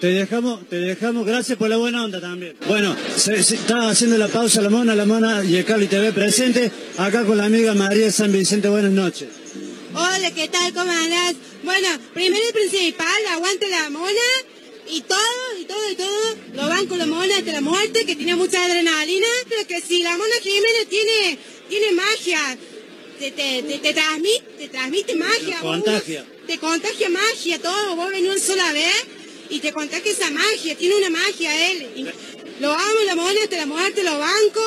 Te 0.00 0.06
dejamos, 0.08 0.68
te 0.68 0.76
dejamos, 0.76 1.26
gracias 1.26 1.56
por 1.58 1.68
la 1.70 1.78
buena 1.78 2.04
onda 2.04 2.20
también. 2.20 2.54
Bueno, 2.68 2.94
se, 3.16 3.42
se- 3.42 3.54
está 3.56 3.88
haciendo 3.88 4.18
la 4.18 4.28
pausa 4.28 4.60
la 4.60 4.68
mona, 4.68 4.94
la 4.94 5.06
mona 5.06 5.42
y 5.44 5.56
el 5.56 5.64
Cali 5.64 5.86
TV 5.86 6.12
presente, 6.12 6.70
acá 6.98 7.24
con 7.24 7.36
la 7.38 7.46
amiga 7.46 7.74
María 7.74 8.12
San 8.12 8.30
Vicente, 8.30 8.68
buenas 8.68 8.92
noches. 8.92 9.28
Hola, 9.94 10.30
¿qué 10.34 10.48
tal? 10.48 10.72
¿Cómo 10.74 10.90
andás? 10.92 11.34
Bueno, 11.64 11.88
primero 12.12 12.42
y 12.48 12.52
principal, 12.52 13.26
aguante 13.32 13.68
la 13.70 13.88
mona 13.88 14.10
y 14.88 15.00
todo, 15.00 15.18
y 15.60 15.64
todo, 15.64 15.90
y 15.90 15.96
todo. 15.96 16.36
Lo 16.54 16.68
van 16.68 16.86
con 16.86 16.98
la 16.98 17.06
mona 17.06 17.38
hasta 17.38 17.52
la 17.52 17.62
muerte, 17.62 18.04
que 18.04 18.14
tiene 18.16 18.36
mucha 18.36 18.62
adrenalina. 18.64 19.26
Pero 19.48 19.66
que 19.66 19.80
si 19.80 20.02
la 20.02 20.10
mona 20.10 20.34
Jiménez 20.42 20.86
tiene, 20.90 21.38
tiene 21.70 21.92
magia, 21.92 22.58
te, 23.18 23.30
te, 23.30 23.62
te, 23.62 23.78
te 23.78 23.94
transmite, 23.94 24.44
te 24.58 24.68
transmite 24.68 25.16
magia. 25.16 25.58
Contagia. 25.60 26.26
Te 26.46 26.58
contagia 26.58 27.08
magia, 27.08 27.58
todo. 27.60 27.96
Vos 27.96 28.10
venís 28.10 28.30
una 28.30 28.40
sola 28.40 28.72
vez 28.72 29.04
y 29.50 29.60
te 29.60 29.72
contagia 29.72 30.12
esa 30.12 30.30
magia. 30.30 30.76
Tiene 30.76 30.96
una 30.96 31.10
magia 31.10 31.70
él. 31.72 31.88
Y 31.96 32.02
lo 32.62 32.72
amo, 32.72 32.98
la 33.06 33.14
mona 33.16 33.40
hasta 33.42 33.56
la 33.56 33.66
muerte, 33.66 34.02
lo 34.02 34.18
banco. 34.18 34.62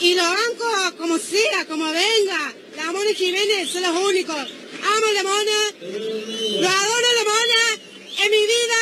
Y 0.00 0.14
lo 0.14 0.22
banco 0.24 0.96
como 0.98 1.18
sea, 1.18 1.64
como 1.68 1.84
venga. 1.84 2.54
La 2.76 2.90
Mona 2.90 3.12
Jiménez 3.14 3.68
son 3.70 3.82
los 3.82 3.96
únicos. 4.08 4.34
Amo 4.36 5.06
a 5.06 5.12
la 5.12 5.22
Mona. 5.22 5.58
Lo 6.60 6.68
adoro 6.68 7.06
a 7.10 7.14
la 7.14 7.24
Mona. 7.24 7.82
Es 8.24 8.30
mi 8.30 8.42
vida. 8.54 8.80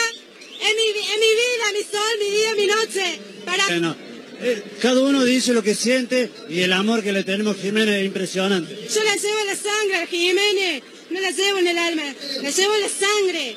Es 0.62 0.76
mi, 0.76 0.92
vi- 0.92 1.08
es 1.12 1.18
mi 1.18 1.32
vida, 1.40 1.64
mi 1.72 1.82
sol, 1.84 2.12
mi 2.20 2.30
día, 2.36 2.54
mi 2.54 2.66
noche. 2.66 3.20
Para... 3.44 3.66
Bueno, 3.66 3.96
eh, 4.42 4.62
cada 4.80 5.00
uno 5.00 5.24
dice 5.24 5.52
lo 5.54 5.62
que 5.62 5.74
siente 5.74 6.30
y 6.50 6.60
el 6.60 6.72
amor 6.72 7.02
que 7.02 7.12
le 7.12 7.24
tenemos 7.24 7.56
a 7.56 7.60
Jiménez 7.60 8.00
es 8.00 8.06
impresionante. 8.06 8.74
Yo 8.94 9.02
la 9.04 9.16
llevo 9.16 9.44
la 9.46 9.56
sangre, 9.56 9.96
a 9.96 10.06
Jiménez. 10.06 10.82
No 11.10 11.20
la 11.20 11.30
llevo 11.30 11.58
en 11.58 11.66
el 11.66 11.78
alma. 11.78 12.02
La 12.42 12.50
llevo 12.50 12.74
en 12.74 12.80
la 12.82 12.88
sangre. 12.88 13.56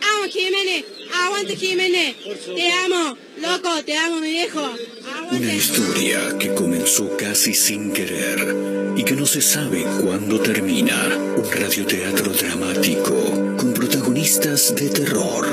Amo 0.00 0.24
a 0.24 0.28
Jiménez. 0.28 0.84
Aguante 1.24 1.56
Jiménez. 1.56 2.16
Te 2.54 2.72
amo. 2.72 3.16
Loco, 3.40 3.84
te 3.84 3.96
amo, 3.96 4.20
mi 4.20 4.30
viejo. 4.30 4.60
Una 4.60 5.18
Aguante. 5.18 5.54
historia 5.56 6.36
que 6.38 6.54
comenzó 6.54 7.16
casi 7.16 7.54
sin 7.54 7.92
querer 7.92 8.94
y 8.96 9.04
que 9.04 9.14
no 9.14 9.26
se 9.26 9.40
sabe 9.42 9.84
cuándo 10.02 10.40
termina. 10.40 10.96
Un 11.36 11.50
radioteatro 11.50 12.32
dramático 12.32 13.14
con 13.56 13.74
protagonistas 13.74 14.74
de 14.74 14.88
terror. 14.90 15.52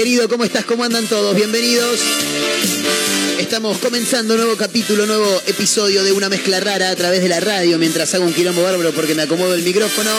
Querido, 0.00 0.30
¿cómo 0.30 0.44
estás? 0.44 0.64
¿Cómo 0.64 0.82
andan 0.82 1.06
todos? 1.08 1.36
Bienvenidos. 1.36 2.00
Estamos 3.38 3.76
comenzando 3.76 4.32
un 4.32 4.40
nuevo 4.40 4.56
capítulo, 4.56 5.04
nuevo 5.04 5.42
episodio 5.46 6.02
de 6.02 6.10
Una 6.12 6.30
Mezcla 6.30 6.58
Rara 6.58 6.88
a 6.88 6.96
través 6.96 7.20
de 7.20 7.28
la 7.28 7.38
radio 7.38 7.76
mientras 7.76 8.14
hago 8.14 8.24
un 8.24 8.32
quilombo 8.32 8.62
bárbaro 8.62 8.92
porque 8.92 9.14
me 9.14 9.20
acomodo 9.20 9.54
el 9.54 9.62
micrófono. 9.62 10.10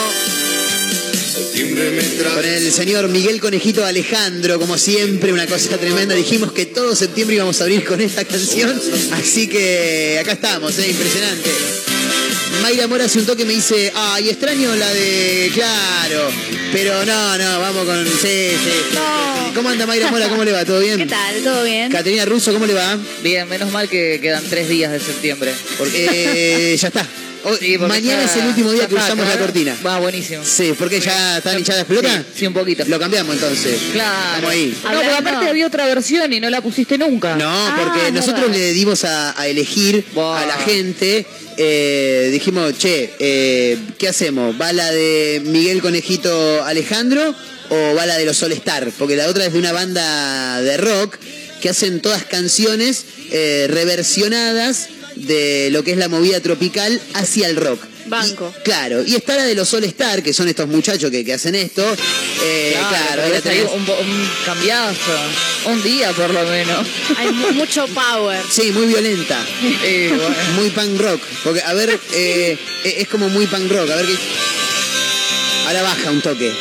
Con 2.32 2.44
el 2.44 2.70
señor 2.70 3.08
Miguel 3.08 3.40
Conejito 3.40 3.84
Alejandro, 3.84 4.60
como 4.60 4.78
siempre, 4.78 5.32
una 5.32 5.48
cosa 5.48 5.76
tremenda. 5.78 6.14
Dijimos 6.14 6.52
que 6.52 6.66
todo 6.66 6.94
septiembre 6.94 7.34
íbamos 7.34 7.60
a 7.60 7.64
abrir 7.64 7.84
con 7.84 8.00
esta 8.00 8.24
canción, 8.24 8.80
así 9.14 9.48
que 9.48 10.16
acá 10.20 10.34
estamos, 10.34 10.78
¿eh? 10.78 10.90
impresionante. 10.90 11.50
Mayra 12.62 12.86
Mora 12.86 13.06
hace 13.06 13.18
un 13.18 13.26
toque 13.26 13.44
me 13.44 13.54
dice, 13.54 13.90
ay, 13.96 14.28
extraño 14.28 14.76
la 14.76 14.94
de. 14.94 15.50
Claro, 15.52 16.30
pero 16.72 17.04
no, 17.04 17.38
no, 17.38 17.60
vamos 17.60 17.84
con. 17.84 18.04
Sí, 18.06 18.10
sí. 18.20 18.94
No. 18.94 19.54
¿Cómo 19.54 19.68
anda 19.68 19.86
Mayra 19.86 20.10
Mora? 20.10 20.28
¿Cómo 20.28 20.44
le 20.44 20.52
va? 20.52 20.64
¿Todo 20.64 20.80
bien? 20.80 20.98
¿Qué 20.98 21.06
tal? 21.06 21.42
¿Todo 21.42 21.62
bien? 21.64 21.92
Caterina 21.92 22.24
Russo, 22.24 22.52
¿cómo 22.52 22.66
le 22.66 22.74
va? 22.74 22.98
Bien, 23.22 23.48
menos 23.48 23.70
mal 23.70 23.88
que 23.88 24.18
quedan 24.20 24.42
tres 24.48 24.68
días 24.68 24.90
de 24.90 24.98
septiembre. 24.98 25.52
Porque 25.78 26.72
eh, 26.72 26.76
ya 26.76 26.88
está. 26.88 27.06
Hoy- 27.44 27.58
Sí, 27.60 27.78
porque 27.78 27.88
mañana 28.00 28.24
es 28.24 28.36
el 28.36 28.46
último 28.46 28.70
día 28.72 28.86
que 28.86 28.94
está, 28.94 29.06
usamos 29.06 29.26
la 29.28 29.38
cortina. 29.38 29.76
Va, 29.84 29.98
buenísimo. 29.98 30.42
Sí, 30.44 30.74
porque 30.78 31.00
ya 31.00 31.38
están 31.38 31.58
hinchadas 31.58 31.80
de 31.80 31.84
pelota. 31.86 32.18
Sí, 32.32 32.40
sí, 32.40 32.46
un 32.46 32.54
poquito. 32.54 32.84
Lo 32.86 32.98
cambiamos 32.98 33.34
entonces. 33.34 33.78
Claro. 33.92 34.48
Ahí. 34.48 34.68
No, 34.70 34.88
pero 34.88 34.98
Hablando- 35.00 35.28
aparte 35.30 35.48
había 35.50 35.66
otra 35.66 35.86
versión 35.86 36.32
y 36.32 36.40
no 36.40 36.48
la 36.50 36.60
pusiste 36.60 36.96
nunca. 36.98 37.36
No, 37.36 37.48
Ah, 37.48 37.80
porque 37.84 38.12
nosotros 38.12 38.42
verdad. 38.50 38.56
le 38.56 38.72
dimos 38.72 39.04
a, 39.04 39.38
a 39.40 39.46
elegir 39.48 40.04
a 40.16 40.44
la 40.46 40.56
gente. 40.58 41.26
eh, 41.58 42.30
dijimos, 42.32 42.78
che, 42.78 43.12
eh, 43.18 43.78
¿qué 43.98 44.08
hacemos? 44.08 44.58
¿Va 44.58 44.72
la 44.72 44.90
de 44.90 45.42
Miguel 45.44 45.82
Conejito 45.82 46.64
Alejandro 46.64 47.34
o 47.68 47.94
va 47.94 48.06
la 48.06 48.16
de 48.16 48.24
los 48.24 48.42
All 48.42 48.52
Star? 48.52 48.90
Porque 48.98 49.16
la 49.16 49.26
otra 49.28 49.44
es 49.44 49.52
de 49.52 49.58
una 49.58 49.70
banda 49.72 50.62
de 50.62 50.78
rock 50.78 51.16
que 51.60 51.68
hacen 51.68 52.00
todas 52.00 52.24
canciones 52.24 53.04
eh, 53.30 53.66
reversionadas 53.68 54.88
de 55.16 55.68
lo 55.70 55.82
que 55.84 55.92
es 55.92 55.96
la 55.98 56.08
movida 56.08 56.40
tropical 56.40 57.00
hacia 57.14 57.48
el 57.48 57.56
rock. 57.56 57.82
Banco. 58.06 58.52
Y- 58.58 58.62
claro, 58.64 59.04
y 59.06 59.14
está 59.14 59.36
la 59.36 59.44
de 59.44 59.54
los 59.54 59.72
All 59.74 59.84
Star, 59.84 60.22
que 60.22 60.32
son 60.32 60.48
estos 60.48 60.66
muchachos 60.68 61.10
que, 61.10 61.24
que 61.24 61.32
hacen 61.34 61.54
esto. 61.54 61.84
Eh, 62.42 62.74
Claro, 62.76 62.88
claro, 62.88 63.22
ahí 63.22 63.30
la 63.32 63.40
podés 63.40 63.42
salir 63.44 63.66
tenés. 63.68 63.88
un, 64.08 64.28
cambiazo. 64.44 65.12
Un 65.66 65.82
día 65.84 66.10
por 66.12 66.30
lo 66.30 66.42
menos. 66.44 66.86
Hay 67.16 67.30
mu- 67.30 67.52
mucho 67.52 67.86
power. 67.88 68.40
Sí, 68.50 68.72
muy 68.72 68.86
violenta. 68.86 69.38
Eh, 69.84 70.12
bueno. 70.16 70.36
Muy 70.56 70.70
punk 70.70 71.00
rock. 71.00 71.20
Porque, 71.44 71.62
a 71.62 71.72
ver, 71.74 71.90
eh, 72.12 72.58
eh, 72.84 72.94
es 72.98 73.08
como 73.08 73.28
muy 73.28 73.46
punk 73.46 73.70
rock. 73.70 73.88
A 73.90 73.96
ver 73.96 74.06
qué. 74.06 74.16
Ahora 75.68 75.82
baja 75.82 76.10
un 76.10 76.20
toque. 76.20 76.52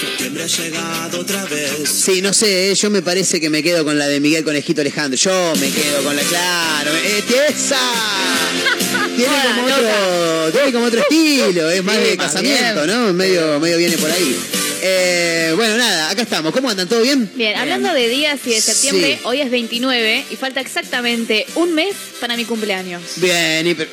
Septiembre 0.00 0.44
ha 0.44 0.46
llegado 0.46 1.20
otra 1.20 1.44
vez. 1.46 1.72
Sí, 1.88 2.22
no 2.22 2.32
sé, 2.32 2.70
eh, 2.70 2.74
yo 2.74 2.90
me 2.90 3.02
parece 3.02 3.40
que 3.40 3.50
me 3.50 3.62
quedo 3.62 3.84
con 3.84 3.98
la 3.98 4.06
de 4.06 4.20
Miguel 4.20 4.44
Conejito 4.44 4.80
Alejandro. 4.80 5.18
Yo 5.18 5.52
me 5.60 5.70
quedo 5.70 6.02
con 6.04 6.14
la. 6.14 6.22
Claro, 6.22 6.90
eh, 7.04 7.22
¡Tiesa! 7.26 7.78
Tiene 9.16 9.32
Hola, 9.32 9.54
como, 9.56 9.66
otro, 9.66 10.52
tiene 10.52 10.72
como 10.72 10.84
otro 10.86 11.00
estilo, 11.00 11.70
es 11.70 11.82
más 11.84 11.96
Sí, 11.96 12.02
de 12.02 12.16
casamiento. 12.16 12.86
¿no? 12.86 13.12
Medio, 13.12 13.58
medio 13.60 13.78
viene 13.78 13.98
por 13.98 14.10
ahí. 14.10 14.36
Eh, 14.80 15.52
bueno, 15.56 15.76
nada, 15.76 16.10
acá 16.10 16.22
estamos. 16.22 16.52
¿Cómo 16.52 16.70
andan? 16.70 16.88
¿Todo 16.88 17.00
bien? 17.02 17.28
Bien, 17.34 17.56
hablando 17.56 17.92
de 17.92 18.08
días 18.08 18.38
y 18.46 18.50
de 18.50 18.60
septiembre, 18.60 19.14
Sí. 19.16 19.20
hoy 19.24 19.40
es 19.40 19.50
29 19.50 20.24
y 20.30 20.36
falta 20.36 20.60
exactamente 20.60 21.46
un 21.56 21.74
mes 21.74 21.94
para 22.20 22.36
mi 22.36 22.44
cumpleaños. 22.44 23.02
Bien, 23.16 23.66
y 23.66 23.74
pero- 23.74 23.90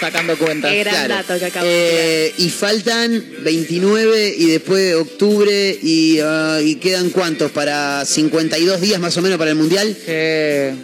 Sacando 0.00 0.36
cuentas. 0.36 0.70
Qué 0.70 0.80
gran 0.80 0.94
Claro. 0.94 1.14
dato 1.14 1.38
que 1.38 1.44
acabo 1.46 1.66
de. 1.66 2.26
Eh, 2.26 2.34
y 2.38 2.50
faltan 2.50 3.24
29 3.40 4.34
y 4.36 4.46
después 4.46 4.94
octubre 4.94 5.78
y, 5.82 6.18
ah, 6.22 6.60
y 6.62 6.74
quedan 6.76 7.10
cuántos 7.10 7.50
para 7.50 8.04
52 8.04 8.80
días 8.80 9.00
más 9.00 9.16
o 9.16 9.22
menos 9.22 9.38
para 9.38 9.50
el 9.50 9.56
mundial. 9.56 9.96
Que- 10.04 10.74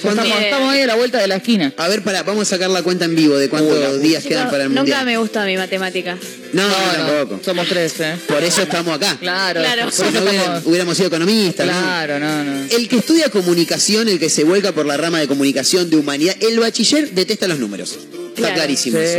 ¿Cuándo? 0.00 0.22
Estamos, 0.22 0.42
estamos 0.44 0.70
ahí 0.72 0.80
a 0.80 0.86
la 0.88 0.94
vuelta 0.96 1.18
de 1.18 1.28
la 1.28 1.36
esquina. 1.36 1.72
A 1.76 1.86
ver, 1.86 2.02
para, 2.02 2.24
vamos 2.24 2.48
a 2.48 2.56
sacar 2.56 2.68
la 2.70 2.82
cuenta 2.82 3.04
en 3.04 3.14
vivo 3.14 3.36
de 3.36 3.48
cuántos 3.48 3.98
Uy, 3.98 4.00
días 4.08 4.24
quedan 4.24 4.50
para 4.50 4.64
el 4.64 4.70
nunca 4.70 4.80
mundial. 4.80 5.04
me 5.04 5.16
gustó 5.16 5.40
mi 5.44 5.56
matemática. 5.56 6.18
No, 6.52 6.66
no, 6.68 6.74
tampoco. 6.74 7.40
somos 7.44 7.68
tres, 7.68 8.00
¿eh? 8.00 8.16
Por 8.26 8.42
eso 8.42 8.62
estamos 8.62 8.96
acá. 8.96 9.16
Claro. 9.20 9.60
Claro. 9.60 9.82
Por 9.96 10.06
eso 10.06 10.60
hubiéramos 10.64 10.96
sido 10.96 11.06
economistas. 11.08 11.66
¿no? 11.66 11.72
Claro, 11.72 12.18
no, 12.18 12.42
no. 12.44 12.64
El 12.70 12.88
que 12.88 12.96
estudia 12.96 13.28
comunicación, 13.30 14.08
el 14.08 14.18
que 14.18 14.28
se 14.28 14.42
vuelca 14.42 14.72
por 14.72 14.86
la 14.86 14.96
rama 14.96 15.20
de 15.20 15.28
comunicación 15.28 15.88
de 15.88 15.96
humanidad, 15.96 16.34
el 16.40 16.58
bachiller 16.58 17.12
detesta 17.12 17.46
los 17.46 17.60
números. 17.60 17.96
Está 18.34 18.48
Claro. 18.48 18.54
clarísimo 18.56 18.98
eso. 18.98 19.18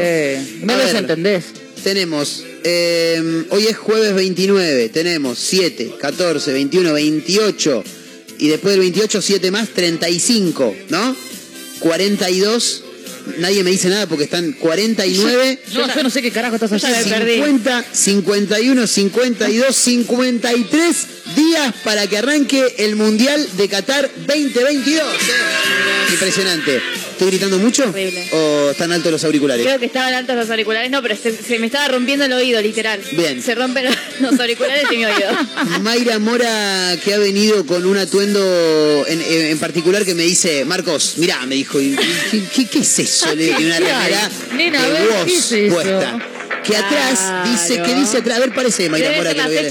Sí. 0.49 0.59
No 0.63 0.73
A 0.73 0.77
los 0.77 0.85
ver. 0.87 0.95
entendés. 0.97 1.43
Tenemos, 1.83 2.43
eh, 2.63 3.45
hoy 3.49 3.67
es 3.67 3.77
jueves 3.77 4.13
29, 4.15 4.89
tenemos 4.89 5.37
7, 5.39 5.91
14, 5.99 6.53
21, 6.53 6.93
28 6.93 7.83
y 8.39 8.47
después 8.47 8.71
del 8.73 8.79
28 8.81 9.21
7 9.21 9.51
más, 9.51 9.69
35, 9.69 10.75
¿no? 10.89 11.15
42, 11.79 12.83
nadie 13.39 13.63
me 13.63 13.71
dice 13.71 13.89
nada 13.89 14.07
porque 14.07 14.23
están 14.23 14.53
49, 14.53 15.59
No, 15.73 15.93
yo 15.95 16.03
no 16.03 16.09
sé 16.09 16.21
qué 16.21 16.31
carajo 16.31 16.55
estás 16.55 16.71
haciendo. 16.71 17.09
perdí. 17.17 17.35
50, 17.35 17.85
51, 17.91 18.87
52, 18.87 19.75
53 19.75 20.95
días 21.35 21.73
para 21.83 22.07
que 22.07 22.17
arranque 22.17 22.75
el 22.79 22.95
Mundial 22.95 23.47
de 23.57 23.69
Qatar 23.69 24.09
2022. 24.27 25.03
¿eh? 25.03 26.11
Impresionante. 26.11 26.81
¿Estoy 27.11 27.27
gritando 27.27 27.57
mucho? 27.59 27.83
Horrible. 27.87 28.27
¿O 28.33 28.69
están 28.71 28.91
altos 28.91 29.11
los 29.11 29.23
auriculares? 29.23 29.65
Creo 29.65 29.79
que 29.79 29.85
estaban 29.85 30.13
altos 30.13 30.35
los 30.35 30.49
auriculares. 30.49 30.89
No, 30.91 31.01
pero 31.01 31.15
se, 31.15 31.31
se 31.35 31.59
me 31.59 31.67
estaba 31.67 31.87
rompiendo 31.87 32.25
el 32.25 32.33
oído, 32.33 32.61
literal. 32.61 32.99
Bien. 33.13 33.41
Se 33.41 33.55
rompen 33.55 33.85
los, 34.19 34.39
auriculares 34.39 34.85
y 34.91 34.97
mi 34.97 35.05
oído. 35.05 35.29
Mayra 35.81 36.19
Mora, 36.19 36.97
que 37.03 37.13
ha 37.13 37.19
venido 37.19 37.65
con 37.65 37.85
un 37.85 37.97
atuendo 37.97 39.05
en, 39.07 39.21
en 39.21 39.57
particular 39.59 40.03
que 40.05 40.15
me 40.15 40.23
dice, 40.23 40.65
Marcos, 40.65 41.13
mirá, 41.17 41.45
me 41.45 41.55
dijo, 41.55 41.79
¿y- 41.79 41.95
¿qué, 42.31 42.43
qué- 42.53 42.65
qué 42.67 42.79
es 42.79 42.99
eso? 42.99 43.33
Le 43.35 43.51
una 43.55 43.79
remera 43.79 44.29
Nena, 44.55 44.83
a 44.83 44.89
de 44.89 45.25
¿qué 45.25 45.35
es 45.37 45.51
eso? 45.51 45.73
puesta. 45.73 46.19
Que 46.65 46.77
atrás 46.77 47.19
dice. 47.51 47.81
¿qué 47.83 47.93
dice 47.95 48.17
atrás? 48.17 48.37
A 48.37 48.39
ver, 48.41 48.53
parece 48.53 48.89
Mayra 48.89 49.07
Debe 49.09 49.17
Mora 49.19 49.31
que 49.31 49.37
la 49.37 49.43
lo 49.45 49.49
viene. 49.51 49.69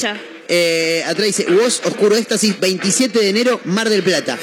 Eh, 0.55 1.03
atrás 1.07 1.29
dice, 1.29 1.47
Woz 1.51 1.81
Oscuro 1.87 2.15
Éxtasis, 2.15 2.61
27 2.61 3.19
de 3.19 3.31
enero, 3.31 3.59
Mar 3.65 3.89
del 3.89 4.03
Plata. 4.03 4.39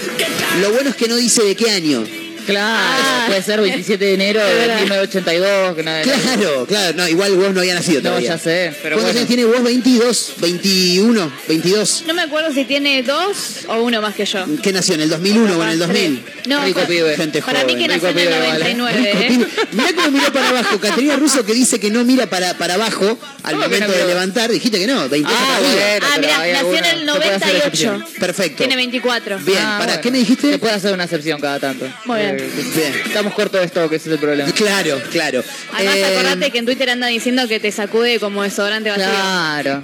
Lo 0.59 0.71
bueno 0.71 0.89
es 0.89 0.95
que 0.95 1.07
no 1.07 1.15
dice 1.15 1.43
de 1.43 1.55
qué 1.55 1.69
año. 1.69 2.03
Claro, 2.49 3.01
Ah. 3.01 3.23
puede 3.27 3.41
ser 3.43 3.61
27 3.61 4.03
de 4.05 4.13
enero 4.13 4.43
de 4.45 4.53
verdad. 4.55 4.79
1982. 4.81 5.75
Que 5.75 5.83
nada, 5.83 6.01
Claro, 6.01 6.65
claro, 6.67 6.97
no, 6.97 7.07
igual 7.07 7.33
Woz 7.33 7.53
no 7.53 7.59
había 7.61 7.75
nacido 7.75 8.01
No, 8.01 8.09
todavía. 8.09 8.29
ya 8.31 8.37
sé, 8.37 8.73
pero 8.81 8.95
¿Cuántos 8.95 9.03
bueno. 9.03 9.19
años 9.19 9.27
tiene 9.27 9.45
Woz? 9.45 9.63
22, 9.63 10.33
21, 10.37 11.31
22. 11.47 12.03
No 12.07 12.13
me 12.13 12.21
acuerdo 12.23 12.51
si 12.53 12.65
tiene 12.65 13.03
dos 13.03 13.65
o 13.67 13.81
uno 13.81 14.01
más 14.01 14.15
que 14.15 14.25
yo. 14.25 14.45
¿Qué 14.61 14.71
nació? 14.73 14.95
¿En 14.95 15.01
el 15.01 15.09
2001 15.09 15.57
o 15.57 15.63
en 15.63 15.69
el 15.69 15.79
2000? 15.79 16.23
No, 16.47 16.63
Rico 16.65 16.81
pibe. 16.87 17.15
Gente 17.15 17.41
para 17.41 17.63
mí 17.63 17.73
joven. 17.73 17.87
que 17.87 17.93
rico 17.93 18.05
nació 18.07 18.09
en 18.09 18.27
el 18.27 18.33
pibe, 18.33 18.47
vale. 18.49 18.73
99, 18.75 19.27
Rico 19.29 19.43
¿eh? 19.43 19.65
Mirá 19.73 19.93
cómo 19.95 20.11
miró 20.11 20.33
para 20.33 20.49
abajo. 20.49 20.79
Caterina 20.79 21.15
Russo 21.15 21.45
que 21.45 21.53
dice 21.53 21.79
que 21.79 21.89
no 21.91 22.03
mira 22.03 22.27
para, 22.29 22.53
para 22.57 22.75
abajo 22.75 23.17
al 23.43 23.53
¿Cómo 23.55 23.63
que 23.63 23.69
momento 23.75 23.87
no 23.93 23.97
de 23.99 24.05
levantar. 24.07 24.49
Dijiste 24.51 24.79
que 24.79 24.87
no, 24.87 25.07
20 25.09 25.29
Ah, 25.31 25.59
bueno. 25.59 26.07
Ah, 26.11 26.17
mira, 26.19 26.37
nació 26.63 26.77
en 26.77 26.85
el 26.85 26.99
se 26.99 27.05
puede 27.05 27.35
hacer 27.35 27.39
98. 27.39 27.57
excepción. 27.57 28.05
Perfecto. 28.19 28.57
Tiene 28.57 28.75
24. 28.75 29.39
Bien, 29.39 29.59
Ah, 29.61 29.75
¿para 29.79 29.85
bueno. 29.93 30.01
qué 30.01 30.11
me 30.11 30.17
dijiste? 30.19 30.51
Se 30.51 30.57
puede 30.59 30.73
hacer 30.73 30.93
una 30.93 31.03
excepción 31.03 31.39
cada 31.39 31.59
tanto. 31.59 31.85
Muy 32.05 32.19
bien. 32.19 32.37
Bien. 32.75 32.93
Estamos 33.05 33.33
cortos 33.33 33.59
de 33.61 33.67
stock, 33.67 33.91
ese 33.93 34.09
es 34.09 34.13
el 34.13 34.19
problema. 34.19 34.51
Claro, 34.51 35.01
claro. 35.11 35.43
Además, 35.73 35.95
Eh, 35.97 36.05
acordate 36.05 36.51
que 36.51 36.57
en 36.59 36.65
Twitter 36.65 36.89
anda 36.89 37.07
diciendo 37.07 37.47
que 37.47 37.59
te 37.59 37.71
sacude 37.71 38.19
como 38.19 38.43
desodorante 38.43 38.89
vacío. 38.89 39.05
Claro. 39.05 39.83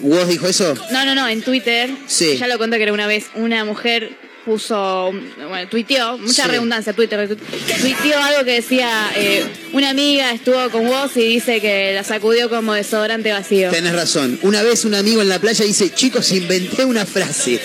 ¿Vos 0.00 0.28
dijo 0.28 0.46
eso? 0.46 0.74
No, 0.92 1.04
no, 1.04 1.14
no, 1.14 1.28
en 1.28 1.42
Twitter. 1.42 1.90
Sí. 2.06 2.36
Ya 2.38 2.46
lo 2.46 2.58
conté 2.58 2.76
que 2.76 2.84
era 2.84 2.92
una 2.92 3.06
vez 3.06 3.26
una 3.34 3.64
mujer 3.64 4.16
puso, 4.44 5.12
bueno, 5.48 5.68
tuiteó, 5.68 6.16
mucha 6.16 6.44
Sí. 6.44 6.48
redundancia, 6.48 6.94
Twitter, 6.94 7.28
tuiteó 7.36 8.18
algo 8.18 8.44
que 8.46 8.52
decía, 8.52 9.10
eh, 9.14 9.44
una 9.74 9.90
amiga 9.90 10.32
estuvo 10.32 10.70
con 10.70 10.86
vos 10.86 11.14
y 11.16 11.20
dice 11.26 11.60
que 11.60 11.92
la 11.94 12.02
sacudió 12.02 12.48
como 12.48 12.72
desodorante 12.72 13.30
vacío. 13.30 13.70
Tenés 13.70 13.92
razón. 13.92 14.38
Una 14.40 14.62
vez 14.62 14.86
un 14.86 14.94
amigo 14.94 15.20
en 15.20 15.28
la 15.28 15.38
playa 15.38 15.66
dice, 15.66 15.92
chicos, 15.92 16.32
inventé 16.32 16.86
una 16.86 17.04
frase. 17.04 17.60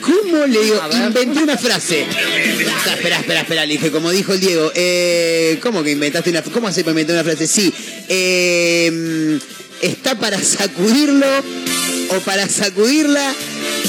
¿Cómo 0.00 0.46
le 0.46 0.62
digo? 0.62 0.80
Inventé 0.92 1.42
una 1.42 1.56
frase. 1.56 2.06
Ah, 2.10 2.94
espera, 2.94 3.18
espera, 3.18 3.40
espera, 3.40 3.66
le 3.66 3.72
dije, 3.74 3.90
como 3.90 4.10
dijo 4.10 4.32
el 4.32 4.40
Diego. 4.40 4.70
Eh, 4.74 5.58
¿Cómo 5.62 5.82
que 5.82 5.90
inventaste 5.92 6.30
una 6.30 6.40
frase? 6.42 6.54
¿Cómo 6.54 6.68
hace 6.68 6.82
para 6.82 6.92
inventar 6.92 7.14
una 7.16 7.24
frase? 7.24 7.46
Sí. 7.46 7.72
eh, 8.08 9.38
está 9.82 10.14
para 10.18 10.42
sacudirlo 10.42 11.26
o 12.10 12.20
para 12.20 12.48
sacudirla 12.48 13.34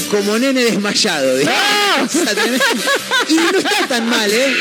como 0.09 0.37
nene 0.39 0.63
desmayado. 0.63 1.37
dijo. 1.37 1.51
O 2.01 2.07
sea, 2.07 2.33
tremendo. 2.33 2.63
y 3.27 3.33
no 3.33 3.57
está 3.59 3.87
tan 3.89 4.07
mal, 4.09 4.31
¿eh? 4.31 4.53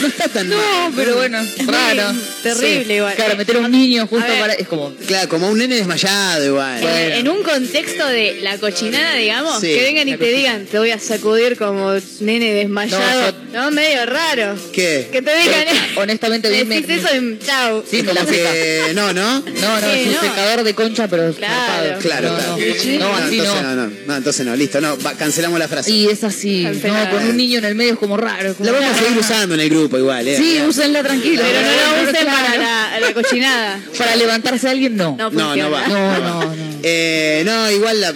No 0.00 0.08
está 0.08 0.28
tan 0.28 0.48
No, 0.48 0.56
mal. 0.56 0.92
pero 0.96 1.14
bueno, 1.14 1.40
Es 1.40 1.64
raro. 1.66 2.12
terrible 2.42 2.84
Sí. 2.86 2.92
igual. 2.94 3.14
Claro, 3.14 3.36
meter 3.36 3.56
a 3.56 3.58
un 3.60 3.70
niño 3.70 4.06
justo 4.08 4.26
para. 4.40 4.52
Es 4.54 4.66
como. 4.66 4.92
Claro, 5.06 5.28
como 5.28 5.48
un 5.48 5.58
nene 5.58 5.76
desmayado 5.76 6.44
igual. 6.44 6.82
En, 6.82 7.12
en 7.12 7.28
un 7.28 7.44
contexto 7.44 8.04
de 8.08 8.40
la 8.42 8.58
cochinada, 8.58 9.14
digamos, 9.14 9.60
Sí, 9.60 9.68
que 9.68 9.82
vengan 9.82 10.08
y 10.08 10.16
te 10.16 10.24
digan, 10.32 10.66
te 10.66 10.78
voy 10.78 10.90
a 10.90 10.98
sacudir 10.98 11.56
como 11.56 11.92
nene 12.20 12.52
desmayado. 12.52 13.32
No, 13.52 13.64
No, 13.66 13.70
medio 13.70 14.04
raro. 14.06 14.56
¿Qué? 14.72 15.08
Que 15.12 15.22
te 15.22 15.36
digan, 15.38 15.66
Honestamente, 15.96 16.48
a 16.48 16.50
mí 16.50 16.64
me- 16.64 16.80
decís 16.80 17.04
eso 17.04 17.14
y 17.14 17.38
chau. 17.46 17.84
Sí, 17.88 18.02
la 18.02 18.12
Como 18.24 18.32
seca. 18.32 18.52
que 18.52 18.92
no, 18.94 19.12
¿no? 19.12 19.40
No, 19.40 19.80
no, 19.80 19.92
Sí, 19.92 20.00
es 20.00 20.06
un 20.08 20.12
no. 20.14 20.20
secador 20.20 20.64
de 20.64 20.74
concha, 20.74 21.06
pero 21.06 21.32
Claro. 21.32 21.98
Claro, 22.00 22.32
no, 22.32 22.36
claro. 22.38 22.56
No, 22.58 22.74
Sí. 22.82 22.98
no, 22.98 23.14
así 23.16 23.38
entonces 23.38 23.62
no. 23.62 23.74
no, 23.74 23.86
no, 23.86 23.92
no, 24.06 24.16
entonces 24.16 24.44
no, 24.46 24.56
listo, 24.56 24.65
no, 24.80 24.98
va- 24.98 25.14
cancelamos 25.14 25.58
la 25.58 25.68
frase. 25.68 25.90
Y 25.90 26.06
es 26.06 26.22
así. 26.24 26.64
No, 26.84 27.10
con 27.10 27.24
un 27.28 27.36
niño 27.36 27.58
en 27.58 27.64
el 27.64 27.74
medio 27.74 27.92
es 27.94 27.98
como 27.98 28.16
raro. 28.16 28.54
como- 28.54 28.70
La 28.70 28.78
vamos 28.78 28.96
a 28.96 28.98
seguir 29.02 29.18
usando 29.18 29.54
en 29.54 29.60
el 29.60 29.70
grupo 29.70 29.98
igual, 29.98 30.26
¿eh? 30.28 30.36
Sí, 30.36 30.60
úsenla 30.66 31.02
tranquilo. 31.02 31.42
Pero 31.44 31.60
no 31.60 31.96
lo 31.96 32.02
usen 32.10 32.22
claro. 32.24 32.46
para 32.46 32.58
la, 32.58 33.00
la 33.00 33.14
cochinada. 33.14 33.80
Para 33.98 34.16
levantarse 34.16 34.68
a 34.68 34.70
alguien, 34.72 34.96
no. 34.96 35.16
No 35.18 35.30
No, 35.30 35.56
no 35.56 35.70
va. 35.70 35.86
No, 35.88 36.18
no, 36.18 36.44
no. 36.44 36.56
Eh, 36.82 37.42
no, 37.46 37.70
igual 37.70 38.00
la, 38.00 38.14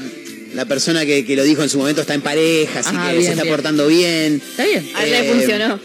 la 0.54 0.64
persona 0.64 1.04
que, 1.06 1.24
que 1.24 1.36
lo 1.36 1.44
dijo 1.44 1.62
en 1.62 1.68
su 1.68 1.78
momento 1.78 2.00
está 2.00 2.14
en 2.14 2.22
pareja, 2.22 2.80
así 2.80 2.90
que 2.96 3.12
bien, 3.12 3.22
se 3.24 3.30
está 3.30 3.42
bien. 3.42 3.54
portando 3.54 3.86
bien. 3.86 4.42
Está 4.50 4.64
bien. 4.64 4.90
A 4.94 5.04
él 5.04 5.10
le 5.10 5.32
funcionó. 5.32 5.80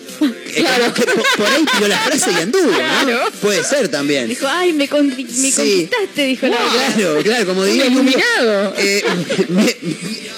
Eh, 0.55 0.63
como 0.79 0.93
que 0.93 1.01
por, 1.03 1.23
por 1.37 1.47
ahí 1.47 1.65
tiró 1.75 1.87
la 1.89 1.97
frase 1.99 2.31
y 2.31 2.35
anduvo, 2.41 2.71
¿no? 2.71 2.77
Claro. 2.77 3.31
Puede 3.41 3.63
ser 3.65 3.89
también. 3.89 4.29
Dijo, 4.29 4.47
ay, 4.47 4.71
me, 4.73 4.87
con- 4.87 5.07
me 5.07 5.15
Sí. 5.25 5.51
conquistaste, 5.55 6.25
dijo 6.25 6.47
la 6.47 6.55
otra. 6.55 6.93
Claro, 6.95 7.19
claro, 7.23 7.45
como 7.45 7.65
diría 7.65 7.87
iluminado. 7.87 8.73
eh, 8.77 9.03
me- 9.49 9.75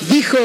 dijo, 0.09 0.37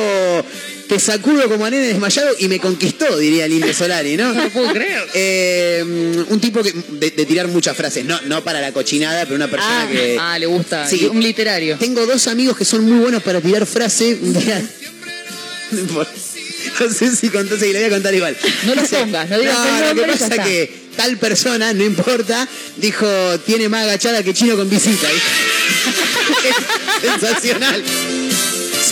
te 0.93 1.01
sacudo 1.01 1.49
como 1.49 1.65
a 1.65 1.71
nene 1.71 1.87
desmayado 1.87 2.35
y 2.39 2.49
me 2.49 2.59
conquistó, 2.61 3.17
diría 3.17 3.47
el 3.47 3.53
Indio 3.53 3.73
Solari, 3.73 4.15
¿no? 4.19 4.35
No 4.35 4.51
puedo 4.51 4.71
creer. 4.75 5.03
Eh, 5.15 5.83
un 6.29 6.39
tipo 6.39 6.63
que, 6.63 6.71
de, 6.73 7.11
de 7.13 7.25
tirar 7.25 7.49
muchas 7.49 7.75
frases, 7.75 8.05
no, 8.05 8.21
no 8.27 8.45
para 8.45 8.61
la 8.61 8.73
cochinada, 8.73 9.23
pero 9.25 9.37
una 9.37 9.49
persona 9.49 9.85
Ah, 9.85 9.89
que... 9.91 10.19
ah, 10.21 10.39
le 10.39 10.45
gusta. 10.45 10.87
Sí. 10.87 11.07
Un 11.11 11.23
literario. 11.23 11.79
Tengo 11.79 12.05
dos 12.05 12.27
amigos 12.27 12.59
que 12.59 12.67
son 12.67 12.85
muy 12.85 12.99
buenos 12.99 13.23
para 13.23 13.41
tirar 13.41 13.67
día- 13.67 14.63
No. 15.73 16.07
No 16.81 16.91
sé 16.93 17.17
si 17.17 17.29
contó, 17.31 17.57
sí, 17.59 17.73
le 17.73 17.79
voy 17.81 17.85
a 17.85 17.91
contar 17.91 18.15
igual. 18.15 18.37
No 18.67 18.75
lo 18.75 18.83
pongas, 18.85 19.29
no 19.31 19.39
digas 19.39 19.57
el 19.91 19.97
lo 19.97 20.03
que 20.05 20.09
y 20.09 20.13
pasa 20.13 20.25
está. 20.27 20.45
que 20.45 20.73
tal 20.97 21.17
persona, 21.17 21.73
no 21.73 21.85
importa, 21.85 22.47
dijo, 22.77 23.07
tiene 23.47 23.69
más 23.71 23.85
agachada 23.85 24.23
que 24.23 24.35
chino 24.35 24.57
con 24.57 24.69
visita. 24.69 25.09
Es 26.43 27.21
sensacional. 27.21 27.83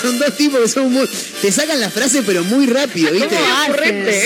Son 0.00 0.18
dos 0.18 0.36
tipos 0.36 0.60
que 0.60 0.68
son 0.68 0.92
muy... 0.92 1.06
Te 1.42 1.52
sacan 1.52 1.78
la 1.80 1.90
frase 1.90 2.22
pero 2.22 2.42
muy 2.44 2.66
rápido, 2.66 3.12
¿viste? 3.12 3.36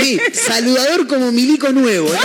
Sí, 0.03 0.19
saludador 0.33 1.07
como 1.07 1.33
milico 1.33 1.71
nuevo. 1.73 2.09
¿eh? 2.13 2.19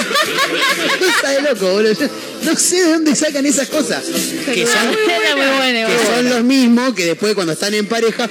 Cosa 1.00 1.32
de 1.32 1.41
loco, 1.41 1.72
boludo. 1.72 1.94
Yo 1.94 2.08
no 2.51 2.58
sé 2.58 2.75
de 2.84 2.91
dónde 2.94 3.15
sacan 3.15 3.46
esas 3.46 3.68
cosas. 3.70 4.03
Que 4.03 4.65
son, 4.65 4.88
Era 5.10 5.36
muy 5.36 5.58
bueno. 5.58 5.88
que 5.88 6.15
son 6.15 6.29
los 6.29 6.44
mismos 6.44 6.94
que 6.94 7.06
después 7.06 7.34
cuando 7.36 7.53
están 7.53 7.74
en 7.74 7.86
pareja, 7.86 8.29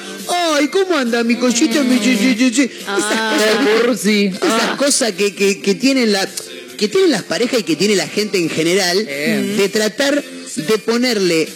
ay, 0.57 0.69
¿cómo 0.69 0.97
anda 0.97 1.23
mi 1.25 1.37
cosita? 1.37 1.83
Mi 1.83 2.01
chi, 2.01 2.17
chi, 2.17 2.37
chi, 2.37 2.51
chi"? 2.53 2.63
Esas 2.63 2.85
Ah. 2.87 3.37
cosas, 3.87 4.07
esas 4.07 4.77
cosas 4.77 5.13
que, 5.13 5.35
que, 5.35 5.61
que 5.61 5.75
tienen 5.75 6.13
la 6.13 6.29
que 6.77 6.87
tienen 6.89 7.11
las 7.11 7.25
parejas 7.25 7.59
y 7.61 7.63
que 7.65 7.75
tiene 7.75 7.97
la 7.97 8.07
gente 8.07 8.39
en 8.39 8.49
general 8.49 9.05
de 9.05 9.69
tratar 9.73 10.23
de 10.23 10.79
ponerle 10.79 11.49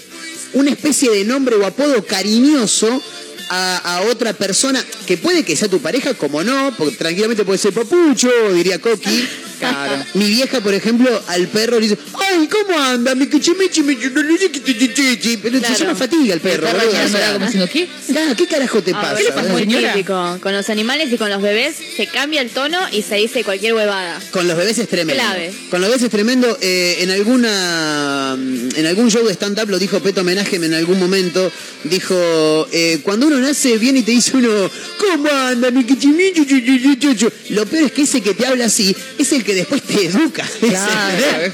una 0.54 0.70
especie 0.70 1.10
de 1.10 1.24
nombre 1.24 1.54
o 1.56 1.64
apodo 1.64 2.04
cariñoso 2.04 3.00
a, 3.48 3.76
a 3.96 4.02
otra 4.02 4.32
persona, 4.32 4.84
que 5.06 5.16
puede 5.18 5.44
que 5.44 5.56
sea 5.56 5.68
tu 5.68 5.80
pareja, 5.80 6.14
como 6.14 6.42
no, 6.42 6.74
porque 6.76 6.96
tranquilamente 6.96 7.44
puede 7.44 7.58
ser 7.58 7.72
papucho, 7.72 8.30
diría 8.52 8.78
Coqui. 8.80 9.28
Claro. 9.62 10.04
Mi 10.14 10.26
vieja, 10.28 10.60
por 10.60 10.74
ejemplo, 10.74 11.22
al 11.28 11.46
perro 11.46 11.78
le 11.78 11.86
dice, 11.86 11.96
¡ay, 12.14 12.48
cómo 12.48 12.76
anda! 12.80 13.14
Mi 13.14 13.28
cuchimichi, 13.28 13.84
mi 13.84 13.94
chuchuchuchuchuchuchi". 13.96 15.36
Pero 15.36 15.58
Claro. 15.60 15.74
se 15.76 15.84
llama 15.84 15.94
fatiga 15.96 16.34
el 16.34 16.40
perro. 16.40 16.66
Está 16.66 16.78
boludo, 16.78 16.90
o 16.90 16.92
bañando, 16.94 17.18
sea, 17.18 17.32
como 17.34 17.44
diciendo, 17.46 17.70
¿qué? 17.72 17.88
claro, 18.12 18.36
¿Qué 18.36 18.46
carajo 18.48 18.82
te 18.82 18.90
A 18.90 19.00
pasa? 19.00 19.20
es 19.20 19.48
muy 19.50 19.66
típico. 19.66 20.38
Con 20.42 20.52
los 20.52 20.68
animales 20.68 21.12
y 21.12 21.16
con 21.16 21.30
los 21.30 21.40
bebés 21.40 21.76
se 21.96 22.08
cambia 22.08 22.40
el 22.42 22.50
tono 22.50 22.76
y 22.90 23.02
se 23.02 23.14
dice 23.14 23.44
cualquier 23.44 23.74
huevada. 23.74 24.20
Con 24.32 24.48
los 24.48 24.56
bebés 24.56 24.78
es 24.78 24.88
tremendo. 24.88 25.22
Clave. 25.22 25.52
Con 25.70 25.80
los 25.80 25.90
bebés 25.90 26.02
es 26.02 26.10
tremendo. 26.10 26.58
Eh, 26.60 26.96
en 27.00 27.10
alguna 27.12 28.36
en 28.36 28.86
algún 28.86 29.10
show 29.12 29.24
de 29.24 29.32
stand-up 29.34 29.68
lo 29.70 29.78
dijo 29.78 30.00
Peto 30.00 30.22
Homenaje 30.22 30.56
en 30.56 30.74
algún 30.74 30.98
momento. 30.98 31.52
Dijo, 31.84 32.66
eh, 32.72 32.98
cuando 33.04 33.26
uno 33.28 33.31
nace 33.40 33.78
viene 33.78 34.00
y 34.00 34.02
te 34.02 34.12
dice 34.12 34.36
uno, 34.36 34.70
¿cómo 34.98 35.28
anda 35.30 35.70
mi 35.70 35.84
quichimichu, 35.84 36.44
chu, 36.44 36.60
chu, 36.60 36.78
chu, 36.78 36.94
chu, 36.96 37.14
chu?". 37.14 37.32
Lo 37.50 37.66
peor 37.66 37.84
es 37.84 37.92
que 37.92 38.02
ese 38.02 38.20
que 38.20 38.34
te 38.34 38.46
habla 38.46 38.66
así 38.66 38.94
es 39.18 39.32
el 39.32 39.44
que 39.44 39.54
después 39.54 39.82
te 39.82 40.06
educa. 40.06 40.48
Claro, 40.60 41.42
es. 41.42 41.52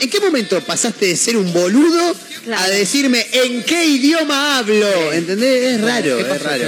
¿En 0.00 0.10
qué 0.10 0.20
momento 0.20 0.60
pasaste 0.62 1.06
de 1.06 1.16
ser 1.16 1.36
un 1.36 1.52
boludo 1.52 2.14
a 2.56 2.68
decirme 2.68 3.26
en 3.32 3.62
qué 3.64 3.84
idioma 3.86 4.58
hablo? 4.58 5.12
¿Entendés? 5.12 5.74
Es 5.74 5.80
raro. 5.80 6.18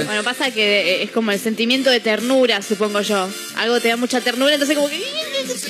Bueno, 0.05 0.23
pasa 0.23 0.51
que 0.51 0.81
eh, 1.01 1.03
es 1.03 1.11
como 1.11 1.31
el 1.31 1.39
sentimiento 1.39 1.89
de 1.89 1.99
ternura, 1.99 2.61
supongo 2.61 3.01
yo. 3.01 3.29
Algo 3.55 3.79
te 3.79 3.87
da 3.89 3.97
mucha 3.97 4.19
ternura, 4.21 4.53
entonces 4.53 4.75
como 4.75 4.89
que... 4.89 4.99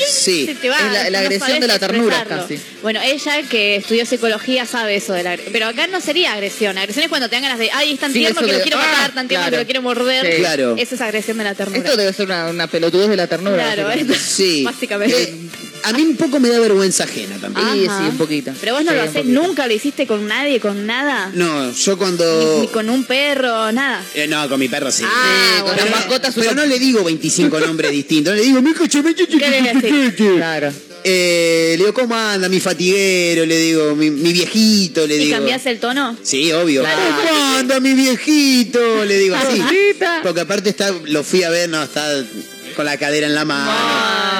Sí. 0.09 0.45
se 0.47 0.55
te 0.55 0.69
va, 0.69 0.77
Es 0.77 0.83
la- 0.93 1.09
la 1.09 1.19
no 1.19 1.25
agresión 1.25 1.59
de 1.59 1.67
la 1.67 1.79
ternura 1.79 2.25
casi. 2.25 2.59
Bueno, 2.81 2.99
ella 3.03 3.43
que 3.43 3.75
estudió 3.77 4.05
psicología 4.05 4.65
sabe 4.65 4.95
eso 4.95 5.13
de 5.13 5.23
la 5.23 5.37
Pero 5.51 5.67
acá 5.67 5.87
no 5.87 6.01
sería 6.01 6.33
agresión. 6.33 6.77
Agresión 6.77 7.03
es 7.03 7.09
cuando 7.09 7.29
te 7.29 7.35
dan 7.35 7.43
ganas 7.43 7.59
de, 7.59 7.69
ay, 7.71 7.93
es 7.93 7.99
tan 7.99 8.11
Sí, 8.11 8.19
tierno 8.19 8.41
que 8.41 8.51
lo 8.53 8.61
quiero 8.61 8.77
ah, 8.79 8.85
matar, 8.91 9.13
tan 9.13 9.27
tierno 9.27 9.43
claro. 9.45 9.57
que 9.57 9.61
lo 9.63 9.65
quiero 9.65 9.81
morder. 9.81 10.25
Sí. 10.33 10.39
Claro. 10.39 10.75
Eso 10.77 10.95
es 10.95 11.01
agresión 11.01 11.37
de 11.37 11.43
la 11.43 11.53
ternura. 11.55 11.79
Esto 11.79 11.95
debe 11.97 12.13
ser 12.13 12.25
una, 12.25 12.47
una 12.47 12.67
pelotudez 12.67 13.09
de 13.09 13.15
la 13.17 13.27
ternura. 13.27 13.63
Claro, 13.63 13.83
básicamente. 13.85 14.13
esto- 14.13 14.25
Sí. 14.35 14.63
Básicamente. 14.63 15.21
Eh, 15.21 15.35
a 15.83 15.93
mí 15.93 16.01
un 16.01 16.15
poco 16.17 16.39
me 16.39 16.49
da 16.49 16.59
vergüenza 16.59 17.03
ajena 17.05 17.35
también. 17.39 17.48
Sí, 17.55 17.85
Ajá. 17.87 17.99
sí, 18.03 18.09
un 18.09 18.17
poquito. 18.17 18.51
Pero 18.59 18.73
vos 18.75 18.83
no 18.83 18.91
Sí, 18.91 18.97
lo 18.97 19.05
poquito. 19.05 19.23
nunca, 19.41 19.67
lo 19.67 19.73
hiciste 19.73 20.07
con 20.07 20.27
nadie, 20.27 20.59
con 20.59 20.85
nada. 20.85 21.31
No, 21.33 21.71
yo 21.71 21.97
cuando... 21.97 22.59
ni 22.61 22.67
con 22.67 22.89
un 22.89 23.03
perro, 23.03 23.71
nada. 23.71 24.03
Eh, 24.13 24.27
no, 24.27 24.47
con 24.49 24.59
mi 24.59 24.67
perro 24.69 24.91
sí. 24.91 25.03
Ah, 25.05 25.09
Sí, 25.09 25.61
con 25.61 25.71
bueno. 25.73 25.81
las 25.83 25.91
mascotas 25.99 26.35
Pero 26.35 26.53
no 26.55 26.65
le 26.65 26.79
digo 26.79 27.03
25 27.03 27.59
nombres 27.59 27.91
distintos, 27.91 28.35
le 28.35 28.41
digo, 28.43 28.61
mi 28.61 28.73
coche, 28.73 29.01
mi. 29.03 29.13
Claro. 30.37 30.71
Eh, 31.03 31.75
le 31.77 31.77
digo, 31.77 31.93
¿cómo 31.93 32.13
anda 32.15 32.49
mi 32.49 32.59
fatiguero? 32.59 33.45
Le 33.45 33.57
digo, 33.57 33.95
mi, 33.95 34.09
mi 34.11 34.33
viejito, 34.33 35.07
le 35.07 35.15
¿Y 35.15 35.19
digo. 35.19 35.37
cambiás 35.37 35.65
el 35.65 35.79
tono? 35.79 36.17
Sí, 36.21 36.51
obvio. 36.51 36.81
Claro. 36.81 36.99
¿Cómo 37.29 37.57
anda 37.57 37.79
mi 37.79 37.93
viejito? 37.93 39.05
Le 39.05 39.17
digo 39.17 39.35
así. 39.35 39.61
Porque 40.23 40.41
aparte 40.41 40.69
está, 40.69 40.93
lo 41.05 41.23
fui 41.23 41.43
a 41.43 41.49
ver, 41.49 41.69
no, 41.69 41.81
está 41.83 42.05
con 42.79 42.85
la 42.85 42.95
cadera 42.97 43.27
en 43.27 43.35
la 43.35 43.43
mano. 43.43 43.69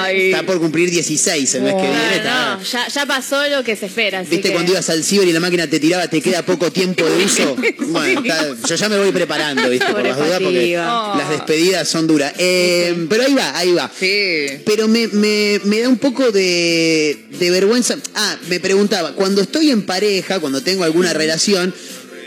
Ay. 0.02 0.30
Está 0.30 0.44
por 0.44 0.58
cumplir 0.58 0.90
16 0.90 1.54
el 1.56 1.62
mes 1.62 1.74
que 1.74 1.82
viene. 1.82 2.16
Está- 2.16 2.56
no, 2.56 2.62
ya, 2.62 2.88
ya 2.88 3.04
pasó 3.04 3.46
lo 3.48 3.62
que 3.62 3.76
se 3.76 3.84
espera. 3.84 4.20
así 4.20 4.30
¿Viste 4.30 4.48
que- 4.48 4.54
cuando 4.54 4.72
ibas 4.72 4.88
al 4.88 5.04
ciber 5.04 5.28
y 5.28 5.32
la 5.32 5.40
máquina 5.40 5.66
te 5.66 5.78
tiraba, 5.78 6.08
te 6.08 6.22
queda 6.22 6.42
poco 6.42 6.72
tiempo 6.72 7.04
de 7.04 7.22
uso? 7.22 7.54
Bueno, 7.90 8.20
está- 8.24 8.56
yo 8.66 8.74
ya 8.76 8.88
me 8.88 8.96
voy 8.96 9.12
preparando, 9.12 9.68
¿viste? 9.68 9.92
Por 9.92 10.02
las 10.02 10.16
dudas, 10.16 10.40
porque 10.40 10.72
las 10.74 11.28
despedidas 11.28 11.86
son 11.86 12.06
duras. 12.06 12.32
Eh, 12.38 13.06
pero 13.10 13.24
ahí 13.24 13.34
va, 13.34 13.58
ahí 13.58 13.72
va. 13.74 13.90
Sí. 13.94 14.46
Pero 14.64 14.88
me, 14.88 15.06
me- 15.08 15.60
me 15.64 15.80
da 15.80 15.88
un 15.90 15.98
poco 15.98 16.30
de, 16.32 17.18
de 17.38 17.50
vergüenza. 17.50 17.96
Ah, 18.14 18.36
me 18.48 18.58
preguntaba, 18.58 19.12
cuando 19.12 19.42
estoy 19.42 19.70
en 19.70 19.82
pareja, 19.84 20.40
cuando 20.40 20.62
tengo 20.62 20.84
alguna 20.84 21.12
relación, 21.12 21.74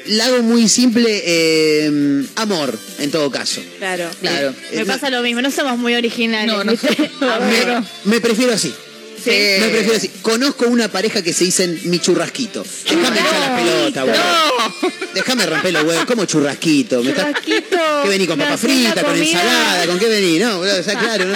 la 0.07 0.25
hago 0.25 0.43
muy 0.43 0.67
simple, 0.69 1.21
eh, 1.25 2.25
amor, 2.35 2.77
en 2.99 3.11
todo 3.11 3.29
caso. 3.31 3.61
Claro, 3.79 4.09
Claro. 4.21 4.53
Me 4.73 4.81
Eh, 4.81 4.85
pasa 4.85 5.09
lo 5.09 5.21
mismo, 5.21 5.41
no 5.41 5.51
somos 5.51 5.77
muy 5.77 5.93
originales. 5.95 6.47
No, 6.53 6.63
no. 6.63 6.73
Me, 6.73 7.83
me 8.05 8.21
prefiero 8.21 8.53
así. 8.53 8.73
Sí. 9.23 9.31
Me 9.61 9.69
prefiero 9.69 9.95
así. 9.95 10.09
Conozco 10.21 10.65
una 10.67 10.87
pareja 10.89 11.21
que 11.21 11.33
se 11.33 11.45
dicen 11.45 11.79
mi 11.85 11.99
churrasquito. 11.99 12.63
Déjame 12.85 13.19
echar 13.19 13.39
las 13.39 13.61
pelotas, 13.61 14.03
güey. 14.05 14.17
Déjame 15.13 15.45
romper 15.45 15.73
los 15.73 15.83
huevos. 15.83 16.05
¿Cómo 16.05 16.25
churrasquito? 16.25 17.01
¿Me 17.03 17.11
estás- 17.11 17.27
Churrasquito. 17.27 17.77
¿Qué 18.03 18.09
vení 18.09 18.27
con 18.27 18.37
papa 18.39 18.51
la 18.51 18.57
frita, 18.57 18.93
con 19.01 19.11
comida. 19.13 19.25
ensalada? 19.41 19.85
¿Con 19.87 19.99
qué 19.99 20.07
vení? 20.07 20.39
No, 20.39 20.57
boludo, 20.57 20.79
o 20.79 20.83
sea, 20.83 20.99
claro, 20.99 21.25
no, 21.25 21.33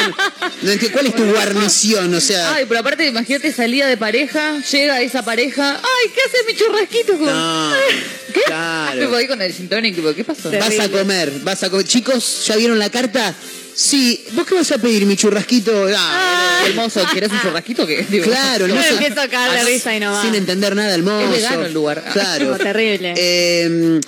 no 0.61 0.71
entiendo. 0.71 0.91
¿Cuál 0.93 1.07
es 1.07 1.15
tu 1.15 1.23
guarnición? 1.25 2.13
O 2.13 2.19
sea, 2.21 2.53
Ay, 2.55 2.65
pero 2.67 2.79
aparte, 2.81 3.05
imagínate 3.07 3.51
salida 3.53 3.87
de 3.87 3.97
pareja, 3.97 4.59
llega 4.71 5.01
esa 5.01 5.23
pareja, 5.23 5.75
ay, 5.81 6.11
¿qué 6.13 6.21
hace 6.27 6.43
mi 6.45 6.57
churrasquito? 6.59 7.17
Con... 7.17 7.25
no. 7.27 7.73
¿Qué? 8.33 8.41
Claro. 8.45 8.99
Tipo 9.01 9.15
ahí 9.15 9.27
con 9.27 9.41
el 9.41 9.53
gin 9.53 9.69
tonic, 9.69 9.95
tipo, 9.95 10.13
¿qué 10.13 10.23
pasó? 10.23 10.51
Vas 10.51 10.79
a 10.79 10.89
comer, 10.89 11.31
vas 11.43 11.63
a 11.63 11.69
comer. 11.69 11.85
Chicos, 11.87 12.43
¿ya 12.45 12.55
vieron 12.57 12.77
la 12.77 12.89
carta? 12.89 13.33
Sí. 13.79 14.25
¿Vos 14.31 14.47
qué 14.47 14.55
vas 14.55 14.71
a 14.71 14.79
pedir, 14.79 15.05
mi 15.05 15.15
churrasquito? 15.15 15.87
Ah, 15.95 16.63
El 16.65 16.73
mozo, 16.73 16.99
¿querés 17.13 17.31
un 17.31 17.39
churrasquito? 17.39 17.85
Claro, 18.23 18.65
el 18.65 18.71
Yo 18.73 18.77
empiezo 18.81 19.21
a 19.21 19.27
cagar 19.27 19.51
de 19.51 19.59
Ah, 19.59 19.63
risa 19.65 19.95
y 19.95 19.99
no 19.99 20.11
va. 20.13 20.21
Sin 20.23 20.33
entender 20.33 20.75
nada 20.75 20.95
el 20.95 21.03
mozo. 21.03 21.29
vegano 21.29 21.63
el 21.65 21.73
lugar. 21.73 22.03
Claro. 22.11 22.45
Como 22.53 22.57
terrible. 22.57 23.13
Eh, 23.15 24.01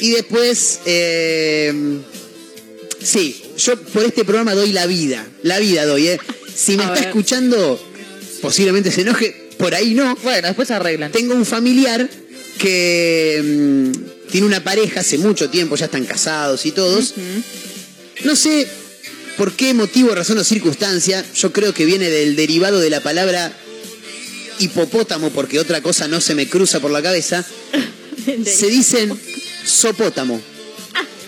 y 0.00 0.10
después, 0.12 0.80
eh, 0.86 1.98
sí, 3.02 3.42
yo 3.58 3.78
por 3.78 4.04
este 4.04 4.24
programa 4.24 4.54
doy 4.54 4.72
la 4.72 4.86
vida. 4.86 5.26
La 5.42 5.58
vida 5.58 5.84
doy, 5.84 6.08
¿eh? 6.08 6.18
Si 6.54 6.78
me 6.78 6.84
A 6.84 6.86
está 6.86 7.00
ver. 7.00 7.08
escuchando, 7.08 7.78
posiblemente 8.40 8.90
se 8.90 9.02
enoje, 9.02 9.50
por 9.58 9.74
ahí 9.74 9.92
no. 9.92 10.16
Bueno, 10.22 10.46
después 10.48 10.66
se 10.68 10.74
arreglan. 10.74 11.12
Tengo 11.12 11.34
un 11.34 11.44
familiar 11.44 12.08
que 12.58 13.42
mm, 13.44 14.30
tiene 14.30 14.46
una 14.46 14.64
pareja 14.64 15.00
hace 15.00 15.18
mucho 15.18 15.50
tiempo, 15.50 15.76
ya 15.76 15.84
están 15.84 16.06
casados 16.06 16.64
y 16.64 16.72
todos. 16.72 17.12
No 18.24 18.34
sé 18.34 18.66
por 19.36 19.52
qué 19.52 19.74
motivo, 19.74 20.14
razón 20.14 20.38
o 20.38 20.44
circunstancia, 20.44 21.24
yo 21.34 21.52
creo 21.52 21.72
que 21.74 21.84
viene 21.84 22.08
del 22.10 22.36
derivado 22.36 22.78
de 22.80 22.90
la 22.90 23.00
palabra 23.00 23.52
hipopótamo, 24.58 25.30
porque 25.30 25.58
otra 25.58 25.80
cosa 25.82 26.08
no 26.08 26.20
se 26.20 26.34
me 26.34 26.48
cruza 26.48 26.80
por 26.80 26.90
la 26.90 27.02
cabeza. 27.02 27.44
Se 28.46 28.68
dicen 28.68 29.12
sopótamo. 29.64 30.40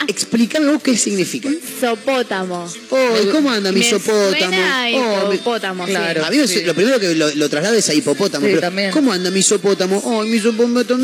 Explícame 0.08 0.70
vos 0.72 0.80
qué 0.82 0.96
significa. 0.96 1.50
Sopótamo. 1.80 2.72
Oh, 2.90 3.08
¿y 3.22 3.26
¿cómo 3.26 3.50
anda 3.50 3.72
mi 3.72 3.80
Me 3.80 3.90
sopótamo? 3.90 4.30
suena 4.30 4.84
a 4.84 4.88
Oh, 4.94 5.28
mi- 5.28 5.34
hipopótamo. 5.34 5.84
Claro. 5.84 6.24
a 6.24 6.30
mí 6.30 6.36
me- 6.38 6.46
Sí. 6.46 6.62
lo 6.62 6.74
primero 6.74 7.00
que 7.00 7.14
lo, 7.16 7.34
lo 7.34 7.48
traslado 7.48 7.74
es 7.74 7.88
a 7.88 7.94
hipopótamo. 7.94 8.46
Sí, 8.46 8.52
pero 8.52 8.60
también. 8.60 8.92
¿Cómo 8.92 9.12
anda 9.12 9.30
mi 9.32 9.42
sopótamo? 9.42 9.98
Oh, 10.04 10.22
mi 10.22 10.38
sopótamo. 10.38 11.02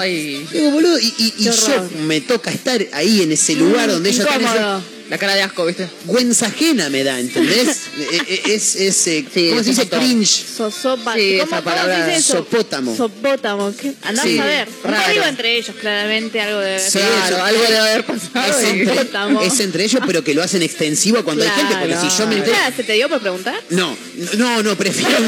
Ay. 0.00 0.46
Digo, 0.52 0.70
boludo, 0.72 0.98
y, 0.98 1.04
y- 1.16 1.34
y 1.38 1.44
Qué 1.44 1.50
yo 1.52 1.88
me 2.06 2.20
toca 2.22 2.50
estar 2.50 2.84
ahí 2.92 3.22
en 3.22 3.30
ese 3.32 3.54
lugar 3.54 3.88
donde 3.90 4.10
ella 4.10 4.24
está. 4.24 4.82
La 5.10 5.18
cara 5.18 5.34
de 5.34 5.42
asco, 5.42 5.66
¿viste? 5.66 5.86
Güenza 6.06 6.46
ajena 6.46 6.88
me 6.88 7.04
da, 7.04 7.20
¿entendés? 7.20 7.82
Eh, 7.96 8.20
eh, 8.28 8.42
es, 8.54 8.74
es, 8.76 9.06
eh, 9.06 9.24
Sí, 9.32 9.48
¿Cómo 9.50 9.60
es 9.60 9.66
se 9.66 9.70
dice? 9.72 9.88
Cringe. 9.88 10.44
Sosopa. 10.56 11.14
Sí, 11.14 11.38
¿Cómo, 11.38 11.44
esa 11.44 11.62
cómo 11.62 11.62
palabra, 11.62 11.96
se 11.96 12.04
dice 12.06 12.16
eso? 12.20 12.32
sopótamo. 12.38 12.96
Sopótamo. 12.96 13.72
Andás 14.02 14.24
Sí, 14.24 14.38
a 14.38 14.44
ver. 14.44 14.68
Un 14.82 14.90
raro. 14.90 15.04
código 15.06 15.24
entre 15.24 15.56
ellos, 15.58 15.76
claramente, 15.80 16.40
algo 16.40 16.58
de... 16.60 16.78
Sí, 16.80 16.98
Claro, 16.98 17.36
eso- 17.36 17.44
algo 17.44 17.62
debe 17.62 17.78
haber 17.78 18.04
pasado. 18.04 18.58
Es 18.58 18.64
entre, 18.66 18.86
Sopótamo. 18.96 19.42
es 19.42 19.60
entre 19.60 19.84
ellos, 19.84 20.02
pero 20.06 20.24
que 20.24 20.34
lo 20.34 20.42
hacen 20.42 20.62
extensivo 20.62 21.22
cuando 21.24 21.44
hay 21.44 21.50
gente, 21.50 21.76
porque 21.78 21.96
si 21.96 22.18
yo 22.18 22.26
me 22.26 22.36
entero... 22.38 22.56
¿Se 22.76 22.82
te 22.84 22.92
dio 22.94 23.08
por 23.08 23.20
preguntar? 23.20 23.54
No, 23.70 23.96
no, 24.36 24.62
no, 24.62 24.76
prefiero 24.76 25.18
no. 25.20 25.26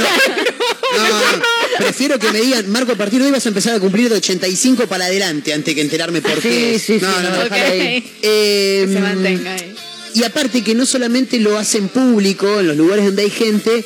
No, 0.97 1.09
no, 1.09 1.42
prefiero 1.78 2.18
que 2.18 2.30
me 2.33 2.40
digan, 2.40 2.68
Marco, 2.71 2.92
a 2.92 2.97
partir 2.97 3.21
de 3.21 3.26
hoy 3.26 3.33
vas 3.33 3.45
a 3.47 3.49
empezar 3.49 3.75
a 3.76 3.80
cumplir 3.80 4.09
de 4.09 4.16
85 4.16 4.87
para 4.87 5.04
adelante 5.06 5.52
antes 5.52 5.75
que 5.75 5.80
enterarme 5.80 6.21
por 6.23 6.40
qué. 6.40 6.78
Sí, 6.78 6.95
sí, 6.95 6.99
sí, 6.99 7.04
no, 7.04 7.11
no, 7.11 7.30
no. 7.30 7.37
no, 7.37 7.42
Ok. 7.45 7.50
déjalo 7.50 7.73
ahí. 7.73 8.12
Eh, 8.23 8.85
Que 8.87 8.92
se 8.92 9.00
mantenga 9.00 9.52
ahí. 9.54 9.75
Y 10.15 10.25
aparte 10.25 10.63
que 10.63 10.75
no 10.75 10.87
solamente 10.87 11.39
lo 11.39 11.59
hacen 11.59 11.89
público 11.89 12.61
en 12.61 12.69
los 12.69 12.77
lugares 12.77 13.05
donde 13.05 13.23
hay 13.23 13.31
gente, 13.31 13.85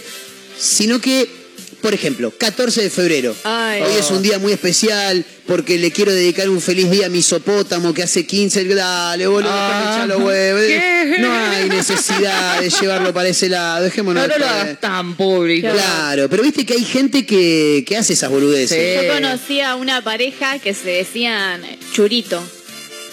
sino 0.59 1.01
que, 1.01 1.29
por 1.83 1.93
ejemplo, 1.95 2.31
14 2.37 2.83
de 2.83 2.91
febrero. 2.91 3.35
Ay. 3.45 3.83
Hoy 3.83 3.95
es 3.99 4.11
un 4.11 4.23
día 4.23 4.39
muy 4.39 4.53
especial 4.53 5.25
porque 5.47 5.79
le 5.79 5.91
quiero 5.91 6.13
dedicar 6.13 6.49
un 6.49 6.61
feliz 6.61 6.89
día 6.91 7.07
a 7.07 7.09
mi 7.09 7.23
sopótamo 7.23 7.93
que 7.93 8.05
hace 8.05 8.25
15. 8.27 8.65
Dale, 8.67 9.27
boludo, 9.27 9.51
Ah. 9.53 10.05
los 10.07 10.23
huevos. 10.23 10.61
¿Qué? 10.63 11.17
No 11.19 11.33
hay 11.33 11.69
necesidad 11.69 12.61
de 12.61 12.71
llevarlo 12.71 13.13
para 13.13 13.29
ese 13.29 13.49
lado. 13.49 13.83
Dejémonos 13.83 14.23
No, 14.29 14.33
no 14.33 14.39
lo 14.39 14.47
hagas 14.47 14.79
tan 14.81 15.17
público. 15.17 15.69
Claro, 15.73 16.29
pero 16.31 16.45
viste 16.45 16.65
que 16.65 16.75
hay 16.75 16.85
gente 16.85 17.27
que, 17.27 17.83
que 17.85 17.97
hace 17.97 18.13
esas 18.13 18.31
boludeces. 18.31 19.01
Sí. 19.01 19.07
Yo 19.07 19.13
conocí 19.15 19.61
a 19.61 19.75
una 19.75 20.05
pareja 20.05 20.61
que 20.61 20.75
se 20.75 20.91
decían 20.91 21.63
churito. 21.93 22.41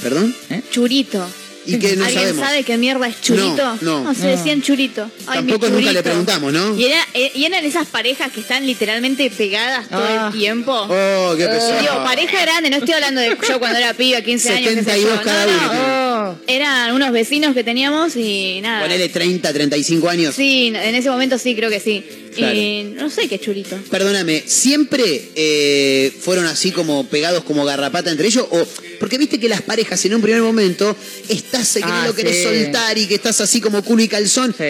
¿Perdón? 0.04 0.36
Churito. 0.70 1.26
¿Y 1.67 1.79
qué 1.79 1.95
no 1.95 2.05
¿Alguien 2.05 2.24
sabemos? 2.24 2.45
sabe 2.47 2.63
qué 2.63 2.77
mierda 2.77 3.07
es 3.07 3.21
churito? 3.21 3.77
No, 3.81 4.03
no. 4.03 4.13
se 4.15 4.27
decían 4.27 4.62
churito. 4.62 5.09
Ay, 5.27 5.41
mi 5.43 5.51
Tampoco 5.51 5.69
nunca 5.74 5.91
le 5.91 6.01
preguntamos, 6.03 6.53
¿no? 6.53 6.75
Y, 6.77 6.86
era- 6.86 7.05
eh, 7.13 7.31
y 7.36 7.45
eran 7.45 7.63
esas 7.65 7.88
parejas 7.88 8.31
que 8.31 8.39
están 8.39 8.65
literalmente 8.65 9.29
pegadas 9.29 9.88
todo 9.89 10.03
Ah. 10.03 10.27
el 10.33 10.39
tiempo. 10.39 10.71
Oh, 10.74 11.33
qué 11.38 11.45
pesado. 11.45 11.79
digo, 11.81 12.03
pareja 12.03 12.41
grande, 12.41 12.69
no 12.69 12.77
estoy 12.77 12.93
hablando 12.93 13.21
de 13.21 13.38
yo 13.47 13.59
cuando 13.59 13.77
era 13.77 13.93
piba, 13.93 14.21
15 14.21 14.50
años, 14.50 14.69
qué 14.69 14.75
sé 14.75 14.83
72 14.83 15.17
yo. 15.19 15.24
cada 15.24 15.45
no, 15.45 15.51
uno 15.51 15.62
no. 15.63 15.69
tiene. 15.71 16.07
Eran 16.47 16.93
unos 16.93 17.12
vecinos 17.12 17.53
que 17.53 17.63
teníamos 17.63 18.15
y 18.15 18.59
nada. 18.62 18.81
Ponele 18.83 19.09
30, 19.09 19.51
35 19.53 20.09
años. 20.09 20.36
Sí, 20.36 20.67
en 20.67 20.95
ese 20.95 21.09
momento 21.09 21.38
sí, 21.38 21.55
creo 21.55 21.69
que 21.69 21.79
sí. 21.79 22.03
Claro. 22.36 22.55
Y 22.55 22.83
no 22.95 23.09
sé 23.09 23.27
qué 23.27 23.39
churito. 23.39 23.75
Perdóname, 23.89 24.43
¿siempre 24.45 25.29
eh, 25.36 26.12
fueron 26.21 26.45
así 26.45 26.71
como 26.71 27.05
pegados 27.07 27.43
como 27.43 27.65
garrapata 27.65 28.12
entre 28.12 28.27
ellos? 28.27 28.45
¿O 28.51 28.67
Porque 29.00 29.17
viste 29.17 29.39
que 29.39 29.50
las 29.50 29.62
parejas 29.63 30.03
en 30.05 30.13
un 30.15 30.21
primer 30.21 30.41
momento 30.41 30.95
estás 31.29 31.74
que 31.74 31.79
no 31.79 31.88
Ah, 31.89 32.07
lo 32.07 32.13
querés 32.13 32.38
sí. 32.38 32.43
soltar 32.43 32.97
y 32.97 33.07
que 33.07 33.15
estás 33.15 33.41
así 33.41 33.59
como 33.59 33.81
culo 33.83 34.03
y 34.03 34.07
calzón. 34.07 34.53
Sí. 34.55 34.63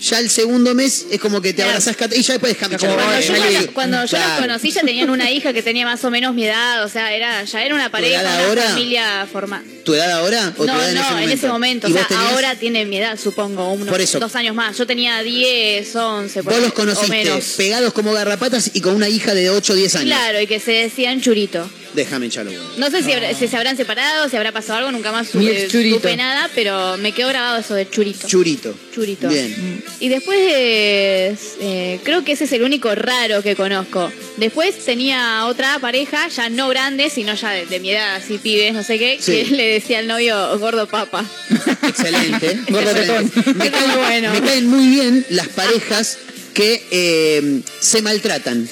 Ya 0.00 0.18
el 0.18 0.28
segundo 0.30 0.74
mes 0.74 1.06
es 1.10 1.20
como 1.20 1.40
que 1.40 1.50
te 1.50 1.56
Claro. 1.62 1.70
abrazás 1.70 1.96
y 2.14 2.22
ya 2.22 2.34
después 2.34 2.52
la 2.60 2.68
Cuando 2.78 2.86
yo, 3.20 3.32
la- 3.36 3.66
cuando 3.72 4.02
yo 4.04 4.08
Claro. 4.08 4.28
los 4.32 4.40
conocí 4.40 4.70
ya 4.70 4.82
tenían 4.82 5.10
una 5.10 5.30
hija 5.30 5.52
que 5.52 5.62
tenía 5.62 5.84
más 5.86 6.04
o 6.04 6.10
menos 6.10 6.34
mi 6.34 6.44
edad, 6.44 6.84
o 6.84 6.88
sea, 6.88 7.14
era 7.14 7.42
ya 7.44 7.64
era 7.64 7.74
una 7.74 7.90
pareja, 7.90 8.20
una 8.20 8.46
ahora? 8.46 8.62
familia 8.70 9.26
formada. 9.30 9.64
¿Tu 9.84 9.94
edad 9.94 10.10
ahora 10.12 10.52
o 10.58 10.64
No, 10.66 10.72
tu 10.74 10.80
edad 10.80 10.92
no, 11.12 11.18
en 11.20 11.30
ese 11.30 11.46
momento. 11.48 11.88
¿Y 11.88 11.92
O 11.92 11.96
sea, 11.96 12.06
tenías? 12.08 12.32
ahora 12.32 12.54
tiene 12.56 12.84
mi 12.84 12.98
edad, 12.98 13.18
supongo, 13.18 13.72
unos 13.72 13.88
Por 13.88 14.00
eso. 14.00 14.18
dos 14.18 14.34
años 14.34 14.54
más. 14.54 14.76
Yo 14.76 14.86
tenía 14.86 15.22
10, 15.22 15.94
11, 15.96 16.42
por 16.42 16.52
Vos 16.52 16.62
los 16.62 16.70
o 16.72 16.74
conociste 16.74 17.10
menos. 17.24 17.44
pegados 17.56 17.92
como 17.92 18.12
garrapatas 18.12 18.70
y 18.74 18.80
con 18.80 18.94
una 18.96 19.08
hija 19.08 19.32
de 19.34 19.48
8 19.50 19.72
o 19.72 19.76
10 19.76 19.94
años. 19.94 20.06
Claro, 20.06 20.40
y 20.40 20.46
que 20.46 20.60
se 20.60 20.72
decían 20.72 21.20
churito. 21.20 21.68
Déjame 21.94 22.26
echarlo. 22.26 22.50
bueno. 22.52 22.66
No 22.76 22.90
sé 22.90 23.02
si, 23.02 23.12
habrá- 23.12 23.34
si 23.34 23.48
se 23.48 23.56
habrán 23.56 23.76
separado, 23.76 24.28
si 24.28 24.36
habrá 24.36 24.52
pasado 24.52 24.78
algo, 24.78 24.92
nunca 24.92 25.12
más 25.12 25.28
supe, 25.28 25.68
supe 25.70 26.16
nada, 26.16 26.50
pero 26.54 26.96
me 26.98 27.12
quedó 27.12 27.28
grabado 27.28 27.58
eso 27.58 27.74
de 27.74 27.88
churito. 27.88 28.26
Churito. 28.28 28.74
Churito. 28.94 29.28
Bien. 29.28 29.82
Y 30.00 30.08
después, 30.08 30.38
eh, 30.38 31.36
eh, 31.60 32.00
creo 32.04 32.24
que 32.24 32.32
ese 32.32 32.44
es 32.44 32.52
el 32.52 32.62
único 32.62 32.94
raro 32.94 33.42
que 33.42 33.56
conozco. 33.56 34.10
Después 34.36 34.84
tenía 34.84 35.46
otra 35.46 35.78
pareja, 35.78 36.28
ya 36.28 36.50
no 36.50 36.68
grande, 36.68 37.08
sino 37.10 37.34
ya 37.34 37.50
de, 37.50 37.66
de 37.66 37.80
mi 37.80 37.90
edad, 37.90 38.16
así 38.16 38.38
pibes, 38.38 38.74
no 38.74 38.82
sé 38.82 38.98
qué, 38.98 39.18
Sí. 39.20 39.44
que 39.44 39.56
le 39.56 39.66
decía 39.74 39.98
al 40.00 40.06
novio 40.06 40.58
gordo 40.58 40.86
papa. 40.86 41.24
Excelente. 41.82 42.58
Gordo 42.68 42.92
tetón. 42.92 43.32
Me, 43.56 43.70
caen, 43.70 43.90
bueno. 43.98 44.32
me 44.32 44.40
caen 44.42 44.66
muy 44.66 44.86
bien 44.88 45.24
las 45.30 45.48
parejas 45.48 46.18
que 46.56 46.82
eh, 46.90 47.60
se 47.80 48.00
maltratan. 48.00 48.62
Sí. 48.62 48.70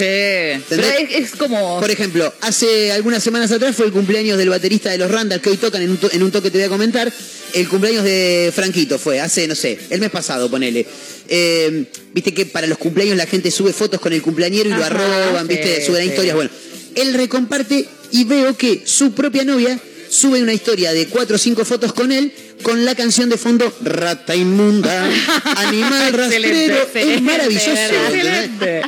Pero 0.71 0.83
es, 0.83 1.11
es 1.11 1.31
como. 1.37 1.79
Por 1.81 1.91
ejemplo, 1.91 2.33
hace 2.41 2.91
algunas 2.93 3.23
semanas 3.23 3.53
atrás 3.53 3.77
fue 3.77 3.85
el 3.85 3.93
cumpleaños 3.93 4.39
del 4.39 4.49
baterista 4.49 4.91
de 4.91 4.97
los 4.97 5.11
Randall, 5.11 5.43
que 5.43 5.51
hoy 5.51 5.59
tocan 5.59 5.83
en 5.83 5.91
un, 5.91 5.97
to- 5.99 6.11
en 6.11 6.23
un 6.23 6.31
toque 6.31 6.51
te 6.51 6.57
voy 6.57 6.65
a 6.65 6.71
comentar. 6.71 7.13
El 7.53 7.69
cumpleaños 7.69 8.03
de 8.03 8.51
Franquito 8.57 8.99
fue 8.99 9.21
hace, 9.21 9.47
no 9.47 9.55
sé, 9.55 9.79
el 9.91 10.01
mes 10.01 10.11
pasado, 10.11 10.51
ponele. 10.51 10.87
Eh, 11.29 11.85
viste 12.15 12.33
que 12.33 12.47
para 12.47 12.67
los 12.67 12.79
cumpleaños 12.79 13.19
la 13.19 13.27
gente 13.27 13.51
sube 13.51 13.75
fotos 13.75 14.01
con 14.01 14.15
el 14.15 14.23
cumpleañero 14.23 14.71
y 14.71 14.73
lo 14.73 14.83
arroban, 14.83 15.47
viste, 15.47 15.85
suben 15.85 16.05
sí. 16.05 16.09
historias. 16.09 16.35
Bueno, 16.37 16.51
él 16.95 17.13
recomparte 17.13 17.85
y 18.13 18.25
veo 18.25 18.57
que 18.57 18.83
su 18.87 19.13
propia 19.13 19.45
novia 19.45 19.79
sube 20.15 20.41
una 20.43 20.53
historia 20.53 20.93
de 20.93 21.09
cuatro 21.09 21.37
o 21.37 21.39
cinco 21.39 21.65
fotos 21.65 21.93
con 21.93 22.13
él 22.13 22.33
con 22.63 22.85
la 22.85 22.95
canción 22.95 23.29
de 23.29 23.37
fondo 23.37 23.73
Rata 23.83 24.35
inmunda, 24.35 25.07
animal 25.57 26.13
rastrero. 26.13 26.89
Es 26.95 27.21
maravilloso. 27.21 27.71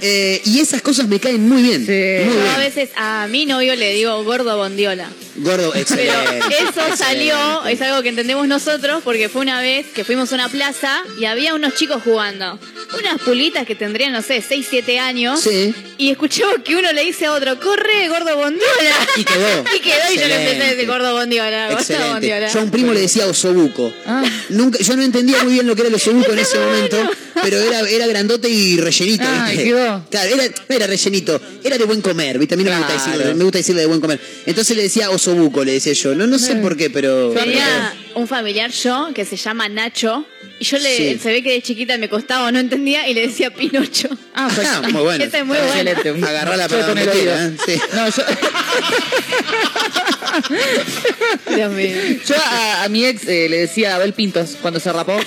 Eh, 0.00 0.40
y 0.44 0.60
esas 0.60 0.80
cosas 0.82 1.08
me 1.08 1.18
caen 1.20 1.46
muy 1.48 1.62
bien. 1.62 1.80
Sí. 1.84 2.24
Muy 2.24 2.34
Yo 2.34 2.40
bien. 2.42 2.54
a 2.54 2.58
veces 2.58 2.90
a 2.96 3.26
mi 3.28 3.44
novio 3.44 3.74
le 3.76 3.92
digo 3.92 4.22
gordo 4.24 4.56
bondiola. 4.56 5.08
Gordo, 5.38 5.70
Pero 5.72 5.82
excelente. 5.82 6.38
eso 6.58 6.68
excelente. 6.68 6.96
salió, 6.96 7.66
es 7.66 7.82
algo 7.82 8.02
que 8.02 8.08
entendemos 8.08 8.48
nosotros, 8.48 9.02
porque 9.04 9.28
fue 9.28 9.42
una 9.42 9.60
vez 9.60 9.84
que 9.94 10.02
fuimos 10.04 10.32
a 10.32 10.36
una 10.36 10.48
plaza 10.48 11.02
y 11.20 11.26
había 11.26 11.54
unos 11.54 11.74
chicos 11.74 12.02
jugando. 12.02 12.58
Unas 12.98 13.20
pulitas 13.20 13.66
que 13.66 13.74
tendrían, 13.74 14.12
no 14.12 14.22
sé, 14.22 14.40
6, 14.40 14.66
7 14.70 14.98
años. 14.98 15.40
Sí. 15.40 15.74
Y 15.98 16.10
escuchamos 16.10 16.56
que 16.64 16.76
uno 16.76 16.90
le 16.92 17.02
dice 17.04 17.26
a 17.26 17.32
otro, 17.32 17.60
corre, 17.60 18.08
gordo 18.08 18.34
bondiola. 18.36 19.06
Y 19.16 19.24
quedó. 19.24 19.64
Y 19.76 19.80
quedó 19.80 20.12
y 20.14 20.16
yo 20.18 20.26
le 20.28 20.36
empecé 20.36 20.62
a 20.62 20.70
decir 20.70 20.86
gordo 20.86 21.12
bondiola, 21.16 21.72
Excelente. 21.72 22.12
bondiola. 22.12 22.52
Yo 22.52 22.60
a 22.60 22.62
un 22.62 22.70
primo 22.70 22.92
le 22.92 23.00
decía 23.00 23.26
osobuco. 23.26 23.92
Ah. 24.06 24.24
Nunca, 24.50 24.78
yo 24.78 24.96
no 24.96 25.02
entendía 25.02 25.42
muy 25.42 25.54
bien 25.54 25.66
lo 25.66 25.74
que 25.74 25.82
era 25.82 25.88
el 25.88 25.94
osobuco 25.94 26.32
en 26.32 26.38
ese 26.40 26.58
momento, 26.58 26.96
pero 27.42 27.58
era, 27.58 27.80
era 27.88 28.06
grandote 28.06 28.48
y 28.48 28.78
rellenito. 28.78 29.24
Ah, 29.26 29.48
¿viste? 29.48 29.64
quedó. 29.64 30.04
Claro, 30.10 30.30
era, 30.68 30.86
rellenito, 30.86 31.40
era 31.64 31.78
de 31.78 31.84
buen 31.84 32.00
comer, 32.00 32.38
¿viste? 32.38 32.54
A 32.54 32.58
mí 32.58 32.64
no 32.64 32.70
me, 32.70 32.78
gusta 32.78 32.92
decirle, 32.92 33.34
me 33.34 33.44
gusta 33.44 33.58
decirle 33.58 33.80
de 33.82 33.86
buen 33.86 34.00
comer. 34.00 34.20
Entonces 34.46 34.76
le 34.76 34.82
decía 34.84 35.10
osobuco, 35.10 35.64
le 35.64 35.72
decía 35.72 35.92
yo. 35.92 36.14
No, 36.14 36.26
no 36.26 36.38
sé 36.38 36.56
por 36.56 36.76
qué, 36.76 36.90
pero. 36.90 37.30
Tenía 37.30 37.94
un 38.14 38.26
familiar 38.26 38.70
yo 38.70 39.10
que 39.14 39.24
se 39.24 39.36
llama 39.36 39.68
Nacho 39.68 40.24
y 40.58 40.64
yo 40.64 40.78
le 40.78 40.96
Sí. 40.96 41.18
se 41.22 41.28
ve 41.30 41.42
que 41.42 41.52
de 41.52 41.62
chiquita 41.62 41.98
me 41.98 42.08
costaba 42.08 42.46
o 42.48 42.52
no 42.52 42.58
entendía 42.58 43.06
y 43.08 43.14
le 43.14 43.26
decía 43.28 43.50
Pinocho. 43.52 44.08
Ah, 44.34 44.48
pues. 44.54 44.66
Ah, 44.66 44.82
muy 44.90 45.02
bueno. 45.02 45.24
Ese 45.24 45.38
es 45.38 45.44
muy 45.46 45.56
bueno. 45.58 45.72
Excelente. 45.90 46.26
Agarrala 46.26 46.68
para 46.68 46.86
donde 46.86 47.06
quiera, 47.06 47.46
¿eh? 47.46 47.52
Sí. 47.66 47.80
No, 47.94 48.08
yo, 48.08 48.22
Dios 51.56 51.72
mío. 51.72 51.96
yo 52.26 52.34
a, 52.36 52.84
a 52.84 52.88
mi 52.88 53.04
ex 53.04 53.26
eh, 53.28 53.48
le 53.48 53.58
decía 53.60 53.94
Abel 53.96 54.12
Pintos 54.12 54.56
cuando 54.60 54.80
se 54.80 54.92
rapó. 54.92 55.18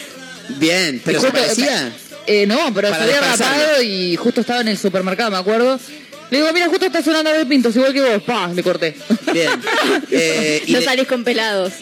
Bien, 0.58 1.02
pero 1.06 1.20
Y 1.20 1.22
se 1.22 1.28
justo- 1.28 1.42
parecía. 1.42 1.92
Eh, 2.28 2.46
no, 2.46 2.72
pero 2.74 2.90
se 2.90 2.96
había 2.96 3.22
rapado 3.22 3.82
y 3.82 4.16
justo 4.16 4.42
estaba 4.42 4.62
en 4.62 4.68
el 4.68 4.78
supermercado, 4.78 5.32
me 5.32 5.38
acuerdo. 5.38 5.80
Le 6.30 6.38
digo, 6.38 6.54
mira, 6.54 6.68
justo 6.68 6.86
está 6.86 7.02
sonando 7.02 7.30
Abel 7.32 7.48
Pintos, 7.48 7.76
igual 7.76 7.92
que 7.94 8.02
vos. 8.02 8.22
Pa, 8.24 8.48
le 8.54 8.62
corté. 8.64 8.96
Bien. 9.34 9.50
Eh, 10.12 10.64
y 10.68 10.72
No 10.74 10.80
le- 10.80 10.86
salís 10.86 11.08
con 11.08 11.24
pelados. 11.24 11.74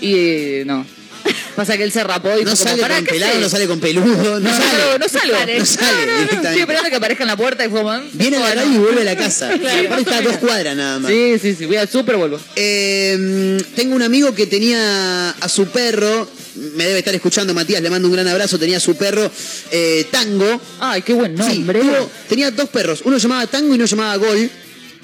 Y 0.00 0.14
eh, 0.16 0.62
no. 0.66 0.86
Pasa 1.56 1.76
que 1.76 1.84
él 1.84 1.92
se 1.92 2.02
rapó 2.04 2.30
y 2.38 2.44
no 2.44 2.50
como, 2.52 2.56
sale 2.56 2.82
"Pará, 2.82 2.96
con 2.96 3.04
¿qué 3.06 3.10
pelado, 3.12 3.30
haces?". 3.32 3.42
no 3.42 3.48
sale 3.48 3.66
con 3.66 3.80
peludo, 3.80 4.40
no, 4.40 4.40
No, 4.40 4.50
sale. 4.50 4.98
no 4.98 5.08
salgo. 5.08 5.36
No 5.58 5.66
sale 5.66 6.06
No, 6.06 6.24
no. 6.42 6.48
Estoy 6.48 6.60
esperando 6.60 6.90
que 6.90 6.96
aparezca 6.96 7.24
en 7.24 7.28
la 7.28 7.36
puerta 7.36 7.64
y 7.64 7.68
fue 7.68 7.82
Viene 8.12 8.36
a 8.38 8.54
la 8.54 8.64
y 8.64 8.76
vuelve 8.78 9.00
a 9.02 9.04
la 9.04 9.16
casa. 9.16 9.50
Claro. 9.60 9.86
Aparte 9.86 10.02
está 10.02 10.18
a 10.18 10.22
dos 10.22 10.36
cuadras 10.38 10.76
nada 10.76 10.98
más. 10.98 11.10
Sí, 11.10 11.34
sí, 11.40 11.54
sí, 11.54 11.66
voy 11.66 11.76
al 11.76 11.88
súper, 11.88 12.16
vuelvo. 12.16 12.38
Eh, 12.56 13.58
tengo 13.76 13.94
un 13.94 14.02
amigo 14.02 14.34
que 14.34 14.46
tenía 14.46 15.30
a 15.30 15.48
su 15.48 15.66
perro, 15.68 16.28
me 16.74 16.84
debe 16.86 16.98
estar 16.98 17.14
escuchando 17.14 17.54
Matías, 17.54 17.80
le 17.82 17.90
mando 17.90 18.08
un 18.08 18.14
gran 18.14 18.26
abrazo, 18.28 18.58
tenía 18.58 18.76
a 18.76 18.80
su 18.80 18.96
perro 18.96 19.30
eh, 19.70 20.06
Tango. 20.10 20.60
Ay, 20.80 21.02
qué 21.02 21.12
buen 21.14 21.36
Sí, 21.36 21.58
nombre. 21.60 21.80
tuvo- 21.80 22.10
tenía 22.28 22.50
dos 22.50 22.68
perros, 22.68 23.00
uno 23.04 23.16
llamaba 23.18 23.46
Tango 23.46 23.72
y 23.72 23.76
uno 23.76 23.84
llamaba 23.86 24.16
Gol. 24.16 24.50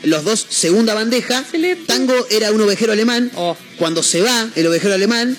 Los 0.02 0.24
dos, 0.24 0.46
segunda 0.48 0.94
bandeja. 0.94 1.40
Excelente. 1.40 1.84
Tango 1.86 2.14
era 2.30 2.50
un 2.52 2.60
ovejero 2.62 2.92
alemán. 2.92 3.30
Oh. 3.34 3.54
Cuando 3.76 4.02
se 4.02 4.22
va 4.22 4.48
el 4.56 4.66
ovejero 4.66 4.94
alemán, 4.94 5.36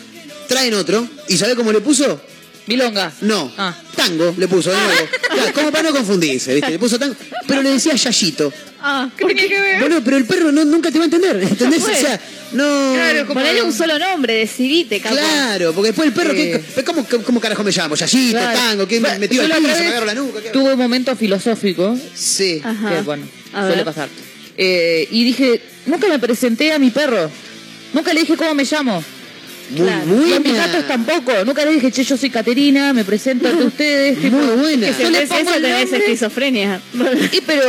traen 0.51 0.73
otro. 0.73 1.07
¿Y 1.29 1.37
sabe 1.37 1.55
cómo 1.55 1.71
le 1.71 1.79
puso? 1.79 2.19
Milonga. 2.67 3.11
No, 3.21 3.51
Ah. 3.57 3.73
tango 3.95 4.35
le 4.37 4.47
puso 4.47 4.69
de 4.71 4.77
nuevo. 4.77 5.07
Claro, 5.31 5.53
como 5.53 5.71
para 5.71 5.83
no 5.89 5.95
confundirse, 5.95 6.53
¿viste? 6.53 6.71
Le 6.71 6.77
puso 6.79 6.99
tango, 6.99 7.15
pero 7.47 7.61
le 7.61 7.69
decía 7.71 7.95
Yayito. 7.95 8.51
Ah, 8.81 9.09
¿Qué 9.17 9.25
tenía 9.25 9.47
que 9.47 9.59
ver? 9.61 9.79
Bueno, 9.79 10.01
pero 10.03 10.17
el 10.17 10.25
perro 10.25 10.51
no, 10.51 10.65
nunca 10.65 10.91
te 10.91 10.97
va 10.97 11.05
a 11.05 11.07
entender, 11.07 11.37
¿entendés? 11.41 11.81
O 11.83 11.87
sea, 11.87 12.19
no... 12.51 12.91
Claro, 12.93 13.27
como- 13.27 13.39
Ponele 13.39 13.61
un 13.63 13.71
solo 13.73 13.97
nombre, 13.97 14.33
decidite, 14.35 14.99
capaz. 14.99 15.15
Claro, 15.17 15.71
porque 15.73 15.87
después 15.89 16.07
el 16.09 16.13
perro, 16.13 16.31
Sí. 16.31 16.37
¿qué- 16.75 16.83
¿cómo, 16.83 17.07
cómo 17.25 17.39
carajo 17.39 17.63
me 17.63 17.71
llamo? 17.71 17.95
Yayito, 17.95 18.37
Claro. 18.37 18.59
tango, 18.59 18.87
¿qué 18.87 18.95
me 18.95 19.07
Bueno, 19.07 19.19
metió 19.21 19.41
la 19.47 19.55
piso, 19.55 19.61
me 19.67 19.73
vez 19.73 19.87
agarro 19.87 20.05
la 20.05 20.13
nuca? 20.15 20.41
¿qué? 20.41 20.49
Tuve 20.49 20.73
un 20.73 20.79
momento 20.79 21.15
filosófico, 21.15 21.97
Sí. 22.13 22.61
Ajá. 22.63 22.89
que 22.89 23.01
bueno, 23.03 23.25
A 23.53 23.61
suele 23.61 23.75
ver. 23.77 23.85
pasar. 23.85 24.09
Eh, 24.57 25.07
y 25.11 25.23
dije, 25.23 25.61
nunca 25.85 26.07
me 26.07 26.19
presenté 26.19 26.73
a 26.73 26.77
mi 26.79 26.91
perro. 26.91 27.31
Nunca 27.93 28.13
le 28.13 28.19
dije 28.21 28.35
cómo 28.35 28.53
me 28.53 28.65
llamo. 28.65 29.01
Muy 29.71 29.87
Claro. 29.87 30.27
Y 30.27 30.33
a 30.33 30.39
mis 30.39 30.49
buena. 30.51 30.67
gatos 30.67 30.87
tampoco. 30.87 31.31
Nunca 31.45 31.63
les 31.65 31.75
dije, 31.75 31.91
che, 31.91 32.03
yo 32.03 32.17
soy 32.17 32.29
Caterina, 32.29 32.93
me 32.93 33.03
presento 33.03 33.47
ante 33.47 33.63
ustedes. 33.63 34.19
tipo, 34.21 34.35
Muy 34.37 34.55
buena. 34.61 34.87
Yo 34.87 34.93
Si 34.93 35.11
le 35.11 35.17
haces 35.19 35.29
pongo 35.29 35.41
eso 35.41 35.55
el 35.55 35.61
nombre. 35.79 35.97
esquizofrenia. 35.97 36.81
Y 37.31 37.41
pero 37.41 37.63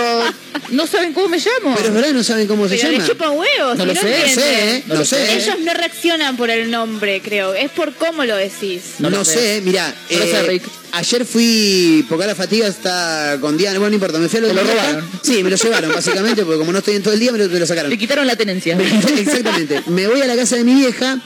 no 0.71 0.87
saben 0.87 1.13
cómo 1.13 1.29
me 1.29 1.39
llamo. 1.39 1.75
Pero 1.77 1.89
es 1.89 1.95
verdad, 1.95 2.13
no 2.13 2.23
saben 2.23 2.47
cómo 2.47 2.69
se 2.69 2.77
Pero 2.77 2.91
llama. 2.93 3.03
le 3.05 3.09
chupa 3.11 3.31
huevos. 3.31 3.79
No 3.79 3.85
si 3.85 3.89
lo 3.89 3.95
sé, 3.95 4.03
No 4.03 4.09
entienden. 4.09 4.35
sé, 4.35 4.77
¿eh? 4.77 4.83
No 4.87 4.95
No, 4.95 5.01
lo 5.01 5.07
sé. 5.07 5.35
Ellos 5.37 5.55
no 5.65 5.75
reaccionan 5.75 6.37
por 6.37 6.51
el 6.51 6.71
nombre, 6.71 7.21
creo. 7.25 7.55
Es 7.55 7.71
por 7.71 7.95
cómo 7.95 8.25
lo 8.25 8.37
decís. 8.37 8.83
No, 8.99 9.11
No 9.11 9.19
lo 9.19 9.25
sé, 9.25 9.35
sé. 9.35 9.63
lo 9.65 9.73
sé, 9.73 10.31
eh, 10.39 10.43
Rick. 10.49 10.63
ayer 10.93 11.25
fui, 11.25 12.05
porque 12.09 12.27
la 12.27 12.35
fatiga 12.35 12.67
está 12.67 13.39
con 13.41 13.57
Diana, 13.57 13.79
bueno, 13.79 13.91
no 13.91 13.95
importa, 13.97 14.19
me 14.19 14.29
fui 14.29 14.39
a 14.39 14.43
lo 14.43 14.49
Te 14.49 14.55
de 14.55 14.63
lo 14.63 14.69
robaron. 14.71 15.09
Sí, 15.23 15.43
me 15.43 15.51
lo 15.51 15.57
llevaron, 15.57 15.93
básicamente, 15.95 16.45
porque 16.45 16.59
como 16.59 16.73
no 16.73 16.79
estoy 16.79 16.97
en 16.97 17.03
todo 17.03 17.15
el 17.15 17.21
día, 17.21 17.33
me 17.33 17.39
lo, 17.39 17.49
me 17.49 17.59
lo 17.59 17.67
sacaron. 17.67 17.91
Le 17.91 17.99
quitaron 17.99 18.27
la 18.27 18.37
tenencia. 18.37 18.77
Exactamente. 19.17 19.83
Me 19.87 20.07
voy 20.07 20.21
a 20.21 20.27
la 20.27 20.37
casa 20.37 20.57
de 20.57 20.65
mi 20.65 20.75
vieja, 20.75 21.19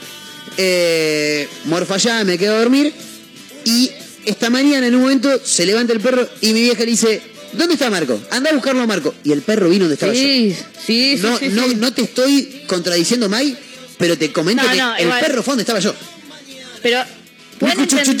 eh, 0.57 1.47
morfa 1.65 1.95
allá, 1.95 2.23
me 2.23 2.37
quedo 2.37 2.55
a 2.55 2.59
dormir, 2.59 2.93
y 3.65 3.91
esta 4.25 4.49
mañana 4.49 4.87
en 4.87 4.95
un 4.95 5.01
momento 5.01 5.29
se 5.43 5.65
levanta 5.65 5.93
el 5.93 5.99
perro 5.99 6.27
y 6.41 6.53
mi 6.53 6.61
vieja 6.61 6.79
le 6.83 6.91
dice, 6.91 7.21
¿dónde 7.53 7.73
está 7.73 7.89
Marco? 7.89 8.19
Anda 8.31 8.49
a 8.49 8.53
buscarlo 8.53 8.81
a 8.81 8.87
Marco. 8.87 9.13
Y 9.23 9.31
el 9.31 9.41
perro 9.41 9.69
vino 9.69 9.85
donde 9.85 9.95
estaba 9.95 10.13
yo. 10.13 10.19
Sí, 10.19 10.55
sí, 10.85 11.17
sí, 11.17 11.23
No, 11.23 11.37
sí, 11.37 11.49
no, 11.49 11.67
sí. 11.69 11.75
no 11.75 11.93
te 11.93 12.01
estoy 12.03 12.63
contradiciendo, 12.67 13.29
Mai, 13.29 13.57
pero 13.97 14.17
te 14.17 14.31
comento 14.31 14.63
No, 14.63 14.71
que 14.71 14.77
no, 14.77 14.95
el 14.95 15.03
igual. 15.03 15.19
perro 15.19 15.43
fue 15.43 15.51
donde 15.53 15.63
estaba 15.63 15.79
yo. 15.79 15.93
Pero 16.81 17.03
pueden, 17.59 17.85
Claro, 17.87 18.11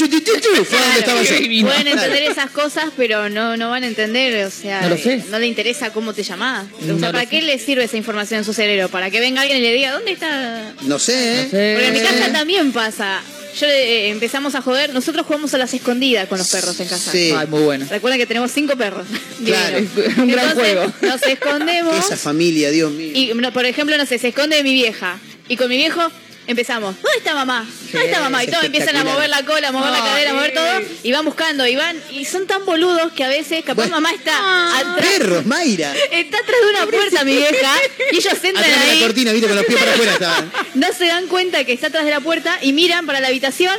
entender 1.89 2.23
esas 2.23 2.49
cosas, 2.51 2.85
pero 2.95 3.29
no, 3.29 3.57
no 3.57 3.69
van 3.69 3.83
a 3.83 3.87
entender, 3.87 4.45
o 4.45 4.51
sea, 4.51 4.81
No 4.81 4.89
lo 4.89 4.97
sé. 4.97 5.15
eh, 5.15 5.23
no 5.29 5.39
le 5.39 5.47
interesa 5.47 5.91
cómo 5.91 6.13
te 6.13 6.23
llamás. 6.23 6.65
O 6.81 6.99
sea, 6.99 7.11
¿para 7.11 7.23
sé. 7.23 7.29
qué 7.29 7.41
le 7.41 7.57
sirve 7.59 7.83
esa 7.85 7.97
información 7.97 8.39
en 8.39 8.45
su 8.45 8.53
cerebro? 8.53 8.89
Para 8.89 9.09
que 9.09 9.19
venga 9.19 9.41
alguien 9.41 9.59
y 9.59 9.61
le 9.61 9.73
diga, 9.73 9.91
¿dónde 9.91 10.11
está? 10.11 10.73
No 10.83 10.99
sé, 10.99 11.41
¿eh? 11.41 11.43
No 11.43 11.49
sé. 11.49 11.73
Porque 11.75 11.87
en 11.87 11.93
mi 11.93 11.99
Eh. 11.99 12.03
casa 12.03 12.31
también 12.31 12.71
pasa. 12.71 13.21
Yo 13.59 13.65
eh, 13.65 14.09
empezamos 14.09 14.53
a 14.53 14.61
joder, 14.61 14.93
nosotros 14.93 15.25
jugamos 15.25 15.51
a 15.55 15.57
las 15.57 15.73
escondidas 15.73 16.27
con 16.27 16.37
los 16.37 16.47
perros 16.47 16.79
en 16.79 16.87
casa. 16.87 17.11
Sí. 17.11 17.33
Ay, 17.35 17.47
muy 17.47 17.63
bueno. 17.63 17.87
Recuerden 17.89 18.19
que 18.19 18.27
tenemos 18.27 18.51
cinco 18.51 18.75
perros. 18.75 19.07
Claro. 19.43 19.79
Un 19.79 20.27
gran 20.27 20.49
Entonces, 20.49 20.53
juego. 20.53 20.93
Nos 21.01 21.23
escondemos. 21.23 22.05
Esa 22.05 22.17
familia, 22.17 22.69
Dios 22.69 22.91
mío. 22.91 23.11
Y, 23.15 23.33
no, 23.33 23.51
por 23.53 23.65
ejemplo, 23.65 23.97
no 23.97 24.05
sé, 24.05 24.19
se 24.19 24.27
esconde 24.29 24.57
de 24.57 24.63
mi 24.63 24.73
vieja. 24.73 25.17
Y 25.49 25.55
con 25.57 25.69
mi 25.69 25.77
viejo, 25.77 26.01
empezamos, 26.47 26.95
¿dónde 26.95 27.17
está 27.17 27.33
mamá? 27.33 27.67
¿Dónde 27.91 28.07
está 28.07 28.19
mamá? 28.21 28.43
Y 28.43 28.47
todos 28.47 28.63
empiezan 28.63 28.95
a 28.95 29.03
mover 29.03 29.29
la 29.29 29.43
cola, 29.43 29.67
a 29.67 29.71
mover 29.71 29.91
la 29.91 29.99
cadera, 29.99 30.31
a 30.31 30.33
mover 30.33 30.53
todo, 30.53 30.81
y 31.03 31.11
van 31.11 31.25
buscando, 31.25 31.67
y 31.67 31.75
van, 31.75 32.01
y 32.11 32.25
son 32.25 32.47
tan 32.47 32.65
boludos 32.65 33.11
que 33.13 33.23
a 33.23 33.27
veces 33.27 33.63
capaz 33.63 33.83
Bueno. 33.83 33.95
mamá 33.97 34.11
está 34.11 34.79
atrás, 34.79 35.05
Perros, 35.05 35.45
Mayra. 35.45 35.93
está 36.11 36.37
atrás 36.37 36.57
de 36.63 36.69
una 36.69 36.85
puerta, 36.91 37.23
mi 37.23 37.35
vieja, 37.35 37.75
y 38.11 38.17
ellos 38.17 38.33
entran 38.33 38.57
Atrás 38.57 38.85
de 38.85 38.91
ahí, 38.91 38.99
la 38.99 39.05
cortina, 39.05 39.31
viste, 39.33 39.47
con 39.47 39.57
los 39.57 39.65
pies 39.65 39.79
para 39.79 39.93
afuera 39.93 40.13
estaban. 40.13 40.51
no 40.75 40.87
se 40.93 41.05
dan 41.05 41.27
cuenta 41.27 41.63
que 41.65 41.73
está 41.73 41.87
atrás 41.87 42.05
de 42.05 42.11
la 42.11 42.21
puerta 42.21 42.57
y 42.61 42.73
miran 42.73 43.05
para 43.05 43.19
la 43.19 43.27
habitación 43.27 43.75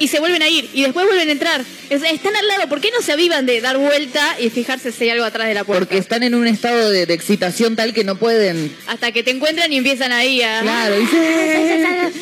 y 0.00 0.08
se 0.08 0.20
vuelven 0.20 0.42
a 0.42 0.48
ir 0.48 0.68
y 0.72 0.82
después 0.82 1.06
vuelven 1.06 1.28
a 1.28 1.32
entrar. 1.32 1.60
O 1.90 1.98
sea, 1.98 2.10
están 2.10 2.34
al 2.36 2.46
lado, 2.48 2.68
¿por 2.68 2.80
qué 2.80 2.90
no 2.90 3.02
se 3.02 3.12
avivan 3.12 3.46
de 3.46 3.60
dar 3.60 3.78
vuelta 3.78 4.36
y 4.40 4.50
fijarse 4.50 4.92
si 4.92 5.04
hay 5.04 5.10
algo 5.10 5.24
atrás 5.24 5.48
de 5.48 5.54
la 5.54 5.64
puerta? 5.64 5.84
Porque 5.84 5.98
están 5.98 6.22
en 6.22 6.34
un 6.34 6.46
estado 6.46 6.90
de, 6.90 7.06
de 7.06 7.14
excitación 7.14 7.76
tal 7.76 7.92
que 7.94 8.04
no 8.04 8.16
pueden. 8.16 8.74
Hasta 8.86 9.12
que 9.12 9.22
te 9.22 9.30
encuentran 9.30 9.72
y 9.72 9.76
empiezan 9.78 10.12
ahí 10.12 10.42
a... 10.42 10.60
Claro, 10.62 10.96
dice. 10.98 12.12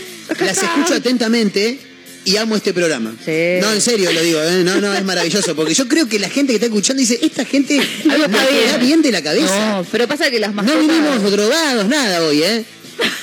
Las 0.41 0.59
escucho 0.63 0.95
atentamente 0.95 1.79
y 2.25 2.37
amo 2.37 2.57
este 2.57 2.73
programa. 2.75 3.15
Sí. 3.25 3.59
No, 3.61 3.73
en 3.73 3.81
serio 3.81 4.11
lo 4.11 4.21
digo, 4.21 4.43
¿eh? 4.43 4.63
no, 4.65 4.81
no, 4.81 4.93
es 4.93 5.05
maravilloso, 5.05 5.55
porque 5.55 5.75
yo 5.75 5.87
creo 5.87 6.09
que 6.09 6.19
la 6.19 6.29
gente 6.29 6.53
que 6.53 6.57
está 6.57 6.67
escuchando 6.67 7.01
dice, 7.01 7.19
esta 7.23 7.45
gente 7.45 7.81
Algo 8.11 8.27
no 8.29 8.37
está 8.39 8.51
bien. 8.51 8.81
bien 8.81 9.03
de 9.03 9.13
la 9.13 9.23
cabeza. 9.23 9.77
No, 9.77 9.87
pero 9.93 10.09
pasa 10.09 10.29
que 10.31 10.41
las 10.41 10.51
No, 10.51 10.57
mascotas. 10.63 10.81
vinimos 10.81 11.31
drogados, 11.31 11.87
nada 11.87 12.23
hoy, 12.25 12.43
¿eh? 12.43 12.65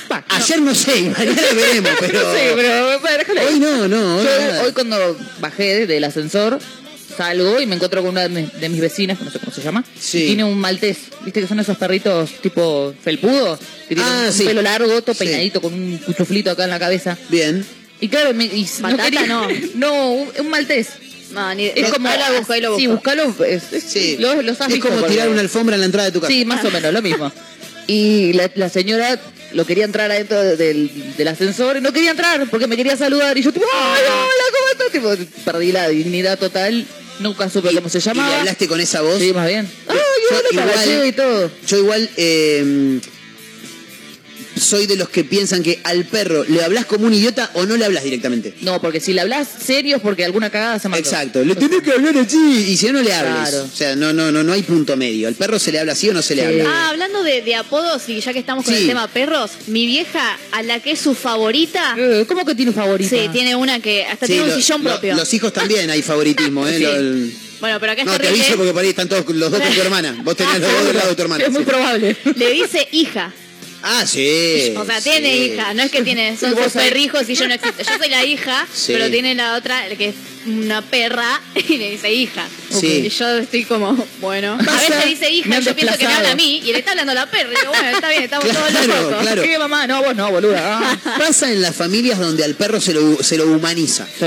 Pa, 0.08 0.24
Ayer 0.28 0.60
no 0.60 0.74
sé, 0.74 0.98
y 0.98 1.02
mañana 1.10 1.42
veremos, 1.54 1.92
pero... 2.00 2.20
Sí, 2.34 2.40
pero. 2.54 2.88
Hoy 3.48 3.58
no, 3.60 3.88
no, 3.88 4.16
hoy 4.18 4.24
Yo 4.24 4.62
hoy 4.64 4.72
cuando 4.72 5.18
bajé 5.40 5.86
del 5.86 6.04
ascensor, 6.04 6.58
salgo 7.16 7.60
y 7.60 7.66
me 7.66 7.74
encuentro 7.76 8.00
con 8.02 8.10
una 8.10 8.22
de 8.22 8.28
mis, 8.28 8.60
de 8.60 8.68
mis 8.68 8.80
vecinas, 8.80 9.18
que 9.18 9.24
no 9.24 9.30
sé 9.30 9.38
cómo 9.38 9.52
se 9.52 9.62
llama, 9.62 9.84
Sí. 9.98 10.22
y 10.24 10.26
tiene 10.28 10.44
un 10.44 10.58
maltés. 10.58 10.98
¿Viste 11.24 11.40
que 11.40 11.46
son 11.46 11.60
esos 11.60 11.76
perritos 11.76 12.30
tipo 12.42 12.94
felpudo? 13.02 13.58
Que 13.88 13.94
tienen 13.94 14.12
Ah, 14.12 14.24
un 14.28 14.32
sí. 14.32 14.44
pelo 14.44 14.62
largo, 14.62 15.00
todo 15.02 15.14
Sí. 15.14 15.24
peinadito, 15.24 15.60
con 15.60 15.72
un 15.74 15.98
cuchuflito 15.98 16.50
acá 16.50 16.64
en 16.64 16.70
la 16.70 16.78
cabeza. 16.78 17.16
Bien. 17.28 17.64
Y 18.00 18.08
claro, 18.08 18.34
me, 18.34 18.44
y 18.44 18.68
Batata, 18.80 19.04
quería- 19.04 19.26
no. 19.26 19.48
no, 19.74 20.12
un, 20.12 20.28
un 20.38 20.48
maltés. 20.50 20.88
No, 21.32 21.52
ni... 21.54 21.66
Es 21.66 21.90
como... 21.90 22.08
Ahí 22.08 22.18
lo 22.28 22.38
busco, 22.38 22.52
ahí 22.52 22.60
lo 22.60 22.68
busco. 22.70 22.80
Sí, 22.80 22.86
buscalo. 22.86 23.34
Es, 23.44 23.72
es- 23.72 23.84
Sí. 23.84 24.16
Lo, 24.18 24.40
los 24.42 24.60
has 24.60 24.68
es 24.68 24.74
visto 24.74 24.88
como 24.88 25.02
tirar 25.06 25.28
una 25.28 25.40
alfombra 25.40 25.74
en 25.76 25.80
la 25.80 25.86
entrada 25.86 26.06
de 26.08 26.12
tu 26.12 26.20
casa. 26.20 26.32
Sí, 26.32 26.44
más 26.44 26.64
o 26.64 26.70
menos, 26.70 26.92
lo 26.92 27.02
mismo. 27.02 27.32
Y 27.86 28.32
la, 28.32 28.50
la 28.54 28.68
señora 28.68 29.20
lo 29.52 29.64
quería 29.66 29.84
entrar 29.84 30.10
adentro 30.10 30.42
del, 30.42 31.14
del 31.16 31.28
ascensor 31.28 31.76
y 31.76 31.80
no 31.80 31.92
quería 31.92 32.10
entrar 32.10 32.48
porque 32.50 32.66
me 32.66 32.76
quería 32.76 32.96
saludar. 32.96 33.36
Y 33.38 33.42
yo, 33.42 33.52
tipo, 33.52 33.66
¡ay, 33.72 34.02
hola, 34.06 34.44
¿cómo 34.52 34.70
estás? 35.06 35.18
Tipo, 35.26 35.42
perdí 35.44 35.72
la 35.72 35.88
dignidad 35.88 36.38
total. 36.38 36.86
Nunca 37.20 37.48
supe 37.48 37.72
cómo 37.74 37.88
se 37.88 37.98
¿Y 37.98 38.00
llamaba. 38.00 38.28
le 38.28 38.34
hablaste 38.36 38.66
con 38.66 38.80
esa 38.80 39.00
voz? 39.02 39.18
Sí, 39.20 39.32
más 39.32 39.46
bien. 39.46 39.68
¡Ay, 39.86 39.96
Yo 40.30 40.36
hola, 40.36 40.84
igual, 40.84 41.06
y 41.06 41.12
todo! 41.12 41.50
Yo 41.66 41.78
igual 41.78 42.10
eh, 42.16 42.98
soy 44.58 44.86
de 44.86 44.96
los 44.96 45.08
que 45.08 45.24
piensan 45.24 45.62
que 45.62 45.80
al 45.84 46.04
perro 46.04 46.44
le 46.44 46.62
hablas 46.62 46.86
como 46.86 47.06
un 47.06 47.14
idiota 47.14 47.50
o 47.54 47.64
no 47.66 47.76
le 47.76 47.84
hablas 47.84 48.04
directamente. 48.04 48.54
No, 48.62 48.80
porque 48.80 49.00
si 49.00 49.12
le 49.12 49.20
hablas 49.20 49.48
serio 49.64 49.96
es 49.96 50.02
porque 50.02 50.24
alguna 50.24 50.50
cagada 50.50 50.78
se 50.78 50.88
mandó. 50.88 51.06
Exacto, 51.08 51.44
le 51.44 51.54
tenés 51.56 51.82
que 51.82 51.92
hablar 51.92 52.16
así 52.18 52.66
y 52.68 52.76
si 52.76 52.86
no, 52.86 52.94
no 52.94 53.02
le 53.02 53.12
hables. 53.12 53.48
Claro. 53.50 53.64
O 53.64 53.76
sea, 53.76 53.96
no, 53.96 54.12
no, 54.12 54.30
no, 54.32 54.42
no 54.42 54.52
hay 54.52 54.62
punto 54.62 54.96
medio. 54.96 55.28
¿Al 55.28 55.34
perro 55.34 55.58
se 55.58 55.72
le 55.72 55.78
habla 55.80 55.92
así 55.92 56.08
o 56.08 56.12
no 56.14 56.22
se 56.22 56.34
le 56.36 56.42
Sí. 56.42 56.48
habla? 56.60 56.64
Ah, 56.68 56.88
hablando 56.90 57.22
de, 57.22 57.42
de 57.42 57.54
apodos 57.54 58.08
y 58.08 58.20
ya 58.20 58.32
que 58.32 58.38
estamos 58.38 58.64
con 58.64 58.74
Sí. 58.74 58.82
el 58.82 58.86
tema 58.88 59.08
perros, 59.08 59.50
mi 59.66 59.86
vieja, 59.86 60.38
a 60.52 60.62
la 60.62 60.80
que 60.80 60.92
es 60.92 61.00
su 61.00 61.14
favorita, 61.14 61.94
Eh, 61.98 62.24
¿Cómo 62.28 62.44
que 62.44 62.54
tiene 62.54 62.72
favorita? 62.72 63.10
sí, 63.10 63.28
tiene 63.32 63.54
una 63.56 63.80
que 63.80 64.04
hasta 64.04 64.26
Sí, 64.26 64.32
tiene 64.34 64.44
un 64.46 64.50
lo- 64.50 64.56
sillón 64.56 64.84
lo- 64.84 64.90
propio. 64.90 65.14
los 65.14 65.34
hijos 65.34 65.52
también 65.52 65.90
hay 65.90 66.02
favoritismo, 66.02 66.66
¿eh? 66.66 66.74
Sí. 66.78 66.82
Lo- 66.84 66.94
el- 66.96 67.36
Bueno, 67.60 67.80
pero 67.80 67.92
acá 67.92 68.02
es 68.02 68.06
No, 68.06 68.18
te 68.18 68.28
aviso 68.28 68.56
porque 68.56 68.72
por 68.72 68.82
ahí 68.82 68.90
están 68.90 69.08
todos 69.08 69.24
los 69.34 69.50
dos 69.50 69.60
con 69.60 69.72
tu 69.72 69.80
hermana. 69.80 70.16
Vos 70.22 70.36
tenés 70.36 70.60
los 70.60 70.70
dos 70.70 70.86
del 70.86 70.96
lado 70.96 71.08
de 71.10 71.14
tu 71.16 71.22
hermana. 71.22 71.44
Es 71.46 71.50
muy 71.50 71.62
probable. 71.64 72.16
Le 72.36 72.50
dice 72.52 72.86
hija. 72.92 73.32
Ah, 73.86 74.06
sí. 74.06 74.72
O 74.78 74.84
sea, 74.86 74.98
tiene 75.00 75.36
hija, 75.36 75.74
no 75.74 75.82
es 75.82 75.90
que 75.90 76.02
tiene, 76.02 76.36
son 76.38 76.56
sus 76.56 76.72
perrijos 76.72 77.28
y 77.28 77.34
yo 77.34 77.46
no 77.46 77.52
existo. 77.54 77.82
Yo 77.82 77.98
soy 77.98 78.08
la 78.08 78.24
hija, 78.24 78.66
Sí. 78.72 78.94
pero 78.94 79.10
tiene 79.10 79.34
la 79.34 79.56
otra, 79.56 79.86
que 79.96 80.06
es 80.08 80.14
una 80.46 80.82
perra, 80.82 81.40
y 81.68 81.76
le 81.76 81.90
dice 81.92 82.12
hija. 82.12 82.46
Sí. 82.70 83.04
Y 83.06 83.08
yo 83.08 83.38
estoy 83.38 83.64
como, 83.64 84.06
bueno. 84.20 84.54
A 84.68 84.80
veces 84.80 85.04
dice 85.06 85.30
hija, 85.30 85.58
y 85.60 85.62
yo 85.62 85.74
pienso 85.74 85.96
que 85.98 86.06
me 86.06 86.12
habla 86.14 86.32
a 86.32 86.34
mí, 86.36 86.60
y 86.64 86.72
le 86.72 86.78
está 86.78 86.90
hablando 86.92 87.12
a 87.12 87.14
la 87.14 87.30
perra. 87.30 87.50
Y 87.52 87.56
digo, 87.60 87.72
bueno, 87.72 87.88
está 87.90 88.08
bien, 88.08 88.22
estamos 88.24 88.48
todos 88.48 88.68
Claro, 88.70 89.02
locos. 89.10 89.22
claro. 89.22 89.42
¿Qué 89.42 89.58
mamá? 89.58 89.86
No, 89.86 90.02
vos 90.02 90.14
no, 90.16 90.30
boluda. 90.30 90.78
Ah. 90.80 90.98
Pasa 91.18 91.50
en 91.52 91.62
las 91.62 91.74
familias 91.74 92.18
donde 92.18 92.44
al 92.44 92.54
perro 92.54 92.80
se 92.80 92.92
lo, 92.92 93.22
se 93.22 93.36
lo 93.36 93.44
humaniza. 93.46 94.06
Sí. 94.06 94.24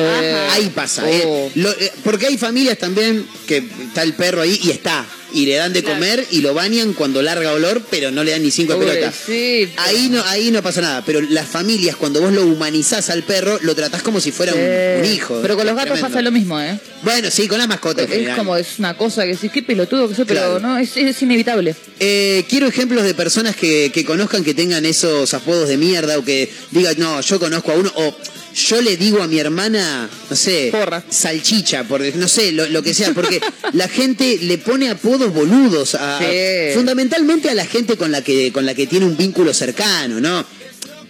Ahí 0.52 0.70
pasa. 0.74 1.04
Oh. 1.04 1.08
eh. 1.10 1.52
Lo- 1.56 1.72
eh, 1.72 1.92
porque 2.04 2.28
hay 2.28 2.38
familias 2.38 2.78
también 2.78 3.28
que 3.48 3.58
está 3.58 4.04
el 4.04 4.14
perro 4.14 4.42
ahí 4.42 4.60
y 4.64 4.72
está. 4.72 5.06
Y 5.34 5.46
le 5.46 5.56
dan 5.56 5.74
de 5.74 5.82
Claro. 5.84 5.98
comer 5.98 6.26
y 6.32 6.40
lo 6.40 6.54
bañan 6.54 6.94
cuando 6.94 7.22
larga 7.22 7.52
olor, 7.52 7.82
pero 7.92 8.12
no 8.12 8.24
le 8.24 8.32
dan 8.32 8.42
ni 8.44 8.50
cinco 8.50 8.76
de 8.76 8.80
pelota. 8.86 9.12
Pobrecito. 9.12 9.82
Ahí 9.82 10.08
no, 10.10 10.24
ahí 10.24 10.52
no 10.52 10.64
pasa 10.64 10.80
nada. 10.80 11.04
Pero 11.06 11.20
las 11.20 11.46
familias, 11.50 11.98
cuando 11.98 12.22
vos 12.22 12.32
lo 12.32 12.44
humanizás 12.46 13.10
al 13.10 13.24
perro, 13.24 13.60
lo 13.62 13.76
tratás 13.76 14.02
como 14.04 14.22
si 14.22 14.32
fuera 14.32 14.54
un, 14.54 14.60
Sí. 14.62 15.00
un 15.00 15.06
hijo. 15.14 15.40
Pero 15.42 15.58
con 15.58 15.68
los 15.68 15.76
gatos. 15.76 16.00
Pasa 16.08 16.22
lo 16.22 16.32
mismo, 16.32 16.60
¿eh? 16.60 16.80
Bueno, 17.04 17.30
sí, 17.32 17.48
con 17.48 17.58
las 17.60 17.68
mascotas. 17.68 18.06
en 18.06 18.12
Es 18.12 18.16
general. 18.18 18.38
como, 18.38 18.58
es 18.58 18.80
una 18.80 18.96
cosa 18.98 19.24
que 19.24 19.30
decís, 19.34 19.52
qué 19.52 19.62
pelotudo 19.64 20.08
que 20.10 20.16
soy, 20.16 20.26
pero 20.26 20.40
Claro. 20.42 20.60
no, 20.60 20.78
es, 20.78 20.96
es 20.98 21.22
inevitable. 21.22 21.76
Eh, 22.00 22.44
quiero 22.50 22.68
ejemplos 22.68 23.04
de 23.04 23.14
personas 23.14 23.56
que, 23.56 23.92
que 23.94 24.04
conozcan 24.06 24.44
que 24.44 24.54
tengan 24.54 24.86
esos 24.86 25.34
apodos 25.34 25.68
de 25.70 25.78
mierda 25.78 26.18
o 26.18 26.24
que 26.24 26.50
digan, 26.72 26.96
no, 26.98 27.22
yo 27.22 27.40
conozco 27.40 27.72
a 27.72 27.76
uno, 27.76 27.92
o 27.96 28.16
yo 28.56 28.82
le 28.82 28.98
digo 28.98 29.22
a 29.22 29.28
mi 29.28 29.38
hermana, 29.38 30.10
no 30.30 30.36
sé, 30.36 30.70
Porra. 30.72 31.04
salchicha, 31.10 31.84
por, 31.84 32.02
no 32.16 32.28
sé, 32.28 32.52
lo, 32.52 32.68
lo 32.70 32.82
que 32.82 32.94
sea, 32.96 33.14
porque 33.14 33.40
la 33.74 33.88
gente 33.88 34.40
le 34.42 34.58
pone 34.58 34.90
apodos 34.90 35.32
boludos, 35.34 35.94
a, 35.96 36.18
Sí. 36.20 36.74
fundamentalmente 36.74 37.50
a 37.50 37.54
la 37.54 37.66
gente 37.66 37.98
con 37.98 38.12
la, 38.12 38.24
que, 38.24 38.52
con 38.52 38.66
la 38.66 38.74
que 38.74 38.88
tiene 38.88 39.06
un 39.06 39.16
vínculo 39.16 39.54
cercano, 39.54 40.20
¿no? 40.20 40.44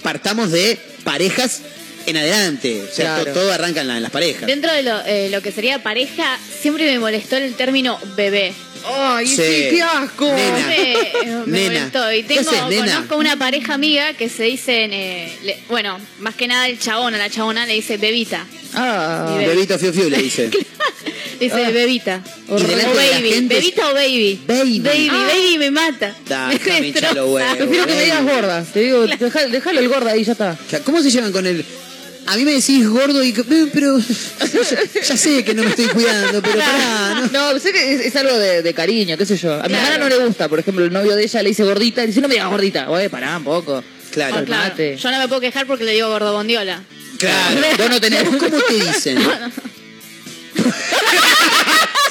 Partamos 0.04 0.52
de 0.52 0.78
parejas 1.04 1.62
en 2.08 2.18
adelante, 2.18 2.82
o 2.90 2.94
sea, 2.94 3.16
Claro. 3.16 3.26
to- 3.26 3.40
todo 3.40 3.52
arranca 3.52 3.82
en, 3.82 3.88
la- 3.90 3.98
en 3.98 4.04
las 4.04 4.12
parejas. 4.12 4.48
Dentro 4.48 4.72
de 4.74 4.82
lo, 4.84 5.00
eh, 5.06 5.30
lo 5.30 5.42
que 5.42 5.52
sería 5.52 5.84
pareja, 5.84 6.40
siempre 6.62 6.86
me 6.86 6.98
molestó 7.00 7.36
el 7.38 7.54
término 7.54 8.00
bebé. 8.16 8.54
Ay, 8.90 9.28
Sí. 9.28 9.36
qué 9.38 9.82
asco. 9.82 10.26
Nena. 10.26 10.76
Eh, 10.76 10.98
me 11.46 11.60
Nena. 11.60 11.74
molestó. 11.92 12.14
Y 12.14 12.24
¿Qué 12.24 12.36
tengo, 12.36 12.50
haces, 12.52 12.70
nena? 12.70 12.94
conozco 12.94 13.18
una 13.18 13.36
pareja 13.38 13.74
amiga 13.74 14.14
que 14.14 14.30
se 14.30 14.44
dicen, 14.44 14.94
eh, 14.94 15.32
le- 15.44 15.58
bueno, 15.68 16.00
más 16.20 16.36
que 16.36 16.48
nada 16.48 16.68
el 16.68 16.80
chabón 16.80 17.14
a 17.14 17.18
la 17.18 17.30
chabona 17.30 17.66
le 17.66 17.74
dice 17.74 17.98
bebita. 17.98 18.46
Ah, 18.74 19.36
bebé. 19.38 19.54
Bebito 19.56 19.78
Fiu 19.78 19.92
Fiu 19.94 20.10
le 20.10 20.18
dice. 20.18 20.50
Le 21.40 21.46
dice 21.50 21.66
Ah. 21.66 21.70
bebita. 21.70 22.24
O, 22.50 22.58
Y 22.58 22.64
delante 22.64 22.86
o 22.88 22.96
de 23.00 23.06
la 23.12 23.18
baby. 23.18 23.30
gente- 23.32 23.56
Bebita 23.56 23.90
o 23.92 23.94
baby. 23.94 24.40
Baby. 24.48 24.80
Baby, 24.80 25.10
Ah. 25.12 25.28
baby 25.32 25.58
me 25.60 25.70
mata. 25.70 26.16
Da, 26.28 26.48
me 26.48 26.58
prefiero 26.58 27.86
que 27.86 27.94
me 27.94 28.04
digas 28.06 28.24
gorda. 28.24 28.64
Te 28.74 28.80
digo, 28.80 29.06
deja- 29.06 29.46
déjalo 29.48 29.80
el 29.82 29.88
gorda 29.88 30.12
ahí, 30.14 30.24
ya 30.24 30.32
está. 30.32 30.58
¿Cómo 30.84 31.00
se 31.04 31.12
llevan 31.12 31.32
con 31.32 31.46
el.? 31.46 31.64
A 32.28 32.36
mí 32.36 32.44
me 32.46 32.52
decís 32.54 32.88
gordo 32.88 33.24
y. 33.24 33.32
que- 33.34 33.42
eh, 33.42 33.70
Pero. 33.74 33.98
Ya, 34.00 35.02
ya 35.02 35.18
sé 35.18 35.44
que 35.46 35.54
no 35.54 35.64
me 35.64 35.70
estoy 35.70 35.86
cuidando, 35.88 36.42
pero 36.42 36.60
pará, 36.60 37.22
¿no? 37.32 37.54
No, 37.54 37.60
sé 37.60 37.72
que 37.72 37.94
es, 37.96 38.02
es 38.02 38.16
algo 38.16 38.38
de, 38.38 38.62
de 38.62 38.74
cariño, 38.74 39.18
qué 39.18 39.26
sé 39.26 39.38
yo. 39.38 39.54
A 39.54 39.64
mi 39.64 39.70
Claro. 39.70 39.86
hermana 39.94 39.98
no 39.98 40.10
le 40.10 40.26
gusta, 40.26 40.48
por 40.50 40.60
ejemplo, 40.60 40.84
el 40.86 40.92
novio 40.92 41.16
de 41.16 41.24
ella 41.24 41.42
le 41.42 41.50
dice 41.50 41.64
gordita 41.64 42.04
y 42.04 42.08
dice, 42.08 42.22
no 42.22 42.28
me 42.28 42.34
digas 42.36 42.50
gordita. 42.50 42.90
Oye, 42.90 43.10
pará 43.10 43.38
un 43.38 43.44
poco. 43.46 43.84
Claro. 44.12 44.36
Ah, 44.40 44.44
claro. 44.46 44.76
Yo 44.78 45.12
no 45.12 45.20
me 45.20 45.28
puedo 45.28 45.42
quejar 45.42 45.66
porque 45.68 45.84
le 45.86 45.92
digo 45.94 46.10
gordobondiola. 46.10 46.84
Claro. 47.18 47.62
Vos 47.78 47.90
no 47.90 48.02
tenés. 48.02 48.24
¿Cómo, 48.24 48.38
cómo 48.40 48.58
te 48.62 48.74
dicen? 48.74 49.18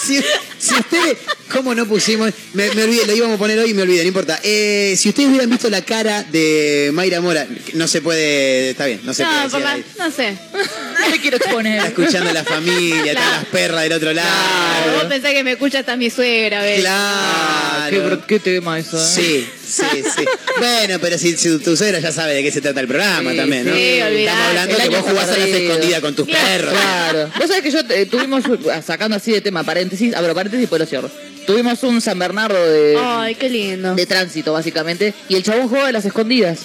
si, 0.04 0.20
si 0.58 0.74
ustedes. 0.74 1.16
¿Cómo 1.52 1.74
no 1.74 1.86
pusimos? 1.86 2.32
Me, 2.54 2.68
me 2.74 2.82
olvidé, 2.84 3.06
lo 3.06 3.14
íbamos 3.14 3.36
a 3.36 3.38
poner 3.38 3.58
hoy 3.60 3.70
y 3.70 3.74
me 3.74 3.82
olvidé, 3.82 4.02
no 4.02 4.08
importa. 4.08 4.40
Eh, 4.42 4.94
si 4.96 5.08
ustedes 5.10 5.28
hubieran 5.28 5.48
visto 5.48 5.70
la 5.70 5.82
cara 5.82 6.24
de 6.24 6.90
Mayra 6.92 7.20
Mora, 7.20 7.46
no 7.74 7.86
se 7.86 8.02
puede. 8.02 8.70
Está 8.70 8.86
bien, 8.86 9.00
no 9.04 9.14
se 9.14 9.24
puede 9.24 9.36
No, 9.36 9.44
decir 9.44 9.60
papá, 9.62 9.76
no 9.98 10.10
sé. 10.10 10.36
No 10.52 11.08
me 11.10 11.20
quiero 11.20 11.36
Está 11.36 11.48
exponer. 11.50 11.86
escuchando 11.86 12.32
la 12.32 12.42
familia, 12.44 13.12
están 13.12 13.32
las 13.32 13.44
perras 13.46 13.82
del 13.84 13.92
otro 13.92 14.08
Vos 14.08 14.16
lado. 14.16 15.08
pensás 15.08 15.32
que 15.32 15.44
me 15.44 15.52
escucha 15.52 15.78
hasta 15.80 15.96
mi 15.96 16.10
suegra, 16.10 16.62
¿ves? 16.62 16.80
Claro. 16.80 18.20
¿Qué, 18.22 18.26
qué 18.26 18.40
tema 18.40 18.78
eso, 18.78 18.98
eh? 18.98 19.06
Sí, 19.14 19.48
sí, 19.66 20.02
sí. 20.16 20.24
Bueno, 20.58 20.98
pero 21.00 21.18
si, 21.18 21.36
si 21.36 21.58
tu 21.58 21.76
suegra 21.76 21.98
ya 22.00 22.12
sabe 22.12 22.34
de 22.34 22.42
qué 22.42 22.50
se 22.52 22.60
trata 22.60 22.80
el 22.80 22.86
programa 22.88 23.30
Sí, 23.32 23.36
también, 23.36 23.66
¿no? 23.66 23.72
sí, 23.74 24.00
olvidate. 24.02 24.22
Estamos 24.24 24.46
hablando 24.48 24.70
El 24.70 24.76
que 24.76 24.82
año 24.82 24.96
vos 25.02 25.10
jugás 25.10 25.24
a 25.28 25.36
las 25.36 25.48
perdido. 25.48 25.72
escondidas 25.72 26.00
con 26.00 26.14
tus 26.14 26.26
perros. 26.28 26.72
Claro. 26.72 27.30
Vos 27.38 27.46
sabés 27.48 27.62
que 27.62 27.70
yo 27.70 27.80
eh, 27.90 28.06
tuvimos, 28.06 28.44
sacando 28.84 29.16
así 29.16 29.32
de 29.32 29.40
tema, 29.40 29.64
paréntesis, 29.64 30.14
abro 30.14 30.34
paréntesis 30.34 30.64
y 30.64 30.66
pues 30.68 30.80
lo 30.80 30.86
cierro. 30.86 31.10
Tuvimos 31.46 31.82
un 31.84 32.00
San 32.00 32.18
Bernardo 32.18 32.60
de, 32.70 32.96
Ay, 32.98 33.34
qué 33.36 33.48
lindo. 33.48 33.94
de 33.94 34.06
tránsito, 34.06 34.52
básicamente, 34.52 35.14
y 35.28 35.36
el 35.36 35.42
chabón 35.44 35.68
jugaba 35.68 35.88
a 35.88 35.92
las 35.92 36.04
escondidas. 36.04 36.58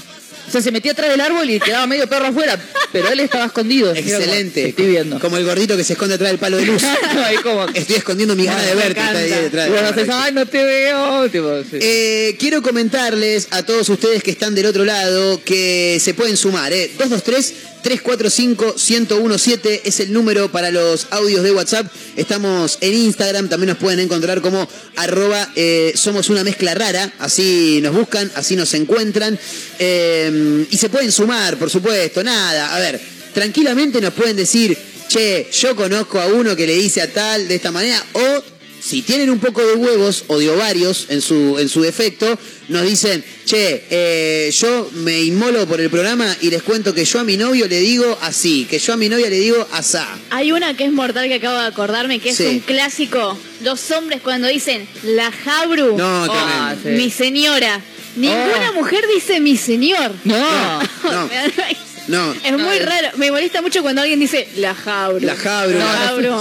O 0.51 0.53
sea, 0.53 0.61
se 0.61 0.71
metía 0.73 0.91
atrás 0.91 1.09
del 1.09 1.21
árbol 1.21 1.49
y 1.49 1.61
quedaba 1.61 1.87
medio 1.87 2.07
perro 2.07 2.25
afuera, 2.25 2.59
pero 2.91 3.07
él 3.07 3.21
estaba 3.21 3.45
escondido. 3.45 3.95
Como, 3.95 4.01
Excelente. 4.01 4.67
Estoy 4.67 4.87
viendo. 4.87 5.17
Como 5.17 5.37
el 5.37 5.45
gordito 5.45 5.77
que 5.77 5.85
se 5.85 5.93
esconde 5.93 6.15
atrás 6.15 6.31
del 6.31 6.39
palo 6.39 6.57
de 6.57 6.65
luz. 6.65 6.83
Estoy 7.73 7.95
escondiendo 7.95 8.35
mi 8.35 8.43
gana 8.43 8.61
de 8.61 8.75
verte. 8.75 8.99
Está 8.99 9.17
ahí 9.17 9.29
detrás. 9.29 9.69
Vos 9.69 9.81
haces, 9.81 10.09
ay, 10.11 10.33
no 10.33 10.45
te 10.45 10.61
veo. 10.61 11.29
Tipo, 11.29 11.63
sí. 11.63 11.77
Eh, 11.79 12.35
quiero 12.37 12.61
comentarles 12.61 13.47
a 13.51 13.63
todos 13.63 13.87
ustedes 13.87 14.23
que 14.23 14.31
están 14.31 14.53
del 14.53 14.65
otro 14.65 14.83
lado 14.83 15.41
que 15.45 15.99
se 16.01 16.13
pueden 16.13 16.35
sumar, 16.35 16.73
¿eh? 16.73 16.91
345-1017 17.83 19.81
es 19.83 19.99
el 19.99 20.13
número 20.13 20.51
para 20.51 20.71
los 20.71 21.07
audios 21.11 21.43
de 21.43 21.51
WhatsApp. 21.51 21.91
Estamos 22.15 22.77
en 22.81 22.93
Instagram, 22.93 23.49
también 23.49 23.69
nos 23.69 23.77
pueden 23.77 23.99
encontrar 23.99 24.41
como 24.41 24.67
arroba 24.95 25.49
eh, 25.55 25.93
somos 25.95 26.29
una 26.29 26.43
mezcla 26.43 26.73
rara. 26.73 27.13
Así 27.19 27.79
nos 27.81 27.93
buscan, 27.95 28.31
así 28.35 28.55
nos 28.55 28.73
encuentran. 28.73 29.37
Eh, 29.79 30.65
y 30.69 30.77
se 30.77 30.89
pueden 30.89 31.11
sumar, 31.11 31.57
por 31.57 31.69
supuesto. 31.69 32.23
Nada, 32.23 32.75
a 32.75 32.79
ver, 32.79 32.99
tranquilamente 33.33 34.01
nos 34.01 34.13
pueden 34.13 34.35
decir, 34.35 34.77
che, 35.07 35.49
yo 35.51 35.75
conozco 35.75 36.19
a 36.19 36.27
uno 36.27 36.55
que 36.55 36.67
le 36.67 36.75
dice 36.75 37.01
a 37.01 37.11
tal 37.11 37.47
de 37.47 37.55
esta 37.55 37.71
manera, 37.71 38.03
o 38.13 38.43
si 38.81 39.01
tienen 39.03 39.29
un 39.29 39.39
poco 39.39 39.61
de 39.65 39.75
huevos 39.75 40.23
o 40.27 40.39
de 40.39 40.49
ovarios 40.49 41.05
en 41.09 41.21
su, 41.21 41.57
en 41.59 41.69
su 41.69 41.81
defecto, 41.81 42.37
nos 42.69 42.83
dicen, 42.83 43.23
che, 43.45 43.85
eh, 43.89 44.51
yo 44.51 44.89
me 44.93 45.21
inmolo 45.21 45.67
por 45.67 45.79
el 45.81 45.89
programa 45.89 46.35
y 46.41 46.49
les 46.49 46.63
cuento 46.63 46.93
que 46.93 47.05
yo 47.05 47.19
a 47.19 47.23
mi 47.23 47.37
novio 47.37 47.67
le 47.67 47.79
digo 47.79 48.17
así, 48.21 48.65
que 48.69 48.79
yo 48.79 48.93
a 48.93 48.97
mi 48.97 49.07
novia 49.09 49.29
le 49.29 49.39
digo 49.39 49.67
asá. 49.71 50.07
Hay 50.31 50.51
una 50.51 50.75
que 50.75 50.85
es 50.85 50.91
mortal 50.91 51.27
que 51.27 51.35
acabo 51.35 51.59
de 51.59 51.67
acordarme, 51.67 52.19
que 52.19 52.29
es 52.31 52.37
Sí. 52.37 52.45
un 52.45 52.59
clásico. 52.59 53.37
Los 53.63 53.91
hombres 53.91 54.21
cuando 54.23 54.47
dicen 54.47 54.87
la 55.03 55.31
jabru, 55.31 55.95
No, 55.97 56.23
o 56.23 56.27
tremendo. 56.31 56.81
sí. 56.83 56.89
mi 57.03 57.11
señora. 57.11 57.81
Ninguna 58.15 58.71
mujer 58.73 59.05
dice 59.13 59.39
mi 59.39 59.55
señor. 59.57 60.11
No. 60.23 60.35
No, 61.03 61.27
no. 61.27 61.29
Es 62.43 62.51
muy 62.57 62.79
raro. 62.79 63.09
Me 63.17 63.31
molesta 63.31 63.61
mucho 63.61 63.81
cuando 63.81 64.01
alguien 64.01 64.19
dice 64.19 64.47
la 64.57 64.73
jabru. 64.75 65.19
La 65.25 65.35
jabru. 65.35 65.79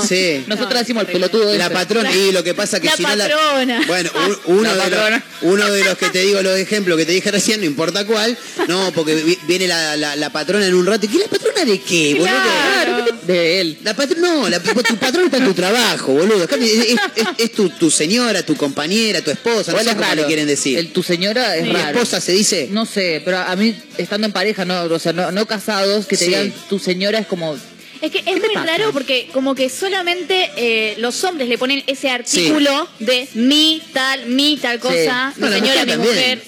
Sí. 0.07 0.44
Nosotros 0.46 0.81
decimos 0.81 1.05
el 1.07 1.12
pelotudo 1.12 1.55
La 1.57 1.70
patrona, 1.70 2.11
y 2.12 2.33
lo 2.33 2.42
que 2.42 2.55
pasa 2.55 2.81
que 2.81 2.87
La 2.87 2.96
si 2.96 3.03
no 3.03 3.14
la- 3.16 3.25
patrona. 3.29 3.81
Bueno, 3.87 4.11
un- 4.27 4.59
uno, 4.59 4.62
La 4.62 4.70
de 4.70 4.77
los, 4.77 4.85
patrona. 5.01 5.25
uno 5.42 5.70
de 5.73 5.85
los 5.85 5.99
que 5.99 6.09
te 6.11 6.20
digo 6.23 6.42
los 6.42 6.59
ejemplos 6.59 6.96
que 6.99 7.07
te 7.07 7.12
dije 7.12 7.31
recién, 7.31 7.61
no 7.61 7.66
importa 7.66 8.05
cuál, 8.07 8.37
no, 8.68 8.90
porque 8.92 9.14
vi- 9.16 9.38
viene 9.46 9.66
la, 9.68 9.96
la- 9.96 10.16
la 10.16 10.31
patrona 10.31 10.66
en 10.66 10.75
un 10.75 10.87
rato. 10.87 11.07
¿Y 11.07 11.09
qué 11.09 11.18
la 11.18 11.27
patrona 11.29 11.64
de 11.64 11.81
qué, 11.81 12.14
boludo? 12.14 12.27
Claro. 12.29 13.05
De 13.27 13.61
él. 13.61 13.79
La 13.85 13.94
patrona, 13.94 14.29
no, 14.35 14.49
la- 14.49 14.61
tu 14.61 14.75
patrón 14.96 15.27
está 15.27 15.37
en 15.38 15.44
tu 15.44 15.55
trabajo, 15.55 16.12
boludo. 16.12 16.44
Es, 16.44 16.99
es- 17.38 17.53
tu, 17.53 17.68
tu 17.70 17.90
señora, 17.90 18.42
tu 18.44 18.57
compañera, 18.57 19.20
tu 19.23 19.31
esposa, 19.31 19.73
no 19.73 19.79
sé 19.79 19.85
es 19.85 19.90
cómo 19.94 20.01
raro. 20.03 20.23
le 20.23 20.27
quieren 20.27 20.46
decir. 20.46 20.79
El, 20.79 20.92
tu 20.92 21.03
señora 21.03 21.57
es 21.57 21.64
¿Tu 21.66 21.73
raro. 21.73 21.90
esposa 21.90 22.20
se 22.20 22.33
dice? 22.33 22.68
No 22.70 22.87
sé, 22.87 23.20
pero 23.25 23.38
a 23.38 23.55
mí, 23.57 23.75
estando 23.99 24.27
en 24.27 24.33
pareja, 24.33 24.64
no, 24.64 24.83
o 24.85 24.99
sea, 24.99 25.12
no, 25.12 25.31
no 25.33 25.46
casados, 25.50 26.06
que 26.06 26.16
te 26.16 26.24
Sí. 26.24 26.30
digan 26.30 26.52
tu 26.70 26.78
señora 26.78 27.18
es 27.18 27.26
como. 27.26 27.54
Es 28.00 28.10
que 28.10 28.18
es 28.20 28.38
muy 28.40 28.54
pasa? 28.54 28.64
raro 28.66 28.92
porque 28.92 29.28
como 29.34 29.54
que 29.54 29.68
solamente 29.68 30.50
eh, 30.56 30.94
los 30.98 31.22
hombres 31.24 31.48
le 31.50 31.58
ponen 31.58 31.82
ese 31.86 32.08
artículo 32.08 32.88
de 32.98 33.28
mi 33.34 33.82
tal, 33.92 34.24
mi 34.26 34.56
tal 34.56 34.78
cosa, 34.80 35.34
mi 35.36 35.48
señora, 35.48 35.84
mi 35.84 35.96
mujer. 35.96 36.42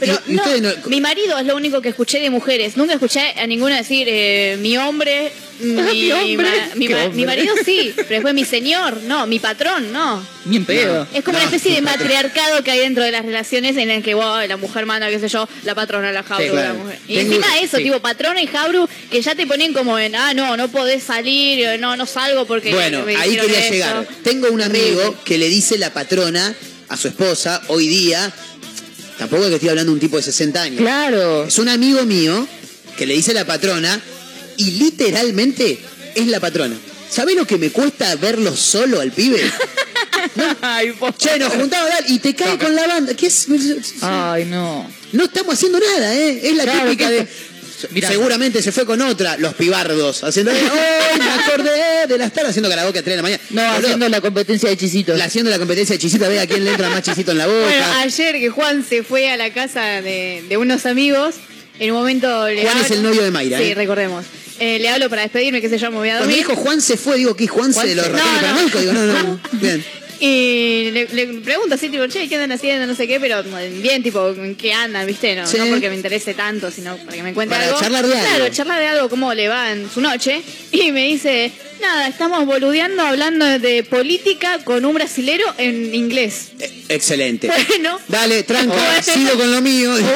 Pero 0.00 0.20
no- 0.26 0.42
mi 0.88 1.00
marido 1.00 1.38
es 1.38 1.46
lo 1.46 1.54
único 1.56 1.80
que 1.80 1.88
escuché 1.90 2.18
de 2.20 2.28
mujeres. 2.28 2.76
Nunca 2.76 2.92
escuché 2.94 3.34
a 3.38 3.46
ninguna 3.46 3.76
decir 3.76 4.06
eh, 4.10 4.58
mi 4.60 4.76
hombre, 4.76 5.30
mi, 5.60 5.72
Mi 5.72 6.12
hombre. 6.12 6.46
ma- 6.68 6.74
mi 6.74 6.86
¿Qué 6.86 6.94
ma- 6.94 7.00
hombre? 7.04 7.16
mi 7.16 7.26
marido 7.26 7.54
sí, 7.64 7.92
pero 7.96 8.08
después 8.08 8.34
mi 8.34 8.44
señor, 8.44 9.02
no, 9.02 9.26
mi 9.26 9.38
patrón, 9.38 9.92
no. 9.92 10.22
Ni 10.44 10.56
en 10.56 10.64
pedo. 10.64 11.06
Es 11.12 11.24
como 11.24 11.38
No, 11.38 11.44
una 11.44 11.54
especie 11.56 11.74
de 11.74 11.82
patrón. 11.82 12.02
matriarcado 12.04 12.62
que 12.62 12.70
hay 12.70 12.78
dentro 12.80 13.02
de 13.02 13.10
las 13.12 13.24
relaciones 13.24 13.76
en 13.76 13.90
el 13.90 14.02
que 14.02 14.14
wow, 14.14 14.46
la 14.46 14.56
mujer 14.56 14.86
manda, 14.86 15.08
qué 15.08 15.18
sé 15.18 15.28
yo, 15.28 15.48
la 15.64 15.74
patrona, 15.74 16.12
la 16.12 16.22
jabru, 16.22 16.44
Sí, 16.44 16.50
claro. 16.50 16.68
la 16.74 16.74
mujer. 16.82 16.98
Y 17.08 17.14
Tengo- 17.16 17.34
encima 17.34 17.58
eso, 17.58 17.76
sí. 17.78 17.82
tipo 17.84 18.00
patrona 18.00 18.40
y 18.42 18.46
jabru, 18.46 18.88
que 19.10 19.20
ya 19.22 19.34
te 19.34 19.46
ponen 19.46 19.72
como 19.72 19.98
en, 19.98 20.14
ah, 20.14 20.34
no, 20.34 20.56
no 20.56 20.68
podés 20.68 21.02
salir, 21.02 21.64
eh, 21.64 21.78
no, 21.78 21.96
no 21.96 22.06
salgo 22.06 22.46
porque... 22.46 22.72
Bueno, 22.72 23.02
me 23.04 23.16
ahí 23.16 23.36
quería 23.36 23.70
llegar. 23.70 24.06
Tengo 24.22 24.48
un 24.50 24.62
amigo 24.62 25.16
que 25.24 25.38
le 25.38 25.48
dice 25.48 25.78
la 25.78 25.92
patrona 25.92 26.54
a 26.88 26.96
su 26.96 27.08
esposa 27.08 27.60
hoy 27.68 27.88
día, 27.88 28.32
tampoco 29.18 29.42
es 29.44 29.48
que 29.48 29.54
estoy 29.56 29.70
hablando 29.70 29.90
de 29.90 29.94
un 29.94 30.00
tipo 30.00 30.16
de 30.16 30.22
60 30.22 30.62
años. 30.62 30.80
Claro. 30.80 31.44
Es 31.44 31.58
un 31.58 31.68
amigo 31.68 32.04
mío 32.04 32.46
que 32.96 33.06
le 33.06 33.14
dice 33.14 33.32
la 33.34 33.44
patrona 33.44 34.00
y 34.56 34.72
literalmente 34.72 35.78
es 36.14 36.26
la 36.28 36.40
patrona. 36.40 36.76
¿Sabés 37.10 37.36
lo 37.36 37.46
que 37.46 37.56
me 37.56 37.70
cuesta 37.70 38.14
verlo 38.16 38.54
solo 38.56 39.00
al 39.00 39.12
pibe? 39.12 39.40
Ay, 40.60 40.92
po- 40.92 41.12
Che, 41.16 41.38
nos 41.38 41.52
juntamos 41.52 41.88
dale, 41.88 42.06
y 42.08 42.18
te 42.18 42.34
cae 42.34 42.58
con 42.58 42.74
la 42.74 42.86
banda. 42.86 43.14
¿Qué 43.14 43.26
es? 43.26 43.46
Ay, 44.02 44.44
no. 44.46 44.90
No 45.12 45.24
estamos 45.24 45.54
haciendo 45.54 45.78
nada, 45.78 46.14
¿eh? 46.14 46.40
Es 46.42 46.56
la 46.56 46.64
Claro, 46.64 46.90
típica 46.90 47.10
de. 47.10 47.26
Mirá. 47.90 48.08
Seguramente 48.08 48.62
se 48.62 48.72
fue 48.72 48.86
con 48.86 49.00
otra, 49.02 49.36
los 49.36 49.54
pibardos, 49.54 50.24
haciendo. 50.24 50.50
¡Ay, 50.50 51.18
me 51.18 51.30
acordé 51.30 52.06
de 52.08 52.18
las 52.18 52.32
tardes! 52.32 52.50
Haciendo 52.50 52.70
karaoke 52.70 52.98
a 53.00 53.02
3 53.02 53.12
de 53.12 53.16
la 53.16 53.22
mañana. 53.22 53.42
No, 53.50 53.62
Boludo, 53.62 53.78
haciendo 53.86 54.08
la 54.08 54.20
competencia 54.22 54.68
de 54.70 54.76
chisitos. 54.78 55.16
la- 55.18 55.26
haciendo 55.26 55.50
la 55.50 55.58
competencia 55.58 55.94
de 55.94 55.98
chisita, 55.98 56.26
ve 56.28 56.40
a 56.40 56.46
quién 56.46 56.64
le 56.64 56.70
entra 56.70 56.88
más 56.88 57.02
chisito 57.02 57.32
en 57.32 57.38
la 57.38 57.46
boca. 57.46 57.60
Bueno, 57.66 57.84
ayer 57.98 58.34
que 58.40 58.48
Juan 58.48 58.84
se 58.86 59.02
fue 59.02 59.30
a 59.30 59.36
la 59.36 59.52
casa 59.52 60.00
de, 60.02 60.42
de 60.48 60.56
unos 60.56 60.86
amigos, 60.86 61.34
en 61.78 61.90
un 61.92 61.98
momento 61.98 62.48
le 62.48 62.62
Juan 62.62 62.78
es 62.78 62.90
el 62.90 63.02
novio 63.02 63.22
de 63.22 63.30
Mayra, 63.30 63.58
Sí, 63.58 63.64
¿eh? 63.64 63.74
recordemos. 63.74 64.24
Eh, 64.58 64.78
le 64.78 64.88
hablo 64.88 65.10
para 65.10 65.22
despedirme, 65.22 65.60
qué 65.60 65.68
sé 65.68 65.76
yo, 65.78 65.90
me 65.90 65.98
voy 65.98 66.08
a 66.08 66.12
Cuando 66.18 66.28
dormir. 66.34 66.46
dijo 66.48 66.56
Juan 66.56 66.80
se 66.80 66.96
fue, 66.96 67.16
digo, 67.18 67.36
¿qué? 67.36 67.46
¿Juan, 67.46 67.74
se 67.74 67.86
de 67.88 67.94
los 67.94 68.08
No, 68.10 68.16
no. 68.18 68.80
Digo, 68.80 68.92
no, 68.92 69.04
no, 69.04 69.22
no. 69.22 69.40
Bien. 69.52 69.84
Y 70.18 70.90
le, 70.92 71.08
le 71.12 71.26
pregunto 71.40 71.74
así, 71.74 71.90
tipo, 71.90 72.06
che, 72.06 72.26
¿qué 72.26 72.36
andan 72.36 72.52
haciendo? 72.52 72.86
No 72.86 72.94
sé 72.94 73.06
qué, 73.06 73.20
pero 73.20 73.42
bien, 73.82 74.02
tipo, 74.02 74.30
¿en 74.30 74.54
qué 74.54 74.72
andan? 74.72 75.06
¿Viste? 75.06 75.36
No, 75.36 75.46
Sí. 75.46 75.58
no 75.58 75.66
porque 75.66 75.90
me 75.90 75.94
interese 75.94 76.32
tanto, 76.32 76.70
sino 76.70 76.96
para 76.96 77.12
que 77.18 77.22
me 77.22 77.34
cuente 77.34 77.54
Para 77.54 77.66
algo. 77.66 77.78
charlar 77.78 78.06
de 78.06 78.14
algo. 78.16 78.26
Claro, 78.36 78.48
charlar 78.54 78.80
de 78.80 78.86
algo, 78.86 79.08
cómo 79.10 79.34
le 79.34 79.48
va 79.48 79.72
en 79.72 79.90
su 79.90 80.00
noche. 80.00 80.40
Y 80.72 80.90
me 80.90 81.06
dice, 81.08 81.52
nada, 81.80 82.08
estamos 82.08 82.44
boludeando 82.46 83.02
hablando 83.02 83.44
de 83.58 83.84
política 83.84 84.58
con 84.64 84.84
un 84.84 84.94
brasilero 84.94 85.44
en 85.58 85.94
inglés. 85.94 86.48
Eh, 86.60 86.84
Excelente. 86.88 87.50
Bueno. 87.68 87.98
Dale, 88.08 88.42
tranca, 88.44 88.74
Bueno. 88.74 89.02
sigo 89.02 89.30
con 89.36 89.50
lo 89.50 89.60
mío. 89.60 89.94
Dijo. 89.96 90.10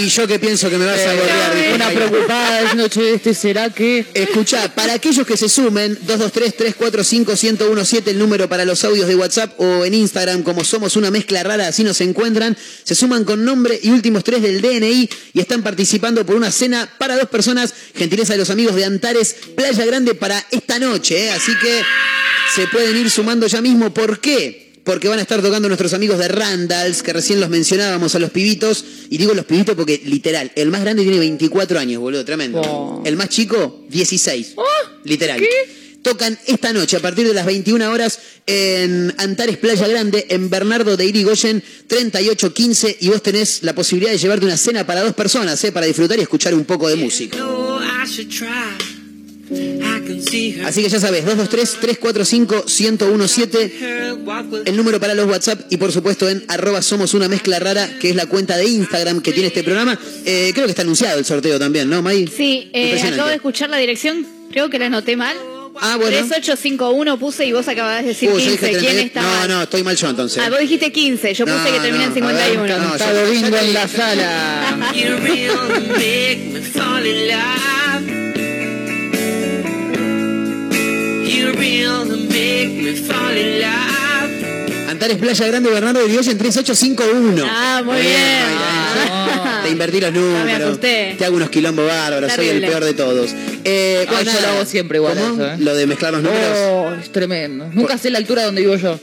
Y 0.00 0.08
yo 0.08 0.26
que 0.26 0.38
pienso 0.38 0.68
que 0.70 0.76
me 0.76 0.86
vas 0.86 1.00
a 1.00 1.14
borrar. 1.14 1.54
dijo 1.56 1.74
Una 1.74 1.88
preocupada 1.90 2.60
diciendo, 2.62 2.88
che, 2.88 3.14
este 3.14 3.34
será 3.34 3.70
que. 3.70 4.04
Escuchá, 4.14 4.74
para 4.74 4.94
aquellos 4.94 5.26
que 5.26 5.36
se 5.36 5.48
sumen, 5.48 5.98
223-345-1017, 6.06 8.08
el 8.08 8.18
número 8.18 8.48
para 8.48 8.64
los 8.64 8.84
audios 8.84 9.08
de 9.08 9.16
WhatsApp 9.16 9.58
o 9.58 9.84
en 9.84 9.94
Instagram, 9.94 10.42
como 10.42 10.64
somos 10.64 10.96
una 10.96 11.10
mezcla 11.10 11.42
rara, 11.42 11.68
así 11.68 11.84
nos 11.84 12.00
encuentran, 12.00 12.56
se 12.84 12.94
suman 12.94 13.24
con 13.24 13.44
nombre 13.44 13.78
y 13.82 13.90
últimos 13.90 14.24
tres 14.24 14.42
del 14.42 14.60
DNI 14.60 15.08
y 15.32 15.40
están 15.40 15.62
participando 15.62 16.24
por 16.26 16.36
una 16.36 16.50
cena 16.50 16.88
para 16.98 17.16
dos 17.16 17.28
personas, 17.28 17.72
gentileza 17.96 18.34
de 18.34 18.40
los 18.40 18.50
amigos 18.50 18.74
de 18.74 18.84
Antares, 18.84 19.34
Playa 19.56 19.84
Grande 19.86 20.14
para 20.14 20.44
esta 20.50 20.78
noche, 20.78 20.83
¿eh? 20.92 21.30
así 21.30 21.52
que 21.60 21.82
se 22.54 22.66
pueden 22.68 22.96
ir 22.96 23.10
sumando 23.10 23.46
ya 23.46 23.60
mismo. 23.60 23.92
¿Por 23.92 24.20
qué? 24.20 24.72
Porque 24.84 25.08
van 25.08 25.18
a 25.18 25.22
estar 25.22 25.40
tocando 25.40 25.68
nuestros 25.68 25.94
amigos 25.94 26.18
de 26.18 26.28
Randalls, 26.28 27.02
que 27.02 27.12
recién 27.12 27.40
los 27.40 27.48
mencionábamos 27.48 28.14
a 28.14 28.18
los 28.18 28.30
pibitos. 28.30 28.84
Y 29.08 29.16
digo 29.16 29.32
los 29.32 29.46
pibitos 29.46 29.74
porque, 29.74 30.00
literal, 30.04 30.52
el 30.54 30.70
más 30.70 30.82
grande 30.82 31.02
tiene 31.02 31.18
24 31.18 31.78
años, 31.78 32.00
boludo, 32.00 32.24
tremendo. 32.24 32.60
Oh. 32.60 33.02
El 33.04 33.16
más 33.16 33.30
chico, 33.30 33.84
16. 33.88 34.54
Literal. 35.04 35.42
Tocan 36.02 36.38
esta 36.46 36.74
noche 36.74 36.98
a 36.98 37.00
partir 37.00 37.26
de 37.26 37.32
las 37.32 37.46
21 37.46 37.90
horas 37.90 38.18
en 38.46 39.14
Antares 39.16 39.56
Playa 39.56 39.88
Grande, 39.88 40.26
en 40.28 40.50
Bernardo 40.50 40.98
de 40.98 41.06
Irigoyen, 41.06 41.62
3815. 41.86 42.98
Y 43.00 43.08
vos 43.08 43.22
tenés 43.22 43.62
la 43.62 43.74
posibilidad 43.74 44.12
de 44.12 44.18
llevarte 44.18 44.44
una 44.44 44.58
cena 44.58 44.86
para 44.86 45.00
dos 45.00 45.14
personas, 45.14 45.64
¿eh? 45.64 45.72
para 45.72 45.86
disfrutar 45.86 46.18
y 46.18 46.22
escuchar 46.22 46.54
un 46.54 46.66
poco 46.66 46.90
de 46.90 46.96
música. 46.96 47.38
Así 50.64 50.82
que 50.82 50.88
ya 50.88 51.00
sabes, 51.00 51.24
223-345-1017. 51.26 53.70
her 53.80 54.14
walk 54.24 54.50
with 54.52 54.62
El 54.66 54.76
número 54.76 54.98
para 55.00 55.14
los 55.14 55.26
WhatsApp 55.28 55.60
y 55.70 55.76
por 55.76 55.92
supuesto 55.92 56.28
en 56.28 56.44
arroba 56.48 56.82
somos 56.82 57.14
una 57.14 57.28
mezcla 57.28 57.58
rara, 57.58 57.88
que 58.00 58.10
es 58.10 58.16
la 58.16 58.26
cuenta 58.26 58.56
de 58.56 58.66
Instagram 58.66 59.20
que 59.22 59.32
tiene 59.32 59.48
este 59.48 59.62
programa. 59.62 59.98
Eh, 60.24 60.50
creo 60.54 60.66
que 60.66 60.70
está 60.72 60.82
anunciado 60.82 61.18
el 61.18 61.24
sorteo 61.24 61.58
también, 61.58 61.88
¿no, 61.88 62.02
May? 62.02 62.26
Sí, 62.26 62.70
eh, 62.72 63.00
acabo 63.12 63.28
de 63.28 63.36
escuchar 63.36 63.70
la 63.70 63.78
dirección, 63.78 64.26
creo 64.50 64.68
que 64.70 64.78
la 64.78 64.86
anoté 64.86 65.16
mal. 65.16 65.36
Ah, 65.80 65.96
bueno. 65.96 66.16
3851 66.16 67.18
puse 67.18 67.46
y 67.46 67.52
vos 67.52 67.66
acabas 67.66 68.02
de 68.02 68.08
decir 68.10 68.28
Uh, 68.30 68.38
yo 68.38 68.38
15. 68.38 68.50
dije 68.52 68.66
¿Quién 68.78 68.94
38. 68.94 69.06
está 69.06 69.22
No, 69.22 69.28
mal? 69.28 69.48
no, 69.48 69.62
estoy 69.64 69.82
mal 69.82 69.96
yo 69.96 70.08
entonces. 70.08 70.40
Ah, 70.44 70.48
vos 70.48 70.60
dijiste 70.60 70.92
15, 70.92 71.34
yo 71.34 71.44
puse 71.46 71.58
No, 71.58 71.64
que 71.64 71.70
termina 71.80 72.06
no, 72.06 72.16
en 72.16 72.24
a 72.24 72.32
ver, 72.32 72.50
51. 72.52 72.78
no, 72.78 72.96
yo- 72.96 73.06
yo 73.06 73.50
te- 73.50 73.60
en 73.66 73.74
la 73.74 73.88
sala. 73.88 74.76
Antares 84.88 85.16
Playa 85.18 85.46
Grande, 85.46 85.70
Bernardo 85.70 86.00
de 86.00 86.06
Irigoyen 86.06 86.38
3851. 86.38 87.44
Ah, 87.48 87.82
muy 87.84 87.96
bien. 88.00 88.14
Mayra, 88.56 89.62
Te 89.64 89.70
invertí 89.70 90.00
los 90.00 90.12
números. 90.12 90.44
me 90.44 90.52
asusté. 90.54 91.14
Te 91.18 91.24
hago 91.24 91.36
unos 91.36 91.50
quilombos 91.50 91.86
bárbaros, 91.86 92.32
soy 92.32 92.48
el 92.48 92.60
peor 92.60 92.84
de 92.84 92.94
todos. 92.94 93.30
Eh, 93.64 94.04
Ah, 94.08 94.12
bueno, 94.12 94.32
yo 94.32 94.40
lo 94.40 94.48
hago 94.48 94.64
siempre 94.64 94.98
igual 94.98 95.16
eso, 95.18 95.46
¿eh? 95.46 95.56
Lo 95.58 95.74
de 95.74 95.86
mezclar 95.86 96.12
los 96.12 96.22
números. 96.22 96.58
Oh, 96.70 96.92
es 97.00 97.10
tremendo. 97.10 97.68
Nunca 97.72 97.98
sé 97.98 98.10
la 98.10 98.18
altura 98.18 98.44
donde 98.44 98.60
vivo 98.62 98.76
yo. 98.76 98.98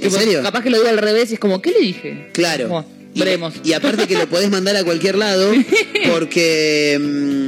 ¿En 0.00 0.10
serio? 0.10 0.42
Capaz 0.42 0.62
que 0.62 0.70
lo 0.70 0.76
digo 0.78 0.88
al 0.88 0.98
revés 0.98 1.30
y 1.30 1.34
es 1.34 1.40
como, 1.40 1.60
¿qué 1.62 1.70
le 1.72 1.80
dije? 1.80 2.28
Claro. 2.32 2.68
Como, 2.68 2.86
Y- 3.14 3.20
veremos. 3.20 3.54
Y, 3.64 3.72
aparte 3.72 4.06
que 4.06 4.14
lo 4.14 4.26
podés 4.28 4.50
mandar 4.50 4.76
a 4.76 4.84
cualquier 4.84 5.16
lado 5.16 5.52
porque 6.12 6.98
mm, 7.00 7.46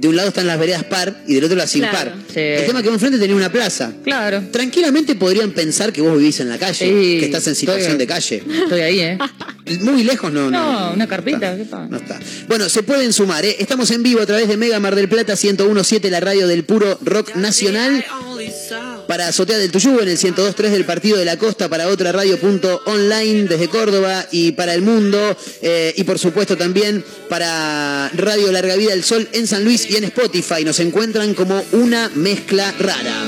de 0.00 0.08
un 0.08 0.16
lado 0.16 0.28
están 0.28 0.46
las 0.46 0.58
veredas 0.58 0.82
par 0.84 1.22
y 1.26 1.34
del 1.34 1.44
otro 1.44 1.56
las 1.56 1.70
Claro. 1.72 2.10
impar. 2.10 2.14
Sí. 2.32 2.40
El 2.40 2.66
tema 2.66 2.78
es 2.78 2.82
que 2.84 2.88
vos 2.88 2.94
enfrente 2.96 3.18
tenés 3.18 3.36
una 3.36 3.52
plaza. 3.52 3.92
Claro. 4.02 4.42
Tranquilamente 4.50 5.14
podrían 5.14 5.50
pensar 5.52 5.92
que 5.92 6.00
vos 6.00 6.16
vivís 6.16 6.40
en 6.40 6.48
la 6.48 6.58
calle, 6.58 6.74
Sí, 6.86 7.18
que 7.20 7.26
estás 7.26 7.46
en 7.48 7.54
situación 7.54 7.92
estoy- 7.92 7.98
de 7.98 8.06
calle. 8.06 8.42
Estoy 8.62 8.80
ahí, 8.80 9.00
¿eh? 9.00 9.18
muy 9.82 10.02
lejos 10.04 10.32
no. 10.32 10.50
No, 10.50 10.92
una 10.94 11.06
carpeta, 11.06 11.54
¿qué 11.56 11.64
pasa? 11.64 11.86
No 11.88 11.98
está. 11.98 12.18
Bueno, 12.48 12.68
se 12.68 12.82
pueden 12.82 13.12
sumar, 13.12 13.44
¿eh? 13.44 13.56
Estamos 13.58 13.90
en 13.90 14.02
vivo 14.02 14.20
a 14.20 14.26
través 14.26 14.48
de 14.48 14.56
Mega 14.56 14.80
Mar 14.80 14.94
del 14.96 15.08
Plata 15.08 15.34
1017, 15.36 16.10
la 16.10 16.20
radio 16.20 16.48
del 16.48 16.64
puro 16.64 16.98
rock 17.02 17.36
nacional. 17.36 18.04
Para 19.06 19.28
Azotea 19.28 19.58
del 19.58 19.70
Tuyú 19.70 20.00
en 20.00 20.08
el 20.08 20.18
1023 20.18 20.72
del 20.72 20.84
Partido 20.84 21.18
de 21.18 21.24
la 21.24 21.36
Costa, 21.36 21.68
para 21.68 21.88
otra 21.88 22.12
radio.online 22.12 23.44
desde 23.44 23.68
Córdoba 23.68 24.26
y 24.30 24.52
para 24.52 24.74
el 24.74 24.82
mundo. 24.82 25.36
eh, 25.62 25.92
y 25.96 26.04
por 26.04 26.18
supuesto 26.18 26.56
también 26.56 27.04
para 27.28 28.10
Radio 28.14 28.50
Larga 28.52 28.76
Vida 28.76 28.90
del 28.90 29.04
Sol 29.04 29.28
en 29.32 29.46
San 29.46 29.64
Luis 29.64 29.88
y 29.90 29.96
en 29.96 30.04
Spotify. 30.04 30.64
Nos 30.64 30.80
encuentran 30.80 31.34
como 31.34 31.62
una 31.72 32.10
mezcla 32.14 32.72
rara. 32.78 33.24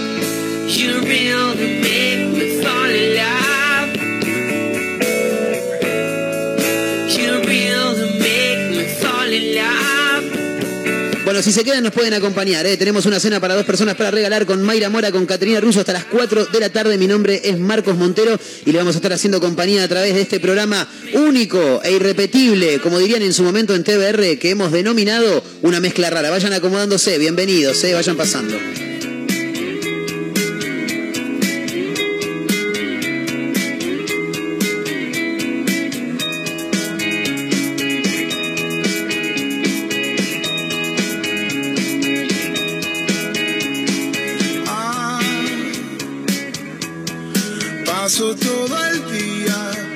Bueno, 11.33 11.43
si 11.43 11.51
se 11.51 11.65
quedan 11.65 11.83
nos 11.83 11.95
pueden 11.95 12.13
acompañar. 12.13 12.67
¿eh? 12.67 12.77
Tenemos 12.77 13.07
una 13.07 13.19
cena 13.19 13.41
para 13.41 13.55
dos 13.55 13.65
personas 13.65 13.95
para 13.95 14.11
regalar 14.11 14.45
con 14.45 14.63
Mayra 14.63 14.91
Mora, 14.91 15.11
con 15.11 15.25
Caterina 15.25 15.63
Russo 15.63 15.81
hasta 15.81 15.95
las 15.95 16.05
4 16.05 16.45
de 16.45 16.61
la 16.61 16.69
tarde. 16.69 16.99
Mi 16.99 17.07
nombre 17.07 17.41
es 17.43 17.59
Marcos 17.59 17.97
Montero 17.97 18.39
y 18.67 18.71
le 18.71 18.77
vamos 18.77 18.97
a 18.97 18.99
estar 18.99 19.15
haciendo 19.15 19.41
compañía 19.41 19.83
a 19.83 19.89
través 19.89 20.15
de 20.15 20.21
este 20.21 20.41
programa 20.41 20.87
único 21.15 21.81
e 21.83 21.93
irrepetible, 21.93 22.81
como 22.81 22.99
dirían 22.99 23.23
en 23.23 23.33
su 23.33 23.45
momento 23.45 23.75
en 23.75 23.83
TBR, 23.83 24.39
que 24.39 24.51
hemos 24.51 24.73
denominado 24.73 25.43
una 25.63 25.81
mezcla 25.81 26.11
rara. 26.11 26.29
Vayan 26.29 26.53
acomodándose, 26.53 27.17
bienvenidos, 27.17 27.83
¿eh? 27.83 27.95
vayan 27.95 28.19
pasando. 28.19 28.92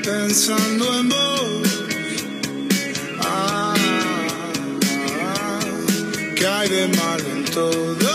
Pensando 0.07 1.01
en 1.01 1.09
vos. 1.09 1.69
Ah, 3.21 3.75
¿qué 6.37 6.47
hay 6.47 6.69
de 6.69 6.87
malo 6.97 7.25
en 7.37 7.45
todo 7.47 8.11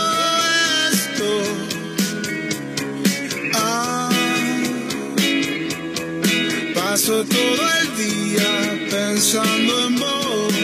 esto? 0.90 1.28
Ah, 3.54 4.08
paso 6.74 7.24
todo 7.24 7.62
el 7.80 7.96
día 7.96 8.88
pensando 8.90 9.86
en 9.86 9.98
vos. 9.98 10.54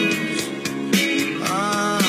Ah, 1.43 1.99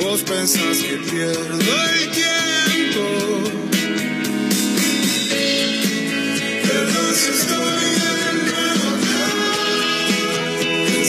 Vos 0.00 0.22
pensás 0.22 0.78
que 0.78 0.96
pierdo 1.10 1.58
el 1.92 2.10
tiempo. 2.10 2.35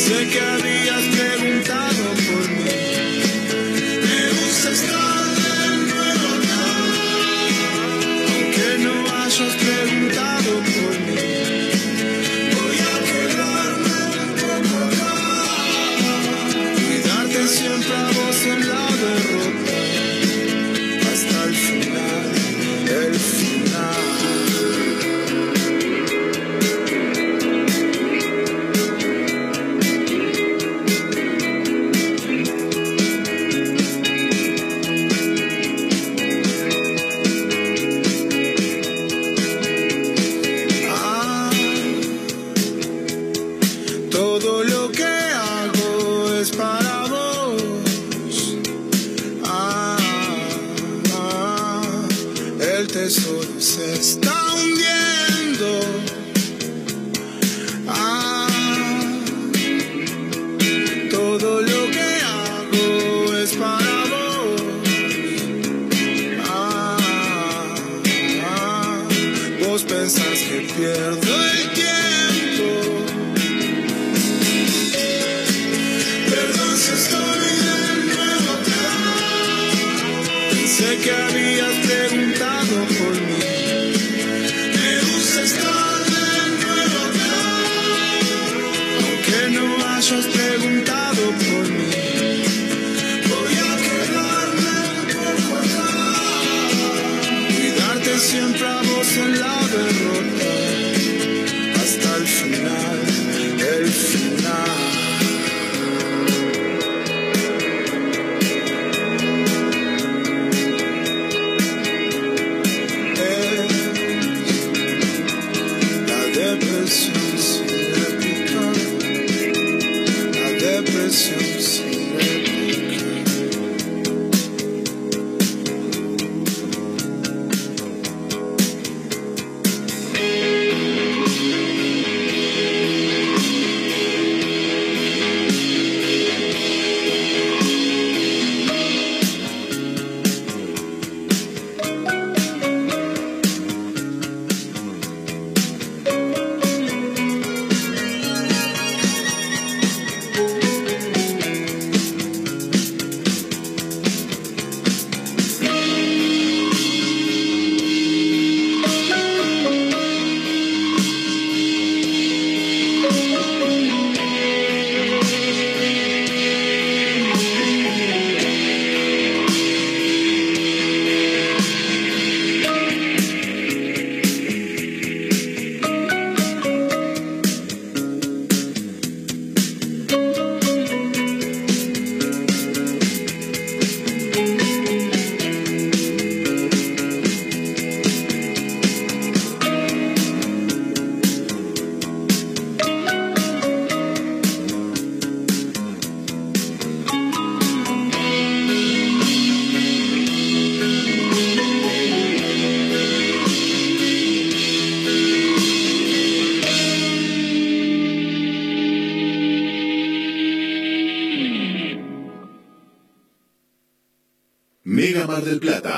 Pensé 0.08 0.26
que 0.30 0.40
habías 0.40 1.04
preguntado 1.04 1.67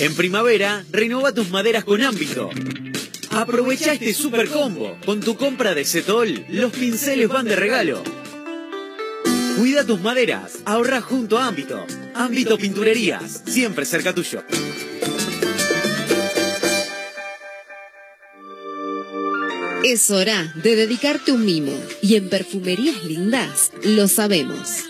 En 0.00 0.14
primavera, 0.14 0.82
renova 0.90 1.34
tus 1.34 1.50
maderas 1.50 1.84
con 1.84 2.00
ámbito. 2.00 2.48
Aprovecha 3.32 3.92
este 3.92 4.14
super 4.14 4.48
combo. 4.48 4.96
Con 5.04 5.20
tu 5.20 5.36
compra 5.36 5.74
de 5.74 5.84
Setol, 5.84 6.46
los 6.48 6.72
pinceles 6.72 7.28
van 7.28 7.44
de 7.44 7.54
regalo. 7.54 8.02
Cuida 9.58 9.84
tus 9.84 10.00
maderas, 10.00 10.60
ahorra 10.64 11.02
junto 11.02 11.36
a 11.36 11.46
Ámbito. 11.46 11.84
Ámbito 12.14 12.56
Pinturerías, 12.56 13.42
siempre 13.46 13.84
cerca 13.84 14.14
tuyo. 14.14 14.42
Es 19.84 20.10
hora 20.10 20.50
de 20.62 20.76
dedicarte 20.76 21.32
un 21.32 21.44
mimo. 21.44 21.78
Y 22.00 22.14
en 22.14 22.30
Perfumerías 22.30 23.04
Lindas 23.04 23.70
lo 23.84 24.08
sabemos. 24.08 24.89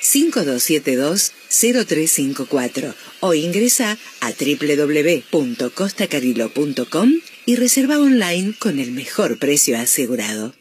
5272 0.00 1.32
0354 1.48 2.94
o 3.20 3.34
ingresa 3.34 3.98
a 4.20 4.32
www.costacarillo.com 4.32 7.12
y 7.46 7.56
reserva 7.56 7.98
online 7.98 8.54
con 8.58 8.78
el 8.78 8.92
mejor 8.92 9.38
precio 9.38 9.78
asegurado. 9.78 10.52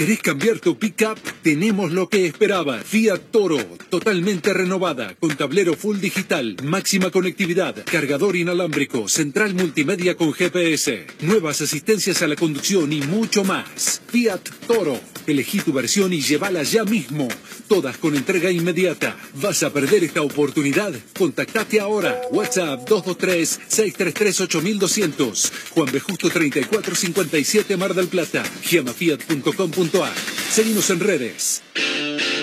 ¿Querés 0.00 0.20
cambiar 0.20 0.60
tu 0.60 0.78
pickup? 0.78 1.18
Tenemos 1.42 1.92
lo 1.92 2.08
que 2.08 2.24
esperabas. 2.24 2.86
Fiat 2.86 3.20
Toro, 3.30 3.58
totalmente 3.90 4.54
renovada, 4.54 5.14
con 5.16 5.36
tablero 5.36 5.74
full 5.74 5.98
digital, 5.98 6.56
máxima 6.62 7.10
conectividad, 7.10 7.74
cargador 7.84 8.36
inalámbrico, 8.36 9.08
central 9.08 9.54
multimedia 9.54 10.16
con 10.16 10.32
GPS, 10.32 11.06
nuevas 11.20 11.60
asistencias 11.60 12.22
a 12.22 12.28
la 12.28 12.36
conducción 12.36 12.94
y 12.94 13.02
mucho 13.02 13.44
más. 13.44 14.00
Fiat 14.06 14.40
Toro. 14.66 14.98
Elegí 15.30 15.60
tu 15.60 15.72
versión 15.72 16.12
y 16.12 16.20
llévala 16.20 16.62
ya 16.62 16.84
mismo. 16.84 17.26
Todas 17.68 17.96
con 17.98 18.14
entrega 18.16 18.50
inmediata. 18.50 19.16
¿Vas 19.34 19.62
a 19.62 19.72
perder 19.72 20.02
esta 20.04 20.22
oportunidad? 20.22 20.92
Contactate 21.16 21.80
ahora. 21.80 22.20
WhatsApp 22.32 22.88
223-633-8200. 22.88 25.50
Juan 25.70 25.92
B. 25.92 26.00
Justo 26.00 26.30
3457 26.30 27.76
Mar 27.76 27.94
del 27.94 28.08
Plata. 28.08 28.42
GiamaFiat.com.ar. 28.62 30.14
Seguimos 30.50 30.90
en 30.90 31.00
redes. 31.00 31.62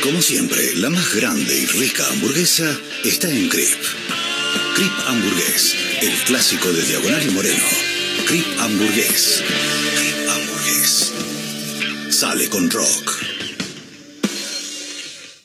Como 0.02 0.22
siempre, 0.22 0.76
la 0.76 0.90
más 0.90 1.14
grande 1.16 1.60
y 1.60 1.66
rica 1.66 2.08
hamburguesa 2.10 2.80
está 3.04 3.30
en 3.30 3.50
Crip. 3.50 3.68
Crip 4.76 4.94
Hamburgués, 5.08 5.76
el 6.02 6.14
clásico 6.26 6.72
de 6.72 6.84
Diagonal 6.84 7.28
y 7.28 7.32
Moreno. 7.32 7.64
Crip 8.28 8.46
Hamburgués. 8.60 9.44
Sale 12.20 12.50
con 12.50 12.68
rock. 12.72 13.12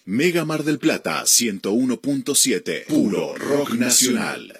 Mega 0.06 0.46
Mar 0.46 0.64
del 0.64 0.78
Plata 0.78 1.22
101.7. 1.24 2.86
Puro 2.86 3.34
rock 3.34 3.74
nacional. 3.74 4.58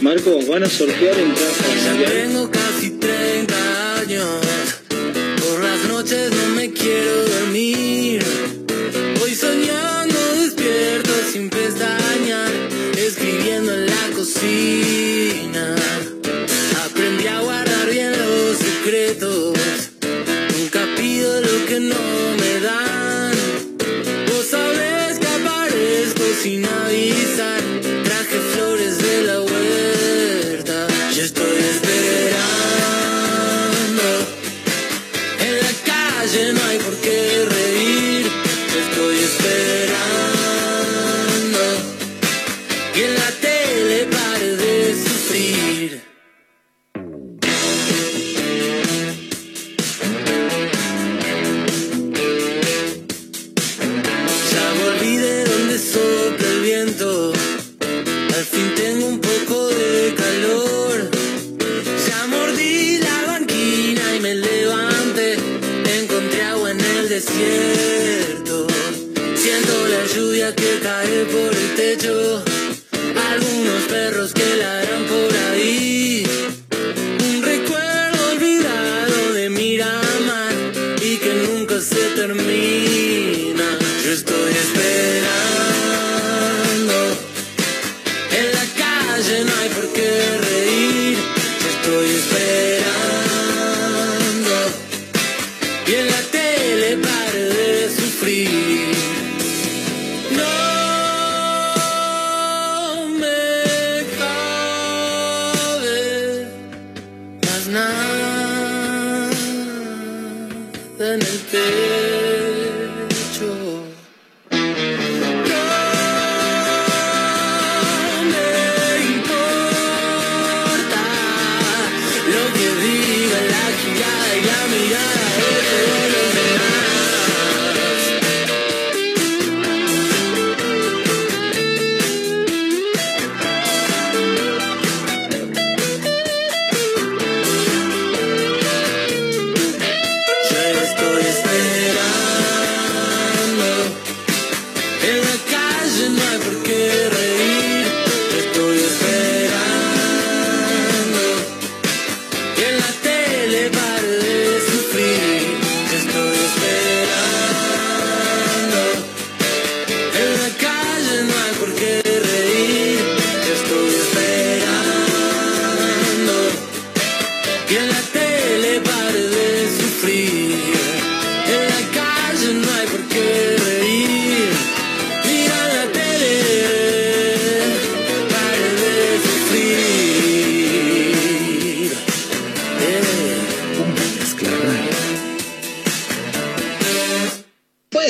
Marco, 0.00 0.38
van 0.46 0.62
a 0.62 0.68
sortear 0.68 1.18
entradas 1.18 1.56
para 1.56 1.98
Ya 1.98 2.08
tengo 2.08 2.48
casi 2.48 2.90
30 2.90 3.98
años. 3.98 4.40
Por 4.88 5.64
las 5.64 5.84
noches 5.88 6.30
no 6.30 6.54
me 6.54 6.72
quiero 6.72 7.28
dormir. 7.28 8.24
Voy 9.18 9.34
soñando 9.34 10.16
despierto 10.36 11.10
sin 11.32 11.50
pestañear. 11.50 12.52
Escribiendo 12.96 13.74
en 13.74 13.86
la 13.86 14.10
cocina. 14.14 15.74
Secretos. 18.82 19.58
Nunca 20.56 20.80
pido 20.96 21.40
lo 21.40 21.66
que 21.66 21.80
no 21.80 22.36
me 22.40 22.60
dan. 22.60 23.32
Vos 24.28 24.46
sabés 24.46 25.18
que 25.18 25.26
aparezco 25.26 26.22
sin 26.42 26.64
avisar. 26.64 27.59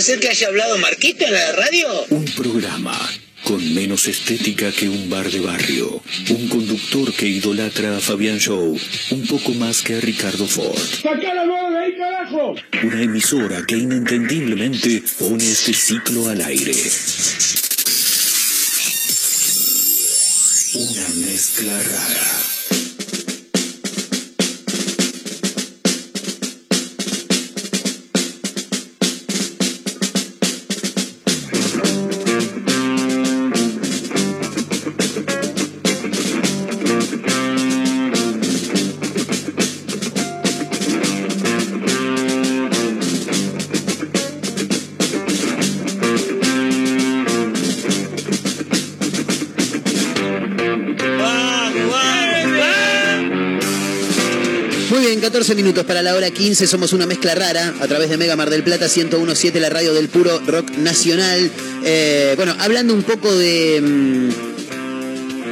¿Puede 0.01 0.13
ser 0.13 0.21
que 0.21 0.31
haya 0.31 0.47
hablado 0.47 0.79
Marquito 0.79 1.27
en 1.27 1.33
la 1.35 1.53
radio? 1.53 2.07
Un 2.09 2.25
programa 2.25 2.99
con 3.45 3.75
menos 3.75 4.09
estética 4.09 4.73
que 4.73 4.89
un 4.89 5.11
bar 5.11 5.31
de 5.31 5.41
barrio. 5.41 6.03
Un 6.31 6.49
conductor 6.49 7.13
que 7.13 7.27
idolatra 7.27 7.99
a 7.99 8.01
Fabián 8.01 8.41
Show 8.41 8.81
un 9.11 9.27
poco 9.27 9.53
más 9.53 9.83
que 9.83 9.97
a 9.97 10.01
Ricardo 10.01 10.47
Ford. 10.47 10.81
¡Sacá 11.03 11.35
la 11.35 11.45
mano 11.45 11.71
de 11.73 11.85
ahí, 11.85 11.97
carajo! 11.99 12.55
Una 12.83 13.03
emisora 13.03 13.63
que 13.67 13.77
inentendiblemente 13.77 15.03
pone 15.19 15.45
este 15.45 15.75
ciclo 15.75 16.31
al 16.31 16.41
aire. 16.41 16.73
Una 20.77 21.09
mezcla 21.27 21.83
rara. 21.83 22.50
14 55.41 55.55
minutos 55.55 55.87
para 55.87 56.03
la 56.03 56.15
hora 56.15 56.31
15. 56.31 56.67
Somos 56.67 56.93
una 56.93 57.07
mezcla 57.07 57.35
rara 57.35 57.73
a 57.81 57.89
través 57.89 58.11
de 58.11 58.19
Mega 58.19 58.37
Mar 58.37 58.51
del 58.51 58.63
Plata 58.63 58.89
1017, 58.95 59.59
la 59.59 59.71
radio 59.71 59.95
del 59.95 60.11
puro 60.11 60.39
rock 60.47 60.71
nacional. 60.73 61.51
Eh, 61.83 62.35
bueno, 62.37 62.55
hablando 62.59 62.93
un 62.93 63.03
poco 63.03 63.35
de. 63.35 63.81
mm, 63.81 64.29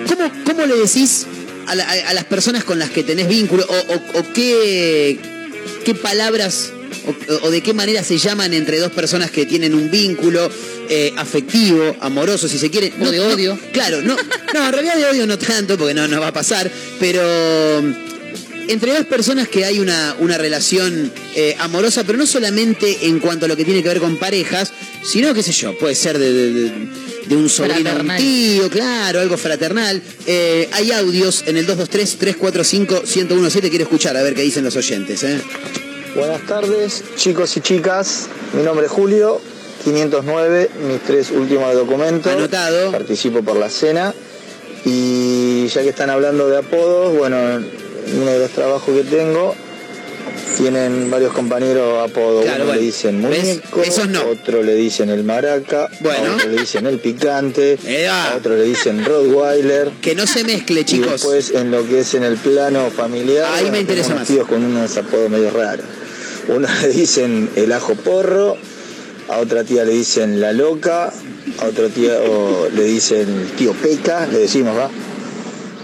¿Cómo, 0.07 0.31
cómo 0.45 0.67
le 0.67 0.77
decís 0.77 1.25
a, 1.69 1.75
la- 1.75 1.85
a- 1.89 2.11
a 2.11 2.13
las 2.13 2.25
personas 2.25 2.65
con 2.65 2.79
las 2.79 2.91
que 2.91 3.03
tenés 3.03 3.29
vínculo? 3.29 3.65
¿O, 3.67 3.95
o- 3.95 4.19
o 4.21 4.33
qué, 4.35 5.19
qué 5.87 5.95
palabras 5.95 6.71
o, 7.43 7.47
o 7.47 7.51
de 7.51 7.63
qué 7.63 7.73
manera 7.73 8.05
se 8.05 8.19
llaman 8.19 8.53
entre 8.53 8.79
dos 8.81 8.93
personas 8.93 9.31
que 9.31 9.47
tienen 9.47 9.75
un 9.75 9.91
vínculo 9.91 10.51
eh, 10.91 11.15
afectivo, 11.17 11.97
amoroso, 12.03 12.47
si 12.47 12.59
se 12.59 12.71
quiere? 12.71 12.93
O 13.01 13.11
de 13.11 13.21
odio. 13.21 13.59
claro, 13.73 14.03
no, 14.03 14.17
no, 14.53 14.67
en 14.67 14.71
realidad 14.73 14.97
de 14.97 15.07
odio 15.07 15.27
no 15.27 15.39
tanto, 15.39 15.79
porque 15.79 15.95
no, 15.95 16.07
no 16.09 16.21
va 16.21 16.27
a 16.27 16.33
pasar, 16.35 16.71
pero 17.01 18.07
entre 18.69 18.93
dos 18.95 19.07
personas 19.07 19.49
que 19.49 19.65
hay 19.65 19.81
una, 19.81 20.15
una 20.21 20.39
relación 20.39 21.11
eh, 21.35 21.57
amorosa, 21.59 22.05
pero 22.05 22.19
no 22.19 22.27
solamente 22.27 23.07
en 23.07 23.19
cuanto 23.19 23.47
a 23.47 23.49
lo 23.49 23.57
que 23.57 23.65
tiene 23.65 23.83
que 23.83 23.89
ver 23.89 24.01
con 24.01 24.17
parejas, 24.19 24.73
sino, 25.03 25.33
qué 25.35 25.43
sé 25.43 25.53
yo, 25.53 25.77
puede 25.79 25.95
ser 25.95 26.19
de, 26.19 26.33
de- 26.33 26.53
de- 26.53 26.73
de 27.29 27.37
un 27.37 27.49
sobrino 27.51 27.91
un 28.01 28.17
tío, 28.17 28.71
claro, 28.71 29.21
algo 29.21 29.37
fraternal. 29.37 30.01
Eh, 30.27 30.67
hay 30.73 30.93
audios 30.93 31.45
en 31.47 31.59
el 31.59 31.67
223-345-1017, 31.67 33.69
quiero 33.69 33.85
escuchar 33.85 34.17
a 34.17 34.23
ver 34.23 34.35
qué 34.35 34.43
dicen 34.43 34.65
los 34.65 34.77
oyentes. 34.77 35.23
¿eh? 35.25 35.39
Buenas 36.17 36.41
tardes, 36.47 37.05
chicos 37.17 37.55
y 37.57 37.61
chicas. 37.61 38.29
Mi 38.55 38.63
nombre 38.63 38.87
es 38.87 38.93
Julio, 38.93 39.41
509, 39.85 40.71
mis 40.89 41.01
tres 41.03 41.31
últimos 41.31 41.75
documentos. 41.75 42.33
Anotado. 42.33 42.93
Participo 42.93 43.43
por 43.43 43.57
la 43.57 43.69
cena. 43.69 44.15
Y 44.85 45.67
ya 45.69 45.83
que 45.83 45.91
están 45.91 46.09
hablando 46.09 46.49
de 46.49 46.57
apodos, 46.57 47.15
bueno, 47.17 47.37
uno 48.17 48.27
de 48.31 48.39
los 48.39 48.51
trabajos 48.51 48.95
que 48.95 49.05
tengo 49.05 49.55
tienen 50.57 51.11
varios 51.11 51.33
compañeros 51.33 52.09
apodos. 52.11 52.43
Claro, 52.45 52.65
uno 52.65 52.67
bueno. 52.67 52.81
le 52.81 52.87
dicen 52.87 53.21
muñeco, 53.21 53.83
no. 54.09 54.23
otro 54.27 54.63
le 54.63 54.75
dicen 54.75 55.09
el 55.11 55.23
maraca, 55.25 55.89
Bueno. 56.01 56.35
otro 56.35 56.49
le 56.51 56.61
dicen 56.61 56.87
el 56.87 56.99
picante, 56.99 57.79
otro 58.37 58.57
le 58.57 58.65
dicen 58.65 59.05
Rottweiler. 59.05 59.91
Que 60.03 60.15
no 60.15 60.27
se 60.27 60.45
mezcle, 60.45 60.81
Y 60.81 60.85
chicos. 60.85 61.13
después 61.13 61.51
en 61.53 61.71
lo 61.71 61.87
que 61.87 62.01
es 62.01 62.15
en 62.15 62.25
el 62.25 62.37
plano 62.37 62.91
familiar, 62.91 63.47
Ahí 63.55 63.71
me 63.71 63.81
interesa 63.81 64.15
más. 64.15 64.27
tíos 64.27 64.49
con 64.49 64.65
unos 64.65 64.97
apodos 64.97 65.31
medio 65.31 65.51
raros. 65.51 65.87
Uno 66.49 66.67
le 66.83 66.89
dicen 66.89 67.51
el 67.57 67.73
ajo 67.73 67.95
porro, 67.95 68.57
a 69.29 69.39
otra 69.39 69.63
tía 69.65 69.85
le 69.85 69.93
dicen 69.93 70.41
la 70.41 70.53
loca, 70.53 71.13
a 71.61 71.65
otro 71.67 71.89
tío 71.89 72.69
le 72.75 72.83
dicen 72.85 73.49
tío 73.57 73.73
peca, 73.75 74.27
le 74.27 74.39
decimos, 74.39 74.77
¿va? 74.77 74.91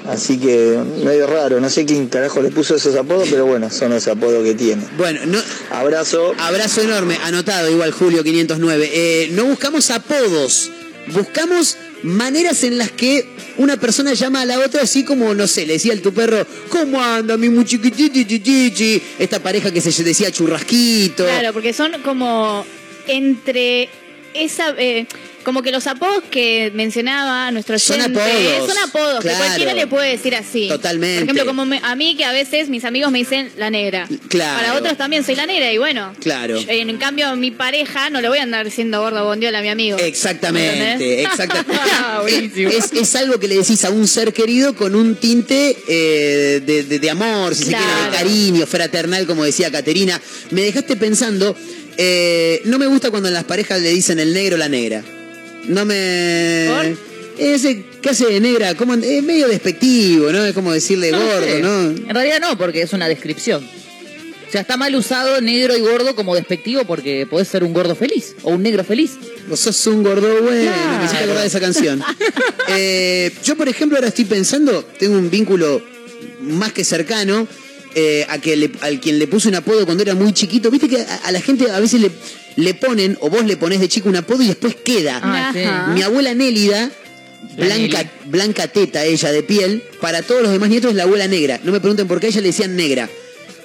Así 0.06 0.38
que 0.38 0.78
medio 1.02 1.26
raro, 1.26 1.60
no 1.60 1.70
sé 1.70 1.86
quién 1.86 2.08
carajo 2.08 2.42
le 2.42 2.50
puso 2.50 2.76
esos 2.76 2.94
apodos, 2.94 3.28
pero 3.30 3.46
bueno, 3.46 3.70
son 3.70 3.90
los 3.90 4.06
apodos 4.06 4.44
que 4.44 4.54
tiene. 4.54 4.82
Bueno, 4.98 5.20
no, 5.24 5.38
Abrazo. 5.70 6.34
Abrazo 6.38 6.82
enorme, 6.82 7.18
anotado 7.22 7.70
igual 7.70 7.90
Julio 7.90 8.22
509. 8.22 8.90
Eh, 8.92 9.28
no 9.32 9.46
buscamos 9.46 9.90
apodos, 9.90 10.70
buscamos 11.14 11.78
maneras 12.02 12.64
en 12.64 12.76
las 12.76 12.90
que 12.90 13.26
una 13.56 13.78
persona 13.78 14.12
llama 14.12 14.42
a 14.42 14.44
la 14.44 14.58
otra 14.58 14.82
así 14.82 15.04
como, 15.04 15.34
no 15.34 15.46
sé, 15.46 15.64
le 15.64 15.74
decía 15.74 15.94
al 15.94 16.02
tu 16.02 16.12
perro, 16.12 16.46
¿cómo 16.68 17.02
anda 17.02 17.38
mi 17.38 17.48
muchiquitichichichi? 17.48 19.02
Esta 19.18 19.38
pareja 19.42 19.70
que 19.70 19.80
se 19.80 20.04
decía 20.04 20.30
churrasquito. 20.30 21.24
Claro, 21.24 21.54
porque 21.54 21.72
son 21.72 21.92
como 22.02 22.66
entre 23.06 23.88
esa... 24.34 24.74
eh, 24.78 25.06
como 25.44 25.62
que 25.62 25.70
los 25.70 25.86
apodos 25.86 26.22
que 26.30 26.72
mencionaba 26.74 27.50
nuestro 27.50 27.78
Son 27.78 28.00
oyente 28.00 28.20
apodos, 28.20 28.68
son 28.68 28.78
apodos 28.88 29.20
claro. 29.20 29.38
que 29.38 29.44
cualquiera 29.44 29.74
le 29.74 29.86
puede 29.86 30.10
decir 30.10 30.34
así. 30.34 30.68
Totalmente. 30.68 31.20
Por 31.20 31.24
ejemplo, 31.36 31.46
como 31.46 31.64
me- 31.66 31.80
a 31.82 31.94
mí 31.94 32.16
que 32.16 32.24
a 32.24 32.32
veces 32.32 32.68
mis 32.68 32.84
amigos 32.84 33.12
me 33.12 33.18
dicen 33.18 33.50
la 33.56 33.70
negra. 33.70 34.08
Claro. 34.28 34.58
Para 34.60 34.74
otros 34.78 34.96
también 34.96 35.24
soy 35.24 35.36
la 35.36 35.46
negra 35.46 35.70
y 35.72 35.78
bueno. 35.78 36.12
Claro. 36.20 36.58
yo- 36.60 36.70
en 36.70 36.96
cambio, 36.98 37.34
mi 37.36 37.50
pareja 37.50 38.10
no 38.10 38.20
le 38.20 38.28
voy 38.28 38.38
a 38.38 38.42
andar 38.42 38.64
diciendo 38.64 39.00
gordo 39.00 39.24
bondiola 39.24 39.58
a 39.58 39.62
mi 39.62 39.68
amigo. 39.68 39.98
Exactamente, 39.98 41.22
exactamente. 41.78 42.76
es, 42.76 42.92
es 42.92 43.16
algo 43.16 43.38
que 43.38 43.48
le 43.48 43.56
decís 43.58 43.84
a 43.84 43.90
un 43.90 44.06
ser 44.08 44.32
querido 44.32 44.74
con 44.74 44.94
un 44.94 45.16
tinte 45.16 45.76
eh, 45.88 46.60
de, 46.64 46.82
de- 46.84 46.98
de 46.98 47.10
amor, 47.10 47.54
si 47.54 47.64
se 47.64 47.70
quiere, 47.70 47.84
de 48.10 48.16
cariño, 48.16 48.66
fraternal, 48.66 49.26
como 49.26 49.44
decía 49.44 49.70
Caterina. 49.70 50.20
Me 50.50 50.62
dejaste 50.62 50.96
pensando, 50.96 51.56
eh, 51.96 52.62
no 52.64 52.78
me 52.78 52.86
gusta 52.86 53.10
cuando 53.10 53.28
en 53.28 53.34
las 53.34 53.44
parejas 53.44 53.80
le 53.80 53.90
dicen 53.90 54.18
el 54.20 54.32
negro 54.32 54.54
o 54.56 54.58
la 54.58 54.68
negra. 54.68 55.02
No 55.68 55.84
me... 55.84 56.94
Ese, 57.38 57.84
¿qué 58.00 58.10
hace 58.10 58.26
de 58.26 58.38
negra? 58.40 58.74
¿Cómo 58.76 58.92
and- 58.92 59.04
Es 59.04 59.22
medio 59.22 59.48
despectivo, 59.48 60.30
¿no? 60.30 60.44
Es 60.44 60.52
como 60.54 60.72
decirle 60.72 61.10
gordo, 61.10 61.40
sé. 61.42 61.60
¿no? 61.60 61.80
En 61.90 62.10
realidad 62.14 62.38
no, 62.40 62.56
porque 62.56 62.82
es 62.82 62.92
una 62.92 63.08
descripción. 63.08 63.64
O 63.64 64.50
sea, 64.54 64.60
está 64.60 64.76
mal 64.76 64.94
usado 64.94 65.40
negro 65.40 65.76
y 65.76 65.80
gordo 65.80 66.14
como 66.14 66.36
despectivo 66.36 66.84
porque 66.84 67.26
podés 67.28 67.48
ser 67.48 67.64
un 67.64 67.72
gordo 67.72 67.96
feliz 67.96 68.36
o 68.44 68.50
un 68.52 68.62
negro 68.62 68.84
feliz. 68.84 69.12
Vos 69.48 69.58
sos 69.58 69.84
un 69.88 70.04
gordo 70.04 70.28
bueno, 70.42 70.70
me 70.98 71.04
hiciste 71.04 71.24
acordar 71.24 71.40
de 71.42 71.46
esa 71.48 71.60
canción. 71.60 72.02
Eh, 72.68 73.30
yo, 73.44 73.56
por 73.56 73.68
ejemplo, 73.68 73.98
ahora 73.98 74.08
estoy 74.08 74.24
pensando, 74.24 74.82
tengo 74.98 75.18
un 75.18 75.28
vínculo 75.30 75.82
más 76.40 76.72
que 76.72 76.82
cercano 76.82 77.46
eh, 77.94 78.24
a 78.30 78.38
que 78.38 78.56
le- 78.56 78.72
al 78.80 79.00
quien 79.00 79.18
le 79.18 79.26
puse 79.26 79.48
un 79.48 79.54
apodo 79.54 79.84
cuando 79.84 80.02
era 80.02 80.14
muy 80.14 80.32
chiquito. 80.32 80.70
Viste 80.70 80.88
que 80.88 80.96
a, 81.02 81.20
a 81.24 81.30
la 81.32 81.40
gente 81.42 81.70
a 81.70 81.78
veces 81.78 82.00
le, 82.00 82.10
le 82.56 82.74
ponen, 82.74 83.16
o 83.20 83.30
vos 83.30 83.44
le 83.44 83.56
ponés 83.56 83.80
de 83.80 83.88
chico 83.88 84.08
un 84.08 84.16
apodo 84.16 84.42
y 84.42 84.48
después 84.48 84.76
queda. 84.76 85.20
Ah, 85.22 85.50
sí. 85.52 85.64
Mi 85.92 86.02
abuela 86.02 86.34
Nélida, 86.34 86.90
La 87.56 87.66
blanca, 87.66 88.10
blanca 88.26 88.68
teta 88.68 89.04
ella 89.04 89.32
de 89.32 89.42
piel, 89.42 89.82
para 90.00 90.22
todos 90.22 90.42
los 90.42 90.52
demás 90.52 90.68
nietos 90.68 90.90
es 90.90 90.96
la 90.96 91.04
abuela 91.04 91.28
negra. 91.28 91.60
No 91.64 91.72
me 91.72 91.80
pregunten 91.80 92.06
por 92.06 92.20
qué 92.20 92.26
a 92.26 92.28
ella 92.30 92.40
le 92.40 92.48
decían 92.48 92.76
negra. 92.76 93.08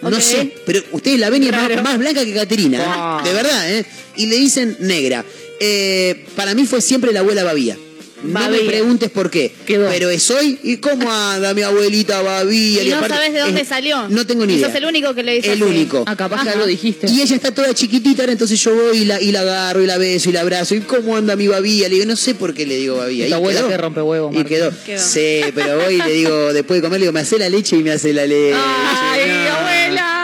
No 0.01 0.21
sé, 0.21 0.53
pero 0.65 0.81
ustedes 0.91 1.19
la 1.19 1.29
ven 1.29 1.43
y 1.43 1.47
es 1.47 1.51
más, 1.51 1.83
más 1.83 1.97
blanca 1.97 2.23
que 2.23 2.33
Caterina, 2.33 2.77
¿eh? 2.77 2.85
Ah. 2.85 3.21
de 3.23 3.33
verdad, 3.33 3.71
¿eh? 3.71 3.85
Y 4.15 4.27
le 4.27 4.37
dicen 4.37 4.77
negra. 4.79 5.25
Eh, 5.59 6.25
para 6.35 6.53
mí 6.53 6.65
fue 6.65 6.81
siempre 6.81 7.11
la 7.11 7.19
abuela 7.19 7.43
Babía. 7.43 7.77
No 8.23 8.49
me 8.49 8.59
preguntes 8.59 9.09
por 9.09 9.29
qué. 9.29 9.53
Pero 9.65 10.09
es 10.09 10.29
hoy. 10.31 10.59
¿Y 10.63 10.77
cómo 10.77 11.11
anda 11.11 11.53
mi 11.53 11.61
abuelita 11.61 12.21
Babía? 12.21 12.83
Y 12.83 12.89
no 12.89 12.97
aparte- 12.97 13.15
sabes 13.15 13.33
de 13.33 13.39
dónde 13.39 13.61
es- 13.61 13.67
salió. 13.67 14.07
No 14.09 14.25
tengo 14.27 14.45
ni 14.45 14.55
idea. 14.55 14.67
sos 14.67 14.75
el 14.75 14.85
único 14.85 15.13
que 15.13 15.23
le 15.23 15.35
dice 15.35 15.53
El 15.53 15.61
así. 15.63 15.71
único. 15.71 16.03
Ah, 16.07 16.15
capaz 16.15 16.43
que 16.43 16.49
Ajá. 16.49 16.57
algo 16.57 16.67
dijiste. 16.67 17.07
Y 17.09 17.21
ella 17.21 17.35
está 17.35 17.53
toda 17.53 17.73
chiquitita, 17.73 18.23
ahora 18.23 18.31
entonces 18.33 18.61
yo 18.61 18.75
voy 18.75 18.99
y 18.99 19.05
la, 19.05 19.21
y 19.21 19.31
la 19.31 19.41
agarro 19.41 19.81
y 19.83 19.85
la 19.87 19.97
beso 19.97 20.29
y 20.29 20.33
la 20.33 20.41
abrazo. 20.41 20.75
¿Y 20.75 20.81
cómo 20.81 21.15
anda 21.17 21.35
mi 21.35 21.47
babía? 21.47 21.87
Le 21.87 21.95
digo, 21.95 22.05
no 22.07 22.15
sé 22.15 22.35
por 22.35 22.53
qué 22.53 22.65
le 22.65 22.75
digo 22.77 22.97
babía. 22.97 23.27
Tu 23.27 23.33
abuela 23.35 23.59
quedó. 23.61 23.69
que 23.69 23.77
rompe 23.77 24.01
huevos, 24.01 24.35
Y 24.35 24.43
quedó. 24.43 24.71
Quedó. 24.85 24.99
Sí, 25.01 25.41
pero 25.55 25.77
voy 25.83 25.95
y 25.95 25.97
le 25.97 26.11
digo, 26.11 26.53
después 26.53 26.81
de 26.81 26.85
comer, 26.87 26.99
le 26.99 27.03
digo, 27.05 27.13
me 27.13 27.21
hace 27.21 27.37
la 27.37 27.49
leche 27.49 27.75
y 27.77 27.83
me 27.83 27.91
hace 27.91 28.13
la 28.13 28.25
leche. 28.25 28.55
¡Ay! 28.57 29.19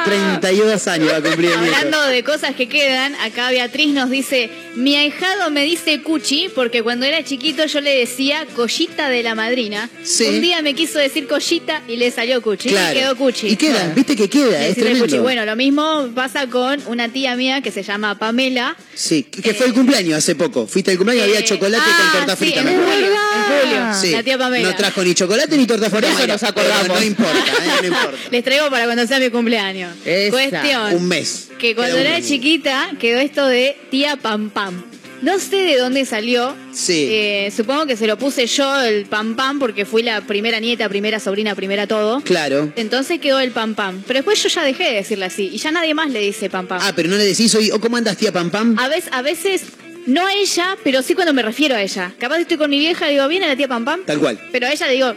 32 0.05 0.87
años 0.87 1.11
va 1.11 1.17
a 1.17 1.21
cumplir 1.21 1.51
el 1.51 1.61
nieto. 1.61 1.75
Hablando 1.75 2.01
de 2.07 2.23
cosas 2.23 2.55
que 2.55 2.67
quedan, 2.67 3.15
acá 3.15 3.49
Beatriz 3.49 3.89
nos 3.93 4.09
dice, 4.09 4.49
mi 4.75 4.95
ahijado 4.95 5.49
me 5.51 5.63
dice 5.63 6.01
cuchi 6.01 6.49
porque 6.53 6.83
cuando 6.83 7.05
era 7.05 7.23
chiquito 7.23 7.65
yo 7.65 7.81
le 7.81 7.95
decía 7.97 8.45
collita 8.55 9.09
de 9.09 9.23
la 9.23 9.35
madrina. 9.35 9.89
Sí. 10.03 10.25
Un 10.25 10.41
día 10.41 10.61
me 10.61 10.73
quiso 10.73 10.99
decir 10.99 11.27
collita 11.27 11.81
y 11.87 11.97
le 11.97 12.11
salió 12.11 12.41
cuchi 12.41 12.69
Claro. 12.69 12.95
y 12.95 12.99
quedó 13.01 13.15
cuchi. 13.15 13.47
Y 13.47 13.55
queda, 13.55 13.91
viste 13.95 14.15
que 14.15 14.29
queda, 14.29 14.59
Le 14.59 14.69
es 14.69 14.75
tremendo. 14.75 15.05
cuchi. 15.05 15.17
Bueno, 15.19 15.45
lo 15.45 15.55
mismo 15.55 16.09
pasa 16.13 16.47
con 16.47 16.81
una 16.87 17.09
tía 17.09 17.35
mía 17.35 17.61
que 17.61 17.71
se 17.71 17.83
llama 17.83 18.17
Pamela. 18.17 18.75
Sí, 18.93 19.23
que 19.23 19.53
fue 19.53 19.67
el 19.67 19.73
cumpleaños 19.73 20.17
hace 20.17 20.35
poco. 20.35 20.67
Fuiste 20.67 20.91
al 20.91 20.97
cumpleaños, 20.97 21.25
había 21.27 21.39
Eh, 21.39 21.43
chocolate 21.43 21.83
ah, 21.85 21.99
con 22.11 22.19
torta 22.19 22.35
sí, 22.35 22.45
frita. 22.45 22.59
en 22.61 22.65
me 22.65 22.71
acuerdo. 22.73 22.91
julio, 22.93 23.07
en 23.15 23.61
julio. 23.61 24.01
Sí. 24.01 24.11
La 24.11 24.23
tía 24.23 24.37
Pamela. 24.37 24.69
No 24.69 24.75
trajo 24.75 25.03
ni 25.03 25.13
chocolate 25.13 25.57
ni 25.57 25.65
torta 25.65 25.89
frita. 25.89 26.07
eso 26.07 26.17
Mayra, 26.17 26.33
nos 26.33 26.43
acordamos. 26.43 26.81
pero 26.87 26.99
No 26.99 27.05
importa, 27.05 27.37
¿eh? 27.37 27.69
no 27.81 27.87
importa. 27.87 28.17
Les 28.31 28.43
traigo 28.43 28.69
para 28.69 28.85
cuando 28.85 29.07
sea 29.07 29.19
mi 29.19 29.29
cumpleaños. 29.29 29.94
Esa. 30.03 30.31
Cuestión. 30.31 30.95
Un 30.95 31.07
mes. 31.07 31.49
Que 31.59 31.75
cuando 31.75 31.97
Queda 31.97 32.17
era 32.17 32.25
chiquita 32.25 32.91
quedó 32.99 33.19
esto 33.19 33.47
de 33.47 33.77
tía 33.89 34.17
Pam 34.17 34.49
Pam. 34.49 34.83
No 35.21 35.39
sé 35.39 35.55
de 35.55 35.77
dónde 35.77 36.05
salió. 36.05 36.55
Sí. 36.71 37.07
Eh, 37.09 37.51
supongo 37.55 37.85
que 37.85 37.95
se 37.95 38.05
lo 38.05 38.17
puse 38.17 38.45
yo 38.47 38.81
el 38.81 39.05
Pam 39.05 39.35
Pam 39.35 39.59
porque 39.59 39.85
fui 39.85 40.03
la 40.03 40.21
primera 40.21 40.59
nieta, 40.59 40.89
primera 40.89 41.19
sobrina, 41.19 41.55
primera 41.55 41.87
todo. 41.87 42.21
Claro. 42.21 42.71
Entonces 42.75 43.19
quedó 43.19 43.39
el 43.39 43.51
Pam 43.51 43.75
Pam. 43.75 44.03
Pero 44.05 44.19
después 44.19 44.41
yo 44.43 44.49
ya 44.49 44.63
dejé 44.63 44.83
de 44.83 44.93
decirle 44.93 45.25
así 45.25 45.49
y 45.53 45.57
ya 45.57 45.71
nadie 45.71 45.93
más 45.93 46.11
le 46.11 46.19
dice 46.19 46.49
Pam 46.49 46.67
Pam. 46.67 46.79
Ah, 46.81 46.93
pero 46.95 47.09
no 47.09 47.15
le 47.15 47.23
decís 47.23 47.55
hoy, 47.55 47.71
¿o 47.71 47.79
cómo 47.79 47.97
andas, 47.97 48.17
tía 48.17 48.31
Pam 48.31 48.51
Pam? 48.51 48.77
A 48.77 48.87
veces, 48.87 49.09
a 49.11 49.21
veces, 49.21 49.63
no 50.05 50.27
a 50.27 50.33
ella, 50.33 50.77
pero 50.83 51.01
sí 51.01 51.15
cuando 51.15 51.33
me 51.33 51.41
refiero 51.41 51.75
a 51.75 51.81
ella. 51.81 52.13
Capaz 52.19 52.39
estoy 52.39 52.57
con 52.57 52.69
mi 52.69 52.77
vieja 52.77 53.09
y 53.09 53.13
digo, 53.13 53.27
¿viene 53.27 53.47
la 53.47 53.55
tía 53.55 53.67
Pam 53.67 53.85
Pam? 53.85 54.01
Tal 54.05 54.19
cual. 54.19 54.39
Pero 54.51 54.67
a 54.67 54.71
ella 54.71 54.87
le 54.87 54.93
digo, 54.93 55.15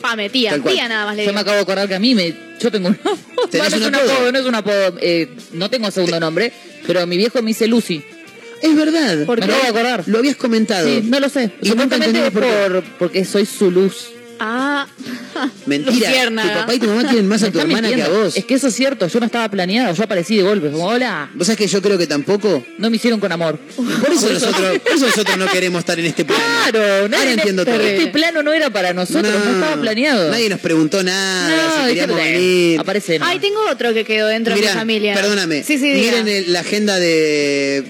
pame, 0.00 0.30
tía, 0.30 0.50
Tal 0.50 0.62
cual. 0.62 0.74
tía 0.74 0.88
nada 0.88 1.06
más 1.06 1.16
le 1.16 1.22
Yo 1.22 1.30
digo. 1.30 1.34
me 1.34 1.40
acabo 1.40 1.56
de 1.56 1.62
acordar 1.62 1.88
que 1.88 1.94
a 1.94 1.98
mí 2.00 2.14
me. 2.14 2.34
Yo 2.60 2.70
tengo 2.70 2.88
un. 2.88 2.98
¿Tenés 3.50 3.70
no 3.70 3.76
es 3.76 3.82
un 3.82 3.88
un 3.88 3.94
apodo? 3.94 4.12
apodo, 4.12 4.32
no 4.32 4.38
es 4.38 4.44
un 4.46 4.54
apodo. 4.54 4.94
eh, 5.00 5.28
no 5.52 5.70
tengo 5.70 5.90
segundo 5.90 6.20
nombre, 6.20 6.52
pero 6.86 7.06
mi 7.06 7.16
viejo 7.16 7.40
me 7.42 7.48
dice 7.48 7.66
Lucy. 7.66 8.02
Es 8.62 8.76
verdad. 8.76 9.24
¿Por 9.24 9.40
me 9.40 9.46
qué? 9.46 9.52
acabo 9.52 9.62
de 9.64 9.68
acordar. 9.78 10.04
Lo 10.06 10.18
habías 10.18 10.36
comentado. 10.36 10.86
Sí, 10.86 11.00
no 11.04 11.18
lo 11.20 11.28
sé. 11.28 11.50
Y 11.62 11.68
nunca 11.70 11.84
Supuestamente 11.84 12.06
entendimos 12.06 12.30
por 12.32 12.42
qué. 12.42 12.70
por, 12.82 12.84
porque 12.98 13.24
soy 13.24 13.46
su 13.46 13.70
luz. 13.70 14.08
Ah, 14.42 14.86
Mentira. 15.66 16.08
Luciérnaga. 16.08 16.48
Tu 16.52 16.58
papá 16.60 16.74
y 16.74 16.78
tu 16.78 16.86
mamá 16.86 17.02
tienen 17.02 17.26
más 17.28 17.42
a 17.42 17.50
tu 17.50 17.60
hermana 17.60 17.90
que 17.90 18.02
a 18.02 18.08
vos. 18.08 18.36
Es 18.36 18.44
que 18.46 18.54
eso 18.54 18.68
es 18.68 18.74
cierto, 18.74 19.06
yo 19.06 19.20
no 19.20 19.26
estaba 19.26 19.48
planeado, 19.50 19.94
yo 19.94 20.02
aparecí 20.02 20.36
de 20.36 20.42
golpe, 20.42 20.70
como 20.70 20.86
hola. 20.86 21.30
¿Vos 21.34 21.46
sabés 21.46 21.58
que 21.58 21.66
yo 21.66 21.82
creo 21.82 21.98
que 21.98 22.06
tampoco? 22.06 22.64
No 22.78 22.88
me 22.88 22.96
hicieron 22.96 23.20
con 23.20 23.30
amor. 23.32 23.58
Por 23.76 24.10
eso, 24.12 24.32
nosotros, 24.32 24.78
por 24.78 24.92
eso 24.92 25.06
nosotros 25.06 25.36
no 25.36 25.46
queremos 25.48 25.80
estar 25.80 25.98
en 25.98 26.06
este 26.06 26.24
plano. 26.24 26.42
Claro, 26.70 27.04
Ahora 27.04 27.30
entiendo 27.30 27.64
todo. 27.64 27.80
Este 27.80 28.06
plano 28.08 28.42
no 28.42 28.52
era 28.52 28.70
para 28.70 28.94
nosotros, 28.94 29.32
no, 29.44 29.50
estaba 29.60 29.80
planeado. 29.80 30.30
Nadie 30.30 30.48
nos 30.48 30.60
preguntó 30.60 31.02
nada, 31.02 31.48
No, 31.48 31.82
si 31.82 31.88
queríamos 31.88 32.16
venir. 32.16 32.80
Aparece. 32.80 33.18
Ay, 33.20 33.38
tengo 33.40 33.60
otro 33.70 33.92
que 33.92 34.04
quedó 34.04 34.26
dentro 34.28 34.54
de 34.54 34.60
mi 34.62 34.66
familia. 34.68 35.14
perdóname. 35.14 35.62
Sí, 35.64 35.76
sí, 35.78 35.92
diga. 35.92 36.12
Miren 36.22 36.28
el- 36.28 36.52
la 36.52 36.60
agenda 36.60 36.96
de. 36.98 37.84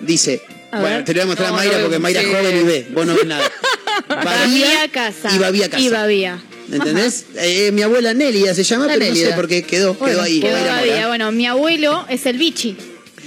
Dice. 0.00 0.40
A 0.70 0.80
bueno, 0.80 0.96
ver. 0.96 1.04
te 1.04 1.14
lo 1.14 1.20
voy 1.20 1.22
a 1.22 1.26
mostrar 1.26 1.48
No, 1.48 1.54
a 1.54 1.58
Mayra 1.58 1.76
no 1.78 1.82
porque. 1.84 1.98
Mayra 1.98 2.20
es 2.20 2.26
Sí. 2.26 2.32
joven 2.32 2.56
y 2.60 2.62
ve. 2.62 2.86
Vos 2.92 3.06
no 3.06 3.14
ves 3.14 3.26
nada. 3.26 3.44
Babía 4.08 4.88
Casa. 4.90 5.30
y 5.34 5.38
Babía 5.38 5.68
Casa. 5.68 5.82
Y 5.82 5.88
Babía. 5.88 6.42
¿Entendés? 6.70 7.26
Eh, 7.36 7.70
mi 7.72 7.82
abuela 7.82 8.12
Nélida 8.12 8.54
se 8.54 8.64
llama, 8.64 8.86
La 8.86 8.94
pero 8.94 9.06
no 9.10 9.14
sé 9.14 9.32
por 9.32 9.46
qué 9.48 9.62
quedó, 9.62 9.94
Bueno, 9.94 10.14
quedó 10.14 10.22
ahí. 10.22 10.40
quedó 10.40 10.64
Babía. 10.64 11.06
Bueno, 11.08 11.30
mi 11.32 11.46
abuelo 11.46 12.04
es 12.08 12.26
el 12.26 12.38
bichi. 12.38 12.76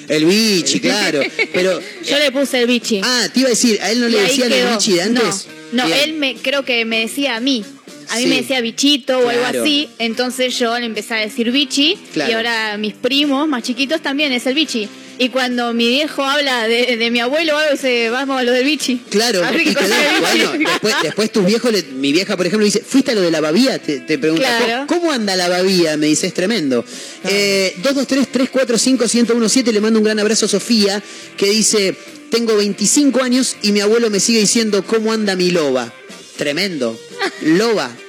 El 0.09 0.25
bichi, 0.25 0.79
claro. 0.79 1.21
Pero. 1.53 1.79
Yo 2.05 2.17
le 2.17 2.31
puse 2.31 2.59
el 2.59 2.67
bichi. 2.67 2.99
Ah, 3.03 3.27
te 3.33 3.39
iba 3.41 3.47
a 3.47 3.51
decir, 3.51 3.79
a 3.81 3.91
él 3.91 4.01
no 4.01 4.07
Y 4.09 4.11
le 4.11 4.21
decían 4.23 4.51
el 4.51 4.59
quedó. 4.59 4.71
bichi 4.71 4.93
de 4.93 5.01
antes. 5.03 5.47
No, 5.71 5.87
no 5.87 5.93
él 5.93 6.13
me 6.13 6.35
creo 6.35 6.65
que 6.65 6.83
me 6.85 7.01
decía 7.01 7.35
a 7.35 7.39
mí. 7.39 7.63
A 8.11 8.15
mí 8.17 8.23
Sí. 8.23 8.27
me 8.29 8.35
decía 8.37 8.61
bichito 8.61 9.19
o 9.19 9.29
algo 9.29 9.41
Claro. 9.41 9.61
así. 9.63 9.89
Entonces 9.99 10.57
yo 10.57 10.77
le 10.79 10.85
empecé 10.85 11.13
a 11.13 11.17
decir 11.17 11.51
bichi. 11.51 11.97
Claro. 12.13 12.31
Y 12.31 12.33
ahora 12.35 12.77
mis 12.77 12.93
primos 12.93 13.47
más 13.47 13.63
chiquitos 13.63 14.01
también 14.01 14.31
es 14.31 14.45
el 14.47 14.53
bichi. 14.55 14.87
Y 15.21 15.27
cuando 15.29 15.73
mi 15.73 15.89
viejo 15.89 16.23
habla 16.23 16.65
de, 16.69 16.95
de 16.95 17.11
mi 17.11 17.19
abuelo 17.19 17.57
algo, 17.57 17.71
dice, 17.73 18.09
vamos 18.09 18.39
a 18.39 18.43
lo 18.43 18.53
del 18.53 18.63
bichi. 18.63 19.01
Claro, 19.09 19.43
A 19.45 19.51
ver 19.51 19.65
qué 19.65 19.73
cosa 19.73 19.87
bueno, 20.21 20.51
después, 20.71 20.95
después 21.03 21.31
tus 21.33 21.45
viejos, 21.45 21.71
le- 21.73 21.83
mi 21.83 22.13
vieja 22.13 22.37
por 22.37 22.47
ejemplo 22.47 22.63
dice, 22.63 22.79
¿fuiste 22.87 23.11
a 23.11 23.15
lo 23.15 23.21
de 23.21 23.29
la 23.29 23.41
babía? 23.41 23.79
Te, 23.79 23.99
te 23.99 24.17
pregunta, 24.17 24.47
Claro. 24.63 24.87
¿cómo, 24.87 25.01
cómo 25.01 25.11
anda 25.11 25.35
la 25.35 25.49
babía? 25.49 25.97
Me 25.97 26.05
dice, 26.07 26.27
es 26.27 26.33
tremendo. 26.33 26.85
Eh, 27.25 27.75
223-345-1017, 27.83 29.71
le 29.71 29.81
mando 29.81 29.99
un 29.99 30.05
gran 30.05 30.19
abrazo 30.19 30.45
a 30.45 30.49
Sofía, 30.49 31.03
que 31.37 31.47
dice, 31.49 31.95
tengo 32.31 32.55
25 32.55 33.21
años 33.21 33.57
y 33.61 33.71
mi 33.73 33.81
abuelo 33.81 34.09
me 34.09 34.19
sigue 34.21 34.39
diciendo, 34.39 34.83
¿cómo 34.85 35.11
anda 35.11 35.35
mi 35.35 35.51
loba? 35.51 35.93
Tremendo. 36.39 36.99
Loba. 37.43 37.91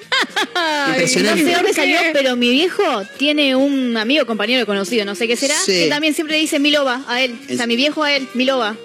No 0.54 0.88
Impresionante. 0.90 1.44
sé 1.44 1.52
dónde 1.54 1.72
salió, 1.72 1.98
pero 2.12 2.36
mi 2.36 2.50
viejo 2.50 2.82
tiene 3.16 3.56
un 3.56 3.96
amigo, 3.96 4.26
compañero 4.26 4.66
conocido, 4.66 5.04
no 5.04 5.14
sé 5.14 5.26
qué 5.26 5.36
será, 5.36 5.54
Sí. 5.64 5.72
que 5.72 5.86
también 5.88 6.14
siempre 6.14 6.36
le 6.36 6.40
dice 6.40 6.58
Miloba 6.58 7.02
a 7.08 7.22
él. 7.22 7.34
O 7.52 7.56
sea, 7.56 7.66
mi 7.66 7.76
viejo 7.76 8.02
a 8.04 8.14
él, 8.14 8.28
Miloba. 8.34 8.76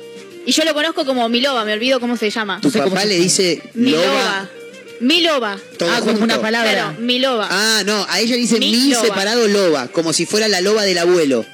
Y 0.46 0.52
yo 0.54 0.64
lo 0.64 0.74
conozco 0.74 1.06
como 1.06 1.28
Miloba, 1.30 1.66
me 1.66 1.74
olvido 1.74 2.00
cómo 2.00 2.16
se 2.18 2.30
llama. 2.30 2.60
Tu 2.62 2.72
papá 2.72 3.06
le 3.06 3.18
dice 3.20 3.62
Miloba. 3.74 4.06
loba. 4.06 4.50
Miloba. 5.02 5.58
Todo 5.78 5.90
Ah, 5.92 6.00
como 6.02 6.24
una 6.24 6.40
palabra. 6.40 6.72
Claro, 6.72 6.96
Miloba. 7.00 7.48
Ah, 7.52 7.84
no, 7.86 8.06
a 8.10 8.20
ella 8.22 8.36
le 8.36 8.42
dice 8.42 8.60
Mi 8.60 8.72
mi 8.72 8.90
loba. 8.92 9.04
separado 9.06 9.48
loba, 9.48 9.88
como 9.90 10.14
si 10.14 10.26
fuera 10.26 10.48
la 10.48 10.62
loba 10.62 10.84
del 10.84 10.98
abuelo. 11.00 11.46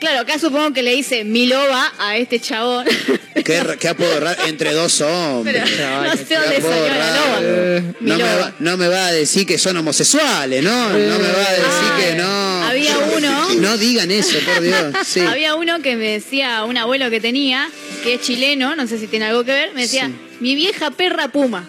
Claro, 0.00 0.20
acá 0.20 0.38
supongo 0.38 0.72
que 0.72 0.82
le 0.82 0.94
dice 0.94 1.24
Miloba 1.24 1.92
a 1.98 2.16
este 2.16 2.40
chabón. 2.40 2.86
Qué, 3.44 3.62
qué 3.78 3.88
apodo 3.88 4.18
raro, 4.20 4.42
entre 4.46 4.72
dos 4.72 5.00
hombres. 5.00 5.62
Pero 5.64 6.02
no 6.02 6.12
sé 6.16 6.34
dónde 6.34 6.60
salió 6.60 6.88
la 6.88 7.16
loba. 7.16 7.94
No 8.00 8.16
me, 8.18 8.22
va, 8.24 8.52
no 8.58 8.76
me 8.76 8.88
va 8.88 9.06
a 9.06 9.12
decir 9.12 9.46
que 9.46 9.56
son 9.56 9.76
homosexuales, 9.78 10.62
¿no? 10.62 10.88
No 10.90 11.18
me 11.18 11.28
va 11.28 11.46
a 11.48 11.52
decir 11.52 11.90
que 11.98 12.14
no. 12.16 12.64
Había 12.64 12.98
uno. 12.98 13.54
No 13.54 13.78
digan 13.78 14.10
eso, 14.10 14.36
por 14.44 14.60
Dios. 14.62 14.94
Sí. 15.06 15.20
Había 15.20 15.54
uno 15.54 15.80
que 15.80 15.96
me 15.96 16.08
decía, 16.10 16.64
un 16.64 16.76
abuelo 16.76 17.08
que 17.08 17.20
tenía, 17.20 17.70
que 18.02 18.14
es 18.14 18.20
chileno, 18.20 18.74
no 18.76 18.86
sé 18.86 18.98
si 18.98 19.06
tiene 19.06 19.26
algo 19.26 19.44
que 19.44 19.52
ver, 19.52 19.72
me 19.74 19.82
decía, 19.82 20.06
Sí. 20.08 20.14
mi 20.40 20.54
vieja 20.54 20.90
perra 20.90 21.28
puma. 21.28 21.66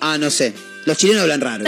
Ah, 0.00 0.16
no 0.18 0.30
sé. 0.30 0.52
Los 0.84 0.96
chilenos 0.96 1.22
hablan 1.22 1.40
raro. 1.40 1.64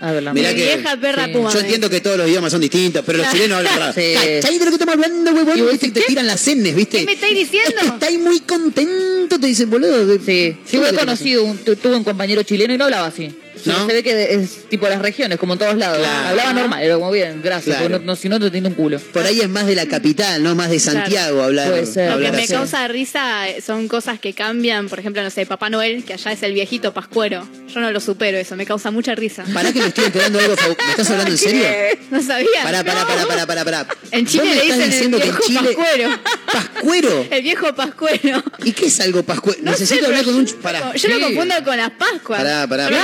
A 0.00 0.12
ver, 0.12 0.22
la 0.24 0.32
Mirá 0.32 0.50
Mi 0.50 0.56
que- 0.56 0.74
vieja 0.76 0.96
perra 0.96 1.26
sí. 1.26 1.32
puma. 1.32 1.52
Yo 1.52 1.60
entiendo 1.60 1.88
que 1.88 2.00
todos 2.00 2.16
los 2.18 2.28
idiomas 2.28 2.50
son 2.50 2.60
distintos, 2.60 3.02
pero 3.06 3.18
los 3.18 3.30
chilenos 3.30 3.58
hablan 3.58 3.78
raro. 3.78 3.92
Sí. 3.92 4.12
¿Cachai 4.14 4.58
de 4.58 4.64
lo 4.64 4.70
que 4.72 4.74
estamos 4.76 4.94
hablando. 4.94 5.78
Te 5.78 5.90
tiran 6.02 6.26
las 6.26 6.40
cenes, 6.40 6.74
¿viste? 6.74 6.98
¿Qué 7.00 7.04
me 7.06 7.12
estáis 7.12 7.34
diciendo? 7.38 7.70
Es 7.76 7.80
que 7.82 7.86
estáis 7.86 8.18
muy 8.18 8.40
contento, 8.40 9.38
te 9.38 9.46
dicen, 9.46 9.70
boludo. 9.70 10.14
Sí, 10.24 10.56
sí, 10.66 10.76
¿Cómo 10.78 10.86
he 10.88 10.94
conocido, 10.94 11.44
un, 11.44 11.58
tu- 11.58 11.76
tuve 11.76 11.96
un 11.96 12.04
compañero 12.04 12.42
chileno 12.42 12.74
y 12.74 12.78
no 12.78 12.84
hablaba 12.86 13.06
así. 13.08 13.30
¿No? 13.66 13.86
Se 13.86 13.92
ve 13.92 14.02
que 14.02 14.34
es 14.34 14.68
tipo 14.68 14.88
las 14.88 15.00
regiones, 15.02 15.38
como 15.38 15.54
en 15.54 15.58
todos 15.58 15.74
lados. 15.76 15.98
Claro. 15.98 16.28
Hablaba 16.28 16.52
normal, 16.52 16.82
era 16.82 16.94
como 16.94 17.10
bien, 17.10 17.40
gracias, 17.42 17.76
Claro. 17.76 17.90
porque 17.90 18.04
no, 18.04 18.12
no- 18.12 18.16
si 18.16 18.28
no 18.28 18.38
te 18.40 18.50
tiene 18.50 18.68
un 18.68 18.74
culo. 18.74 18.98
Por 18.98 19.24
ahí 19.24 19.40
es 19.40 19.48
más 19.48 19.66
de 19.66 19.74
la 19.74 19.86
capital, 19.86 20.42
¿no? 20.42 20.54
Más 20.54 20.70
de 20.70 20.78
Santiago 20.80 21.42
hablar. 21.42 21.68
Puede 21.70 21.86
ser. 21.86 22.10
Lo 22.10 22.18
que 22.18 22.26
hablar 22.26 22.40
me 22.42 22.48
causa 22.48 22.88
risa 22.88 23.44
son 23.64 23.88
cosas 23.88 24.18
que 24.20 24.32
cambian, 24.34 24.88
por 24.88 24.98
ejemplo, 24.98 25.22
no 25.22 25.30
sé, 25.30 25.46
Papá 25.46 25.70
Noel, 25.70 26.04
que 26.04 26.14
allá 26.14 26.32
es 26.32 26.42
el 26.42 26.52
viejito 26.52 26.92
pascuero. 26.94 27.46
Yo 27.72 27.80
no 27.80 27.90
lo 27.92 28.00
supero 28.00 28.36
eso, 28.38 28.56
me 28.56 28.66
causa 28.66 28.90
mucha 28.90 29.14
risa. 29.14 29.44
Pará 29.54 29.72
que 29.72 29.80
me 29.80 29.88
estoy 29.88 30.04
enterando 30.06 30.38
algo. 30.40 30.54
¿Me 30.56 30.90
estás 30.90 31.10
hablando 31.10 31.30
en 31.32 31.38
serio? 31.38 31.64
No 32.10 32.20
sabía. 32.22 32.62
Pará, 32.62 32.82
pará, 32.84 33.06
pará, 33.06 33.26
pará, 33.26 33.46
pará, 33.46 33.64
pará. 33.64 33.86
En 34.10 34.26
Chile 34.26 34.44
¿Vos 34.44 34.48
me 34.50 34.54
le 34.56 34.62
estás 34.62 34.76
dicen 34.78 34.82
el 34.82 34.90
diciendo 34.90 35.18
que 35.18 35.24
en 35.24 35.30
viejo 35.30 35.46
Chile- 35.46 35.74
pascuero. 35.76 36.10
¿Pascuero? 36.52 37.26
El 37.30 37.42
viejo 37.42 37.74
pascuero. 37.74 38.42
¿Y 38.64 38.72
qué 38.72 38.86
es 38.86 39.00
algo 39.00 39.22
pascuero? 39.22 39.60
No 39.62 39.70
Necesito 39.70 40.00
sé, 40.00 40.06
hablar 40.06 40.24
con 40.24 40.34
un... 40.34 40.46
yo- 40.46 40.56
Pará. 40.60 40.92
Yo 40.94 41.08
lo 41.08 41.20
confundo 41.20 41.54
con 41.64 41.76
las 41.76 41.90
Pascuas. 41.90 42.40
Pará, 42.42 42.66
pará, 42.66 42.84
pará. 42.88 42.98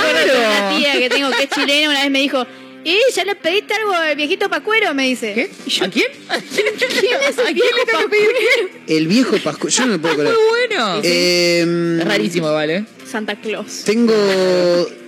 Que 0.49 0.57
una 0.59 0.77
tía 0.77 0.93
que 0.99 1.09
tengo 1.09 1.29
que 1.31 1.43
es 1.43 1.49
chilena 1.49 1.89
una 1.89 2.01
vez 2.03 2.11
me 2.11 2.19
dijo, 2.21 2.45
¿y 2.83 2.95
ya 3.13 3.25
le 3.25 3.35
pediste 3.35 3.73
algo 3.73 3.93
al 3.93 4.15
viejito 4.15 4.49
pascuero? 4.49 4.93
Me 4.93 5.07
dice. 5.07 5.33
¿Qué? 5.33 5.51
¿A 5.83 5.89
quién? 5.89 6.07
¿Quién 6.55 7.17
es 7.29 7.37
el 7.37 7.53
viejo 7.53 7.77
pascuero? 7.91 8.69
El 8.87 9.07
viejo 9.07 9.37
pascuero. 9.37 9.75
Yo 9.75 9.85
no 9.85 9.91
me 9.93 9.99
puedo 9.99 10.15
creer. 10.17 10.35
bueno. 10.49 10.99
Eh, 11.03 11.97
Es 12.01 12.05
rarísimo, 12.07 12.51
¿vale? 12.51 12.85
Santa 13.09 13.35
Claus. 13.39 13.83
Tengo, 13.85 14.13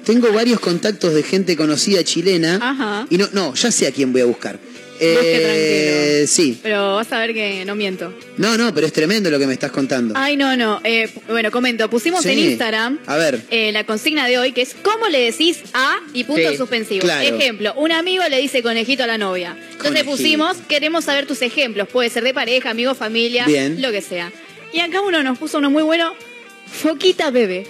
tengo 0.05 0.31
varios 0.31 0.59
contactos 0.59 1.13
de 1.13 1.23
gente 1.23 1.55
conocida 1.57 2.03
chilena. 2.03 2.59
Ajá. 2.61 3.07
Y 3.09 3.17
no, 3.17 3.27
no, 3.33 3.53
ya 3.55 3.71
sé 3.71 3.87
a 3.87 3.91
quién 3.91 4.11
voy 4.11 4.21
a 4.21 4.25
buscar. 4.25 4.59
Eh, 4.99 6.25
sí. 6.27 6.59
Pero 6.61 6.95
vas 6.95 7.11
a 7.11 7.19
ver 7.19 7.33
que 7.33 7.63
no 7.65 7.75
miento. 7.75 8.13
No, 8.37 8.57
no, 8.57 8.73
pero 8.73 8.87
es 8.87 8.93
tremendo 8.93 9.29
lo 9.29 9.39
que 9.39 9.47
me 9.47 9.53
estás 9.53 9.71
contando. 9.71 10.13
Ay, 10.17 10.35
no, 10.37 10.55
no. 10.57 10.81
Eh, 10.83 11.09
bueno, 11.27 11.51
comento. 11.51 11.89
Pusimos 11.89 12.23
Sí. 12.23 12.29
en 12.31 12.39
Instagram 12.39 12.99
A 13.05 13.15
ver. 13.17 13.41
eh, 13.49 13.71
la 13.71 13.85
consigna 13.85 14.27
de 14.27 14.37
hoy, 14.39 14.51
que 14.51 14.61
es 14.61 14.75
¿cómo 14.81 15.07
le 15.07 15.19
decís 15.31 15.59
a 15.73 15.97
y 16.13 16.23
puntos 16.25 16.51
Sí, 16.51 16.57
suspensivos? 16.57 17.03
claro. 17.05 17.27
Ejemplo, 17.35 17.73
un 17.77 17.91
amigo 17.91 18.23
le 18.29 18.37
dice 18.39 18.61
conejito 18.61 19.03
a 19.03 19.07
la 19.07 19.17
novia. 19.17 19.51
Entonces 19.57 19.77
Conejito. 20.03 20.11
pusimos, 20.11 20.57
queremos 20.67 21.05
saber 21.05 21.25
tus 21.25 21.41
ejemplos. 21.41 21.87
Puede 21.87 22.09
ser 22.09 22.23
de 22.23 22.33
pareja, 22.33 22.69
amigo, 22.71 22.93
familia, 22.95 23.45
Bien. 23.45 23.81
lo 23.81 23.91
que 23.91 24.01
sea. 24.01 24.31
Y 24.73 24.79
acá 24.81 25.01
uno 25.01 25.23
nos 25.23 25.37
puso 25.37 25.57
uno 25.59 25.69
muy 25.69 25.83
bueno. 25.83 26.13
Foquita 26.71 27.31
bebé. 27.31 27.65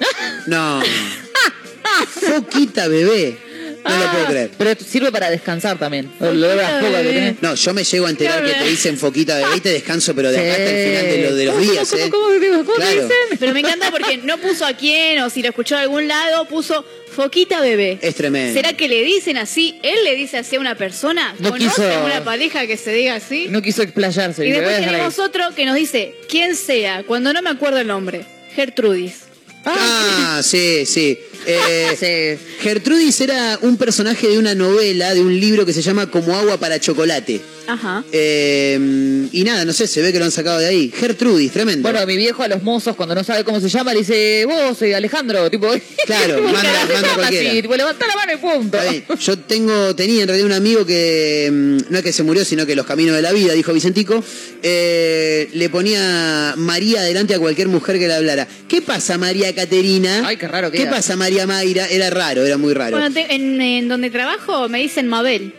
No. 0.47 0.81
Foquita 2.09 2.87
bebé. 2.87 3.37
No 3.83 3.97
lo 3.97 4.11
puedo 4.11 4.25
creer. 4.27 4.51
Pero 4.57 4.75
sirve 4.85 5.11
para 5.11 5.29
descansar 5.29 5.77
también. 5.79 6.11
Lo 6.19 6.47
de 6.49 6.55
las 6.55 6.83
pocas 6.83 7.01
que 7.01 7.09
tenés. 7.09 7.35
No, 7.41 7.55
yo 7.55 7.73
me 7.73 7.83
llego 7.83 8.05
a 8.07 8.09
enterar 8.09 8.43
que 8.45 8.53
te 8.53 8.63
dicen 8.69 8.97
foquita 8.97 9.37
bebé 9.37 9.57
y 9.57 9.59
te 9.61 9.69
descanso, 9.69 10.13
pero 10.15 10.31
de 10.31 10.39
acá 10.39 10.51
hasta 10.51 10.69
el 10.69 10.87
final 10.89 11.03
de, 11.11 11.29
lo- 11.29 11.35
de 11.35 11.45
los 11.45 11.55
¿Cómo, 11.55 11.71
días, 11.71 11.89
cómo, 11.89 12.03
¿eh? 12.03 12.09
cómo, 12.09 12.23
cómo, 12.25 12.65
cómo 12.65 12.73
te 12.73 12.81
Claro. 12.81 13.01
dicen? 13.03 13.37
Pero 13.39 13.53
me 13.53 13.59
encanta 13.61 13.91
porque 13.91 14.17
no 14.17 14.37
puso 14.37 14.65
a 14.65 14.73
quién 14.73 15.19
o 15.21 15.29
si 15.29 15.41
lo 15.41 15.49
escuchó 15.49 15.75
de 15.75 15.81
algún 15.81 16.07
lado, 16.07 16.45
puso 16.47 16.85
foquita 17.15 17.59
bebé. 17.61 17.97
Es 18.01 18.15
tremendo. 18.15 18.53
¿Será 18.53 18.73
que 18.73 18.87
le 18.87 19.01
dicen 19.03 19.37
así? 19.37 19.79
¿Él 19.83 20.03
le 20.03 20.15
dice 20.15 20.37
así 20.37 20.55
a 20.55 20.59
una 20.59 20.75
persona? 20.75 21.35
No 21.39 21.49
¿Conoce 21.51 21.65
quiso- 21.69 21.89
a 21.91 22.03
una 22.05 22.23
pareja 22.23 22.65
que 22.67 22.77
se 22.77 22.91
diga 22.93 23.15
así? 23.15 23.47
No 23.49 23.61
quiso 23.61 23.81
explayarse. 23.81 24.45
Y 24.45 24.51
después 24.51 24.77
ahí. 24.77 24.85
tenemos 24.85 25.19
otro 25.19 25.43
que 25.55 25.65
nos 25.65 25.75
dice, 25.75 26.15
¿quién 26.29 26.55
sea? 26.55 27.03
Cuando 27.03 27.33
no 27.33 27.41
me 27.41 27.49
acuerdo 27.49 27.79
el 27.79 27.87
nombre. 27.87 28.25
Gertrudis. 28.55 29.23
Ah, 29.65 30.41
sí, 30.43 30.85
sí. 30.85 31.19
Eh, 31.45 32.37
Gertrudis 32.61 33.21
era 33.21 33.57
un 33.61 33.77
personaje 33.77 34.27
de 34.27 34.37
una 34.37 34.55
novela, 34.55 35.13
de 35.13 35.21
un 35.21 35.39
libro 35.39 35.65
que 35.65 35.73
se 35.73 35.81
llama 35.81 36.09
Como 36.11 36.35
agua 36.35 36.57
para 36.57 36.79
chocolate. 36.79 37.41
Ajá. 37.67 38.03
Eh, 38.11 39.27
y 39.31 39.43
nada, 39.43 39.63
no 39.63 39.73
sé, 39.73 39.85
se 39.85 40.01
ve 40.01 40.11
que 40.11 40.17
lo 40.19 40.25
han 40.25 40.31
sacado 40.31 40.57
de 40.59 40.65
ahí. 40.67 40.91
Gertrudis, 40.95 41.51
tremendo. 41.51 41.87
Bueno, 41.87 42.03
mi 42.07 42.17
viejo 42.17 42.41
a 42.41 42.47
los 42.47 42.63
mozos, 42.63 42.95
cuando 42.95 43.13
no 43.13 43.23
sabe 43.23 43.43
cómo 43.43 43.59
se 43.61 43.69
llama, 43.69 43.93
le 43.93 43.99
dice, 43.99 44.45
vos, 44.47 44.81
eh, 44.81 44.95
Alejandro, 44.95 45.49
tipo... 45.51 45.67
Claro, 46.05 46.37
¿cómo 46.37 46.51
manda- 46.51 46.87
manda 46.93 47.13
cualquiera. 47.13 47.51
así? 47.51 47.61
Tipo, 47.61 47.75
levanta 47.75 48.07
la 48.07 48.15
mano 48.15 48.31
y 48.33 48.37
punto. 48.37 48.77
Yo 49.19 49.37
tengo, 49.39 49.95
tenía 49.95 50.23
en 50.23 50.27
realidad 50.27 50.47
un 50.47 50.53
amigo 50.53 50.83
que 50.85 51.49
mm, 51.51 51.91
no 51.91 51.97
es 51.99 52.03
que 52.03 52.11
se 52.11 52.23
murió, 52.23 52.43
sino 52.43 52.65
que 52.65 52.75
los 52.75 52.87
caminos 52.87 53.15
de 53.15 53.21
la 53.21 53.31
vida, 53.31 53.53
dijo 53.53 53.71
Vicentico, 53.71 54.23
eh, 54.63 55.47
le 55.53 55.69
ponía 55.69 56.55
María 56.57 57.03
delante 57.03 57.35
a 57.35 57.39
cualquier 57.39 57.67
mujer 57.67 57.99
que 57.99 58.07
le 58.07 58.15
hablara. 58.15 58.47
¿Qué 58.67 58.81
pasa, 58.81 59.19
María 59.19 59.53
Caterina? 59.53 60.23
Ay, 60.25 60.37
qué 60.37 60.47
raro 60.47 60.71
que 60.71 60.77
¿Qué 60.77 60.83
era. 60.83 60.91
pasa, 60.91 61.15
María 61.15 61.28
Mayra? 61.47 61.87
Era 61.87 62.09
raro, 62.09 62.45
era 62.45 62.57
muy 62.57 62.73
raro. 62.73 62.97
Bueno, 62.97 63.13
te- 63.13 63.33
en, 63.33 63.61
en 63.61 63.87
donde 63.87 64.09
trabajo 64.09 64.67
me 64.69 64.79
dicen 64.79 65.07
Mabel. 65.07 65.53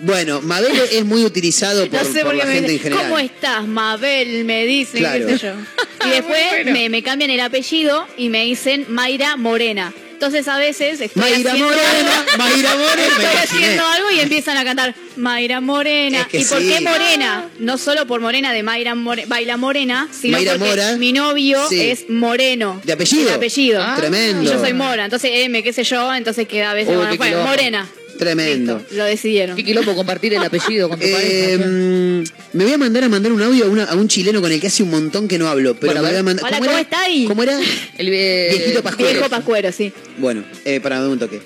Bueno, 0.00 0.40
Mabel 0.42 0.72
es 0.90 1.04
muy 1.04 1.24
utilizado 1.24 1.86
por, 1.90 2.02
no 2.04 2.12
sé 2.12 2.20
por 2.20 2.30
por 2.30 2.32
qué 2.32 2.38
la 2.38 2.44
me 2.46 2.52
gente 2.54 2.66
en 2.66 2.72
dicen, 2.78 2.92
general. 2.92 3.04
¿cómo 3.10 3.18
estás, 3.20 3.66
Mabel? 3.68 4.44
Me 4.44 4.66
dicen, 4.66 5.00
Claro. 5.00 5.26
qué 5.26 5.38
sé 5.38 5.46
yo. 5.46 5.52
Y 6.06 6.10
después 6.10 6.40
bueno. 6.50 6.72
me, 6.72 6.88
me 6.88 7.02
cambian 7.04 7.30
el 7.30 7.38
apellido 7.38 8.06
y 8.16 8.28
me 8.28 8.42
dicen 8.44 8.86
Mayra 8.88 9.36
Morena. 9.36 9.92
Entonces 10.22 10.46
a 10.46 10.56
veces 10.56 11.00
estoy 11.00 11.20
Mayra 11.20 11.50
haciendo 11.50 11.64
Morena, 11.74 12.18
algo, 12.20 12.38
Mayra 12.38 12.74
Morena, 12.76 12.94
me 12.96 13.06
estoy 13.08 13.24
imaginé. 13.24 13.40
haciendo 13.64 13.86
algo 13.86 14.10
y 14.12 14.20
empiezan 14.20 14.56
a 14.56 14.64
cantar 14.64 14.94
Mayra 15.16 15.60
Morena. 15.60 16.20
Es 16.20 16.26
que 16.28 16.38
¿Y 16.38 16.44
por 16.44 16.60
sí. 16.60 16.68
qué 16.68 16.80
Morena? 16.80 17.48
No 17.58 17.76
solo 17.76 18.06
por 18.06 18.20
Morena 18.20 18.52
de 18.52 18.62
Mayra 18.62 18.94
More- 18.94 19.26
Baila 19.26 19.56
Morena, 19.56 20.08
sino 20.12 20.36
Mayra 20.38 20.52
porque 20.52 20.68
Mora. 20.68 20.96
mi 20.96 21.12
novio 21.12 21.68
Sí. 21.68 21.80
es 21.80 22.08
Moreno. 22.08 22.80
¿De 22.84 22.92
apellido? 22.92 23.30
De 23.30 23.34
apellido. 23.34 23.82
Ah, 23.82 23.94
Tremendo. 23.96 24.44
Y 24.44 24.46
yo 24.46 24.60
soy 24.60 24.74
Mora, 24.74 25.06
entonces 25.06 25.28
M, 25.34 25.60
qué 25.64 25.72
sé 25.72 25.82
yo, 25.82 26.14
entonces 26.14 26.46
queda 26.46 26.70
a 26.70 26.74
veces 26.74 26.90
Uy, 26.96 27.04
bueno, 27.04 27.20
quilombo. 27.24 27.48
Morena. 27.48 27.88
Tremendo. 28.24 28.82
Lo 28.92 29.04
decidieron. 29.04 29.56
Qué 29.56 29.64
quilombo 29.64 29.94
compartir 29.94 30.34
el 30.34 30.42
apellido 30.42 30.88
con 30.88 30.98
tu 30.98 31.06
Eh, 31.08 31.12
pareja. 31.12 31.66
mm, 31.68 32.24
me 32.58 32.64
voy 32.64 32.72
a 32.72 32.78
mandar 32.78 33.04
a 33.04 33.08
mandar 33.08 33.32
un 33.32 33.42
audio 33.42 33.64
a, 33.64 33.68
una- 33.68 33.84
a 33.84 33.94
un 33.94 34.08
chileno 34.08 34.40
con 34.40 34.50
el 34.52 34.60
que 34.60 34.66
hace 34.68 34.82
un 34.82 34.90
montón 34.90 35.28
que 35.28 35.38
no 35.38 35.48
hablo. 35.48 35.74
Pero 35.74 35.92
Bueno, 35.92 36.02
me 36.02 36.08
voy 36.10 36.18
a 36.18 36.22
mandar. 36.22 36.44
Hola, 36.46 36.56
¿Cómo 36.58 36.66
¿cómo 36.66 36.78
era? 36.78 36.80
está 36.82 37.02
ahí? 37.02 37.24
¿Cómo 37.26 37.42
era? 37.42 37.58
El 37.98 38.10
Viejito 38.10 38.82
Pascuero. 38.82 39.12
Viejo 39.12 39.28
Pascuero, 39.28 39.72
sí. 39.72 39.92
Bueno, 40.18 40.44
eh, 40.64 40.80
para 40.80 41.00
dar 41.00 41.08
un 41.08 41.18
toque. 41.18 41.40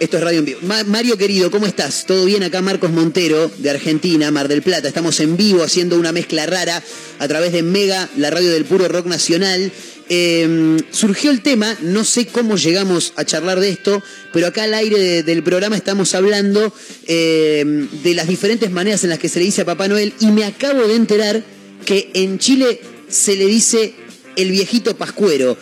Esto 0.00 0.16
es 0.16 0.24
Radio 0.24 0.40
en 0.40 0.44
Vivo. 0.44 0.58
Ma- 0.62 0.82
Mario 0.84 1.16
querido, 1.16 1.50
¿cómo 1.52 1.66
estás? 1.66 2.06
¿Todo 2.06 2.24
bien? 2.24 2.42
Acá 2.42 2.60
Marcos 2.60 2.90
Montero, 2.90 3.48
de 3.58 3.70
Argentina, 3.70 4.32
Mar 4.32 4.48
del 4.48 4.60
Plata. 4.62 4.88
Estamos 4.88 5.20
en 5.20 5.36
vivo 5.36 5.62
haciendo 5.62 5.96
una 5.96 6.10
mezcla 6.10 6.44
rara 6.46 6.82
a 7.20 7.28
través 7.28 7.52
de 7.52 7.62
Mega, 7.62 8.08
la 8.16 8.30
radio 8.30 8.50
del 8.50 8.64
puro 8.64 8.88
rock 8.88 9.06
nacional. 9.06 9.70
Eh, 10.14 10.76
surgió 10.90 11.30
el 11.30 11.40
tema, 11.40 11.74
no 11.80 12.04
sé 12.04 12.26
cómo 12.26 12.58
llegamos 12.58 13.14
a 13.16 13.24
charlar 13.24 13.60
de 13.60 13.70
esto, 13.70 14.02
pero 14.30 14.46
acá 14.48 14.64
al 14.64 14.74
aire 14.74 14.98
de- 14.98 15.22
del 15.22 15.42
programa 15.42 15.74
estamos 15.74 16.14
hablando 16.14 16.70
eh, 17.06 17.64
de 18.04 18.14
las 18.14 18.28
diferentes 18.28 18.70
maneras 18.70 19.02
en 19.04 19.08
las 19.10 19.18
que 19.18 19.30
se 19.30 19.38
le 19.38 19.46
dice 19.46 19.62
a 19.62 19.64
Papá 19.64 19.88
Noel 19.88 20.12
y 20.20 20.26
me 20.26 20.44
acabo 20.44 20.86
de 20.86 20.96
enterar 20.96 21.42
que 21.86 22.10
en 22.12 22.38
Chile 22.38 22.78
se 23.08 23.36
le 23.36 23.46
dice 23.46 23.94
el 24.36 24.50
viejito 24.50 24.94
pascuero. 24.98 25.56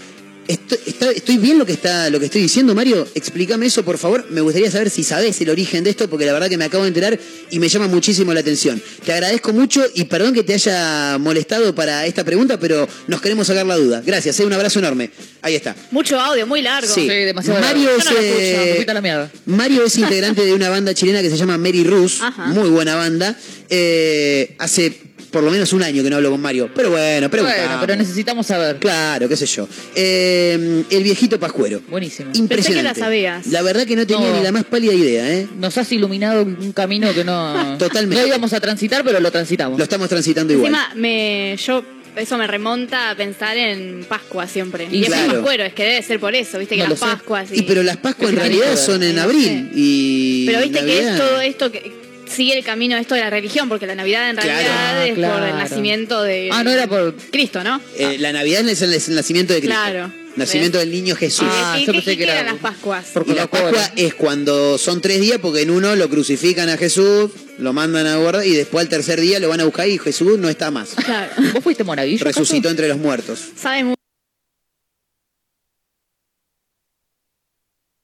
Estoy, 0.50 0.78
está- 0.84 1.10
¿Estoy 1.12 1.38
bien 1.38 1.58
lo 1.58 1.64
que 1.64 1.72
está 1.74 2.10
lo 2.10 2.18
que 2.18 2.24
estoy 2.26 2.42
diciendo, 2.42 2.74
Mario? 2.74 3.06
Explícame 3.14 3.66
eso, 3.66 3.84
por 3.84 3.98
favor. 3.98 4.26
Me 4.30 4.40
gustaría 4.40 4.68
saber 4.68 4.90
si 4.90 5.04
sabes 5.04 5.40
el 5.40 5.48
origen 5.48 5.84
de 5.84 5.90
esto, 5.90 6.10
porque 6.10 6.26
la 6.26 6.32
verdad 6.32 6.48
que 6.48 6.56
me 6.58 6.64
acabo 6.64 6.82
de 6.82 6.88
enterar 6.88 7.16
y 7.52 7.58
me 7.60 7.68
llama 7.68 7.86
muchísimo 7.86 8.34
la 8.34 8.40
atención. 8.40 8.82
Te 9.04 9.12
agradezco 9.12 9.52
mucho 9.52 9.80
y 9.94 10.04
perdón 10.06 10.34
que 10.34 10.42
te 10.42 10.54
haya 10.54 11.18
molestado 11.18 11.72
para 11.72 12.04
esta 12.04 12.24
pregunta, 12.24 12.58
pero 12.58 12.88
nos 13.06 13.20
queremos 13.20 13.46
sacar 13.46 13.64
la 13.64 13.76
duda. 13.76 14.02
Gracias, 14.04 14.40
eh, 14.40 14.44
un 14.44 14.52
abrazo 14.52 14.80
enorme. 14.80 15.10
Ahí 15.42 15.54
está. 15.54 15.76
Mucho 15.92 16.18
audio, 16.18 16.46
muy 16.48 16.62
largo. 16.62 16.92
Sí. 16.92 17.06
demasiado 17.06 17.60
Mario 17.60 17.90
largo. 17.96 18.00
es, 18.00 18.56
no 18.56 18.82
eh, 18.82 18.84
la 18.92 19.00
mierda. 19.00 19.30
Mario 19.46 19.84
es 19.84 19.96
integrante 19.98 20.44
de 20.44 20.52
una 20.52 20.68
banda 20.68 20.92
chilena 20.94 21.22
que 21.22 21.30
se 21.30 21.36
llama 21.36 21.58
Mary 21.58 21.84
Rus, 21.84 22.20
muy 22.48 22.68
buena 22.70 22.96
banda. 22.96 23.36
Eh, 23.68 24.56
hace 24.58 24.92
por 25.30 25.42
lo 25.42 25.50
menos 25.50 25.72
un 25.72 25.82
año 25.82 26.02
que 26.02 26.10
no 26.10 26.16
hablo 26.16 26.30
con 26.30 26.40
Mario, 26.40 26.70
pero 26.74 26.90
bueno, 26.90 27.30
preguntamos. 27.30 27.64
Bueno, 27.66 27.80
pero 27.80 27.96
necesitamos 27.96 28.46
saber. 28.46 28.76
Claro, 28.78 29.28
qué 29.28 29.36
sé 29.36 29.46
yo. 29.46 29.68
Eh, 29.94 30.84
el 30.90 31.02
viejito 31.02 31.38
pascuero. 31.38 31.80
Buenísimo. 31.88 32.30
Impresionante. 32.34 32.54
Pensé 32.56 32.74
que 32.74 32.82
la 32.82 32.94
sabías. 32.94 33.46
La 33.46 33.62
verdad 33.62 33.86
que 33.86 33.96
no 33.96 34.06
tenía 34.06 34.28
No. 34.30 34.36
ni 34.36 34.42
la 34.42 34.52
más 34.52 34.64
pálida 34.64 34.92
idea, 34.92 35.30
¿eh? 35.32 35.46
Nos 35.58 35.76
has 35.78 35.90
iluminado 35.92 36.42
un 36.42 36.72
camino 36.72 37.12
que 37.14 37.24
no... 37.24 37.76
Totalmente. 37.78 38.20
No 38.22 38.26
íbamos 38.26 38.52
a 38.52 38.60
transitar, 38.60 39.04
pero 39.04 39.20
lo 39.20 39.30
transitamos. 39.30 39.78
Lo 39.78 39.84
estamos 39.84 40.08
transitando 40.08 40.52
igual. 40.52 40.72
Encima, 40.72 40.92
me, 40.96 41.56
yo, 41.64 41.82
eso 42.16 42.36
me 42.38 42.46
remonta 42.46 43.10
a 43.10 43.14
pensar 43.16 43.56
en 43.56 44.04
Pascua 44.08 44.46
siempre. 44.46 44.88
Y 44.90 44.96
Y, 44.98 45.02
es 45.02 45.08
claro. 45.08 45.32
Pascuero, 45.34 45.64
es 45.64 45.74
que 45.74 45.84
debe 45.84 46.02
ser 46.02 46.18
por 46.20 46.34
eso, 46.34 46.58
viste, 46.58 46.76
que 46.76 46.82
No 46.82 46.90
las. 46.90 46.98
Pascuas. 46.98 47.48
Y 47.52 47.62
pero 47.62 47.82
las 47.82 47.96
Pascuas 47.98 48.30
en 48.30 48.36
realidad 48.36 48.76
son 48.76 49.02
en 49.02 49.18
abril. 49.18 49.70
Y 49.74 50.46
Pero 50.46 50.60
viste 50.62 50.80
que 50.80 50.84
Navidad- 50.86 51.12
es 51.14 51.18
todo 51.20 51.40
esto 51.40 51.70
que 51.72 51.99
sigue 52.30 52.56
el 52.56 52.64
camino 52.64 52.96
esto 52.96 53.14
de 53.14 53.20
la 53.20 53.30
religión, 53.30 53.68
porque 53.68 53.86
la 53.86 53.94
Navidad 53.94 54.30
en 54.30 54.36
realidad 54.36 54.60
Ah, 54.70 55.06
es 55.06 55.14
por 55.14 55.42
el 55.42 55.56
nacimiento 55.56 56.22
de 56.22 56.48
Ah, 56.52 56.62
no 56.64 56.70
era 56.70 56.86
por... 56.86 57.14
Cristo, 57.30 57.62
¿no? 57.64 57.80
Eh, 57.98 58.16
la 58.18 58.32
Navidad 58.32 58.66
es 58.68 58.82
el, 58.82 58.92
es 58.94 59.08
el 59.08 59.14
nacimiento 59.16 59.52
de 59.52 59.60
Cristo. 59.60 59.76
Claro. 59.76 60.12
Nacimiento 60.36 60.78
¿Ves? 60.78 60.86
del 60.86 60.94
niño 60.94 61.16
Jesús. 61.16 61.48
Ah, 61.50 61.76
¿Y 61.78 61.84
yo 61.86 61.92
pensé 61.92 62.16
que 62.16 62.22
era 62.22 62.34
eran 62.40 62.46
las 62.54 62.62
Pascuas? 62.62 63.06
por 63.06 63.28
Y 63.28 63.34
la. 63.34 63.48
Pascua 63.48 63.92
es 63.96 64.14
cuando 64.14 64.78
son 64.78 65.00
tres 65.00 65.20
días, 65.20 65.38
porque 65.42 65.62
en 65.62 65.70
uno 65.70 65.96
lo 65.96 66.08
crucifican 66.08 66.68
a 66.68 66.76
Jesús, 66.76 67.30
lo 67.58 67.72
mandan 67.72 68.06
a 68.06 68.16
guardar 68.16 68.46
y 68.46 68.54
después 68.54 68.84
al 68.84 68.88
tercer 68.88 69.20
día 69.20 69.40
lo 69.40 69.48
van 69.48 69.60
a 69.60 69.64
buscar 69.64 69.88
y 69.88 69.98
Jesús 69.98 70.38
no 70.38 70.48
está 70.48 70.70
más. 70.70 70.90
Claro. 71.04 71.32
¿Vos 71.52 71.64
fuiste 71.64 71.82
monaguillo? 71.82 72.24
Resucitó 72.24 72.70
entre 72.70 72.86
los 72.88 72.98
muertos. 72.98 73.40
Sabe 73.60 73.96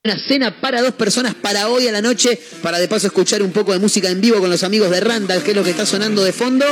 Una 0.07 0.21
cena 0.21 0.53
para 0.61 0.83
dos 0.83 0.93
personas 0.93 1.35
para 1.35 1.69
hoy 1.69 1.89
a 1.89 1.91
la 1.91 2.01
noche, 2.01 2.41
para 2.63 2.79
de 2.79 2.87
paso 2.87 3.09
escuchar 3.09 3.43
un 3.43 3.51
poco 3.51 3.73
de 3.73 3.81
música 3.81 4.09
en 4.09 4.21
vivo 4.21 4.39
con 4.39 4.49
los 4.49 4.63
amigos 4.63 4.89
de 4.89 5.01
Randall, 5.01 5.43
que 5.43 5.51
es 5.51 5.57
lo 5.57 5.65
que 5.65 5.71
está 5.71 5.85
sonando 5.85 6.23
de 6.23 6.33
fondo. 6.33 6.65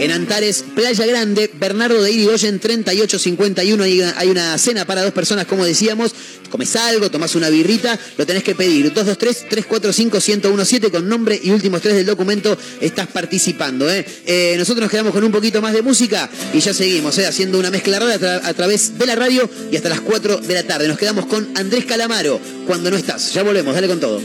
En 0.00 0.10
Antares, 0.12 0.64
Playa 0.74 1.04
Grande, 1.04 1.50
Bernardo 1.60 2.02
de 2.02 2.10
Irigoyen 2.10 2.58
3851. 2.58 3.84
Hay 3.84 4.00
hay 4.00 4.28
una 4.30 4.56
cena 4.56 4.86
para 4.86 5.02
dos 5.02 5.12
personas, 5.12 5.44
como 5.44 5.62
decíamos. 5.66 6.14
Comes 6.48 6.74
algo, 6.74 7.10
tomás 7.10 7.34
una 7.34 7.50
birrita, 7.50 7.98
lo 8.16 8.24
tenés 8.24 8.42
que 8.42 8.54
pedir. 8.54 8.94
223-345-1017 8.94 10.90
con 10.90 11.06
nombre 11.06 11.38
y 11.42 11.50
últimos 11.50 11.82
tres 11.82 11.96
del 11.96 12.06
documento 12.06 12.56
estás 12.80 13.08
participando. 13.08 13.90
¿eh? 13.90 14.06
Eh, 14.24 14.54
nosotros 14.56 14.84
nos 14.84 14.90
quedamos 14.90 15.12
con 15.12 15.22
un 15.22 15.32
poquito 15.32 15.60
más 15.60 15.74
de 15.74 15.82
música 15.82 16.30
y 16.54 16.60
ya 16.60 16.72
seguimos 16.72 17.18
¿eh? 17.18 17.26
haciendo 17.26 17.58
una 17.58 17.70
mezcla 17.70 17.98
rara 17.98 18.40
a, 18.42 18.48
a 18.48 18.54
través 18.54 18.96
de 18.98 19.04
la 19.04 19.16
radio 19.16 19.50
y 19.70 19.76
hasta 19.76 19.90
las 19.90 20.00
4 20.00 20.38
de 20.38 20.54
la 20.54 20.62
tarde. 20.62 20.88
Nos 20.88 20.96
quedamos 20.96 21.26
con 21.26 21.46
Andrés 21.56 21.84
Calamaro, 21.84 22.40
cuando 22.66 22.90
no 22.90 22.96
estás. 22.96 23.34
Ya 23.34 23.42
volvemos, 23.42 23.74
dale 23.74 23.86
con 23.86 24.00
todo. 24.00 24.18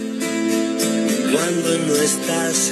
Cuando 1.34 1.78
no 1.80 1.95
estás 1.95 2.71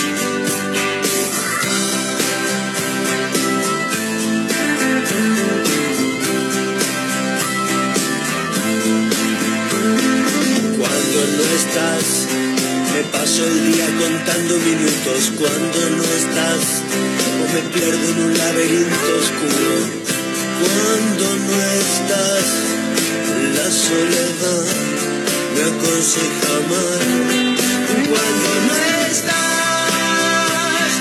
No 11.27 11.43
estás, 11.43 12.27
me 12.93 13.01
paso 13.11 13.45
el 13.45 13.71
día 13.71 13.85
contando 13.85 14.57
minutos. 14.57 15.31
Cuando 15.37 15.79
no 15.97 16.03
estás, 16.03 16.63
o 17.41 17.43
me 17.53 17.61
pierdo 17.73 18.05
en 18.09 18.17
un 18.25 18.37
laberinto 18.37 19.07
oscuro. 19.21 19.75
Cuando 20.61 21.25
no 21.47 21.57
estás, 21.85 22.45
la 23.55 23.67
soledad 23.69 24.65
me 25.53 25.61
aconseja 25.71 26.55
mal. 26.71 27.01
Cuando 28.09 28.49
no 28.67 28.75
estás, 29.11 30.91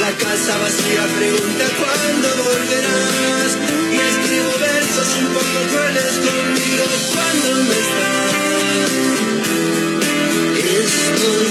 la 0.00 0.12
casa 0.12 0.52
vacía 0.58 1.04
pregunta 1.18 1.64
cuándo 1.80 2.28
volverás. 2.44 3.50
Y 3.92 3.96
escribo 3.96 4.52
versos 4.60 5.10
un 5.20 5.26
poco 5.36 5.58
crueles 5.72 6.14
conmigo 6.26 6.84
cuando 7.12 7.48
no 7.64 7.72
estás. 7.72 9.29
Estoy 10.56 11.46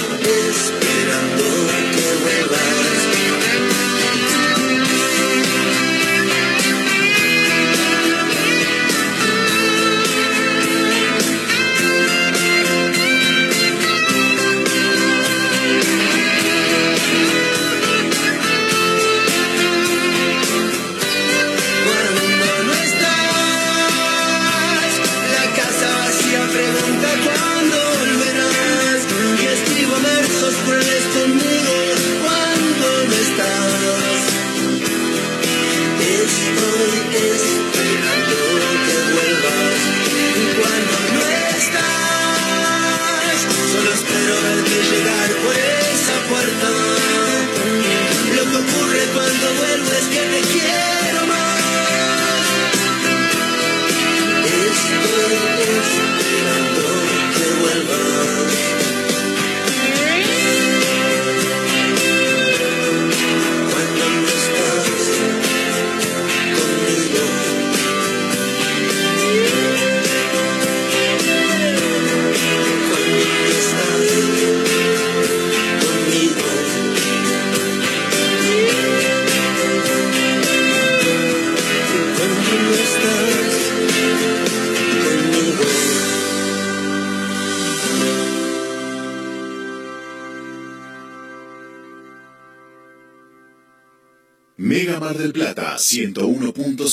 esperando 0.50 1.46
que 1.94 2.08
vuelvas. 2.24 2.99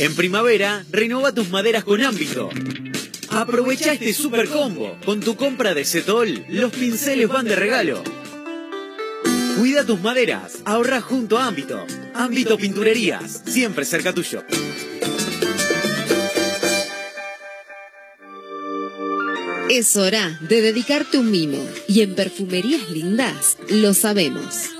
En 0.00 0.14
primavera, 0.14 0.82
renova 0.90 1.30
tus 1.30 1.50
maderas 1.50 1.84
con 1.84 2.00
ámbito. 2.00 2.48
Aprovecha 3.28 3.92
este 3.92 4.14
super 4.14 4.48
combo. 4.48 4.96
Con 5.04 5.20
tu 5.20 5.36
compra 5.36 5.74
de 5.74 5.84
Setol, 5.84 6.42
los 6.48 6.72
pinceles 6.72 7.28
van 7.28 7.44
de 7.44 7.54
regalo. 7.54 8.02
Cuida 9.58 9.84
tus 9.84 10.00
maderas, 10.00 10.62
ahorra 10.64 11.02
junto 11.02 11.36
a 11.36 11.44
Ámbito. 11.44 11.84
Ámbito 12.14 12.56
Pinturerías, 12.56 13.42
siempre 13.44 13.84
cerca 13.84 14.14
tuyo. 14.14 14.42
Es 19.68 19.96
hora 19.96 20.38
de 20.40 20.62
dedicarte 20.62 21.18
un 21.18 21.30
mimo 21.30 21.62
y 21.86 22.00
en 22.00 22.14
Perfumerías 22.14 22.88
Lindas 22.88 23.58
lo 23.68 23.92
sabemos. 23.92 24.79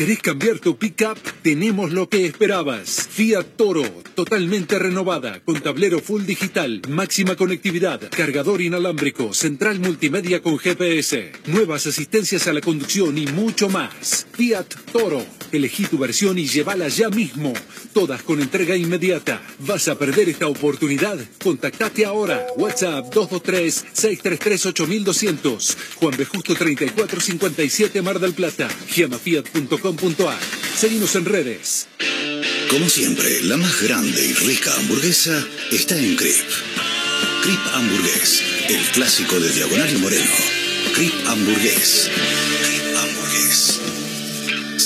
¿Querés 0.00 0.20
cambiar 0.20 0.58
tu 0.60 0.78
pickup? 0.78 1.18
Tenemos 1.42 1.92
lo 1.92 2.08
que 2.08 2.24
esperabas. 2.24 3.06
Fiat 3.10 3.44
Toro, 3.58 3.82
totalmente 4.14 4.78
renovada, 4.78 5.40
con 5.40 5.60
tablero 5.60 5.98
full 6.00 6.24
digital, 6.24 6.80
máxima 6.88 7.36
conectividad, 7.36 8.00
cargador 8.08 8.62
inalámbrico, 8.62 9.34
central 9.34 9.78
multimedia 9.78 10.40
con 10.40 10.56
GPS, 10.56 11.32
nuevas 11.48 11.86
asistencias 11.86 12.46
a 12.46 12.54
la 12.54 12.62
conducción 12.62 13.18
y 13.18 13.26
mucho 13.26 13.68
más. 13.68 14.26
Fiat 14.32 14.68
Toro. 14.90 15.22
Elegí 15.52 15.84
tu 15.84 15.98
versión 15.98 16.38
y 16.38 16.46
llévala 16.46 16.88
ya 16.88 17.10
mismo. 17.10 17.52
Todas 17.92 18.22
con 18.22 18.40
entrega 18.40 18.76
inmediata. 18.76 19.42
¿Vas 19.60 19.88
a 19.88 19.98
perder 19.98 20.28
esta 20.28 20.46
oportunidad? 20.46 21.18
Contactate 21.42 22.04
ahora. 22.04 22.46
WhatsApp 22.56 23.12
223-633-8200. 23.14 25.76
Juan 25.96 26.16
B. 26.16 26.24
Justo 26.24 26.54
3457 26.54 28.02
Mar 28.02 28.20
del 28.20 28.34
Plata. 28.34 28.68
GiamaFiat.com.ar. 28.88 30.38
Seguimos 30.76 31.16
en 31.16 31.24
redes. 31.24 31.88
Como 32.70 32.88
siempre, 32.88 33.42
la 33.42 33.56
más 33.56 33.82
grande 33.82 34.24
y 34.24 34.32
rica 34.32 34.72
hamburguesa 34.76 35.44
está 35.72 35.98
en 35.98 36.14
Crip. 36.14 36.36
Crip 37.42 37.58
Hamburgués, 37.74 38.42
el 38.68 38.80
clásico 38.92 39.40
de 39.40 39.50
Diagonal 39.50 39.92
y 39.92 39.98
Moreno. 39.98 40.30
Crip 40.94 41.12
Hamburgués. 41.26 42.08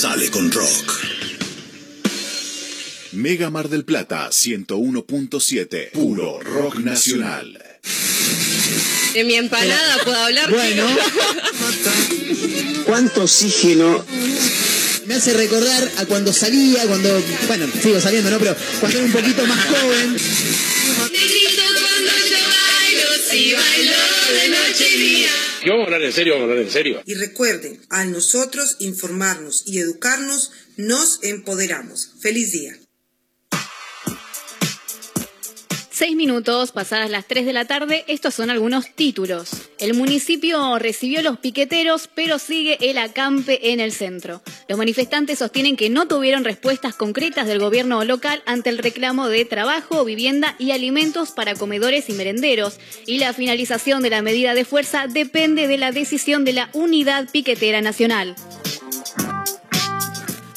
Sale 0.04 0.30
con 0.30 0.52
rock. 0.52 1.00
Mega 3.12 3.48
Mar 3.48 3.70
del 3.70 3.86
Plata 3.86 4.28
101.7. 4.28 5.92
Puro 5.92 6.40
rock 6.40 6.76
nacional. 6.80 7.58
De 9.14 9.24
mi 9.24 9.36
empanada 9.36 9.96
puedo 10.04 10.18
hablar. 10.18 10.50
Bueno. 10.50 10.86
¿Cuánto 12.84 13.22
oxígeno? 13.22 14.04
Me 15.06 15.14
hace 15.14 15.32
recordar 15.32 15.90
a 15.96 16.04
cuando 16.04 16.34
salía, 16.34 16.86
cuando, 16.86 17.24
bueno, 17.46 17.66
sigo 17.82 17.98
saliendo, 17.98 18.28
¿no? 18.30 18.38
Pero 18.38 18.54
cuando 18.80 18.98
era 18.98 19.06
un 19.06 19.12
poquito 19.12 19.46
más 19.46 19.64
joven. 19.64 20.18
Si 23.30 23.54
bailo 23.54 24.03
de 24.34 24.48
noche 24.48 24.86
y 24.92 24.98
día. 24.98 25.30
¿Qué 25.62 25.70
vamos 25.70 25.84
a 25.84 25.86
hablar 25.86 26.02
en 26.02 26.12
serio? 26.12 26.34
Vamos 26.34 26.48
a 26.48 26.50
hablar 26.50 26.66
en 26.66 26.72
serio. 26.72 27.02
Y 27.06 27.14
recuerden, 27.14 27.80
al 27.88 28.10
nosotros 28.10 28.76
informarnos 28.80 29.62
y 29.66 29.78
educarnos, 29.78 30.50
nos 30.76 31.22
empoderamos. 31.22 32.10
Feliz 32.20 32.52
día. 32.52 32.76
Seis 35.94 36.16
minutos 36.16 36.72
pasadas 36.72 37.08
las 37.08 37.24
3 37.24 37.46
de 37.46 37.52
la 37.52 37.66
tarde, 37.66 38.04
estos 38.08 38.34
son 38.34 38.50
algunos 38.50 38.90
títulos. 38.96 39.48
El 39.78 39.94
municipio 39.94 40.76
recibió 40.80 41.22
los 41.22 41.38
piqueteros, 41.38 42.10
pero 42.12 42.40
sigue 42.40 42.78
el 42.80 42.98
acampe 42.98 43.70
en 43.70 43.78
el 43.78 43.92
centro. 43.92 44.42
Los 44.68 44.76
manifestantes 44.76 45.38
sostienen 45.38 45.76
que 45.76 45.90
no 45.90 46.08
tuvieron 46.08 46.42
respuestas 46.42 46.96
concretas 46.96 47.46
del 47.46 47.60
gobierno 47.60 48.04
local 48.04 48.42
ante 48.44 48.70
el 48.70 48.78
reclamo 48.78 49.28
de 49.28 49.44
trabajo, 49.44 50.04
vivienda 50.04 50.56
y 50.58 50.72
alimentos 50.72 51.30
para 51.30 51.54
comedores 51.54 52.08
y 52.08 52.14
merenderos, 52.14 52.80
y 53.06 53.18
la 53.18 53.32
finalización 53.32 54.02
de 54.02 54.10
la 54.10 54.20
medida 54.20 54.54
de 54.54 54.64
fuerza 54.64 55.06
depende 55.06 55.68
de 55.68 55.78
la 55.78 55.92
decisión 55.92 56.44
de 56.44 56.54
la 56.54 56.70
Unidad 56.72 57.28
Piquetera 57.30 57.80
Nacional. 57.82 58.34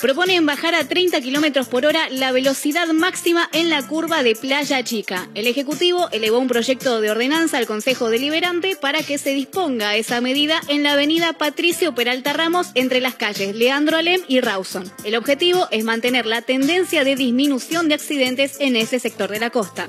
Proponen 0.01 0.45
bajar 0.45 0.75
a 0.75 0.87
30 0.87 1.21
kilómetros 1.21 1.67
por 1.67 1.85
hora 1.85 2.07
la 2.11 2.31
velocidad 2.31 2.87
máxima 2.89 3.49
en 3.51 3.69
la 3.69 3.85
curva 3.85 4.21
de 4.21 4.35
Playa 4.35 4.83
Chica. 4.83 5.27
El 5.33 5.47
Ejecutivo 5.47 6.07
elevó 6.11 6.37
un 6.37 6.47
proyecto 6.47 7.01
de 7.01 7.09
ordenanza 7.09 7.57
al 7.57 7.65
Consejo 7.65 8.11
Deliberante 8.11 8.75
para 8.79 9.01
que 9.01 9.17
se 9.17 9.31
disponga 9.31 9.95
esa 9.95 10.21
medida 10.21 10.61
en 10.67 10.83
la 10.83 10.93
avenida 10.93 11.33
Patricio 11.33 11.95
Peralta 11.95 12.33
Ramos 12.33 12.67
entre 12.75 13.01
las 13.01 13.15
calles 13.15 13.55
Leandro 13.55 13.97
Alem 13.97 14.21
y 14.27 14.39
Rawson. 14.39 14.91
El 15.03 15.15
objetivo 15.15 15.67
es 15.71 15.83
mantener 15.83 16.27
la 16.27 16.43
tendencia 16.43 17.03
de 17.03 17.15
disminución 17.15 17.89
de 17.89 17.95
accidentes 17.95 18.57
en 18.59 18.75
ese 18.75 18.99
sector 18.99 19.31
de 19.31 19.39
la 19.39 19.49
costa. 19.49 19.87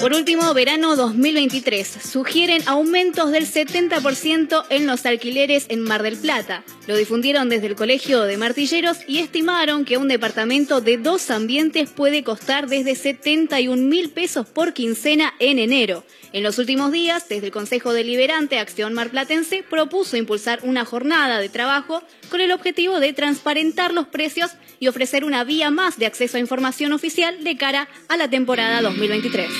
Por 0.00 0.14
último, 0.14 0.54
verano 0.54 0.96
2023. 0.96 1.86
Sugieren 1.86 2.62
aumentos 2.66 3.30
del 3.32 3.46
70% 3.46 4.64
en 4.70 4.86
los 4.86 5.04
alquileres 5.04 5.66
en 5.68 5.82
Mar 5.82 6.02
del 6.02 6.16
Plata. 6.16 6.64
Lo 6.86 6.96
difundieron 6.96 7.50
desde 7.50 7.66
el 7.66 7.76
Colegio 7.76 8.22
de 8.22 8.38
Martilleros 8.38 8.96
y 9.06 9.18
estimaron 9.18 9.84
que 9.84 9.98
un 9.98 10.08
departamento 10.08 10.80
de 10.80 10.96
dos 10.96 11.30
ambientes 11.30 11.90
puede 11.90 12.24
costar 12.24 12.66
desde 12.66 12.94
71 12.94 13.76
mil 13.82 14.08
pesos 14.08 14.46
por 14.46 14.72
quincena 14.72 15.34
en 15.38 15.58
enero. 15.58 16.02
En 16.32 16.44
los 16.44 16.58
últimos 16.58 16.92
días, 16.92 17.28
desde 17.28 17.46
el 17.46 17.52
Consejo 17.52 17.92
Deliberante 17.92 18.60
Acción 18.60 18.94
Marplatense 18.94 19.64
propuso 19.68 20.16
impulsar 20.16 20.60
una 20.62 20.84
jornada 20.84 21.40
de 21.40 21.48
trabajo 21.48 22.04
con 22.30 22.40
el 22.40 22.52
objetivo 22.52 23.00
de 23.00 23.12
transparentar 23.12 23.92
los 23.92 24.06
precios 24.06 24.52
y 24.78 24.86
ofrecer 24.86 25.24
una 25.24 25.42
vía 25.42 25.70
más 25.70 25.98
de 25.98 26.06
acceso 26.06 26.36
a 26.36 26.40
información 26.40 26.92
oficial 26.92 27.42
de 27.42 27.56
cara 27.56 27.88
a 28.08 28.16
la 28.16 28.30
temporada 28.30 28.80
2023. 28.80 29.50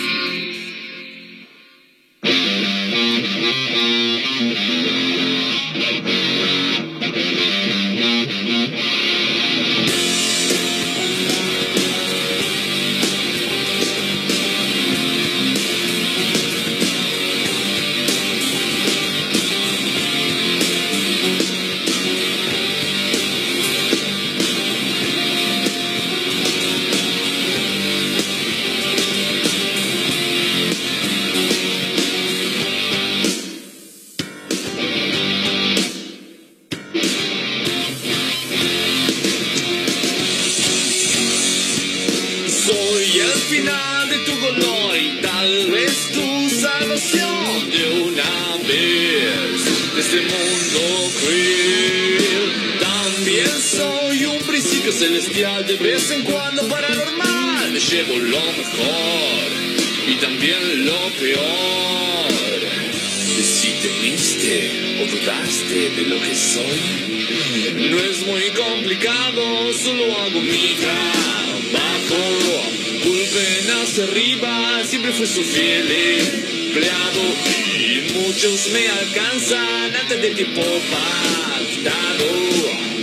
Muchos 78.41 78.70
me 78.72 78.88
alcanzan 78.88 79.95
antes 79.97 80.22
del 80.22 80.34
tiempo 80.34 80.62
pactado. 80.91 82.24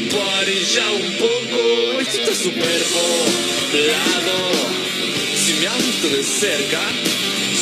Pare 0.09 0.65
ya 0.73 0.91
un 0.91 1.13
poco, 1.17 1.99
esto 1.99 2.21
está 2.21 2.35
súper 2.35 2.81
poblado. 2.95 4.51
Si 5.35 5.53
me 5.59 5.67
has 5.67 5.85
visto 5.85 6.09
de 6.09 6.23
cerca, 6.23 6.81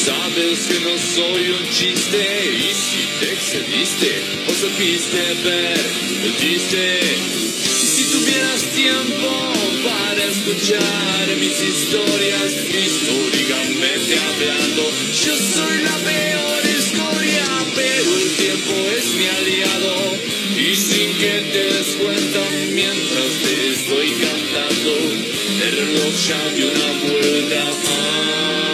sabes 0.05 0.59
que 0.67 0.79
no 0.79 0.97
soy 1.15 1.49
un 1.49 1.69
chiste. 1.69 2.53
Y 2.55 2.73
si 2.73 3.07
te 3.19 3.33
excediste 3.33 4.21
o 4.47 4.53
supiste 4.53 5.33
ver, 5.43 5.79
perdiste. 6.21 6.99
Si 7.91 8.03
tuvieras 8.05 8.61
tiempo 8.73 9.53
para 9.83 10.23
escuchar 10.23 11.27
mis 11.39 11.61
historias, 11.61 12.53
históricamente 12.53 14.17
hablando, 14.17 14.91
yo 15.11 15.35
soy 15.35 15.83
la 15.83 15.97
peor 15.97 16.54
pero 17.75 18.17
el 18.17 18.29
tiempo 18.35 18.73
es 18.97 19.13
mi 19.15 19.27
aliado. 19.27 20.15
Y 20.57 20.75
sin 20.75 21.13
que 21.17 21.33
te 21.51 21.63
des 21.73 21.95
cuenta 21.97 22.39
mientras 22.71 23.31
te 23.43 23.71
estoy 23.73 24.09
cantando, 24.11 24.91
el 25.65 25.75
reloj 25.77 26.13
ya 26.27 26.49
dio 26.55 26.71
una 26.71 26.91
vuelta. 27.03 27.35
Si 27.83 28.64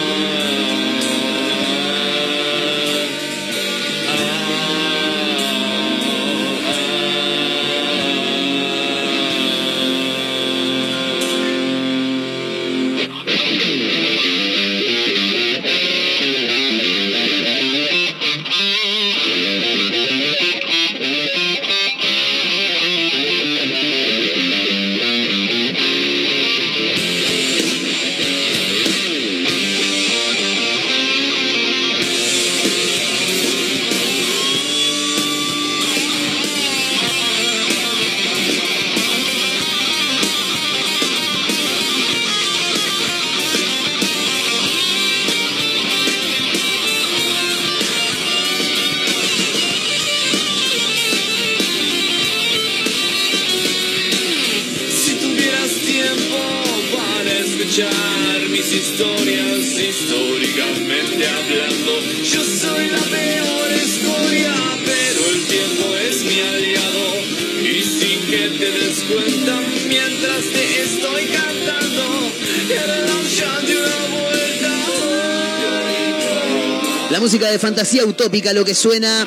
fantasía 77.92 78.06
utópica, 78.06 78.54
lo 78.54 78.64
que 78.64 78.74
suena. 78.74 79.26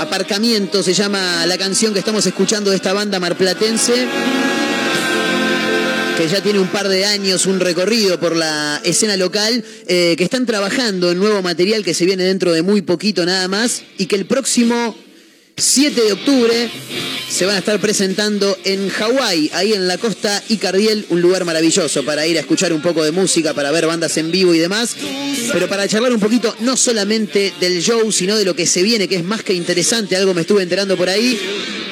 Aparcamiento 0.00 0.82
se 0.82 0.94
llama 0.94 1.46
la 1.46 1.56
canción 1.56 1.92
que 1.92 2.00
estamos 2.00 2.26
escuchando 2.26 2.70
de 2.70 2.76
esta 2.76 2.92
banda 2.92 3.20
marplatense. 3.20 4.08
Que 6.16 6.26
ya 6.26 6.42
tiene 6.42 6.58
un 6.58 6.66
par 6.66 6.88
de 6.88 7.04
años, 7.04 7.46
un 7.46 7.60
recorrido 7.60 8.18
por 8.18 8.34
la 8.34 8.80
escena 8.82 9.16
local, 9.16 9.64
eh, 9.86 10.16
que 10.18 10.24
están 10.24 10.44
trabajando 10.44 11.12
en 11.12 11.18
nuevo 11.18 11.40
material 11.40 11.84
que 11.84 11.94
se 11.94 12.04
viene 12.04 12.24
dentro 12.24 12.52
de 12.52 12.62
muy 12.62 12.82
poquito 12.82 13.24
nada 13.24 13.46
más, 13.46 13.82
y 13.96 14.06
que 14.06 14.16
el 14.16 14.26
próximo 14.26 14.96
7 15.56 16.00
de 16.00 16.12
octubre 16.12 16.70
se 17.38 17.46
van 17.46 17.54
a 17.54 17.60
estar 17.60 17.78
presentando 17.78 18.58
en 18.64 18.88
Hawái, 18.88 19.52
ahí 19.54 19.72
en 19.72 19.86
la 19.86 19.96
costa 19.96 20.42
Icardiel, 20.48 21.06
un 21.08 21.20
lugar 21.20 21.44
maravilloso 21.44 22.04
para 22.04 22.26
ir 22.26 22.36
a 22.36 22.40
escuchar 22.40 22.72
un 22.72 22.82
poco 22.82 23.04
de 23.04 23.12
música, 23.12 23.54
para 23.54 23.70
ver 23.70 23.86
bandas 23.86 24.16
en 24.16 24.32
vivo 24.32 24.54
y 24.54 24.58
demás, 24.58 24.96
pero 25.52 25.68
para 25.68 25.86
charlar 25.86 26.12
un 26.12 26.18
poquito 26.18 26.52
no 26.58 26.76
solamente 26.76 27.52
del 27.60 27.80
show, 27.80 28.10
sino 28.10 28.36
de 28.36 28.44
lo 28.44 28.56
que 28.56 28.66
se 28.66 28.82
viene, 28.82 29.06
que 29.06 29.14
es 29.14 29.22
más 29.22 29.44
que 29.44 29.52
interesante, 29.54 30.16
algo 30.16 30.34
me 30.34 30.40
estuve 30.40 30.64
enterando 30.64 30.96
por 30.96 31.08
ahí. 31.08 31.38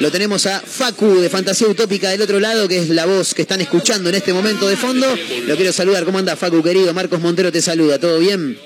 Lo 0.01 0.11
tenemos 0.11 0.45
a 0.47 0.59
Facu 0.59 1.21
de 1.21 1.29
Fantasía 1.29 1.69
Utópica 1.69 2.09
del 2.09 2.23
otro 2.23 2.41
lado, 2.41 2.67
que 2.67 2.79
es 2.79 2.89
la 2.89 3.05
voz 3.05 3.33
que 3.33 3.43
están 3.43 3.61
escuchando 3.61 4.09
en 4.09 4.15
este 4.15 4.33
momento 4.33 4.67
de 4.67 4.75
fondo. 4.75 5.07
Lo 5.45 5.55
quiero 5.55 5.71
saludar, 5.71 6.03
¿cómo 6.03 6.19
anda 6.19 6.35
Facu 6.35 6.61
querido? 6.61 6.93
Marcos 6.93 7.21
Montero 7.21 7.53
te 7.53 7.61
saluda, 7.61 7.97
¿todo 7.97 8.19
bien? 8.19 8.59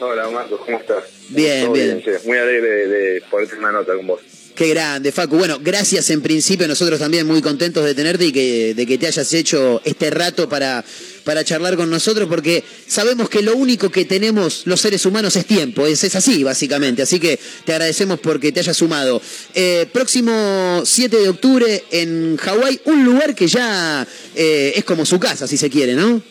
Hola 0.00 0.28
Marcos, 0.28 0.60
¿cómo 0.66 0.78
estás? 0.78 1.04
Bien, 1.30 1.72
bien. 1.72 2.04
Muy 2.26 2.36
alegre 2.36 2.68
de, 2.68 2.86
de 2.88 3.22
poder 3.22 3.48
tener 3.48 3.64
una 3.64 3.72
nota 3.72 3.96
con 3.96 4.06
vos. 4.06 4.20
Qué 4.60 4.68
grande, 4.68 5.10
Facu. 5.10 5.38
Bueno, 5.38 5.58
gracias 5.58 6.10
en 6.10 6.20
principio, 6.20 6.68
nosotros 6.68 6.98
también 7.00 7.26
muy 7.26 7.40
contentos 7.40 7.82
de 7.82 7.94
tenerte 7.94 8.26
y 8.26 8.30
que, 8.30 8.74
de 8.74 8.84
que 8.84 8.98
te 8.98 9.06
hayas 9.06 9.32
hecho 9.32 9.80
este 9.86 10.10
rato 10.10 10.50
para, 10.50 10.84
para 11.24 11.42
charlar 11.42 11.76
con 11.76 11.88
nosotros, 11.88 12.28
porque 12.28 12.62
sabemos 12.86 13.30
que 13.30 13.40
lo 13.40 13.56
único 13.56 13.88
que 13.88 14.04
tenemos 14.04 14.66
los 14.66 14.78
seres 14.78 15.06
humanos 15.06 15.34
es 15.36 15.46
tiempo, 15.46 15.86
es, 15.86 16.04
es 16.04 16.14
así 16.14 16.44
básicamente, 16.44 17.00
así 17.00 17.18
que 17.18 17.40
te 17.64 17.72
agradecemos 17.72 18.20
porque 18.20 18.52
te 18.52 18.60
hayas 18.60 18.76
sumado. 18.76 19.22
Eh, 19.54 19.86
próximo 19.94 20.82
7 20.84 21.16
de 21.16 21.28
octubre 21.30 21.84
en 21.90 22.36
Hawái, 22.36 22.82
un 22.84 23.02
lugar 23.02 23.34
que 23.34 23.46
ya 23.46 24.06
eh, 24.36 24.74
es 24.76 24.84
como 24.84 25.06
su 25.06 25.18
casa, 25.18 25.46
si 25.46 25.56
se 25.56 25.70
quiere, 25.70 25.94
¿no? 25.94 26.22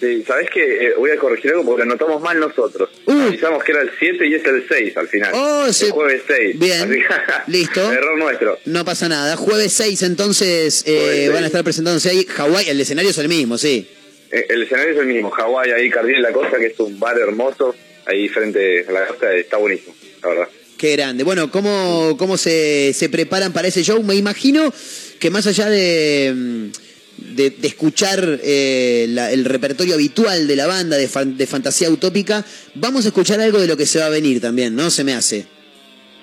Sí, 0.00 0.24
¿sabés 0.26 0.48
qué? 0.52 0.86
Eh, 0.88 0.92
voy 0.98 1.10
a 1.10 1.16
corregir 1.16 1.52
algo 1.52 1.64
porque 1.64 1.82
anotamos 1.82 2.20
mal 2.20 2.38
nosotros. 2.38 2.90
Avisamos 3.06 3.62
que 3.64 3.72
era 3.72 3.82
el 3.82 3.90
7 3.98 4.26
y 4.26 4.34
es 4.34 4.44
el 4.44 4.66
6 4.68 4.96
al 4.96 5.08
final. 5.08 5.32
Uh. 5.32 5.36
Oh, 5.68 5.72
sí. 5.72 5.86
El 5.86 5.92
jueves 5.92 6.22
6. 6.26 6.58
Bien. 6.58 6.88
Que- 6.90 7.04
Listo. 7.52 7.92
Error 7.92 8.18
nuestro. 8.18 8.58
No 8.66 8.84
pasa 8.84 9.08
nada. 9.08 9.36
Jueves 9.36 9.72
6 9.72 10.02
entonces 10.02 10.82
eh, 10.86 10.98
Jueves 10.98 11.32
van 11.32 11.44
a 11.44 11.46
estar 11.46 11.64
presentándose 11.64 12.10
ahí. 12.10 12.26
Hawái, 12.28 12.68
el 12.68 12.80
escenario 12.80 13.10
es 13.10 13.18
el 13.18 13.28
mismo, 13.28 13.56
sí. 13.56 13.86
Eh, 14.32 14.46
El 14.48 14.62
escenario 14.64 14.92
es 14.92 14.98
el 14.98 15.06
mismo. 15.06 15.30
Hawái, 15.30 15.70
ahí, 15.70 15.88
Cardiel 15.90 16.20
la 16.22 16.32
Costa, 16.32 16.58
que 16.58 16.66
es 16.66 16.80
un 16.80 16.98
bar 16.98 17.16
hermoso. 17.18 17.74
Ahí 18.06 18.28
frente 18.28 18.84
a 18.86 18.92
la 18.92 19.06
costa 19.06 19.32
está 19.34 19.56
buenísimo, 19.56 19.94
la 20.22 20.28
verdad. 20.28 20.48
Qué 20.76 20.92
grande. 20.92 21.24
Bueno, 21.24 21.50
¿cómo, 21.50 22.16
cómo 22.18 22.36
se, 22.36 22.92
se 22.92 23.08
preparan 23.08 23.52
para 23.54 23.68
ese 23.68 23.82
show? 23.82 24.02
Me 24.02 24.14
imagino 24.16 24.74
que 25.18 25.30
más 25.30 25.46
allá 25.46 25.70
de, 25.70 26.32
mm, 26.36 26.66
de, 27.34 27.50
de 27.50 27.68
escuchar 27.68 28.40
eh, 28.42 29.06
la- 29.10 29.30
el 29.32 29.44
repertorio 29.44 29.94
habitual 29.94 30.46
de 30.46 30.56
la 30.56 30.66
banda 30.66 30.96
de, 30.96 31.08
fan- 31.08 31.36
de 31.36 31.46
fantasía 31.46 31.90
utópica, 31.90 32.44
vamos 32.74 33.04
a 33.04 33.08
escuchar 33.08 33.40
algo 33.40 33.60
de 33.60 33.66
lo 33.66 33.76
que 33.76 33.86
se 33.86 33.98
va 33.98 34.06
a 34.06 34.10
venir 34.10 34.40
también, 34.40 34.74
¿no? 34.74 34.90
Se 34.90 35.04
me 35.04 35.12
hace. 35.14 35.44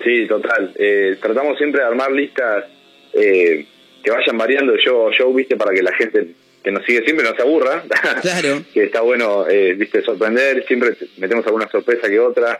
Sí, 0.04 0.26
total. 0.28 0.72
Eh, 0.78 1.16
tratamos 1.20 1.56
siempre 1.58 1.80
de 1.80 1.86
armar 1.86 2.10
listas 2.12 2.64
eh, 3.12 3.66
que 4.02 4.10
vayan 4.10 4.36
variando 4.36 4.72
yo, 4.84 5.10
yo, 5.16 5.32
viste, 5.32 5.56
para 5.56 5.72
que 5.72 5.82
la 5.82 5.94
gente 5.94 6.28
que 6.64 6.70
nos 6.72 6.84
sigue 6.84 7.02
siempre 7.04 7.24
no 7.24 7.34
se 7.36 7.42
aburra. 7.42 7.84
Claro. 8.22 8.62
que 8.72 8.84
está 8.84 9.00
bueno, 9.00 9.46
eh, 9.48 9.74
viste, 9.74 10.02
sorprender. 10.02 10.64
Siempre 10.66 10.96
metemos 11.18 11.46
alguna 11.46 11.68
sorpresa 11.68 12.08
que 12.08 12.18
otra, 12.18 12.58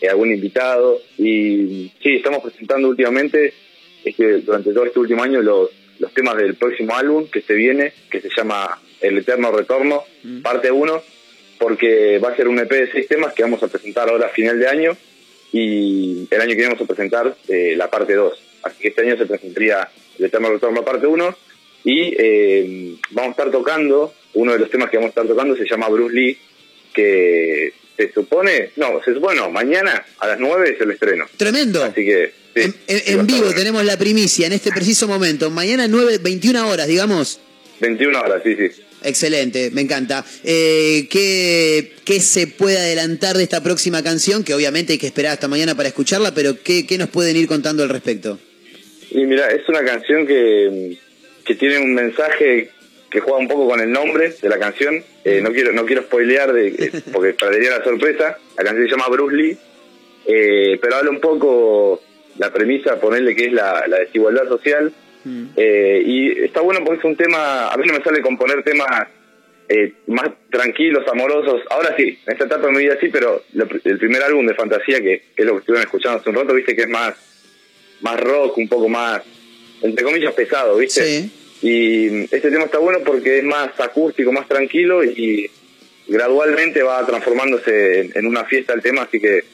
eh, 0.00 0.08
algún 0.08 0.30
invitado. 0.32 0.98
Y 1.18 1.90
sí, 2.02 2.16
estamos 2.16 2.42
presentando 2.42 2.88
últimamente, 2.88 3.52
este, 4.04 4.38
durante 4.40 4.72
todo 4.72 4.84
este 4.86 4.98
último 4.98 5.22
año, 5.22 5.42
los, 5.42 5.70
los 5.98 6.12
temas 6.12 6.36
del 6.36 6.54
próximo 6.54 6.96
álbum 6.96 7.26
que 7.28 7.40
se 7.42 7.54
viene, 7.54 7.92
que 8.10 8.20
se 8.20 8.28
llama 8.36 8.80
El 9.00 9.18
Eterno 9.18 9.50
Retorno, 9.50 10.04
parte 10.42 10.70
1, 10.70 11.02
porque 11.58 12.18
va 12.18 12.30
a 12.30 12.36
ser 12.36 12.48
un 12.48 12.58
EP 12.58 12.70
de 12.70 12.90
seis 12.90 13.08
temas 13.08 13.34
que 13.34 13.42
vamos 13.42 13.62
a 13.62 13.68
presentar 13.68 14.08
ahora 14.08 14.26
a 14.26 14.30
final 14.30 14.58
de 14.58 14.68
año 14.68 14.96
y 15.52 16.26
el 16.30 16.40
año 16.40 16.50
que 16.50 16.56
viene 16.56 16.74
vamos 16.74 16.82
a 16.82 16.86
presentar 16.94 17.36
eh, 17.48 17.74
la 17.76 17.90
parte 17.90 18.14
2. 18.14 18.42
Así 18.62 18.80
que 18.80 18.88
este 18.88 19.02
año 19.02 19.16
se 19.16 19.26
presentaría 19.26 19.88
el 20.18 20.24
Eterno 20.24 20.50
Retorno 20.50 20.84
parte 20.84 21.06
1 21.06 21.36
y 21.84 22.14
eh, 22.18 22.96
vamos 23.10 23.28
a 23.28 23.30
estar 23.30 23.50
tocando, 23.50 24.14
uno 24.34 24.52
de 24.52 24.58
los 24.58 24.70
temas 24.70 24.90
que 24.90 24.96
vamos 24.96 25.08
a 25.08 25.10
estar 25.10 25.26
tocando 25.26 25.56
se 25.56 25.68
llama 25.68 25.88
Bruce 25.88 26.14
Lee, 26.14 26.38
que 26.92 27.72
se 27.98 28.12
supone, 28.12 28.70
no, 28.76 29.02
se 29.04 29.12
supone 29.12 29.40
no, 29.40 29.50
mañana 29.50 30.04
a 30.20 30.28
las 30.28 30.38
9 30.38 30.70
es 30.74 30.80
el 30.80 30.92
estreno. 30.92 31.26
Tremendo. 31.36 31.82
Así 31.82 32.04
que, 32.04 32.32
sí, 32.54 32.72
En, 32.86 33.26
vivo 33.26 33.40
bueno. 33.40 33.56
tenemos 33.56 33.84
la 33.84 33.96
primicia 33.96 34.46
en 34.46 34.52
este 34.52 34.70
preciso 34.70 35.08
momento. 35.08 35.50
Mañana 35.50 35.88
9, 35.88 36.18
21 36.18 36.68
horas, 36.68 36.86
digamos. 36.86 37.40
21 37.80 38.20
horas, 38.20 38.40
sí, 38.44 38.54
sí. 38.54 38.82
Excelente, 39.02 39.70
me 39.72 39.80
encanta. 39.80 40.24
Eh, 40.44 41.08
¿qué, 41.10 41.92
qué 42.04 42.20
se 42.20 42.46
puede 42.46 42.78
adelantar 42.78 43.36
de 43.36 43.42
esta 43.42 43.62
próxima 43.64 44.02
canción? 44.04 44.44
Que 44.44 44.54
obviamente 44.54 44.92
hay 44.92 44.98
que 44.98 45.06
esperar 45.08 45.32
hasta 45.32 45.48
mañana 45.48 45.74
para 45.74 45.88
escucharla, 45.88 46.32
pero 46.34 46.62
¿qué, 46.62 46.86
qué 46.86 46.98
nos 46.98 47.08
pueden 47.08 47.36
ir 47.36 47.48
contando 47.48 47.82
al 47.82 47.88
respecto? 47.88 48.38
Y 49.10 49.24
mira, 49.26 49.48
es 49.50 49.68
una 49.68 49.84
canción 49.84 50.24
que, 50.24 50.98
que 51.44 51.54
tiene 51.56 51.78
un 51.78 51.94
mensaje 51.94 52.70
que 53.10 53.20
juega 53.20 53.38
un 53.38 53.48
poco 53.48 53.68
con 53.68 53.80
el 53.80 53.90
nombre 53.90 54.30
de 54.40 54.48
la 54.48 54.58
canción. 54.58 55.02
Eh, 55.24 55.40
no 55.42 55.50
quiero 55.52 55.72
no 55.72 55.84
quiero 55.86 56.02
spoilear 56.02 56.52
de, 56.52 56.68
eh, 56.68 56.92
porque 57.12 57.32
perdería 57.34 57.78
la 57.78 57.84
sorpresa. 57.84 58.38
La 58.56 58.64
canción 58.64 58.84
se 58.86 58.90
llama 58.90 59.08
Bruce 59.08 59.34
Lee, 59.36 59.58
eh, 60.26 60.78
pero 60.80 60.96
habla 60.96 61.10
un 61.10 61.20
poco 61.20 62.02
la 62.38 62.52
premisa, 62.52 63.00
ponerle 63.00 63.34
que 63.34 63.46
es 63.46 63.52
la, 63.52 63.84
la 63.86 63.98
desigualdad 63.98 64.46
social. 64.48 64.92
Eh, 65.56 66.02
y 66.06 66.44
está 66.44 66.60
bueno 66.60 66.80
porque 66.84 67.00
es 67.00 67.04
un 67.04 67.16
tema, 67.16 67.68
a 67.68 67.76
mí 67.76 67.86
no 67.86 67.92
me 67.94 68.02
sale 68.02 68.20
componer 68.22 68.62
temas 68.62 69.08
eh, 69.68 69.92
más 70.06 70.30
tranquilos, 70.50 71.04
amorosos. 71.08 71.60
Ahora 71.70 71.94
sí, 71.96 72.18
en 72.26 72.32
esta 72.32 72.44
etapa 72.44 72.66
de 72.66 72.72
mi 72.72 72.78
vida 72.78 72.96
sí, 73.00 73.08
pero 73.12 73.42
lo- 73.52 73.66
el 73.84 73.98
primer 73.98 74.22
álbum 74.22 74.46
de 74.46 74.54
fantasía, 74.54 75.00
que, 75.00 75.24
que 75.36 75.42
es 75.42 75.44
lo 75.46 75.52
que 75.54 75.58
estuvieron 75.60 75.84
escuchando 75.86 76.18
hace 76.20 76.30
un 76.30 76.36
rato, 76.36 76.54
viste 76.54 76.74
que 76.74 76.82
es 76.82 76.88
más, 76.88 77.14
más 78.00 78.18
rock, 78.20 78.56
un 78.58 78.68
poco 78.68 78.88
más, 78.88 79.22
entre 79.82 80.04
comillas, 80.04 80.32
pesado, 80.32 80.76
viste. 80.78 81.00
Y 81.62 82.24
este 82.34 82.50
tema 82.50 82.64
está 82.64 82.78
bueno 82.78 83.00
porque 83.04 83.38
es 83.38 83.44
más 83.44 83.70
acústico, 83.80 84.30
más 84.32 84.46
tranquilo 84.46 85.02
y 85.04 85.50
gradualmente 86.06 86.82
va 86.82 87.04
transformándose 87.06 88.00
en, 88.00 88.12
en 88.14 88.26
una 88.26 88.44
fiesta 88.44 88.72
el 88.74 88.82
tema, 88.82 89.02
así 89.02 89.20
que 89.20 89.44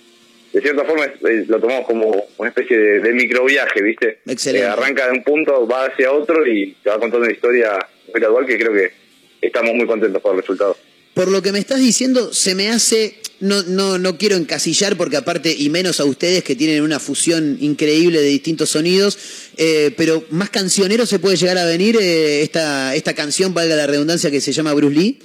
de 0.52 0.60
cierta 0.60 0.84
forma 0.84 1.06
es- 1.06 1.48
lo 1.48 1.58
tomamos 1.58 1.86
como 1.86 2.26
una 2.38 2.48
especie 2.48 2.78
de, 2.78 3.00
de 3.00 3.12
microviaje, 3.12 3.82
¿viste? 3.82 4.18
Excelente. 4.26 4.66
Eh, 4.66 4.70
arranca 4.70 5.06
de 5.06 5.12
un 5.12 5.24
punto, 5.24 5.66
va 5.66 5.86
hacia 5.86 6.12
otro 6.12 6.46
y 6.46 6.76
te 6.82 6.90
va 6.90 6.98
contando 7.00 7.24
una 7.26 7.32
historia 7.32 7.76
gradual 8.12 8.46
que 8.46 8.56
creo 8.58 8.72
que 8.72 8.92
estamos 9.40 9.74
muy 9.74 9.86
contentos 9.86 10.22
por 10.22 10.34
el 10.34 10.40
resultado. 10.42 10.76
Por 11.14 11.28
lo 11.28 11.42
que 11.42 11.52
me 11.52 11.58
estás 11.58 11.80
diciendo, 11.80 12.32
se 12.32 12.54
me 12.54 12.68
hace, 12.68 13.16
no, 13.40 13.62
no, 13.64 13.98
no 13.98 14.16
quiero 14.16 14.36
encasillar 14.36 14.96
porque 14.96 15.16
aparte, 15.16 15.54
y 15.56 15.70
menos 15.70 16.00
a 16.00 16.04
ustedes 16.04 16.44
que 16.44 16.56
tienen 16.56 16.82
una 16.82 16.98
fusión 16.98 17.58
increíble 17.60 18.20
de 18.20 18.28
distintos 18.28 18.70
sonidos, 18.70 19.18
eh, 19.56 19.92
pero 19.96 20.24
más 20.30 20.50
cancionero 20.50 21.06
se 21.06 21.18
puede 21.18 21.36
llegar 21.36 21.58
a 21.58 21.64
venir 21.64 21.96
eh, 22.00 22.42
esta, 22.42 22.94
esta 22.94 23.14
canción, 23.14 23.54
valga 23.54 23.76
la 23.76 23.86
redundancia, 23.86 24.30
que 24.30 24.40
se 24.40 24.52
llama 24.52 24.74
Bruce 24.74 24.94
Lee. 24.94 25.18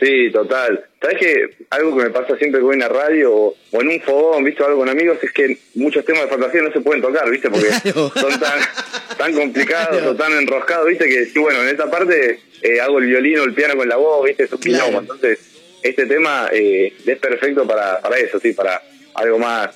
Sí, 0.00 0.30
total. 0.32 0.84
¿Sabes 1.00 1.18
que 1.18 1.66
algo 1.70 1.96
que 1.96 2.04
me 2.04 2.10
pasa 2.10 2.36
siempre 2.36 2.60
que 2.60 2.64
voy 2.64 2.74
en 2.74 2.80
la 2.80 2.88
radio 2.88 3.32
o, 3.32 3.56
o 3.70 3.80
en 3.80 3.88
un 3.88 4.00
fogón, 4.00 4.44
visto 4.44 4.66
algo 4.66 4.80
con 4.80 4.88
amigos, 4.88 5.18
es 5.22 5.32
que 5.32 5.58
muchos 5.74 6.04
temas 6.04 6.24
de 6.24 6.28
fantasía 6.28 6.62
no 6.62 6.72
se 6.72 6.80
pueden 6.80 7.00
tocar, 7.00 7.30
¿viste? 7.30 7.48
Porque 7.48 7.70
son 7.92 8.40
tan, 8.40 8.60
tan 9.16 9.32
complicados 9.32 10.02
o 10.02 10.16
tan 10.16 10.32
enroscados, 10.32 10.88
¿viste? 10.88 11.08
Que 11.08 11.26
sí, 11.26 11.38
bueno, 11.38 11.62
en 11.62 11.68
esta 11.68 11.90
parte 11.90 12.40
eh, 12.62 12.80
hago 12.80 12.98
el 12.98 13.06
violín 13.06 13.38
o 13.38 13.44
el 13.44 13.54
piano 13.54 13.76
con 13.76 13.88
la 13.88 13.96
voz, 13.96 14.26
¿viste? 14.26 14.44
Es 14.44 14.52
un 14.52 14.58
Claro. 14.58 14.98
Entonces, 14.98 15.38
este 15.84 16.06
tema 16.06 16.48
eh, 16.52 16.94
es 17.06 17.18
perfecto 17.18 17.66
para, 17.66 18.00
para 18.00 18.16
eso, 18.18 18.40
sí, 18.40 18.54
para 18.54 18.82
algo 19.14 19.38
más, 19.38 19.70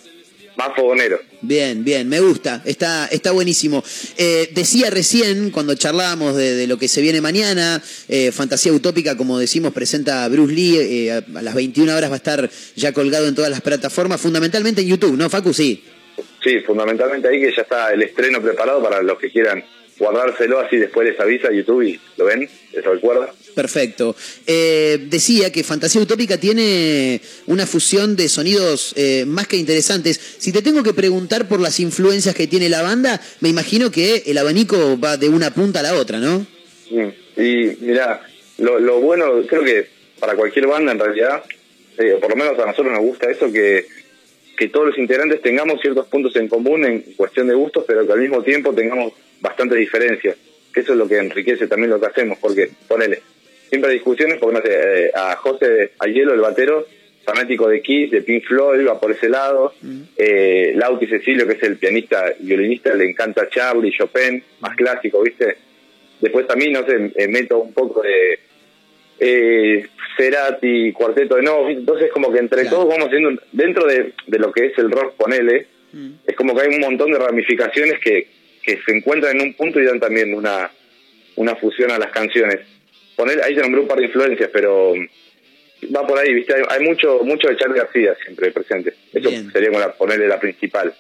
más 0.57 0.75
fogonero. 0.75 1.21
Bien, 1.43 1.85
bien, 1.85 2.09
me 2.09 2.19
gusta, 2.21 2.63
está, 2.65 3.07
está 3.07 3.31
buenísimo. 3.31 3.85
Eh, 4.17 4.49
decía 4.53 4.89
recién, 4.89 5.51
cuando 5.51 5.75
charlábamos 5.75 6.35
de, 6.35 6.55
de 6.57 6.67
lo 6.67 6.79
que 6.79 6.89
se 6.89 7.03
viene 7.03 7.21
mañana, 7.21 7.81
eh, 8.09 8.33
Fantasía 8.33 8.73
Utópica, 8.73 9.19
como 9.19 9.39
decimos, 9.39 9.75
presenta 9.75 10.25
a 10.25 10.29
Bruce 10.29 10.55
Lee, 10.55 10.77
eh, 10.79 11.13
a, 11.13 11.19
a 11.39 11.43
las 11.43 11.55
21 11.55 11.95
horas 11.95 12.11
va 12.11 12.15
a 12.15 12.17
estar 12.17 12.51
ya 12.75 12.93
colgado 12.93 13.29
en 13.29 13.35
todas 13.35 13.51
las 13.51 13.61
plataformas, 13.61 14.21
fundamentalmente 14.21 14.81
en 14.81 14.89
YouTube, 14.89 15.17
¿no, 15.17 15.29
Facu? 15.29 15.53
Sí. 15.53 15.85
Sí, 16.43 16.61
fundamentalmente 16.61 17.29
ahí 17.29 17.41
que 17.41 17.53
ya 17.55 17.63
está 17.63 17.93
el 17.93 18.03
estreno 18.03 18.41
preparado 18.41 18.83
para 18.83 19.03
los 19.03 19.19
que 19.19 19.31
quieran 19.31 19.63
guardárselo, 19.99 20.61
así 20.61 20.77
después 20.77 21.09
les 21.09 21.19
avisa 21.19 21.53
YouTube 21.53 21.83
y 21.83 22.01
lo 22.17 22.25
ven, 22.25 22.49
les 22.73 22.85
recuerda. 22.85 23.33
Perfecto. 23.55 24.15
Eh, 24.47 25.07
decía 25.09 25.51
que 25.51 25.65
Fantasía 25.65 26.01
Utópica 26.01 26.39
tiene 26.39 27.21
una 27.47 27.67
fusión 27.67 28.15
de 28.15 28.29
sonidos 28.29 28.95
eh, 28.97 29.25
más 29.27 29.49
que 29.49 29.57
interesantes. 29.57 30.21
Si 30.39 30.53
te 30.53 30.63
tengo 30.63 30.83
que 30.83 30.95
preguntar 30.95 31.49
por 31.49 31.61
las 31.61 31.81
influencias 31.81 32.35
que 32.35 32.47
tiene 32.47 32.69
la 32.69 32.83
banda, 32.83 33.21
me 33.41 33.49
imagino 33.49 33.91
que 33.91 34.23
el 34.27 34.39
abanico 34.39 34.99
va 35.01 35.17
de 35.17 35.29
una 35.29 35.53
punta 35.53 35.81
a 35.81 35.83
la 35.83 35.95
otra, 35.95 36.19
¿no? 36.19 36.47
Mm. 36.91 37.41
Y 37.41 37.77
mira, 37.81 38.23
lo, 38.59 38.79
lo 38.79 39.01
bueno, 39.01 39.43
creo 39.49 39.65
que 39.65 39.89
para 40.19 40.35
cualquier 40.35 40.67
banda 40.67 40.93
en 40.93 40.99
realidad, 40.99 41.43
eh, 41.99 42.17
por 42.21 42.31
lo 42.31 42.37
menos 42.37 42.59
a 42.59 42.67
nosotros 42.67 42.93
nos 42.93 43.03
gusta 43.03 43.31
eso, 43.31 43.51
que, 43.53 43.87
que 44.57 44.69
todos 44.69 44.89
los 44.89 44.99
integrantes 44.99 45.43
tengamos 45.43 45.81
ciertos 45.81 46.07
puntos 46.07 46.35
en 46.37 46.49
común 46.49 46.85
en 46.85 47.01
cuestión 47.17 47.49
de 47.49 47.55
gustos, 47.55 47.85
pero 47.87 48.07
que 48.07 48.13
al 48.13 48.21
mismo 48.21 48.43
tiempo 48.43 48.73
tengamos 48.73 49.13
bastantes 49.41 49.79
diferencias. 49.79 50.37
Que 50.73 50.81
eso 50.81 50.93
es 50.93 50.99
lo 50.99 51.09
que 51.09 51.19
enriquece 51.19 51.67
también 51.67 51.91
lo 51.91 52.01
que 52.01 52.07
hacemos, 52.07 52.39
porque, 52.39 52.71
ponele, 52.87 53.21
siempre 53.69 53.91
hay 53.91 53.97
discusiones, 53.97 54.39
porque 54.39 54.57
no 54.57 54.63
sé, 54.63 55.07
eh, 55.07 55.11
a 55.15 55.37
José 55.37 55.93
Ayelo, 55.99 56.35
el 56.35 56.41
batero, 56.41 56.87
fanático 57.29 57.69
de 57.69 57.83
Kiss, 57.83 58.11
de 58.11 58.23
Pink 58.23 58.45
Floyd, 58.45 58.87
va 58.87 58.99
por 58.99 59.13
ese 59.13 59.29
lado. 59.29 59.75
Eh, 60.17 60.73
Lauti 60.75 61.07
Cecilio, 61.07 61.47
que 61.47 61.55
es 61.55 61.63
el 61.63 61.77
pianista 61.77 62.25
violinista, 62.41 62.95
le 62.95 63.05
encanta 63.05 63.49
Charlie, 63.51 63.93
Chopin, 63.93 64.43
más 64.61 64.75
clásico, 64.75 65.23
¿viste? 65.23 65.59
Después 66.21 66.47
también, 66.47 66.73
no 66.73 66.87
sé, 66.87 67.13
eh, 67.15 67.29
meto 67.29 67.59
un 67.59 67.75
poco 67.75 68.03
de 68.03 68.39
eh, 69.21 69.87
Cerati, 70.17 70.93
Cuarteto 70.93 71.37
de 71.37 71.43
¿viste? 71.43 71.81
entonces 71.81 72.11
como 72.11 72.33
que 72.33 72.39
entre 72.39 72.65
todos 72.65 72.89
vamos 72.89 73.09
haciendo, 73.09 73.41
dentro 73.53 73.87
de, 73.87 74.15
de 74.27 74.39
lo 74.39 74.51
que 74.51 74.67
es 74.67 74.79
el 74.79 74.91
rock, 74.91 75.15
ponele, 75.17 75.67
es 76.27 76.37
como 76.37 76.55
que 76.55 76.63
hay 76.63 76.75
un 76.75 76.81
montón 76.81 77.11
de 77.11 77.19
ramificaciones 77.19 77.99
que, 78.01 78.27
que 78.63 78.79
se 78.85 78.97
encuentran 78.97 79.37
en 79.37 79.43
un 79.49 79.55
punto 79.55 79.81
y 79.81 79.85
dan 79.85 80.01
también 80.01 80.35
una, 80.35 80.71
una 81.37 81.57
fusión 81.57 81.91
a 81.91 81.99
las 81.99 82.11
canciones. 82.11 82.61
Ponele, 83.17 83.43
ahí 83.43 83.55
se 83.55 83.61
nombró 83.63 83.83
un 83.83 83.89
par 83.89 83.99
de 83.99 84.07
influencias, 84.07 84.51
pero 84.53 84.95
va 85.95 86.07
por 86.07 86.19
ahí, 86.19 86.33
¿viste? 86.35 86.55
Hay, 86.55 86.63
hay 86.69 86.85
mucho 86.87 87.21
mucho 87.25 87.49
de 87.49 87.57
Charlie 87.57 87.79
García 87.79 88.17
siempre 88.25 88.51
presente. 88.53 88.95
Eso 89.13 89.31
sería 89.53 89.69
como 89.69 89.81
la, 89.81 89.93
ponerle 89.93 90.29
la 90.29 90.39
principal. 90.39 90.95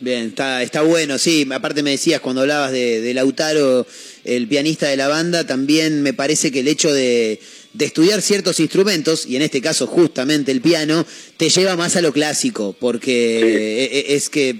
Bien, 0.00 0.26
está, 0.26 0.62
está 0.62 0.82
bueno, 0.82 1.18
sí. 1.18 1.46
Aparte 1.52 1.82
me 1.84 1.92
decías 1.92 2.20
cuando 2.20 2.40
hablabas 2.42 2.72
de, 2.72 3.00
de 3.00 3.14
Lautaro, 3.14 3.86
el 4.24 4.48
pianista 4.48 4.88
de 4.88 4.96
la 4.96 5.06
banda, 5.08 5.46
también 5.46 6.02
me 6.02 6.12
parece 6.12 6.50
que 6.50 6.60
el 6.60 6.68
hecho 6.68 6.92
de, 6.92 7.38
de 7.72 7.84
estudiar 7.84 8.20
ciertos 8.20 8.58
instrumentos, 8.58 9.24
y 9.24 9.36
en 9.36 9.42
este 9.42 9.60
caso 9.60 9.86
justamente 9.86 10.50
el 10.50 10.60
piano, 10.60 11.06
te 11.36 11.48
lleva 11.48 11.76
más 11.76 11.94
a 11.94 12.02
lo 12.02 12.12
clásico, 12.12 12.74
porque 12.78 13.38
e- 13.84 13.98
e- 13.98 14.14
es 14.16 14.28
que 14.28 14.56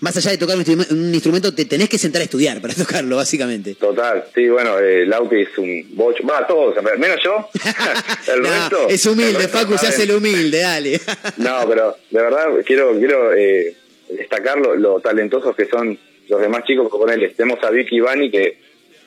más 0.00 0.16
allá 0.16 0.30
de 0.30 0.38
tocar 0.38 0.54
un 0.56 0.60
instrumento, 0.60 0.94
un 0.94 1.12
instrumento, 1.14 1.54
te 1.54 1.64
tenés 1.64 1.88
que 1.88 1.98
sentar 1.98 2.20
a 2.20 2.24
estudiar 2.24 2.60
para 2.60 2.74
tocarlo, 2.82 3.16
básicamente. 3.16 3.74
Total, 3.74 4.24
sí, 4.34 4.48
bueno, 4.48 4.78
eh, 4.78 5.04
Lauti 5.06 5.40
es 5.42 5.56
un 5.58 5.86
bocho, 5.90 6.24
va, 6.26 6.46
todos, 6.46 6.74
menos 6.98 7.18
yo, 7.24 7.48
el 8.32 8.42
No, 8.42 8.48
resto. 8.48 8.88
es 8.88 9.06
humilde, 9.06 9.38
resto 9.38 9.58
Facu, 9.58 9.78
se 9.78 9.88
hace 9.88 10.04
el 10.04 10.12
humilde, 10.12 10.60
dale. 10.60 11.00
No, 11.38 11.64
pero 11.68 11.96
de 12.10 12.22
verdad 12.22 12.46
quiero 12.64 12.96
quiero 12.98 13.34
eh, 13.34 13.76
destacar 14.10 14.58
lo, 14.58 14.76
lo 14.76 15.00
talentosos 15.00 15.54
que 15.56 15.66
son 15.66 15.98
los 16.28 16.40
demás 16.40 16.64
chicos 16.64 16.88
con 16.88 17.08
él. 17.10 17.32
Tenemos 17.36 17.62
a 17.64 17.70
Vicky 17.70 18.00
Bani 18.00 18.30
que 18.30 18.58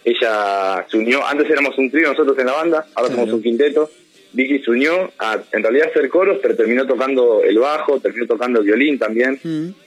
ella 0.03 0.85
se 0.89 0.97
unió, 0.97 1.25
antes 1.25 1.49
éramos 1.49 1.77
un 1.77 1.91
trío 1.91 2.09
nosotros 2.09 2.37
en 2.39 2.47
la 2.47 2.53
banda, 2.53 2.87
ahora 2.95 3.11
somos 3.11 3.31
un 3.31 3.41
quinteto. 3.43 3.89
Vicky 4.33 4.59
se 4.59 4.71
unió 4.71 5.11
a 5.19 5.39
en 5.51 5.61
realidad 5.63 5.89
hacer 5.89 6.07
coros, 6.09 6.39
pero 6.41 6.55
terminó 6.55 6.85
tocando 6.87 7.43
el 7.43 7.57
bajo, 7.59 7.99
terminó 7.99 8.25
tocando 8.27 8.59
el 8.59 8.65
violín 8.65 8.97
también, 8.97 9.37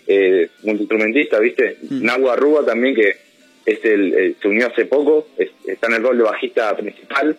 eh, 0.07 0.49
multiinstrumentista, 0.63 1.39
¿viste? 1.39 1.79
Nahua 1.91 2.37
Rúa 2.37 2.65
también 2.65 2.95
que 2.95 3.17
es 3.65 3.85
el, 3.85 4.13
eh, 4.15 4.35
se 4.41 4.49
unió 4.49 4.67
hace 4.67 4.85
poco, 4.85 5.29
es- 5.39 5.51
está 5.67 5.87
en 5.87 5.95
el 5.95 6.03
rol 6.03 6.19
de 6.19 6.25
bajista 6.25 6.77
principal, 6.77 7.37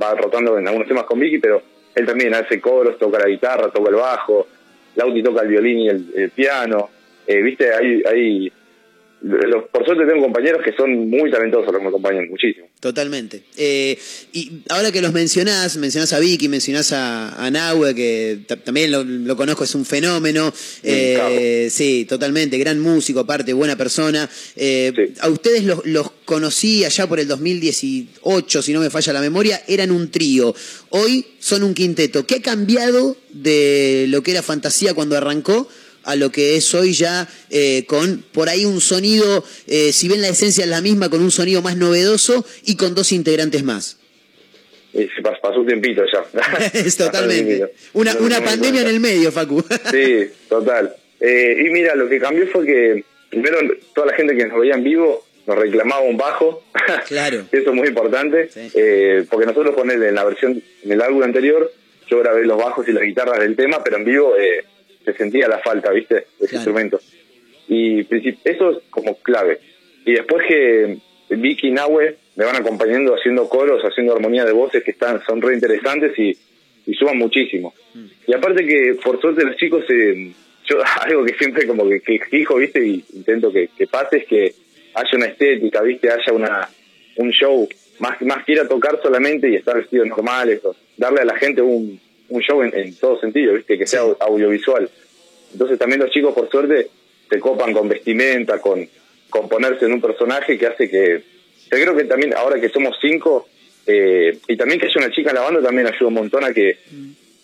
va 0.00 0.14
rotando 0.14 0.58
en 0.58 0.66
algunos 0.66 0.88
temas 0.88 1.04
con 1.04 1.20
Vicky, 1.20 1.38
pero 1.38 1.62
él 1.94 2.06
también 2.06 2.34
hace 2.34 2.60
coros, 2.60 2.98
toca 2.98 3.18
la 3.18 3.28
guitarra, 3.28 3.70
toca 3.70 3.90
el 3.90 3.96
bajo, 3.96 4.46
Lauti 4.94 5.22
toca 5.22 5.42
el 5.42 5.48
violín 5.48 5.78
y 5.80 5.88
el, 5.90 6.06
el 6.14 6.30
piano, 6.30 6.88
eh, 7.26 7.42
viste, 7.42 7.72
hay, 7.74 8.02
hay 8.08 8.52
los- 9.26 9.64
por 9.72 9.84
suerte 9.84 10.04
tengo 10.06 10.22
compañeros 10.22 10.60
que 10.64 10.72
son 10.76 11.08
muy 11.10 11.30
talentosos 11.30 11.66
los 11.66 11.76
que 11.76 11.82
me 11.82 11.88
acompañan, 11.88 12.28
muchísimo. 12.28 12.66
Totalmente. 12.80 13.42
Eh, 13.56 13.98
y 14.32 14.60
ahora 14.68 14.92
que 14.92 15.00
los 15.00 15.12
mencionás, 15.12 15.76
mencionás 15.78 16.12
a 16.12 16.18
Vicky, 16.20 16.48
mencionás 16.48 16.92
a, 16.92 17.44
a 17.44 17.50
Nahue, 17.50 17.94
que 17.94 18.38
ta- 18.46 18.56
también 18.56 18.90
lo, 18.92 19.02
lo 19.04 19.36
conozco, 19.36 19.64
es 19.64 19.74
un 19.74 19.84
fenómeno. 19.84 20.52
Eh, 20.82 21.68
sí, 21.70 22.06
totalmente, 22.08 22.58
gran 22.58 22.78
músico, 22.80 23.20
aparte, 23.20 23.52
buena 23.52 23.76
persona. 23.76 24.28
Eh, 24.54 24.92
A 25.20 25.28
ustedes 25.28 25.64
los, 25.64 25.84
los 25.86 26.10
conocí 26.24 26.84
allá 26.84 27.06
por 27.06 27.18
el 27.20 27.26
2018, 27.28 28.62
si 28.62 28.72
no 28.72 28.80
me 28.80 28.90
falla 28.90 29.12
la 29.12 29.20
memoria, 29.20 29.62
eran 29.66 29.90
un 29.90 30.10
trío. 30.10 30.54
Hoy 30.90 31.24
son 31.38 31.62
un 31.62 31.74
quinteto. 31.74 32.26
¿Qué 32.26 32.36
ha 32.36 32.42
cambiado 32.42 33.16
de 33.30 34.06
lo 34.08 34.22
que 34.22 34.32
era 34.32 34.42
fantasía 34.42 34.94
cuando 34.94 35.16
arrancó? 35.16 35.68
A 36.06 36.16
lo 36.16 36.30
que 36.32 36.56
es 36.56 36.72
hoy 36.74 36.92
ya 36.92 37.28
eh, 37.50 37.84
con 37.86 38.24
por 38.32 38.48
ahí 38.48 38.64
un 38.64 38.80
sonido, 38.80 39.44
eh, 39.66 39.92
si 39.92 40.08
bien 40.08 40.22
la 40.22 40.28
esencia 40.28 40.64
es 40.64 40.70
la 40.70 40.80
misma, 40.80 41.10
con 41.10 41.20
un 41.20 41.30
sonido 41.30 41.60
más 41.62 41.76
novedoso 41.76 42.44
y 42.64 42.76
con 42.76 42.94
dos 42.94 43.12
integrantes 43.12 43.62
más. 43.64 43.98
Se 44.92 45.06
pas- 45.22 45.38
pasó 45.42 45.60
un 45.60 45.66
tiempito 45.66 46.02
ya. 46.10 46.24
totalmente. 46.98 47.72
Una, 47.92 48.16
una 48.16 48.42
pandemia 48.42 48.80
en 48.80 48.86
el 48.88 49.00
medio, 49.00 49.30
Facu. 49.30 49.62
Sí, 49.90 50.26
total. 50.48 50.94
Eh, 51.20 51.64
y 51.66 51.70
mira, 51.70 51.94
lo 51.94 52.08
que 52.08 52.18
cambió 52.18 52.46
fue 52.48 52.64
que 52.64 53.04
primero 53.28 53.58
toda 53.94 54.06
la 54.08 54.14
gente 54.14 54.34
que 54.36 54.46
nos 54.46 54.58
veía 54.60 54.74
en 54.74 54.84
vivo 54.84 55.26
nos 55.46 55.58
reclamaba 55.58 56.00
un 56.02 56.16
bajo. 56.16 56.64
Claro. 57.06 57.44
Eso 57.52 57.70
es 57.70 57.74
muy 57.74 57.88
importante. 57.88 58.48
eh, 58.74 59.24
porque 59.30 59.46
nosotros 59.46 59.74
ponele 59.74 60.08
en 60.08 60.14
la 60.14 60.24
versión, 60.24 60.62
en 60.82 60.92
el 60.92 61.00
álbum 61.02 61.22
anterior, 61.22 61.70
yo 62.08 62.18
grabé 62.20 62.44
los 62.46 62.56
bajos 62.56 62.86
y 62.88 62.92
las 62.92 63.02
guitarras 63.04 63.38
del 63.40 63.54
tema, 63.56 63.82
pero 63.84 63.96
en 63.98 64.04
vivo 64.04 64.34
eh, 64.38 64.64
se 65.06 65.14
sentía 65.14 65.48
la 65.48 65.60
falta, 65.60 65.90
¿viste? 65.92 66.26
De 66.38 66.46
ese 66.46 66.56
instrumento. 66.56 67.00
Y 67.68 68.00
eso 68.44 68.70
es 68.70 68.78
como 68.90 69.16
clave. 69.18 69.60
Y 70.04 70.12
después 70.12 70.44
que 70.46 70.98
Vicky 71.30 71.68
y 71.68 71.72
Nahue 71.72 72.16
me 72.34 72.44
van 72.44 72.56
acompañando 72.56 73.14
haciendo 73.14 73.48
coros, 73.48 73.82
haciendo 73.82 74.14
armonía 74.14 74.44
de 74.44 74.52
voces 74.52 74.82
que 74.84 74.90
están 74.90 75.22
son 75.24 75.40
re 75.40 75.54
interesantes 75.54 76.18
y, 76.18 76.36
y 76.86 76.94
suman 76.94 77.18
muchísimo. 77.18 77.74
Y 78.26 78.34
aparte 78.34 78.66
que 78.66 78.96
por 79.02 79.20
suerte 79.20 79.44
los 79.44 79.56
chicos, 79.56 79.84
eh, 79.88 80.32
yo 80.66 80.78
algo 81.00 81.24
que 81.24 81.34
siempre 81.34 81.66
como 81.66 81.88
que, 81.88 82.00
que 82.00 82.18
fijo, 82.30 82.56
¿viste? 82.56 82.84
Y 82.84 83.04
intento 83.14 83.52
que, 83.52 83.68
que 83.76 83.86
pase 83.86 84.18
es 84.18 84.26
que 84.26 84.54
haya 84.94 85.10
una 85.16 85.26
estética, 85.26 85.82
¿viste? 85.82 86.10
Haya 86.10 86.32
una 86.32 86.68
un 87.16 87.30
show, 87.30 87.66
más 87.98 88.20
más 88.22 88.44
quiera 88.44 88.68
tocar 88.68 89.00
solamente 89.02 89.48
y 89.48 89.56
estar 89.56 89.76
vestidos 89.76 90.06
normales, 90.06 90.62
o 90.64 90.76
darle 90.96 91.22
a 91.22 91.24
la 91.24 91.36
gente 91.36 91.62
un, 91.62 91.98
un 92.28 92.40
show 92.42 92.62
en, 92.62 92.74
en 92.76 92.94
todo 92.96 93.18
sentido, 93.20 93.54
¿viste? 93.54 93.78
Que 93.78 93.86
sea 93.86 94.02
au- 94.02 94.16
audiovisual. 94.20 94.88
Entonces 95.52 95.78
también 95.78 96.00
los 96.00 96.10
chicos, 96.10 96.34
por 96.34 96.50
suerte, 96.50 96.88
se 97.30 97.38
copan 97.40 97.72
con 97.72 97.88
vestimenta, 97.88 98.60
con, 98.60 98.88
con 99.30 99.48
ponerse 99.48 99.84
en 99.86 99.92
un 99.92 100.00
personaje 100.00 100.58
que 100.58 100.66
hace 100.66 100.88
que... 100.90 101.22
Yo 101.70 101.78
creo 101.78 101.96
que 101.96 102.04
también, 102.04 102.34
ahora 102.34 102.60
que 102.60 102.68
somos 102.68 102.96
cinco, 103.00 103.48
eh, 103.86 104.38
y 104.48 104.56
también 104.56 104.78
que 104.80 104.86
haya 104.86 104.94
una 105.06 105.10
chica 105.10 105.30
en 105.30 105.36
la 105.36 105.42
banda 105.42 105.62
también 105.62 105.86
ayuda 105.86 106.08
un 106.08 106.14
montón 106.14 106.44
a 106.44 106.52
que 106.52 106.78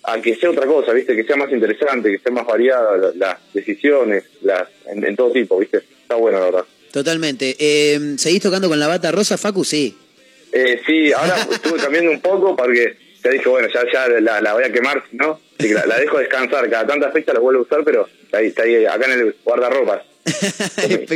a 0.05 0.21
que 0.21 0.35
sea 0.35 0.51
otra 0.51 0.67
cosa, 0.67 0.93
¿viste? 0.93 1.15
Que 1.15 1.23
sea 1.23 1.37
más 1.37 1.53
interesante, 1.53 2.11
que 2.11 2.19
sea 2.19 2.33
más 2.33 2.45
variada 2.45 2.97
la- 2.97 3.13
las 3.15 3.55
decisiones, 3.55 4.25
las 4.43 4.69
en, 4.87 5.05
en 5.05 5.15
todo 5.15 5.31
tipo, 5.33 5.59
¿viste? 5.59 5.79
Está 5.79 6.17
bueno, 6.17 6.39
la 6.41 6.45
verdad. 6.47 6.65
Totalmente. 6.93 7.55
Eh, 7.59 8.15
¿Seguís 8.19 8.43
tocando 8.43 8.69
con 8.69 8.79
la 8.81 8.89
bata 8.89 9.13
rosa, 9.13 9.39
Facu? 9.39 9.65
Sí. 9.65 9.97
Eh, 10.53 10.81
sí, 10.87 11.13
ahora 11.13 11.37
estuve 11.51 11.79
cambiando 11.79 12.11
un 12.11 12.21
poco 12.21 12.55
porque 12.57 12.97
ya 13.23 13.31
dije, 13.31 13.49
bueno, 13.49 13.69
ya, 13.69 13.83
ya 13.93 14.09
la, 14.21 14.41
la 14.41 14.55
voy 14.55 14.65
a 14.65 14.73
quemar, 14.73 15.03
¿no? 15.13 15.41
La 15.87 15.99
dejo 15.99 16.19
descansar. 16.19 16.69
Cada 16.69 16.87
tanta 16.87 17.11
fecha 17.13 17.33
la 17.33 17.41
vuelvo 17.41 17.61
a 17.61 17.63
usar, 17.63 17.85
pero 17.85 18.09
está 18.25 18.39
ahí, 18.39 18.49
está 18.49 18.63
ahí 18.65 18.85
acá 18.85 19.05
en 19.07 19.13
el 19.13 19.37
guardarropas. 19.45 20.03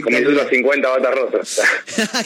Con 0.02 0.12
mis 0.14 0.26
otras 0.26 0.48
50 0.50 0.88
batas 0.88 1.14
rosas. 1.14 1.60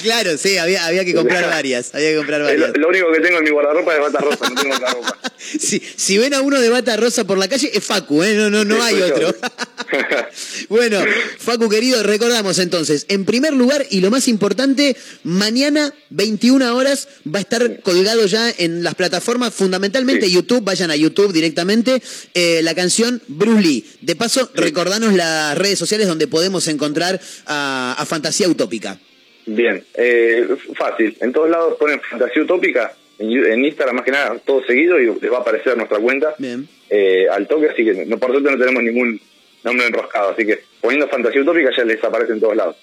claro, 0.03 0.37
sí, 0.39 0.57
había, 0.57 0.87
había 0.87 1.05
que 1.05 1.15
comprar 1.15 1.45
varias. 1.49 1.95
Había 1.95 2.11
que 2.11 2.17
comprar 2.17 2.41
Eh, 2.41 2.45
varias. 2.45 2.71
Lo, 2.71 2.81
lo 2.83 2.89
único 2.89 3.13
que 3.13 3.21
tengo 3.21 3.39
en 3.39 3.45
mi 3.45 3.51
guardarropa 3.51 3.95
es 3.95 4.01
bata 4.01 4.19
rosa, 4.21 4.49
no 4.49 4.61
tengo 4.61 4.75
otra 4.77 4.93
ropa. 4.93 5.19
Si, 5.41 5.81
si 5.97 6.19
ven 6.19 6.35
a 6.35 6.43
uno 6.43 6.61
de 6.61 6.69
bata 6.69 6.97
rosa 6.99 7.25
por 7.25 7.39
la 7.39 7.49
calle, 7.49 7.71
es 7.73 7.83
Facu, 7.83 8.23
¿eh? 8.23 8.35
No, 8.35 8.51
no, 8.51 8.63
no 8.65 8.77
Sí, 8.77 8.83
hay 8.83 9.03
otro. 9.03 9.35
Bueno, 10.69 11.03
Facu 11.39 11.69
querido, 11.69 12.03
recordamos 12.03 12.59
entonces, 12.59 13.07
en 13.09 13.25
primer 13.25 13.53
lugar 13.55 13.85
y 13.91 14.01
lo 14.01 14.11
más 14.11 14.29
importante, 14.29 14.97
mañana 15.25 15.93
21 16.11 16.77
horas 16.77 17.09
va 17.27 17.39
a 17.39 17.43
estar 17.43 17.81
colgado 17.81 18.27
ya 18.27 18.53
en 18.59 18.85
las 18.85 18.95
plataformas, 18.95 19.53
fundamentalmente 19.55 20.31
YouTube, 20.31 20.63
vayan 20.63 20.91
a 20.91 20.97
YouTube 20.97 21.33
directamente, 21.33 22.01
eh, 22.35 22.61
la 22.63 22.75
canción 22.75 23.21
Bruce 23.27 23.63
Lee. 23.63 23.91
De 24.03 24.15
paso, 24.15 24.49
recordanos 24.55 25.15
las 25.15 25.57
redes 25.59 25.79
sociales 25.79 26.07
donde 26.07 26.27
podemos 26.29 26.69
encontrar 26.71 27.21
a, 27.47 27.95
a 27.99 28.07
Fantasía 28.07 28.49
Utópica. 28.49 28.99
Bien, 29.47 29.85
eh, 29.95 30.47
fácil. 30.77 31.17
En 31.21 31.33
todos 31.33 31.51
lados 31.51 31.77
ponen 31.79 32.01
fantasía 32.01 32.43
utópica. 32.43 32.95
En, 33.19 33.65
Instagram, 33.65 33.97
más 33.97 34.05
que 34.05 34.11
nada, 34.13 34.39
todo 34.39 34.65
seguido 34.65 34.99
y 35.01 35.07
les 35.21 35.31
va 35.31 35.39
a 35.39 35.41
aparecer 35.41 35.77
nuestra 35.77 35.99
cuenta 35.99 36.35
Bien. 36.39 36.69
eh, 36.89 37.27
al 37.31 37.47
toque. 37.49 37.69
Así 37.69 37.85
que, 37.85 38.07
no, 38.07 38.19
por 38.19 38.31
suerte, 38.31 38.51
no 38.51 38.59
tenemos 38.59 38.83
ningún 38.83 39.21
nombre 39.65 39.87
enroscado. 39.87 40.31
Así 40.31 40.47
que 40.47 40.61
poniendo 40.81 41.09
fantasía 41.09 41.43
utópica 41.43 41.71
ya 41.77 41.85
les 41.85 42.03
aparece 42.03 42.33
en 42.33 42.41
todos 42.41 42.57
lados. 42.57 42.77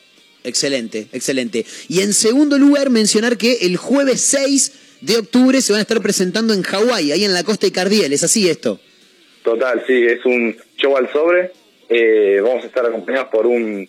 Excelente, 0.43 1.07
excelente. 1.13 1.65
Y 1.87 2.01
en 2.01 2.13
segundo 2.13 2.57
lugar, 2.57 2.89
mencionar 2.89 3.37
que 3.37 3.53
el 3.61 3.77
jueves 3.77 4.21
6 4.21 4.99
de 5.01 5.17
octubre 5.17 5.61
se 5.61 5.71
van 5.73 5.79
a 5.79 5.81
estar 5.83 6.01
presentando 6.01 6.53
en 6.53 6.63
Hawái, 6.63 7.11
ahí 7.11 7.23
en 7.23 7.33
la 7.33 7.43
costa 7.43 7.65
de 7.67 7.71
Cardiel. 7.71 8.13
¿Es 8.13 8.23
así 8.23 8.49
esto? 8.49 8.79
Total, 9.43 9.83
sí, 9.87 10.05
es 10.05 10.23
un 10.25 10.55
show 10.77 10.97
al 10.97 11.11
sobre. 11.11 11.51
Eh, 11.89 12.39
vamos 12.43 12.63
a 12.63 12.67
estar 12.67 12.85
acompañados 12.85 13.29
por 13.29 13.47
un 13.47 13.87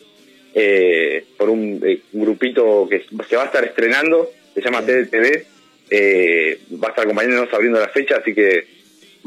eh, 0.54 1.24
por 1.36 1.50
un 1.50 1.80
eh, 1.84 2.00
grupito 2.12 2.88
que 2.88 3.04
se 3.28 3.36
va 3.36 3.42
a 3.42 3.46
estar 3.46 3.64
estrenando, 3.64 4.30
se 4.54 4.60
llama 4.60 4.82
TDTV. 4.82 5.44
Eh, 5.90 6.60
va 6.82 6.88
a 6.88 6.90
estar 6.90 7.04
acompañándonos 7.04 7.52
abriendo 7.52 7.80
la 7.80 7.88
fecha, 7.88 8.16
así 8.16 8.34
que 8.34 8.66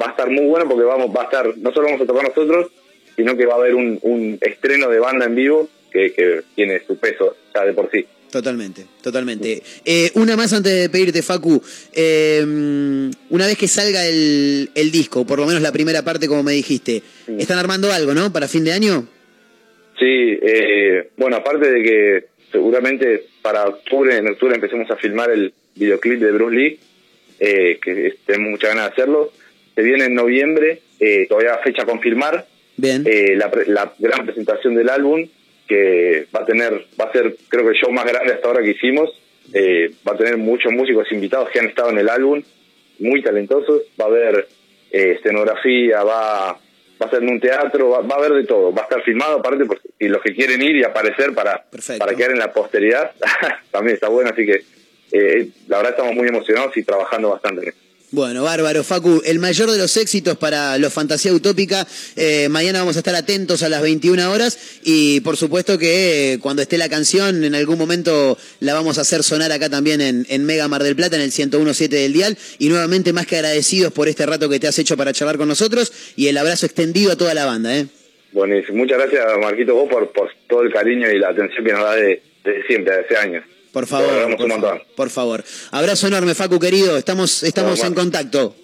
va 0.01 0.07
a 0.07 0.11
estar 0.11 0.29
muy 0.29 0.45
bueno 0.45 0.67
porque 0.67 0.83
vamos 0.83 1.15
va 1.15 1.21
a 1.21 1.25
estar 1.25 1.57
no 1.57 1.71
solo 1.71 1.87
vamos 1.87 2.01
a 2.01 2.05
tocar 2.05 2.27
nosotros, 2.27 2.71
sino 3.15 3.35
que 3.35 3.45
va 3.45 3.53
a 3.53 3.57
haber 3.57 3.75
un, 3.75 3.99
un 4.01 4.37
estreno 4.41 4.89
de 4.89 4.99
banda 4.99 5.25
en 5.25 5.35
vivo 5.35 5.69
que, 5.91 6.13
que 6.13 6.41
tiene 6.55 6.81
su 6.85 6.97
peso 6.97 7.35
ya 7.53 7.65
de 7.65 7.73
por 7.73 7.89
sí. 7.91 8.05
Totalmente, 8.31 8.85
totalmente. 9.03 9.61
Eh, 9.83 10.09
una 10.15 10.37
más 10.37 10.53
antes 10.53 10.71
de 10.73 10.89
pedirte, 10.89 11.21
Facu. 11.21 11.61
Eh, 11.91 12.41
una 13.29 13.45
vez 13.45 13.57
que 13.57 13.67
salga 13.67 14.05
el, 14.05 14.69
el 14.73 14.89
disco, 14.91 15.25
por 15.25 15.37
lo 15.39 15.45
menos 15.45 15.61
la 15.61 15.71
primera 15.73 16.01
parte, 16.03 16.27
como 16.27 16.41
me 16.41 16.53
dijiste, 16.53 17.03
están 17.37 17.59
armando 17.59 17.91
algo, 17.91 18.13
¿no? 18.13 18.31
Para 18.31 18.47
fin 18.47 18.63
de 18.63 18.71
año. 18.71 19.05
Sí, 19.99 20.39
eh, 20.41 21.09
bueno, 21.17 21.35
aparte 21.35 21.69
de 21.69 21.83
que 21.83 22.25
seguramente 22.51 23.25
para 23.41 23.65
octubre, 23.67 24.17
en 24.17 24.27
octubre 24.29 24.55
empecemos 24.55 24.89
a 24.89 24.95
filmar 24.95 25.29
el 25.29 25.53
videoclip 25.75 26.19
de 26.21 26.31
Bruce 26.31 26.55
Lee, 26.55 26.79
eh, 27.39 27.79
que 27.83 28.15
tenemos 28.25 28.51
muchas 28.51 28.69
ganas 28.69 28.85
de 28.87 28.91
hacerlo. 28.93 29.33
Se 29.75 29.81
viene 29.81 30.05
en 30.05 30.15
noviembre, 30.15 30.81
eh, 30.99 31.25
todavía 31.27 31.57
fecha 31.63 31.83
a 31.83 31.85
confirmar, 31.85 32.47
Bien. 32.77 33.03
eh, 33.05 33.35
la 33.35 33.93
gran 33.99 34.25
presentación 34.25 34.75
del 34.75 34.89
álbum, 34.89 35.27
que 35.71 36.27
va 36.35 36.41
a 36.41 36.45
tener, 36.45 36.85
va 36.99 37.05
a 37.05 37.11
ser 37.13 37.33
creo 37.47 37.63
que 37.63 37.69
el 37.71 37.81
show 37.81 37.91
más 37.91 38.05
grande 38.05 38.33
hasta 38.33 38.47
ahora 38.47 38.61
que 38.61 38.71
hicimos, 38.71 39.09
eh, 39.53 39.91
va 40.05 40.13
a 40.13 40.17
tener 40.17 40.37
muchos 40.37 40.71
músicos 40.73 41.09
invitados 41.11 41.49
que 41.49 41.59
han 41.59 41.67
estado 41.67 41.91
en 41.91 41.99
el 41.99 42.09
álbum, 42.09 42.43
muy 42.99 43.23
talentosos, 43.23 43.83
va 43.99 44.05
a 44.05 44.07
haber 44.09 44.47
eh, 44.91 45.15
escenografía, 45.17 46.03
va, 46.03 46.51
va 46.51 47.05
a 47.05 47.09
ser 47.09 47.23
en 47.23 47.29
un 47.29 47.39
teatro, 47.39 47.89
va, 47.89 48.01
va 48.01 48.15
a 48.15 48.17
haber 48.17 48.33
de 48.33 48.43
todo, 48.43 48.73
va 48.73 48.81
a 48.81 48.83
estar 48.83 49.01
filmado 49.03 49.39
aparte 49.39 49.63
por 49.65 49.79
y 49.97 50.09
los 50.09 50.21
que 50.21 50.33
quieren 50.33 50.61
ir 50.61 50.75
y 50.75 50.83
aparecer 50.83 51.33
para, 51.33 51.63
para 51.97 52.15
quedar 52.15 52.31
en 52.31 52.39
la 52.39 52.51
posteridad, 52.51 53.11
también 53.71 53.95
está 53.95 54.09
bueno, 54.09 54.31
así 54.31 54.45
que 54.45 54.63
eh, 55.13 55.47
la 55.67 55.77
verdad 55.77 55.93
estamos 55.93 56.15
muy 56.15 56.27
emocionados 56.27 56.75
y 56.75 56.83
trabajando 56.83 57.29
bastante 57.29 57.61
en 57.61 57.69
eso. 57.69 57.77
Bueno, 58.13 58.43
bárbaro, 58.43 58.83
Facu. 58.83 59.21
El 59.23 59.39
mayor 59.39 59.71
de 59.71 59.77
los 59.77 59.95
éxitos 59.95 60.37
para 60.37 60.77
los 60.77 60.91
Fantasía 60.91 61.31
Utópica. 61.31 61.87
Eh, 62.17 62.49
mañana 62.49 62.79
vamos 62.79 62.97
a 62.97 62.99
estar 62.99 63.15
atentos 63.15 63.63
a 63.63 63.69
las 63.69 63.81
21 63.81 64.29
horas 64.29 64.59
y 64.83 65.21
por 65.21 65.37
supuesto 65.37 65.77
que 65.77 66.33
eh, 66.33 66.39
cuando 66.39 66.61
esté 66.61 66.77
la 66.77 66.89
canción 66.89 67.45
en 67.45 67.55
algún 67.55 67.77
momento 67.77 68.37
la 68.59 68.73
vamos 68.73 68.97
a 68.97 69.01
hacer 69.01 69.23
sonar 69.23 69.53
acá 69.53 69.69
también 69.69 70.01
en, 70.01 70.45
Mega 70.45 70.67
Mar 70.67 70.83
del 70.83 70.97
Plata, 70.97 71.15
en 71.15 71.21
el 71.21 71.31
101.7 71.31 71.87
del 71.87 72.11
Dial. 72.11 72.37
Y 72.59 72.67
nuevamente 72.67 73.13
más 73.13 73.25
que 73.27 73.37
agradecidos 73.37 73.93
por 73.93 74.09
este 74.09 74.25
rato 74.25 74.49
que 74.49 74.59
te 74.59 74.67
has 74.67 74.77
hecho 74.77 74.97
para 74.97 75.13
charlar 75.13 75.37
con 75.37 75.47
nosotros 75.47 75.93
y 76.17 76.27
el 76.27 76.37
abrazo 76.37 76.65
extendido 76.65 77.13
a 77.13 77.15
toda 77.15 77.33
la 77.33 77.45
banda. 77.45 77.77
¿eh? 77.77 77.85
Buenísimo. 78.33 78.79
Muchas 78.79 78.97
gracias, 78.97 79.23
Marquito, 79.41 79.73
vos 79.73 79.89
por, 79.89 80.11
todo 80.49 80.63
el 80.63 80.73
cariño 80.73 81.09
y 81.09 81.17
la 81.17 81.29
atención 81.29 81.63
que 81.63 81.71
nos 81.71 81.81
da 81.83 81.95
de- 81.95 82.21
siempre, 82.67 82.93
desde 82.93 83.05
hace 83.05 83.17
años. 83.25 83.45
Por 83.71 83.87
favor, 83.87 84.35
por 84.37 84.49
favor, 84.49 84.85
por 84.95 85.09
favor. 85.09 85.43
Abrazo 85.71 86.07
enorme, 86.07 86.35
Facu 86.35 86.59
querido. 86.59 86.97
Estamos, 86.97 87.43
estamos 87.43 87.79
en 87.83 87.93
contacto. 87.93 88.55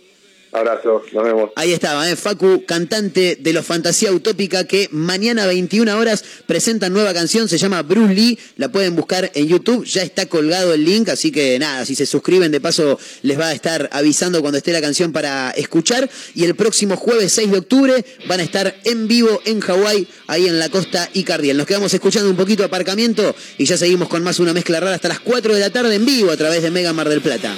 Abrazo, 0.52 1.04
nos 1.12 1.24
vemos. 1.24 1.52
Ahí 1.56 1.74
estaba, 1.74 2.10
¿eh? 2.10 2.16
Facu, 2.16 2.64
cantante 2.66 3.38
de 3.40 3.54
los 3.54 3.66
Fantasía 3.66 4.12
Utópica, 4.12 4.64
que 4.64 4.88
mañana 4.92 5.46
21 5.46 5.98
horas 5.98 6.24
presentan 6.46 6.94
nueva 6.94 7.14
canción, 7.14 7.50
se 7.50 7.58
llama 7.58 7.82
Bruce 7.82 8.14
Lee, 8.14 8.40
la 8.56 8.70
pueden 8.70 8.96
buscar 8.96 9.30
en 9.34 9.48
YouTube, 9.48 9.86
ya 9.86 10.04
está 10.04 10.26
colgado 10.28 10.74
el 10.74 10.86
link, 10.86 11.10
así 11.10 11.32
que 11.32 11.60
nada, 11.60 11.86
si 11.86 11.96
se 11.96 12.06
suscriben 12.06 12.52
de 12.52 12.62
paso 12.62 12.98
les 13.24 13.38
va 13.38 13.48
a 13.48 13.54
estar 13.54 13.90
avisando 13.92 14.42
cuando 14.42 14.58
esté 14.58 14.72
la 14.72 14.82
canción 14.82 15.12
para 15.12 15.52
escuchar, 15.52 16.10
y 16.34 16.46
el 16.46 16.56
próximo 16.56 16.96
jueves 16.96 17.34
6 17.34 17.52
de 17.52 17.58
octubre 17.58 18.06
van 18.28 18.40
a 18.40 18.44
estar 18.44 18.76
en 18.86 19.08
vivo 19.08 19.42
en 19.46 19.60
Hawái, 19.60 20.08
ahí 20.28 20.48
en 20.48 20.60
la 20.60 20.70
costa 20.70 21.10
Icardiel. 21.14 21.58
Nos 21.58 21.68
quedamos 21.68 21.94
escuchando 21.94 22.30
un 22.30 22.38
poquito 22.38 22.64
aparcamiento 22.64 23.36
y 23.58 23.66
ya 23.66 23.78
seguimos 23.78 24.08
con 24.08 24.24
más 24.24 24.40
una 24.40 24.54
mezcla 24.54 24.80
rara 24.80 24.96
hasta 24.96 25.10
las 25.10 25.20
4 25.20 25.54
de 25.54 25.60
la 25.60 25.70
tarde 25.72 25.96
en 25.96 26.06
vivo 26.06 26.32
a 26.32 26.38
través 26.38 26.64
de 26.64 26.72
Mega 26.72 26.94
Mar 26.94 27.10
del 27.10 27.22
Plata. 27.22 27.54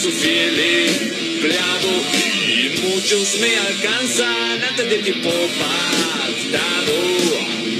Su 0.00 0.10
fiel 0.10 0.58
empleado. 0.58 1.90
Y 2.48 2.80
muchos 2.80 3.38
me 3.40 3.54
alcanzan 3.56 4.64
antes 4.64 4.88
del 4.88 5.02
tiempo 5.02 5.30
pactado. 5.58 6.96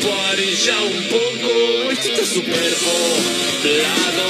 Pare 0.02 0.56
ya 0.66 0.80
un 0.80 1.02
poco, 1.04 1.90
esto 1.90 2.08
está 2.08 2.26
súper 2.26 2.74
poblado. 2.84 4.28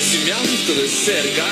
Si 0.00 0.18
me 0.18 0.32
has 0.32 0.50
visto 0.50 0.74
de 0.74 0.88
cerca, 0.88 1.46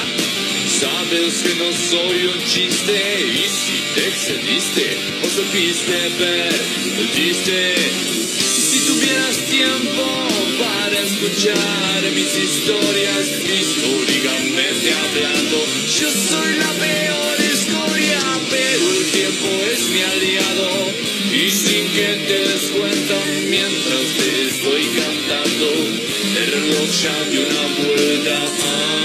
sabes 0.80 1.34
que 1.42 1.54
no 1.56 1.72
soy 1.90 2.26
un 2.26 2.44
chiste. 2.44 3.26
Y 3.26 3.48
si 3.48 3.82
te 3.94 4.08
excediste 4.08 4.96
o 5.24 5.28
supiste 5.28 6.10
perdiste. 6.18 7.74
Si 8.70 8.78
tuvieras 8.86 9.36
tiempo 9.50 10.31
escuchar 11.04 12.02
mis 12.14 12.36
historias, 12.36 13.26
históricamente 13.42 14.92
hablando, 14.92 15.64
yo 15.98 16.10
soy 16.10 16.54
la 16.56 16.72
peor 16.72 17.40
escoria, 17.40 18.20
pero 18.50 18.90
el 18.90 19.10
tiempo 19.10 19.48
es 19.72 19.88
mi 19.88 20.02
aliado. 20.02 20.92
Y 21.32 21.50
sin 21.50 21.88
que 21.88 22.08
te 22.28 22.38
des 22.48 22.70
cuenta 22.70 23.14
mientras 23.48 24.06
te 24.18 24.48
estoy 24.48 24.82
cantando, 24.96 25.70
el 26.38 26.52
reloj 26.52 26.90
ya 27.02 27.24
dio 27.30 27.40
una 27.48 27.66
vuelta. 27.84 29.01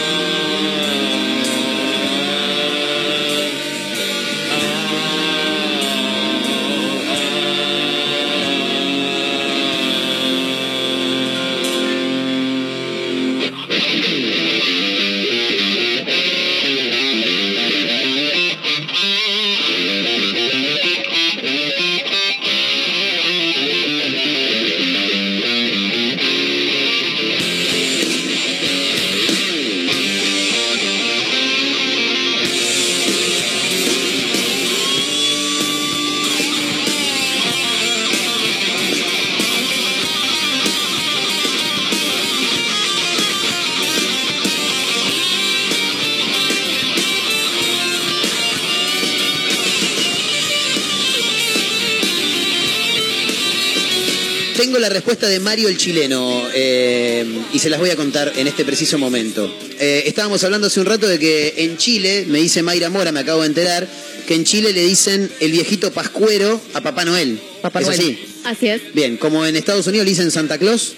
Mario 55.47 55.69
el 55.69 55.77
chileno 55.77 56.43
eh, 56.53 57.25
y 57.53 57.59
se 57.59 57.69
las 57.69 57.79
voy 57.79 57.89
a 57.89 57.95
contar 57.95 58.33
en 58.35 58.47
este 58.47 58.65
preciso 58.65 58.97
momento. 58.97 59.49
Eh, 59.79 60.03
estábamos 60.05 60.43
hablando 60.43 60.67
hace 60.67 60.81
un 60.81 60.85
rato 60.87 61.07
de 61.07 61.17
que 61.17 61.53
en 61.59 61.77
Chile, 61.77 62.25
me 62.27 62.39
dice 62.39 62.61
Mayra 62.61 62.89
Mora, 62.89 63.13
me 63.13 63.21
acabo 63.21 63.43
de 63.43 63.47
enterar, 63.47 63.87
que 64.27 64.33
en 64.35 64.43
Chile 64.43 64.73
le 64.73 64.83
dicen 64.83 65.31
el 65.39 65.53
viejito 65.53 65.93
pascuero 65.93 66.59
a 66.73 66.81
Papá 66.81 67.05
Noel. 67.05 67.39
Papá 67.61 67.79
¿Es 67.79 67.85
Noel. 67.87 67.97
así? 68.01 68.19
Así 68.43 68.67
es. 68.67 68.81
Bien, 68.93 69.15
como 69.15 69.45
en 69.45 69.55
Estados 69.55 69.87
Unidos 69.87 70.03
le 70.03 70.09
dicen 70.09 70.31
Santa 70.31 70.57
Claus. 70.57 70.95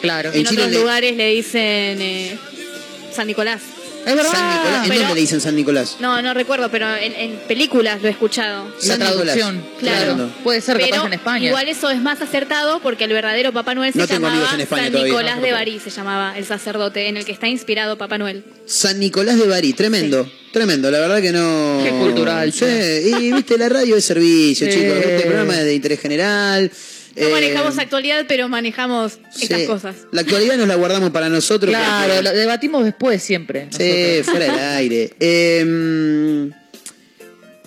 Claro. 0.00 0.30
En, 0.32 0.40
En 0.40 0.46
Chile 0.46 0.62
otros 0.62 0.72
le- 0.74 0.80
lugares 0.80 1.16
le 1.16 1.28
dicen 1.36 1.62
eh, 2.02 2.36
San 3.14 3.28
Nicolás. 3.28 3.60
Es 4.06 4.14
verdad. 4.16 4.30
San 4.32 4.50
Nicolás. 4.56 4.82
¿En 4.84 4.88
Pero- 4.88 5.00
dónde 5.00 5.14
le 5.14 5.20
dicen 5.20 5.40
San 5.40 5.56
Nicolás? 5.56 5.96
No, 6.00 6.20
no 6.22 6.34
recuerdo, 6.34 6.70
pero 6.70 6.94
en, 6.96 7.12
en 7.14 7.36
películas 7.48 8.02
lo 8.02 8.08
he 8.08 8.10
escuchado. 8.10 8.66
La 8.86 8.98
traducción. 8.98 9.64
Claro. 9.80 10.14
Claro. 10.14 10.30
Puede 10.42 10.60
ser 10.60 10.76
Pero 10.76 10.90
capaz 10.90 11.06
en 11.06 11.12
España. 11.14 11.46
igual 11.48 11.68
eso 11.68 11.90
es 11.90 12.00
más 12.00 12.20
acertado 12.20 12.80
porque 12.80 13.04
el 13.04 13.12
verdadero 13.12 13.52
Papá 13.52 13.74
Noel 13.74 13.92
se 13.92 13.98
No 13.98 14.06
tengo 14.06 14.28
llamaba 14.28 14.54
en 14.54 14.60
España 14.60 14.82
San 14.84 14.92
todavía. 14.92 15.12
Nicolás 15.12 15.42
de 15.42 15.52
Bari, 15.52 15.80
se 15.80 15.90
llamaba 15.90 16.36
el 16.36 16.44
sacerdote 16.44 17.08
en 17.08 17.16
el 17.16 17.24
que 17.24 17.32
está 17.32 17.48
inspirado 17.48 17.96
Papá 17.98 18.18
Noel. 18.18 18.44
San 18.66 18.98
Nicolás 18.98 19.38
de 19.38 19.46
Bari, 19.46 19.72
tremendo, 19.72 20.30
tremendo, 20.52 20.90
la 20.90 21.00
verdad 21.00 21.20
que 21.20 21.32
no... 21.32 21.80
Qué 21.82 21.90
cultural, 21.90 22.52
Sí, 22.52 22.64
y 22.64 23.32
viste, 23.32 23.56
la 23.58 23.68
radio 23.68 23.96
es 23.96 24.04
servicio, 24.04 24.66
Sí. 24.70 24.78
chicos, 24.78 24.96
este 24.98 25.22
programa 25.26 25.54
es 25.58 25.64
de 25.64 25.74
interés 25.74 26.00
general. 26.00 26.70
No 27.16 27.28
eh, 27.28 27.30
manejamos 27.30 27.78
actualidad, 27.78 28.24
pero 28.26 28.48
manejamos 28.48 29.18
estas 29.40 29.62
cosas. 29.62 29.96
La 30.10 30.22
actualidad 30.22 30.56
nos 30.56 30.68
la 30.68 30.74
guardamos 30.74 31.10
para 31.10 31.28
nosotros. 31.28 31.70
Claro, 31.70 32.22
lo 32.22 32.30
debatimos 32.32 32.84
después 32.84 33.22
siempre. 33.22 33.68
Sí, 33.70 33.92
nosotros. 34.18 34.26
fuera 34.26 34.52
del 34.52 34.64
aire. 34.76 35.14
Eh, 35.20 36.50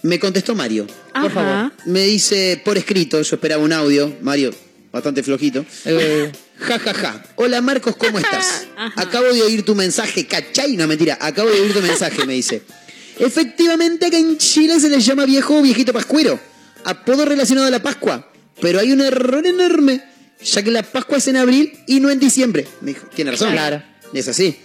me 0.04 0.20
contestó 0.20 0.56
Mario. 0.56 0.88
Por 1.14 1.32
favor. 1.32 1.72
Me 1.86 2.04
dice 2.04 2.62
por 2.64 2.78
escrito, 2.78 3.22
yo 3.22 3.36
esperaba 3.36 3.64
un 3.64 3.74
audio, 3.74 4.16
Mario, 4.22 4.54
bastante 4.92 5.24
flojito. 5.24 5.66
Eh, 5.86 6.32
Ja, 6.60 6.80
ja, 6.80 6.94
ja. 6.94 7.24
Hola 7.36 7.62
Marcos, 7.62 7.96
¿cómo 7.96 8.18
estás? 8.20 8.66
Ajá. 8.76 9.00
Acabo 9.02 9.32
de 9.32 9.44
oír 9.44 9.64
tu 9.64 9.76
mensaje, 9.76 10.26
¿cachai? 10.26 10.76
No, 10.76 10.88
mentira, 10.88 11.18
acabo 11.22 11.50
de 11.50 11.62
oír 11.62 11.72
tu 11.74 11.82
mensaje, 11.82 12.26
me 12.26 12.34
dice. 12.34 12.64
Efectivamente, 13.20 14.08
acá 14.08 14.18
en 14.18 14.38
Chile 14.38 14.80
se 14.80 14.90
le 14.90 15.00
llama 15.00 15.26
viejo 15.26 15.58
o 15.58 15.62
viejito 15.62 15.94
pascuero, 15.94 16.40
apodo 16.84 17.26
relacionado 17.26 17.68
a 17.68 17.72
la 17.72 17.82
Pascua. 17.82 18.32
Pero 18.62 18.80
hay 18.80 18.92
un 18.92 19.02
error 19.02 19.46
enorme, 19.46 20.02
ya 20.44 20.64
que 20.64 20.72
la 20.72 20.84
Pascua 20.84 21.18
es 21.18 21.28
en 21.28 21.38
abril 21.38 21.74
y 21.88 22.00
no 22.00 22.10
en 22.10 22.20
diciembre. 22.20 22.66
Me 22.82 22.94
dijo, 22.94 23.08
tiene 23.14 23.32
razón. 23.32 23.52
Claro. 23.52 23.84
Es 24.14 24.28
así. 24.28 24.56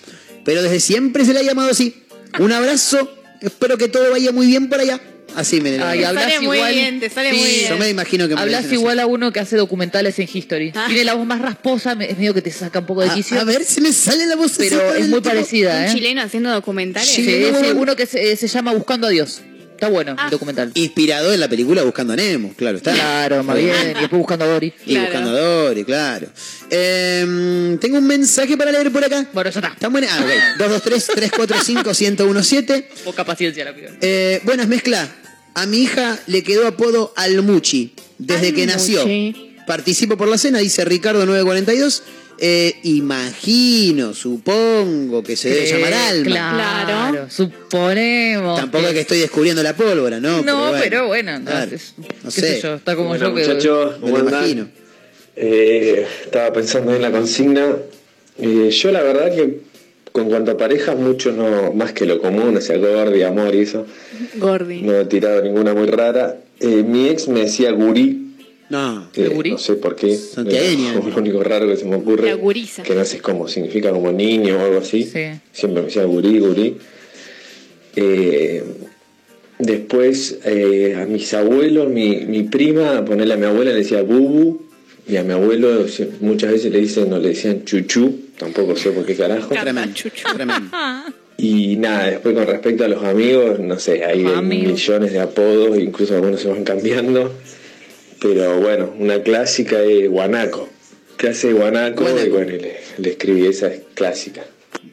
Pero 0.45 0.63
desde 0.63 0.81
siempre 0.81 1.25
se 1.25 1.33
le 1.33 1.41
ha 1.41 1.43
llamado 1.43 1.71
así. 1.71 2.03
Un 2.39 2.53
abrazo, 2.53 3.15
espero 3.41 3.77
que 3.79 3.89
todo 3.89 4.11
vaya 4.11 4.33
muy 4.33 4.47
bien 4.47 4.69
por 4.69 4.81
allá. 4.81 5.01
Así 5.35 5.63
me 5.63 5.71
Ay, 5.83 6.01
Te 6.01 6.07
hablas 6.07 6.25
sale 6.25 6.41
muy 6.47 6.57
igual- 6.59 6.75
bien, 6.75 7.01
te 7.01 7.09
sale 7.09 7.31
Sí, 7.31 7.37
muy 7.39 7.49
Yo 7.49 7.59
bien. 7.69 7.79
me 7.79 7.89
imagino 7.89 8.29
que 8.29 8.35
me 8.35 8.41
Hablas 8.43 8.65
dicen 8.65 8.75
así. 8.77 8.83
igual 8.83 9.01
a 9.01 9.07
uno 9.07 9.33
que 9.33 9.41
hace 9.41 9.57
documentales 9.57 10.19
en 10.19 10.29
History. 10.31 10.73
Ah. 10.75 10.85
Tiene 10.89 11.05
la 11.05 11.15
voz 11.15 11.27
más 11.27 11.41
rasposa, 11.41 11.97
es 12.01 12.19
medio 12.19 12.35
que 12.35 12.43
te 12.43 12.51
saca 12.51 12.81
un 12.81 12.87
poco 12.87 13.01
de 13.01 13.09
A, 13.09 13.15
quicio. 13.15 13.41
a 13.41 13.45
ver 13.45 13.65
si 13.65 13.81
me 13.81 13.93
sale 13.95 14.27
la 14.27 14.37
voz. 14.37 14.53
pero 14.59 14.93
es 14.95 15.09
muy 15.09 15.23
parecida, 15.23 15.75
Un 15.79 15.85
¿eh? 15.85 15.91
chileno 15.95 16.21
haciendo 16.23 16.51
documentales. 16.51 17.09
Sí, 17.09 17.25
Sí, 17.25 17.45
uno 17.75 17.97
que 17.97 18.05
se, 18.05 18.37
se 18.37 18.47
llama 18.49 18.75
Buscando 18.75 19.07
a 19.07 19.11
Dios. 19.11 19.41
Está 19.83 19.91
bueno 19.93 20.15
Ah. 20.17 20.27
el 20.27 20.31
documental. 20.31 20.71
Inspirado 20.75 21.33
en 21.33 21.41
la 21.41 21.49
película 21.49 21.83
Buscando 21.83 22.13
a 22.13 22.17
Nemo, 22.17 22.55
claro, 22.57 22.77
está. 22.77 22.93
Claro, 22.95 23.43
más 23.43 23.57
bien. 23.57 23.75
Y 23.97 24.01
después 24.01 24.11
Buscando 24.13 24.45
a 24.45 24.49
Dory. 24.49 24.73
Y 24.87 24.91
Claro. 24.93 25.07
buscando 25.07 25.31
a 25.31 25.41
Dory, 25.41 25.85
claro. 25.85 26.29
Eh, 26.71 27.77
tengo 27.81 27.99
un 27.99 28.07
mensaje 28.07 28.57
para 28.57 28.71
leer 28.71 28.93
por 28.93 29.05
acá. 29.05 29.27
Bueno, 29.33 29.51
ya 29.51 29.59
está. 29.59 29.73
¿Están 29.73 29.91
buenas? 29.91 30.11
Ah, 30.13 30.21
ok. 30.23 30.31
223-345-1017. 30.61 32.85
Poca 33.05 33.25
paciencia 33.25 33.65
la 33.65 33.75
piba. 33.75 33.91
Eh, 34.01 34.41
buenas 34.45 34.69
mezcla. 34.69 35.09
A 35.55 35.67
mi 35.67 35.79
hija 35.83 36.17
le 36.29 36.45
quedó 36.45 36.69
apodo 36.69 37.13
Almuchi 37.17 37.93
desde 38.19 38.55
que 38.55 38.67
nació. 38.67 39.01
Almuchi. 39.01 39.57
Participo 39.67 40.17
por 40.17 40.29
la 40.29 40.39
cena, 40.39 40.61
dice 40.61 40.85
Ricardo 40.85 41.27
942. 41.27 42.05
Eh, 42.45 42.75
imagino, 42.83 44.15
supongo 44.15 45.23
que 45.23 45.37
se 45.37 45.51
debe 45.51 45.63
Eh, 45.65 45.73
llamar 45.73 45.95
Alma. 45.95 46.25
Claro. 46.25 46.87
Claro. 47.13 47.31
Suponemos. 47.31 48.59
Tampoco 48.59 48.89
es 48.89 48.95
que 48.95 49.01
estoy 49.01 49.19
descubriendo 49.21 49.63
la 49.63 49.77
pólvora, 49.77 50.19
¿no? 50.19 50.43
No, 50.43 50.73
pero 50.81 51.07
bueno, 51.07 51.37
entonces, 51.37 51.95
No 51.99 52.07
qué 52.25 52.31
sé. 52.33 52.41
sé 52.57 52.61
yo, 52.63 52.75
está 52.75 52.97
como 52.97 53.11
Bueno, 53.11 53.29
yo 53.29 53.35
que... 53.37 53.41
muchachos, 53.47 54.01
Me 54.01 54.11
¿cómo 54.11 54.19
lo 54.25 54.29
imagino. 54.29 54.69
Eh, 55.37 56.05
estaba 56.25 56.53
pensando 56.53 56.93
en 56.97 57.03
la 57.03 57.13
consigna. 57.13 57.77
Eh, 58.39 58.71
yo 58.71 58.91
la 58.91 59.03
verdad 59.03 59.33
que 59.35 59.61
con 60.11 60.29
cuanto 60.29 60.51
a 60.51 60.57
parejas, 60.59 60.97
mucho 60.97 61.31
no, 61.33 61.73
más 61.73 61.93
que 61.93 62.07
lo 62.07 62.21
común, 62.21 62.57
o 62.57 62.61
sea, 62.61 62.77
gordi, 62.77 63.23
amor 63.23 63.55
y 63.55 63.61
eso, 63.61 63.87
Gordi. 64.35 64.83
no 64.83 64.99
he 65.01 65.05
tirado 65.07 65.41
ninguna 65.43 65.75
muy 65.75 65.87
rara. 65.87 66.39
Eh, 66.61 66.83
mi 66.87 67.09
ex 67.09 67.29
me 67.29 67.41
decía 67.43 67.71
gurí, 67.71 68.32
No. 68.73 69.07
no 69.51 69.59
sé 69.59 69.75
por 69.75 69.95
qué, 69.97 70.17
Santiagueña. 70.17 70.95
es 70.95 71.05
lo 71.15 71.17
único 71.19 71.43
raro 71.45 71.69
que 71.69 71.77
se 71.77 71.85
me 71.85 71.97
ocurre, 71.97 72.29
La 72.31 72.35
guriza. 72.37 72.83
que 72.83 72.95
no 72.95 73.05
sé 73.05 73.21
cómo 73.21 73.47
significa 73.47 73.91
como 73.91 74.11
niño 74.13 74.57
o 74.57 74.61
algo 74.65 74.79
así, 74.79 75.03
Sí. 75.05 75.25
siempre 75.53 75.83
me 75.83 75.89
decía 75.89 76.05
gurí, 76.05 76.39
gurí. 76.39 76.77
Eh, 77.97 78.65
después 79.59 80.39
eh, 80.47 80.97
a 80.99 81.05
mis 81.05 81.35
abuelos, 81.35 81.91
mi, 81.91 82.21
mi 82.27 82.45
prima, 82.45 83.05
ponerle 83.05 83.35
a 83.35 83.37
mi 83.37 83.45
abuela 83.45 83.73
le 83.73 83.79
decía 83.79 84.01
bubu, 84.03 84.63
y 85.07 85.17
a 85.17 85.23
mi 85.23 85.33
abuelo 85.35 85.85
muchas 86.21 86.53
veces 86.53 86.73
le 86.73 86.81
dicen, 86.81 87.11
no 87.11 87.19
le 87.19 87.29
decían 87.29 87.65
chuchú, 87.67 88.21
tampoco 88.39 88.75
sé 88.77 88.91
por 88.93 89.05
qué 89.05 89.15
carajo. 89.15 89.49
Tremendo, 89.51 89.95
tremendo. 90.35 90.71
Y 91.37 91.77
nada, 91.77 92.07
después 92.11 92.35
con 92.35 92.47
respecto 92.47 92.85
a 92.85 92.89
los 92.89 93.03
amigos, 93.05 93.59
no 93.59 93.79
sé, 93.79 94.05
hay 94.05 94.25
millones 94.43 95.13
de 95.13 95.21
apodos, 95.21 95.79
incluso 95.79 96.15
algunos 96.15 96.41
se 96.41 96.49
van 96.49 96.65
cambiando. 96.65 97.35
Pero 98.23 98.61
bueno, 98.61 98.95
una 98.99 99.21
clásica 99.23 99.81
es 99.83 100.09
Guanaco. 100.09 100.69
¿Qué 101.19 101.31
hace 101.31 101.53
Guanaco? 101.53 102.05
Y 102.25 102.29
bueno, 102.29 102.53
le, 102.53 102.81
le 102.99 103.11
escribí 103.11 103.47
esa 103.47 103.67
es 103.67 103.83
clásica. 103.95 104.45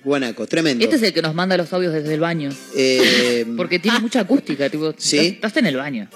Guanaco, 0.04 0.48
tremendo. 0.48 0.84
Este 0.84 0.96
es 0.96 1.04
el 1.04 1.14
que 1.14 1.22
nos 1.22 1.36
manda 1.36 1.56
los 1.58 1.72
audios 1.74 1.94
desde 1.94 2.14
el 2.14 2.20
baño. 2.20 2.50
Eh, 2.76 3.46
Porque 3.58 3.80
tiene 3.80 4.00
mucha 4.00 4.22
acústica, 4.22 4.70
tipo, 4.70 4.94
¿Sí? 4.98 5.18
estás 5.20 5.56
en 5.58 5.68
el 5.68 5.78
baño. 5.78 6.10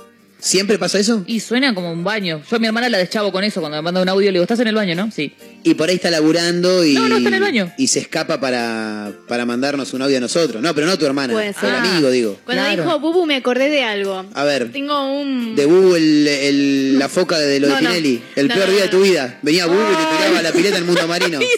¿Siempre 0.43 0.77
pasa 0.77 0.99
eso? 0.99 1.23
Y 1.25 1.39
suena 1.39 1.73
como 1.73 1.89
un 1.91 2.03
baño. 2.03 2.41
Yo 2.49 2.57
a 2.57 2.59
mi 2.59 2.67
hermana 2.67 2.89
la 2.89 2.97
deschavo 2.97 3.31
con 3.31 3.45
eso, 3.45 3.61
cuando 3.61 3.77
me 3.77 3.81
manda 3.81 4.01
un 4.01 4.09
audio 4.09 4.27
le 4.27 4.33
digo, 4.33 4.43
¿estás 4.43 4.59
en 4.59 4.67
el 4.67 4.75
baño, 4.75 4.93
no? 4.93 5.09
Sí. 5.09 5.33
Y 5.63 5.75
por 5.75 5.87
ahí 5.87 5.95
está 5.95 6.11
laburando 6.11 6.83
y. 6.83 6.95
No, 6.95 7.07
no, 7.07 7.15
está 7.15 7.29
en 7.29 7.35
el 7.35 7.41
baño. 7.41 7.71
Y 7.77 7.87
se 7.87 7.99
escapa 7.99 8.41
para, 8.41 9.13
para 9.29 9.45
mandarnos 9.45 9.93
un 9.93 10.01
audio 10.01 10.17
a 10.17 10.19
nosotros. 10.19 10.61
No, 10.61 10.75
pero 10.75 10.85
no 10.85 10.97
tu 10.97 11.05
hermana. 11.05 11.31
Puede 11.31 11.47
El 11.47 11.55
ser. 11.55 11.73
amigo, 11.73 12.09
digo. 12.11 12.37
Cuando 12.45 12.69
dijo 12.69 12.99
Bubu 12.99 13.25
me 13.25 13.37
acordé 13.37 13.69
de 13.69 13.83
algo. 13.83 14.25
A 14.33 14.43
ver. 14.43 14.69
Tengo 14.73 15.13
un... 15.21 15.55
De 15.55 15.65
Bubu, 15.65 15.95
el, 15.95 16.27
el- 16.27 16.99
la 16.99 17.07
foca 17.07 17.39
de 17.39 17.61
lo 17.61 17.69
No, 17.69 17.75
de 17.77 17.81
no. 17.81 17.89
Tinelli. 17.89 18.21
El 18.35 18.49
No, 18.49 18.55
peor 18.55 18.65
no, 18.67 18.71
día 18.73 18.79
no. 18.85 18.91
de 18.91 18.97
tu 18.97 19.01
vida. 19.03 19.39
Venía 19.41 19.65
Bubu 19.67 19.79
y 19.79 19.95
te 19.95 20.17
tiraba 20.17 20.41
la 20.41 20.51
pileta 20.51 20.75
en 20.75 20.81
el 20.83 20.87
mundo 20.87 21.07
marino. 21.07 21.39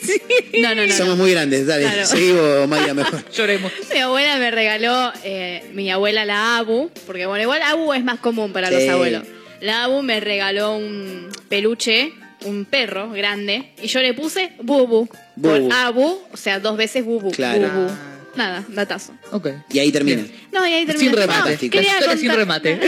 No, 0.61 0.73
no, 0.73 0.87
no. 0.87 0.93
Somos 0.95 1.17
muy 1.17 1.31
grandes, 1.31 1.67
dale. 1.67 1.83
Claro. 1.83 2.05
Seguimos, 2.05 2.67
Mayra, 2.69 2.93
mejor. 2.93 3.29
Lloremos. 3.35 3.71
Mi 3.93 3.99
abuela 3.99 4.37
me 4.37 4.51
regaló, 4.51 5.11
eh, 5.25 5.63
mi 5.73 5.91
abuela 5.91 6.23
la 6.23 6.57
Abu, 6.57 6.89
porque 7.05 7.25
bueno, 7.25 7.41
igual 7.43 7.61
Abu 7.61 7.91
es 7.93 8.03
más 8.05 8.19
común 8.19 8.53
para 8.53 8.69
Sí. 8.69 8.74
Los 8.75 8.89
abuelos. 8.89 9.23
La 9.61 9.85
Abu 9.85 10.01
me 10.01 10.19
regaló 10.19 10.75
un 10.75 11.29
peluche, 11.49 12.11
un 12.45 12.65
perro 12.65 13.11
grande, 13.11 13.71
y 13.81 13.87
yo 13.87 14.01
le 14.01 14.13
puse 14.13 14.51
Bubu. 14.61 15.07
Por 15.07 15.59
Bubu. 15.59 15.73
Abu, 15.73 16.19
o 16.31 16.37
sea, 16.37 16.59
dos 16.59 16.77
veces 16.77 17.05
Bubu. 17.05 17.31
Claro. 17.31 17.69
Bubu. 17.69 18.14
Nada, 18.35 18.63
datazo. 18.69 19.13
Ok. 19.31 19.47
Y 19.71 19.79
ahí 19.79 19.91
termina. 19.91 20.25
No, 20.51 20.67
y 20.67 20.73
ahí 20.73 20.85
termina. 20.85 21.11
Sin 21.11 21.19
remate. 21.19 21.51
No, 21.53 21.59
quería 21.71 21.81
La 21.93 21.99
historia 21.99 22.17
sin 22.17 22.31
remate. 22.31 22.79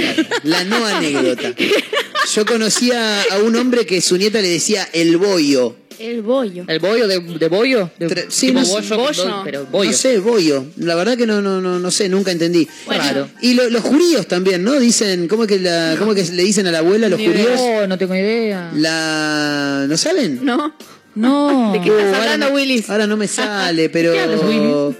La 0.44 0.64
no 0.65 0.86
anécdota. 0.86 1.53
Yo 2.36 2.45
conocía 2.45 3.22
a 3.32 3.38
un 3.40 3.56
hombre 3.56 3.86
que 3.86 4.02
su 4.02 4.18
nieta 4.18 4.41
le 4.41 4.49
decía 4.49 4.88
el 4.94 5.18
bollo. 5.18 5.76
El 5.99 6.22
bollo. 6.22 6.64
¿El 6.68 6.78
bollo 6.80 7.07
de, 7.07 7.19
de 7.19 7.48
bollo? 7.48 7.90
De, 7.98 8.28
sí, 8.30 8.52
no 8.52 8.64
sé. 8.64 8.72
bollo, 8.72 8.90
con 8.90 8.98
Bollo. 8.98 9.24
do- 9.26 9.41
pero 9.44 9.65
bollo. 9.65 9.90
No 9.91 9.98
sé, 9.98 10.19
bollo. 10.19 10.65
La 10.78 10.94
verdad 10.94 11.18
que 11.18 11.26
no, 11.26 11.41
no, 11.41 11.60
no, 11.60 11.80
no 11.80 11.91
sé, 11.91 12.07
nunca 12.07 12.32
entendí. 12.32 12.68
Bueno. 12.86 13.02
Raro. 13.03 13.30
Y 13.41 13.56
lo- 13.56 13.68
los 13.72 13.82
judíos 13.82 14.28
también, 14.28 14.64
¿no? 14.64 14.80
Dicen, 14.80 15.28
¿cómo 15.28 15.44
es 15.44 15.49
que, 15.49 15.57
la, 15.60 15.95
cómo 15.98 16.14
es 16.14 16.30
que 16.30 16.36
le 16.36 16.44
dicen 16.44 16.68
a 16.68 16.72
la 16.72 16.80
abuela 16.80 17.10
los 17.10 17.18
Ni 17.19 17.26
judíos? 17.28 17.49
No, 17.60 17.88
no 17.88 17.98
tengo 17.98 18.14
idea. 18.15 18.72
La... 18.76 19.86
¿No 19.90 19.98
saben? 19.98 20.45
¿No? 20.45 20.76
No. 21.15 21.72
¿De 21.74 21.82
qué 21.82 21.90
estás 21.90 22.03
ahora 22.06 22.18
hablando, 22.34 22.49
no- 22.49 22.56
Willis? 22.56 22.90
Ahora 22.91 23.07
no 23.07 23.18
me 23.18 23.28
sale, 23.28 23.90
pero 23.94 24.14
¿Qué 24.14 24.19
hablas, 24.19 24.41
Willy? 24.44 24.95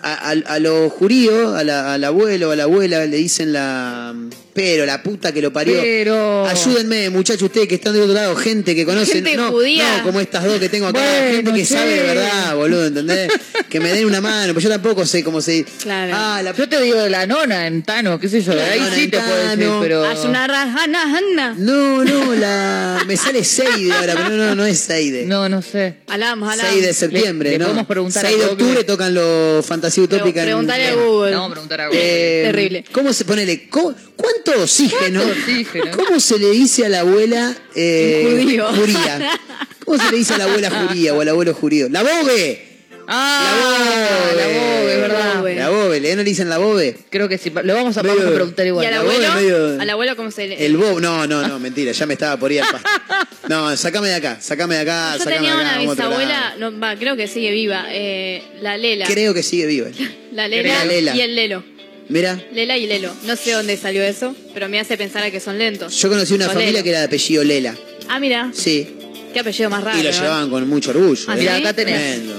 A, 0.00 0.30
a, 0.30 0.30
a 0.30 0.58
los 0.58 0.92
judíos, 0.92 1.54
a 1.54 1.64
la- 1.64 1.94
al 1.94 2.04
abuelo, 2.04 2.50
a 2.50 2.56
la 2.56 2.64
abuela, 2.64 3.04
le 3.06 3.16
dicen 3.16 3.52
la... 3.52 4.14
Pero, 4.54 4.84
la 4.86 5.04
puta 5.04 5.30
que 5.32 5.40
lo 5.40 5.52
parió. 5.52 5.78
Pero... 5.80 6.44
Ayúdenme, 6.44 7.10
muchachos, 7.10 7.42
ustedes 7.44 7.68
que 7.68 7.76
están 7.76 7.92
del 7.92 8.02
otro 8.02 8.14
lado, 8.14 8.34
gente 8.34 8.74
que 8.74 8.84
conocen. 8.84 9.24
Gente 9.24 9.36
no, 9.36 9.52
judía. 9.52 9.98
no, 9.98 10.02
como 10.02 10.18
estas 10.18 10.42
dos 10.44 10.58
que 10.58 10.68
tengo 10.68 10.88
acá, 10.88 10.98
Bueno, 10.98 11.36
gente 11.36 11.52
que 11.52 11.58
che. 11.60 11.74
sabe 11.74 11.92
de 11.94 12.02
verdad, 12.02 12.56
boludo, 12.56 12.86
¿entendés? 12.86 13.30
que 13.70 13.78
me 13.78 13.92
den 13.92 14.04
una 14.06 14.20
mano, 14.20 14.52
pues 14.54 14.64
yo 14.64 14.70
tampoco 14.70 15.06
sé 15.06 15.22
cómo 15.22 15.40
se 15.40 15.52
dice. 15.52 15.70
Claro. 15.82 16.12
Ah, 16.16 16.40
la 16.42 16.52
Yo 16.56 16.68
te 16.68 16.80
digo 16.80 17.00
de 17.00 17.08
la 17.10 17.24
nona 17.26 17.68
en 17.68 17.84
Tano, 17.84 18.18
qué 18.18 18.28
sé 18.28 18.40
yo, 18.42 18.52
La 18.52 18.64
ahí 18.64 18.80
sí 18.96 19.06
te 19.06 19.20
puedo 19.20 19.48
decir, 19.48 19.70
pero... 19.80 20.04
Haz 20.04 20.24
una 20.24 20.48
rajana. 20.48 21.54
No, 21.56 22.04
no, 22.04 22.34
la. 22.34 23.02
Me 23.06 23.16
sale 23.16 23.44
Seide 23.44 23.92
ahora, 23.92 24.14
pero 24.24 24.36
no, 24.36 24.54
no 24.56 24.66
es 24.66 24.78
Seide. 24.78 25.24
No, 25.26 25.48
no 25.48 25.62
sé. 25.62 25.98
Alamos, 26.08 26.50
alamos. 26.52 26.72
6 26.72 26.84
de 26.86 26.94
septiembre, 26.94 27.50
Le- 27.50 27.58
le 27.58 27.58
¿no? 27.60 27.64
podemos 27.66 27.86
preguntar 27.86 28.26
a 28.26 28.28
6 28.28 28.40
de 28.40 28.46
octubre 28.46 28.84
tocan 28.84 29.14
los 29.14 29.64
Fantasía 29.90 30.04
Utópica. 30.04 30.40
en- 30.40 30.46
Preguntale 30.46 30.86
a 30.88 30.94
Google. 30.94 31.32
Vamos 31.32 31.46
a 31.48 31.52
preguntar 31.52 31.80
a 31.80 31.86
Google. 31.88 32.00
eh, 32.02 32.44
Terrible. 32.46 32.84
¿Cómo 32.92 33.12
se 33.12 33.24
ponele? 33.24 33.68
¿Cómo- 33.68 33.94
¿Cuánto 34.16 34.62
oxígeno? 34.62 35.22
¿Cuánto 35.22 35.40
oxígeno? 35.40 35.96
¿Cómo 35.96 36.20
se 36.20 36.38
le 36.38 36.50
dice 36.50 36.86
a 36.86 36.88
la 36.88 37.00
abuela 37.00 37.56
eh, 37.74 38.38
judío. 38.42 38.66
juría? 38.74 39.38
¿Cómo 39.84 39.98
se 40.02 40.10
le 40.10 40.18
dice 40.18 40.34
a 40.34 40.38
la 40.38 40.44
abuela 40.44 40.70
juría 40.70 41.14
o 41.14 41.20
al 41.20 41.28
abuelo 41.28 41.54
jurío? 41.54 41.88
¡La 41.88 42.02
bobe! 42.02 42.66
Ah, 43.10 44.30
la 44.36 44.46
bobe, 44.46 44.92
es 44.94 45.00
verdad. 45.00 45.70
bobe. 45.70 45.97
La 46.08 46.16
bobe, 46.16 46.16
¿le 46.16 46.16
no 46.16 46.22
le 46.22 46.28
dicen 46.30 46.48
la 46.48 46.58
bobe? 46.58 46.96
Creo 47.10 47.28
que 47.28 47.38
sí. 47.38 47.50
Lo 47.62 47.74
vamos 47.74 47.96
a, 47.96 48.02
Medio- 48.02 48.16
vamos 48.16 48.32
a 48.32 48.34
preguntar 48.34 48.64
¿Y 48.66 48.68
igual. 48.68 48.86
al 48.86 48.94
abuelo? 48.94 49.34
medio- 49.34 49.80
¿Al 49.80 49.90
abuelo 49.90 50.16
cómo 50.16 50.30
se 50.30 50.48
le...? 50.48 50.66
El 50.66 50.76
bobe, 50.76 51.00
no, 51.00 51.26
no, 51.26 51.46
no, 51.46 51.58
mentira, 51.58 51.92
ya 51.92 52.06
me 52.06 52.14
estaba 52.14 52.36
por 52.36 52.50
ir 52.52 52.62
al 52.62 52.68
pasto. 52.70 52.88
No, 53.48 53.74
sacame 53.76 54.08
de 54.08 54.14
acá, 54.14 54.38
sacame 54.40 54.74
de 54.74 54.80
acá, 54.82 55.12
Yo 55.16 55.18
sacame 55.24 55.36
tenía 55.36 55.54
de 55.56 55.62
acá. 55.64 55.80
una 55.80 55.90
bisabuela, 55.92 56.54
no, 56.58 56.78
va, 56.78 56.96
creo 56.96 57.16
que 57.16 57.28
sigue 57.28 57.50
viva, 57.50 57.86
eh, 57.90 58.42
la 58.60 58.76
Lela. 58.76 59.06
Creo 59.06 59.32
que 59.32 59.42
sigue 59.42 59.64
viva. 59.66 59.88
La 60.32 60.46
Lela, 60.48 60.68
La 60.80 60.84
Lela. 60.84 61.16
y 61.16 61.20
el 61.22 61.34
Lelo. 61.34 61.64
Mira, 62.10 62.38
Lela 62.52 62.76
y 62.76 62.86
Lelo. 62.86 63.10
No 63.24 63.36
sé 63.36 63.52
dónde 63.52 63.76
salió 63.78 64.02
eso, 64.04 64.36
pero 64.54 64.68
me 64.68 64.78
hace 64.80 64.96
pensar 64.98 65.22
a 65.22 65.30
que 65.30 65.40
son 65.40 65.56
lentos. 65.58 65.94
yo 65.98 66.08
conocí 66.10 66.34
una 66.34 66.44
Son 66.44 66.54
familia 66.54 66.72
Lelo. 66.72 66.84
que 66.84 66.90
era 66.90 66.98
de 67.00 67.04
apellido 67.06 67.42
Lela. 67.44 67.74
Ah, 68.08 68.20
mira, 68.20 68.50
Sí, 68.54 68.86
qué 69.32 69.40
apellido 69.40 69.70
más 69.70 69.82
raro. 69.82 69.98
y 69.98 70.02
lo 70.02 70.10
¿eh? 70.10 70.12
llevaban 70.12 70.50
con 70.50 70.68
mucho 70.68 70.90
orgullo. 70.90 71.24
Ah, 71.28 71.34
¿eh? 71.34 71.38
Mira, 71.40 71.56
acá 71.56 71.72
tenés. 71.72 71.94
Tremendo. 72.16 72.34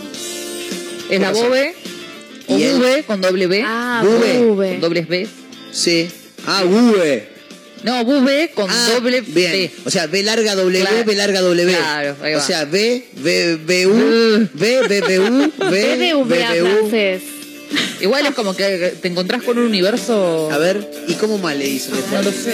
Es 1.10 1.20
la 1.20 1.32
bobe. 1.32 1.74
O 2.50 2.58
¿Y 2.58 2.64
él? 2.64 2.76
bube 2.78 3.04
con 3.08 3.22
doble 3.22 3.48
B. 3.48 3.64
Ah. 3.66 4.02
Bube. 4.04 4.70
Con 4.72 4.82
dobles 4.82 5.08
B. 5.08 5.28
Sí. 5.72 6.10
Ah, 6.46 6.64
Bube. 6.64 7.30
No, 7.84 8.04
bube 8.04 8.52
con 8.54 8.70
Ah, 8.70 8.90
doble 8.94 9.22
bien. 9.22 9.52
B. 9.54 9.72
O 9.86 9.90
sea, 9.90 10.08
B 10.08 10.22
larga 10.24 10.56
W, 10.56 10.82
Claro. 10.82 11.06
B 11.06 11.16
larga 11.16 11.42
W. 11.42 11.72
Claro, 11.74 12.16
ahí 12.22 12.34
o 12.34 12.38
va. 12.38 12.44
sea, 12.44 12.66
B, 12.66 13.06
B, 13.14 13.58
B, 13.66 13.88
U, 13.88 14.50
B, 14.54 14.80
B, 14.88 15.02
B, 15.02 15.20
U, 15.20 15.52
B, 15.58 15.70
B, 15.70 16.14
B, 16.26 16.62
U. 16.64 16.68
francés. 16.68 17.22
Igual 18.02 18.26
es 18.26 18.34
como 18.34 18.56
que 18.56 18.94
te 19.02 19.08
encontrás 19.08 19.44
con 19.44 19.58
un 19.60 19.66
universo. 19.66 20.50
A 20.52 20.58
ver, 20.58 20.90
¿y 21.08 21.14
cómo 21.14 21.38
más 21.38 21.56
le 21.56 21.68
hizo? 21.68 21.92
No 22.12 22.22
lo 22.22 22.32
sé. 22.32 22.54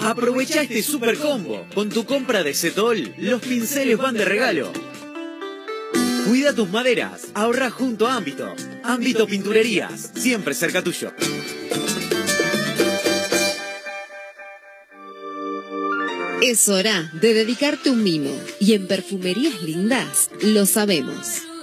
Aprovecha 0.00 0.62
este 0.62 0.82
super 0.82 1.16
combo. 1.18 1.66
Con 1.74 1.88
tu 1.88 2.04
compra 2.04 2.42
de 2.42 2.54
Setol, 2.54 3.14
los 3.18 3.42
pinceles 3.42 3.98
van 3.98 4.14
de 4.14 4.24
regalo. 4.24 4.72
Cuida 6.26 6.54
tus 6.54 6.68
maderas, 6.68 7.28
ahorra 7.34 7.70
junto 7.70 8.06
a 8.06 8.16
Ámbito. 8.16 8.54
Ámbito 8.84 9.26
Pinturerías, 9.26 10.12
siempre 10.14 10.54
cerca 10.54 10.82
tuyo. 10.82 11.12
Es 16.42 16.68
hora 16.68 17.10
de 17.14 17.34
dedicarte 17.34 17.90
un 17.90 18.02
mimo. 18.02 18.30
Y 18.60 18.74
en 18.74 18.86
Perfumerías 18.86 19.60
Lindas 19.62 20.30
lo 20.42 20.66
sabemos. 20.66 21.47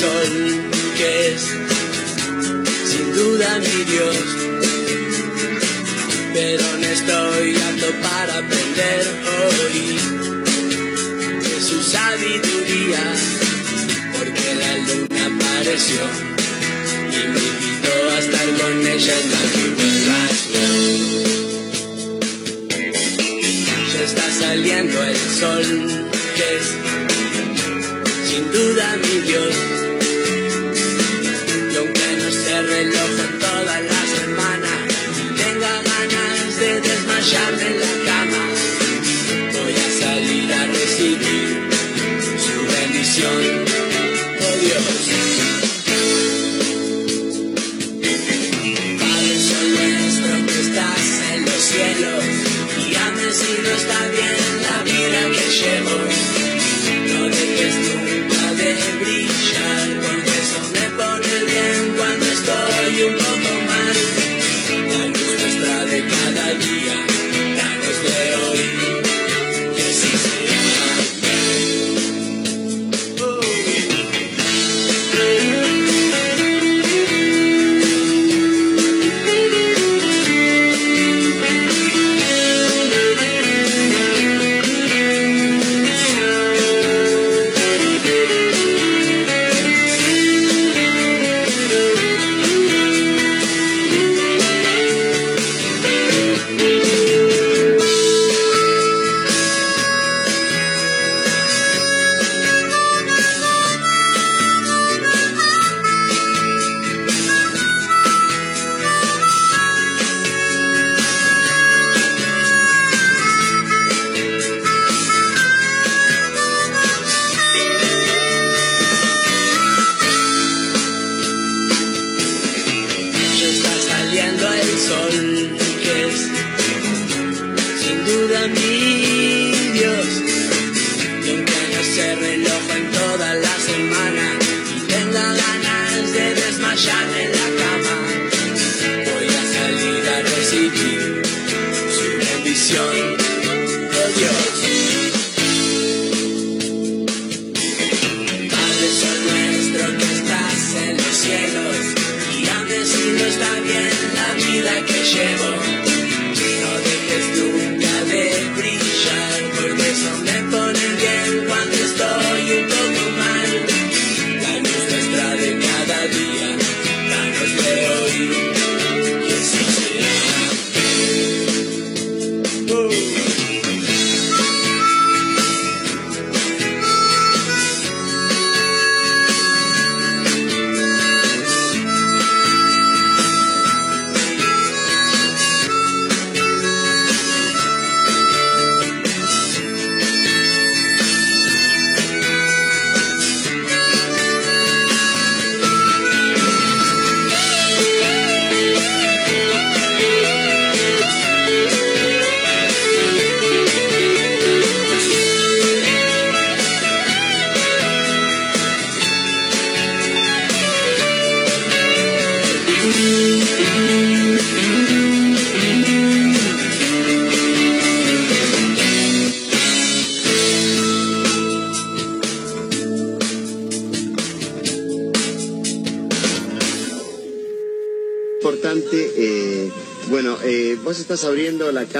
Sol, 0.00 0.32
que 0.96 1.32
es 1.32 1.42
sin 2.90 3.06
duda 3.12 3.48
mi 3.58 3.84
Dios. 3.92 4.16
Pero 6.32 6.64
no 6.80 6.86
estoy 6.98 7.48
apto 7.68 7.88
para 8.08 8.32
aprender 8.38 9.02
hoy 9.36 9.78
de 11.48 11.56
su 11.68 11.78
sabiduría, 11.82 13.04
porque 14.16 14.48
la 14.62 14.72
luna 14.86 15.22
apareció 15.34 16.02
y 17.16 17.20
me 17.32 17.42
invitó 17.52 17.94
a 18.14 18.18
estar 18.24 18.48
con 18.60 18.74
ella 18.94 19.14
en 19.22 19.30
la 19.34 19.42
Ya 23.92 24.02
está 24.10 24.26
saliendo 24.44 24.96
el 25.02 25.18
sol, 25.40 25.66
que 26.36 26.46
es 26.56 26.66
sin 28.30 28.44
duda 28.50 28.96
mi 29.02 29.20
Dios. 29.28 29.89
Desmayarme 37.20 37.66
en 37.66 37.80
la 37.80 38.04
cama, 38.06 38.44
voy 39.52 39.74
a 39.74 39.90
salir 40.00 40.52
a 40.52 40.66
recibir 40.66 41.70
su 42.38 42.66
bendición. 42.72 43.59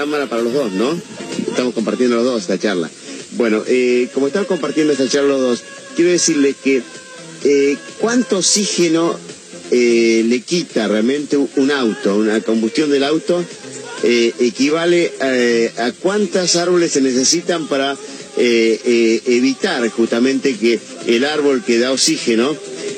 Cámara 0.01 0.25
para 0.27 0.41
los 0.41 0.51
dos, 0.53 0.71
¿no? 0.71 0.99
Estamos 1.47 1.75
compartiendo 1.75 2.15
los 2.15 2.25
dos 2.25 2.41
esta 2.41 2.57
charla. 2.57 2.89
Bueno, 3.33 3.63
eh, 3.67 4.07
como 4.15 4.25
están 4.27 4.45
compartiendo 4.45 4.91
esta 4.93 5.07
charla 5.07 5.29
los 5.29 5.41
dos, 5.41 5.61
quiero 5.95 6.09
decirles 6.09 6.55
que 6.63 6.81
eh, 7.43 7.77
cuánto 7.99 8.39
oxígeno 8.39 9.15
eh, 9.69 10.23
le 10.27 10.39
quita 10.41 10.87
realmente 10.87 11.37
un- 11.37 11.69
auto, 11.71 12.15
una 12.17 12.41
combustión 12.41 12.89
del 12.89 13.03
auto, 13.03 13.45
equivale 14.03 15.13
eh, 15.21 15.71
a 15.77 15.91
cuántos 15.91 16.55
árboles 16.55 16.93
se 16.93 17.01
necesitan 17.01 17.67
para 17.67 17.95
evitar 18.35 19.87
justamente 19.89 20.55
que 20.55 20.79
el 21.05 21.25
árbol 21.25 21.63
que 21.63 21.77
da 21.77 21.91
oxígeno 21.91 22.55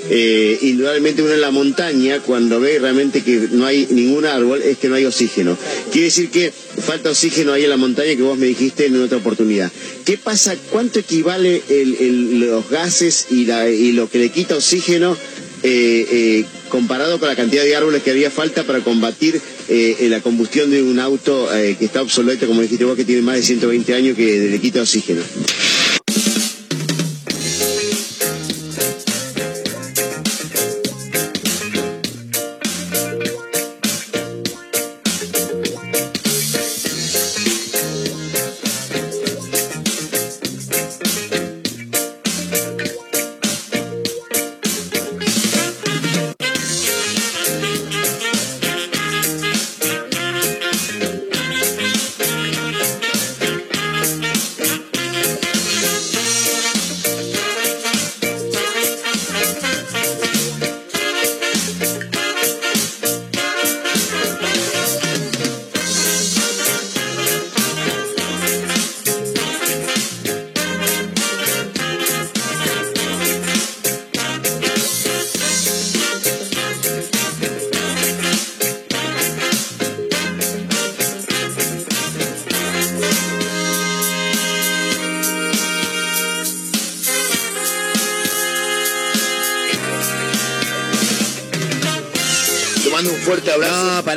eh, 0.10 0.58
indudablemente 0.62 1.22
uno 1.22 1.34
en 1.34 1.42
la 1.42 1.52
montaña, 1.52 2.20
cuando 2.22 2.60
ve 2.60 2.78
realmente 2.80 3.22
que 3.24 3.48
no 3.52 3.66
hay 3.66 3.88
ningún 3.90 4.26
árbol, 4.26 4.62
es 4.62 4.78
que 4.78 4.90
no 4.90 4.96
hay 4.96 5.06
oxígeno. 5.06 5.58
Quiere 5.92 6.06
decir 6.08 6.30
que 6.30 6.52
falta 6.94 7.10
oxígeno 7.10 7.54
ahí 7.54 7.64
en 7.64 7.72
la 7.72 7.78
montaña 7.78 8.16
que 8.16 8.22
vos 8.22 8.38
me 8.38 8.46
dijiste 8.46 8.86
en 8.86 9.02
otra 9.02 9.18
oportunidad. 9.18 9.72
¿Qué 10.06 10.16
pasa? 10.18 10.56
¿Cuánto 10.72 11.00
equivale 11.00 11.64
el- 11.70 12.40
los 12.40 12.70
gases 12.70 13.28
y, 13.32 13.46
la- 13.46 13.68
y 13.70 13.94
lo 13.94 14.10
que 14.10 14.20
le 14.20 14.30
quita 14.30 14.56
oxígeno 14.56 15.18
eh, 15.64 16.06
eh, 16.12 16.46
comparado 16.70 17.20
con 17.20 17.30
la 17.30 17.36
cantidad 17.38 17.64
de 17.64 17.76
árboles 17.76 18.04
que 18.04 18.12
haría 18.12 18.30
falta 18.30 18.64
para 18.64 18.82
combatir 18.84 19.40
eh, 19.70 20.08
la 20.10 20.20
combustión 20.22 20.70
de 20.70 20.84
un 20.84 21.00
auto 21.00 21.48
eh, 21.56 21.78
que 21.80 21.86
está 21.86 22.02
obsoleto, 22.02 22.46
como 22.48 22.62
dijiste 22.62 22.84
vos, 22.84 22.98
que 22.98 23.06
tiene 23.06 23.22
más 23.22 23.38
de 23.38 23.44
120 23.44 23.94
años, 23.96 24.18
que 24.18 24.50
le 24.50 24.60
quita 24.60 24.82
oxígeno? 24.82 25.22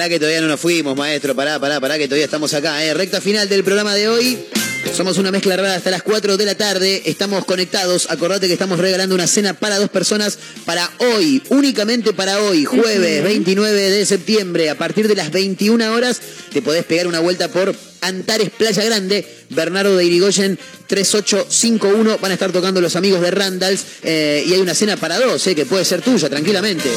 Pará 0.06 0.14
que 0.14 0.20
todavía 0.20 0.40
no 0.40 0.46
nos 0.46 0.60
fuimos, 0.60 0.96
maestro. 0.96 1.34
Pará, 1.34 1.58
pará, 1.58 1.80
pará 1.80 1.98
que 1.98 2.06
todavía 2.06 2.26
estamos 2.26 2.54
acá. 2.54 2.84
¿eh? 2.84 2.94
Recta 2.94 3.20
final 3.20 3.48
del 3.48 3.64
programa 3.64 3.92
de 3.94 4.08
hoy. 4.08 4.38
Somos 4.94 5.18
una 5.18 5.32
mezcla 5.32 5.56
rara 5.56 5.74
hasta 5.74 5.90
las 5.90 6.04
4 6.04 6.36
de 6.36 6.44
la 6.44 6.54
tarde. 6.54 7.02
Estamos 7.06 7.44
conectados. 7.44 8.06
Acordate 8.08 8.46
que 8.46 8.52
estamos 8.52 8.78
regalando 8.78 9.16
una 9.16 9.26
cena 9.26 9.54
para 9.54 9.80
dos 9.80 9.90
personas 9.90 10.38
para 10.64 10.88
hoy. 10.98 11.42
Únicamente 11.48 12.12
para 12.12 12.40
hoy, 12.40 12.64
jueves 12.64 13.24
29 13.24 13.90
de 13.90 14.06
septiembre. 14.06 14.70
A 14.70 14.78
partir 14.78 15.08
de 15.08 15.16
las 15.16 15.32
21 15.32 15.92
horas 15.92 16.20
te 16.52 16.62
podés 16.62 16.84
pegar 16.84 17.08
una 17.08 17.18
vuelta 17.18 17.48
por 17.48 17.74
Antares 18.00 18.50
Playa 18.50 18.84
Grande. 18.84 19.26
Bernardo 19.50 19.96
de 19.96 20.04
Irigoyen 20.04 20.56
3851. 20.86 22.18
Van 22.18 22.30
a 22.30 22.34
estar 22.34 22.52
tocando 22.52 22.80
los 22.80 22.94
amigos 22.94 23.20
de 23.22 23.32
Randalls. 23.32 23.84
eh, 24.04 24.44
y 24.46 24.52
hay 24.52 24.60
una 24.60 24.74
cena 24.74 24.96
para 24.96 25.18
dos, 25.18 25.44
eh, 25.48 25.56
que 25.56 25.66
puede 25.66 25.84
ser 25.84 26.00
tuya, 26.00 26.28
tranquilamente. 26.28 26.88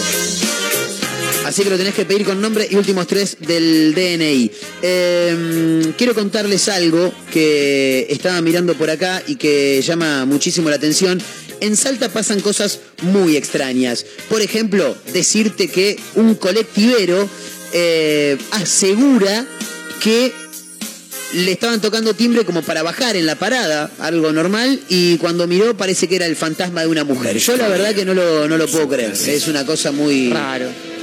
Así 1.49 1.63
que 1.63 1.71
lo 1.71 1.77
tenés 1.77 1.95
que 1.95 2.05
pedir 2.05 2.25
con 2.25 2.39
nombre 2.39 2.67
y 2.69 2.75
últimos 2.75 3.07
tres 3.07 3.37
del 3.39 3.95
DNI. 3.95 4.51
Eh, 4.83 5.93
quiero 5.97 6.13
contarles 6.13 6.69
algo 6.69 7.11
que 7.33 8.05
estaba 8.07 8.39
mirando 8.43 8.75
por 8.75 8.91
acá 8.91 9.23
y 9.25 9.35
que 9.35 9.81
llama 9.81 10.27
muchísimo 10.27 10.69
la 10.69 10.75
atención. 10.75 11.19
En 11.59 11.75
Salta 11.75 12.09
pasan 12.09 12.41
cosas 12.41 12.81
muy 13.01 13.35
extrañas. 13.35 14.05
Por 14.29 14.43
ejemplo, 14.43 14.95
decirte 15.11 15.69
que 15.69 15.97
un 16.13 16.35
colectivero 16.35 17.27
eh, 17.73 18.37
asegura 18.51 19.43
que 20.03 20.31
le 21.33 21.51
estaban 21.51 21.81
tocando 21.81 22.13
timbre 22.13 22.45
como 22.45 22.61
para 22.61 22.83
bajar 22.83 23.15
en 23.15 23.25
la 23.25 23.37
parada, 23.37 23.89
algo 23.97 24.31
normal, 24.31 24.79
y 24.87 25.17
cuando 25.17 25.47
miró 25.47 25.75
parece 25.75 26.07
que 26.07 26.15
era 26.15 26.27
el 26.27 26.35
fantasma 26.35 26.81
de 26.81 26.87
una 26.87 27.03
mujer. 27.03 27.37
Yo 27.39 27.57
la 27.57 27.67
verdad 27.69 27.95
que 27.95 28.05
no 28.05 28.13
lo, 28.13 28.47
no 28.47 28.55
lo 28.55 28.67
puedo 28.67 28.87
creer. 28.87 29.13
Es 29.13 29.47
una 29.47 29.65
cosa 29.65 29.91
muy, 29.91 30.31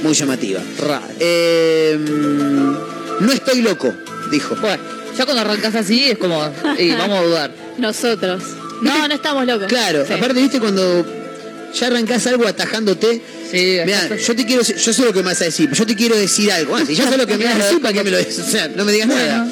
muy 0.03 0.13
llamativa. 0.13 0.61
Eh, 1.19 1.97
no 3.19 3.31
estoy 3.31 3.61
loco, 3.61 3.93
dijo. 4.31 4.55
Bueno, 4.55 4.81
ya 5.17 5.25
cuando 5.25 5.41
arrancas 5.41 5.75
así 5.75 6.05
es 6.05 6.17
como, 6.17 6.39
vamos 6.97 7.17
a 7.19 7.21
dudar. 7.23 7.51
Nosotros. 7.77 8.43
No, 8.81 9.07
no 9.07 9.13
estamos 9.13 9.45
locos. 9.45 9.67
Claro, 9.67 10.05
Sí. 10.05 10.13
aparte, 10.13 10.39
viste, 10.41 10.59
cuando 10.59 11.05
ya 11.73 11.87
arrancás 11.87 12.27
algo 12.27 12.47
atajándote. 12.47 13.21
Mirá, 13.51 14.15
yo 14.17 14.35
te 14.35 14.45
quiero, 14.45 14.61
yo 14.61 14.93
sé 14.93 15.05
lo 15.05 15.13
que 15.13 15.19
me 15.19 15.25
vas 15.29 15.41
a 15.41 15.45
decir, 15.45 15.69
pero 15.69 15.79
yo 15.79 15.85
te 15.87 15.95
quiero 15.95 16.17
decir 16.17 16.51
algo. 16.51 16.75
Ah, 16.75 16.83
si 16.85 16.95
ya 16.95 17.07
sé 17.09 17.17
lo 17.17 17.25
que 17.25 17.37
me 17.37 17.45
vas 17.45 17.55
a 17.55 17.63
decir, 17.65 17.81
¿para 17.81 17.93
qué 17.93 18.03
me 18.03 18.11
lo 18.11 18.17
dices? 18.17 18.39
O 18.39 18.49
sea, 18.51 18.67
no 18.67 18.83
me 18.83 18.91
digas 18.91 19.07
nada. 19.07 19.47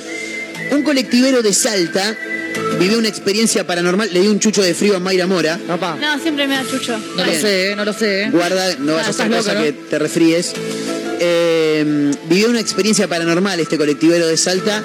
Un 0.71 0.83
colectivero 0.83 1.41
de 1.41 1.53
Salta 1.53 2.17
vivió 2.79 2.97
una 2.97 3.07
experiencia 3.07 3.65
paranormal, 3.65 4.09
le 4.11 4.21
dio 4.21 4.31
un 4.31 4.39
chucho 4.39 4.61
de 4.61 4.73
frío 4.73 4.95
a 4.95 4.99
Mayra 4.99 5.27
Mora. 5.27 5.59
No, 5.67 6.19
siempre 6.19 6.47
me 6.47 6.55
da 6.55 6.63
chucho. 6.69 6.97
No 7.17 7.25
lo 7.25 7.31
sé, 7.33 7.73
no 7.75 7.85
lo 7.85 7.93
sé. 7.93 8.29
Guarda, 8.31 8.75
no 8.79 8.93
vayas 8.93 9.07
a 9.07 9.07
Ah, 9.07 9.09
hacer 9.11 9.25
estás 9.25 9.37
cosa 9.43 9.53
loca, 9.53 9.63
que 9.65 9.71
te 9.73 9.99
refríes. 9.99 10.53
Eh, 11.19 12.11
vivió 12.29 12.49
una 12.49 12.59
experiencia 12.59 13.07
paranormal 13.07 13.59
este 13.59 13.77
colectivero 13.77 14.27
de 14.27 14.37
Salta 14.37 14.83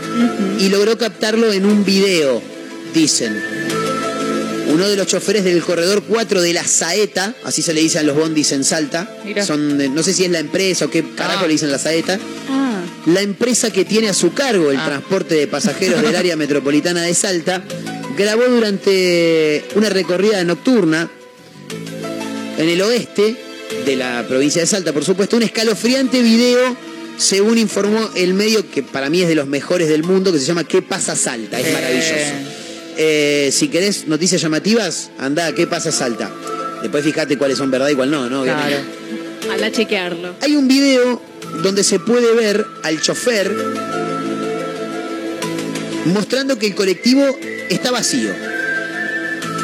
y 0.59 0.69
logró 0.69 0.97
captarlo 0.97 1.53
en 1.53 1.67
un 1.67 1.85
video, 1.85 2.41
dicen. 2.95 3.43
Uno 4.73 4.89
de 4.89 4.95
los 4.97 5.09
choferes 5.09 5.43
del 5.45 5.61
corredor 5.63 6.05
4 6.07 6.41
de 6.41 6.53
la 6.53 6.65
Saeta, 6.65 7.35
así 7.45 7.61
se 7.61 7.75
le 7.75 7.81
dicen 7.81 8.03
a 8.03 8.05
los 8.05 8.17
bondis 8.17 8.53
en 8.53 8.63
Salta. 8.63 9.13
Mira. 9.25 9.45
Son, 9.45 9.77
de- 9.77 9.89
no 9.89 10.03
sé 10.05 10.13
si 10.15 10.25
es 10.25 10.31
la 10.31 10.39
empresa 10.39 10.85
o 10.85 10.91
qué 10.91 11.05
carajo 11.17 11.47
le 11.47 11.55
dicen 11.55 11.73
la 11.73 11.79
Saeta. 11.81 12.21
Ah. 13.01 13.11
La 13.11 13.23
empresa 13.23 13.71
que 13.71 13.85
tiene 13.85 14.09
a 14.09 14.15
su 14.15 14.33
cargo 14.33 14.71
el 14.71 14.79
transporte 14.79 15.35
de 15.35 15.47
pasajeros 15.47 16.03
del 16.03 16.17
área 16.17 16.37
metropolitana 16.37 17.03
de 17.03 17.15
Salta 17.15 17.63
grabó 18.17 18.45
durante 18.45 19.65
una 19.75 19.89
recorrida 19.89 20.45
nocturna 20.45 21.11
en 22.59 22.69
el 22.69 22.83
oeste 22.83 23.37
de 23.87 23.97
la 23.97 24.25
provincia 24.29 24.61
de 24.61 24.67
Salta, 24.67 24.93
por 24.93 25.05
supuesto, 25.05 25.37
un 25.37 25.43
escalofriante 25.43 26.21
video, 26.21 26.77
según 27.17 27.57
informó 27.57 28.11
el 28.15 28.35
medio 28.35 28.71
que 28.71 28.83
para 28.83 29.09
mí 29.09 29.23
es 29.23 29.29
de 29.29 29.35
los 29.35 29.47
mejores 29.47 29.89
del 29.89 30.03
mundo, 30.03 30.33
que 30.33 30.39
se 30.39 30.45
llama 30.45 30.65
¿Qué 30.65 30.83
pasa 30.83 31.17
Salta? 31.17 31.59
Es 31.59 31.73
maravilloso. 31.73 32.35
Eh, 32.99 33.51
si 33.53 33.69
querés 33.69 34.07
noticias 34.09 34.43
llamativas, 34.43 35.11
anda 35.19 35.55
¿Qué 35.55 35.67
pasa 35.67 35.91
Salta? 35.91 36.31
Después 36.83 37.05
fíjate 37.05 37.39
cuáles 37.39 37.59
son 37.59 37.71
verdad 37.71 37.89
y 37.89 37.95
cuál 37.95 38.11
no, 38.11 38.29
¿no? 38.29 38.43
Obviamente. 38.43 38.81
A 39.49 39.57
la 39.57 39.71
chequearlo. 39.71 40.35
Hay 40.41 40.57
un 40.57 40.69
video 40.69 41.23
donde 41.63 41.83
se 41.85 41.99
puede 41.99 42.35
ver 42.35 42.67
al 42.83 43.01
chofer 43.01 43.51
mostrando 46.07 46.59
que 46.59 46.67
el 46.67 46.75
colectivo 46.75 47.39
está 47.69 47.91
vacío, 47.91 48.31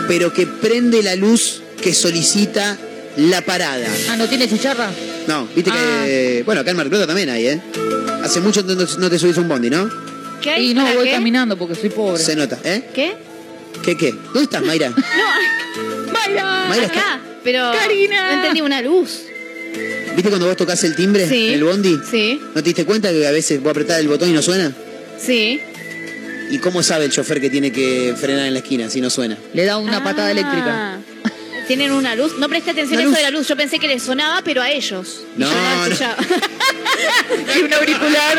pero 0.08 0.32
que 0.32 0.46
prende 0.46 1.02
la 1.02 1.16
luz 1.16 1.62
que 1.82 1.92
solicita 1.94 2.76
la 3.16 3.42
parada. 3.42 3.86
Ah, 4.10 4.16
¿no 4.16 4.28
tiene 4.28 4.48
chicharra? 4.48 4.90
No, 5.26 5.46
viste 5.54 5.70
que. 5.70 6.42
Bueno, 6.44 6.60
acá 6.60 6.70
en 6.70 6.76
Mar 6.76 6.88
Plata 6.88 7.06
también 7.06 7.30
hay, 7.30 7.46
¿eh? 7.46 7.60
Hace 8.22 8.40
mucho 8.40 8.62
no, 8.62 8.74
no 8.74 9.10
te 9.10 9.18
subís 9.18 9.36
a 9.38 9.40
un 9.40 9.48
bondi, 9.48 9.70
¿no? 9.70 9.88
¿Qué 10.42 10.50
hay? 10.50 10.70
Y 10.70 10.74
no, 10.74 10.82
¿Para 10.82 10.96
voy 10.96 11.04
qué? 11.06 11.12
caminando 11.12 11.56
porque 11.56 11.74
soy 11.74 11.90
pobre. 11.90 12.22
Se 12.22 12.36
nota, 12.36 12.58
¿eh? 12.64 12.88
¿Qué? 12.94 13.16
¿Qué 13.84 13.96
qué? 13.96 14.12
¿Dónde 14.12 14.42
estás, 14.42 14.62
Mayra? 14.62 14.90
Mayra. 16.12 16.66
Mayra 16.68 16.86
Acá, 16.86 17.20
pero 17.44 17.72
Karina. 17.72 18.26
no 18.30 18.36
entendí 18.38 18.60
una 18.60 18.82
luz. 18.82 19.22
¿Viste 20.16 20.30
cuando 20.30 20.46
vos 20.46 20.56
tocas 20.56 20.82
el 20.84 20.96
timbre 20.96 21.28
Sí. 21.28 21.48
el 21.52 21.62
bondi? 21.62 21.98
Sí, 22.10 22.40
¿No 22.54 22.54
te 22.54 22.62
diste 22.62 22.84
cuenta 22.84 23.10
que 23.10 23.26
a 23.26 23.30
veces 23.30 23.62
vos 23.62 23.70
apretás 23.70 24.00
el 24.00 24.08
botón 24.08 24.30
y 24.30 24.32
no 24.32 24.42
suena? 24.42 24.72
sí. 25.20 25.60
¿Y 26.48 26.58
cómo 26.58 26.80
sabe 26.80 27.06
el 27.06 27.10
chofer 27.10 27.40
que 27.40 27.50
tiene 27.50 27.72
que 27.72 28.14
frenar 28.16 28.46
en 28.46 28.52
la 28.54 28.60
esquina 28.60 28.88
si 28.88 29.00
no 29.00 29.10
suena? 29.10 29.36
Le 29.52 29.64
da 29.64 29.78
una 29.78 30.04
patada 30.04 30.28
Ah. 30.28 30.30
eléctrica. 30.30 30.98
Tienen 31.66 31.90
una 31.90 32.14
luz. 32.14 32.34
No 32.38 32.48
presté 32.48 32.70
atención 32.70 33.00
a 33.00 33.02
eso 33.02 33.10
de 33.10 33.22
la 33.22 33.30
luz. 33.30 33.48
Yo 33.48 33.56
pensé 33.56 33.80
que 33.80 33.88
les 33.88 34.00
sonaba, 34.04 34.42
pero 34.44 34.62
a 34.62 34.70
ellos. 34.70 35.22
Y 35.36 35.40
No, 35.40 35.48
no. 35.50 35.56
Y 37.56 37.62
un 37.64 37.74
auricular 37.74 38.38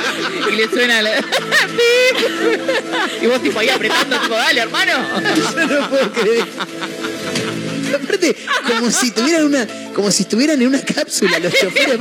y 0.50 0.56
le 0.56 0.70
suena 0.70 1.02
la... 1.02 1.20
y 3.22 3.28
vos 3.28 3.44
tipo 3.44 3.60
ahí 3.60 3.68
apretando, 3.68 4.18
tipo, 4.22 4.36
dale, 4.36 4.62
hermano. 4.62 4.94
Yo 5.36 5.68
no 5.68 5.90
puedo 5.90 6.12
creer. 6.14 6.46
Aparte, 8.04 8.36
como 8.68 8.92
si 8.92 9.12
tuvieran 9.12 9.46
una, 9.46 9.68
como 9.94 10.12
si 10.12 10.24
estuvieran 10.24 10.62
en 10.62 10.68
una 10.68 10.82
cápsula 10.82 11.40
los 11.40 11.54
choferes. 11.54 12.00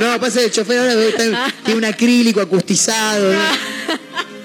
No, 0.00 0.20
pasa 0.20 0.40
el 0.42 0.50
chofer 0.50 0.78
ahora 0.78 0.94
tiene 1.64 1.78
un 1.78 1.84
acrílico 1.84 2.40
acustizado. 2.40 3.32
¿no? 3.32 3.40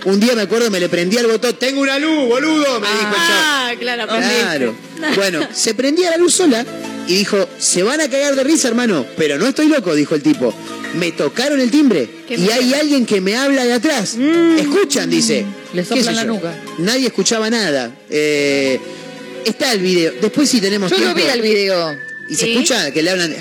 Un 0.06 0.20
día 0.20 0.36
me 0.36 0.44
acuerdo, 0.44 0.70
me 0.70 0.80
le 0.80 0.88
prendía 0.88 1.22
el 1.22 1.28
botón, 1.28 1.56
tengo 1.56 1.82
una 1.82 1.98
luz, 1.98 2.28
boludo, 2.28 2.80
me 2.80 2.88
dijo. 2.88 3.16
Ah, 3.16 3.72
claro, 3.80 4.06
Claro. 4.07 4.76
Bueno, 5.16 5.48
se 5.52 5.74
prendía 5.74 6.12
la 6.12 6.18
luz 6.18 6.36
sola 6.36 6.64
y 7.07 7.16
dijo, 7.16 7.49
se 7.57 7.82
van 7.82 8.02
a 8.02 8.10
cagar 8.10 8.36
de 8.36 8.44
risa, 8.44 8.68
hermano. 8.68 9.06
Pero 9.18 9.40
no 9.40 9.48
estoy 9.48 9.68
loco, 9.68 9.95
dijo 9.95 10.14
el 10.14 10.22
tipo. 10.22 10.53
Me 10.94 11.12
tocaron 11.12 11.60
el 11.60 11.72
timbre 11.72 12.07
y 12.30 12.49
hay 12.49 12.74
alguien 12.76 13.06
que 13.06 13.20
me 13.20 13.36
habla 13.36 13.66
de 13.66 13.74
atrás. 13.74 14.16
Escuchan, 14.60 15.10
dice. 15.10 15.45
Le 15.74 15.82
¿Qué 15.82 15.88
soplan 15.88 16.16
la 16.16 16.24
nuca. 16.24 16.56
Nadie 16.78 17.07
escuchaba 17.07 17.49
nada. 17.49 17.91
Eh, 18.10 18.80
está 19.45 19.72
el 19.73 19.80
video. 19.80 20.13
Después 20.22 20.49
si 20.49 20.59
tenemos 20.61 20.91
Yo 20.91 20.97
lo 20.97 21.13
tiempo. 21.13 21.22
vi 21.22 21.30
al 21.30 21.41
video. 21.41 22.15
Y 22.27 22.34
se 22.34 22.51
escucha 22.51 22.89
que 22.89 23.03
le 23.03 23.11
hablan 23.11 23.30
de... 23.30 23.38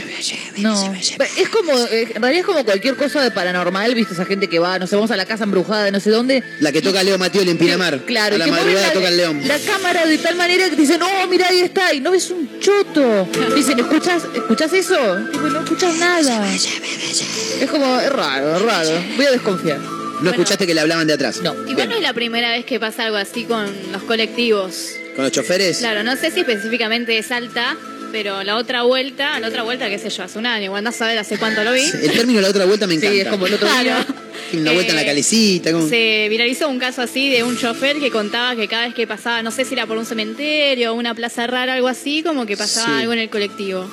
No, 0.58 0.94
es 0.94 1.48
como, 1.48 1.72
en 1.72 2.20
realidad 2.20 2.40
es 2.40 2.44
como 2.44 2.64
cualquier 2.66 2.96
cosa 2.96 3.22
de 3.22 3.30
paranormal, 3.30 3.94
viste, 3.94 4.12
esa 4.12 4.26
gente 4.26 4.46
que 4.46 4.58
va, 4.58 4.78
no 4.78 4.86
sé, 4.86 4.94
vamos 4.94 5.10
a 5.10 5.16
la 5.16 5.24
casa 5.24 5.44
embrujada 5.44 5.84
de 5.84 5.90
no 5.90 6.00
sé 6.00 6.10
dónde. 6.10 6.42
La 6.60 6.70
que 6.70 6.82
toca 6.82 7.02
Leo 7.02 7.16
Matioli 7.16 7.50
en 7.50 7.56
Pinamar. 7.56 8.00
Claro, 8.04 8.34
A 8.34 8.36
y 8.36 8.38
la 8.40 8.44
que 8.44 8.50
madrugada 8.50 8.88
la, 8.88 8.92
toca 8.92 9.08
el 9.08 9.16
león. 9.16 9.40
la 9.48 9.58
cámara 9.58 10.04
de 10.04 10.18
tal 10.18 10.36
manera 10.36 10.68
que 10.68 10.76
te 10.76 10.82
dicen, 10.82 11.00
oh, 11.00 11.26
mira, 11.28 11.48
ahí 11.48 11.60
está, 11.60 11.94
y 11.94 12.00
no 12.00 12.10
ves 12.10 12.30
un 12.30 12.60
choto. 12.60 13.26
Dicen, 13.56 13.78
¿escuchas, 13.80 14.24
¿escuchas 14.34 14.70
eso? 14.74 14.96
Tipo, 15.32 15.48
no 15.48 15.60
escuchas 15.60 15.96
nada. 15.96 16.54
Es 16.54 17.70
como, 17.70 17.98
es 18.00 18.12
raro, 18.12 18.56
es 18.56 18.62
raro. 18.62 18.90
Voy 19.16 19.24
a 19.24 19.30
desconfiar. 19.30 19.78
¿No 20.20 20.28
escuchaste 20.30 20.66
que 20.66 20.74
le 20.74 20.82
hablaban 20.82 21.06
de 21.06 21.14
atrás? 21.14 21.40
No. 21.42 21.54
Igual 21.66 21.88
no 21.88 21.96
es 21.96 22.02
la 22.02 22.12
primera 22.12 22.50
vez 22.50 22.66
que 22.66 22.78
pasa 22.78 23.04
algo 23.06 23.16
así 23.16 23.44
con 23.44 23.66
los 23.92 24.02
colectivos. 24.02 24.90
¿Con 25.14 25.24
los 25.24 25.32
choferes? 25.32 25.78
Claro, 25.78 26.02
no 26.02 26.16
sé 26.16 26.30
si 26.30 26.40
específicamente 26.40 27.12
de 27.12 27.22
Salta, 27.22 27.76
pero 28.12 28.42
la 28.42 28.56
otra 28.56 28.82
vuelta, 28.82 29.38
la 29.40 29.48
otra 29.48 29.62
vuelta, 29.62 29.88
qué 29.88 29.98
sé 29.98 30.10
yo, 30.10 30.24
hace 30.24 30.38
un 30.38 30.46
año, 30.46 30.64
igual 30.66 30.78
andás 30.78 31.00
a 31.02 31.06
ver 31.06 31.18
hace 31.18 31.38
cuánto 31.38 31.62
lo 31.64 31.72
vi. 31.72 31.82
El 32.02 32.12
término 32.12 32.40
la 32.40 32.48
otra 32.48 32.64
vuelta 32.64 32.86
me 32.86 32.94
encanta. 32.94 33.12
Sí, 33.14 33.20
es 33.20 33.28
como 33.28 33.46
el 33.46 33.54
otro 33.54 33.68
día. 33.68 33.82
Claro. 33.82 34.04
Tiene 34.50 34.62
una 34.62 34.72
vuelta 34.72 34.90
en 34.90 34.96
la 34.96 35.02
Eh, 35.02 35.06
calecita. 35.06 35.72
como- 35.72 35.88
Se 35.88 36.26
viralizó 36.28 36.68
un 36.68 36.78
caso 36.78 37.02
así 37.02 37.30
de 37.30 37.42
un 37.42 37.56
chofer 37.58 37.98
que 37.98 38.10
contaba 38.10 38.54
que 38.56 38.68
cada 38.68 38.84
vez 38.86 38.94
que 38.94 39.06
pasaba, 39.06 39.42
no 39.42 39.50
sé 39.50 39.64
si 39.64 39.74
era 39.74 39.86
por 39.86 39.96
un 39.96 40.06
cementerio 40.06 40.94
una 40.94 41.14
plaza 41.14 41.46
rara, 41.46 41.74
algo 41.74 41.88
así, 41.88 42.22
como 42.22 42.46
que 42.46 42.56
pasaba 42.56 42.86
Sí. 42.86 42.92
algo 43.02 43.12
en 43.12 43.18
el 43.20 43.30
colectivo. 43.30 43.88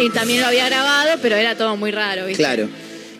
Y 0.00 0.10
también 0.10 0.40
lo 0.40 0.46
había 0.48 0.66
grabado, 0.68 1.18
pero 1.22 1.36
era 1.36 1.56
todo 1.56 1.76
muy 1.76 1.90
raro, 1.90 2.26
¿viste? 2.26 2.42
Claro. 2.42 2.68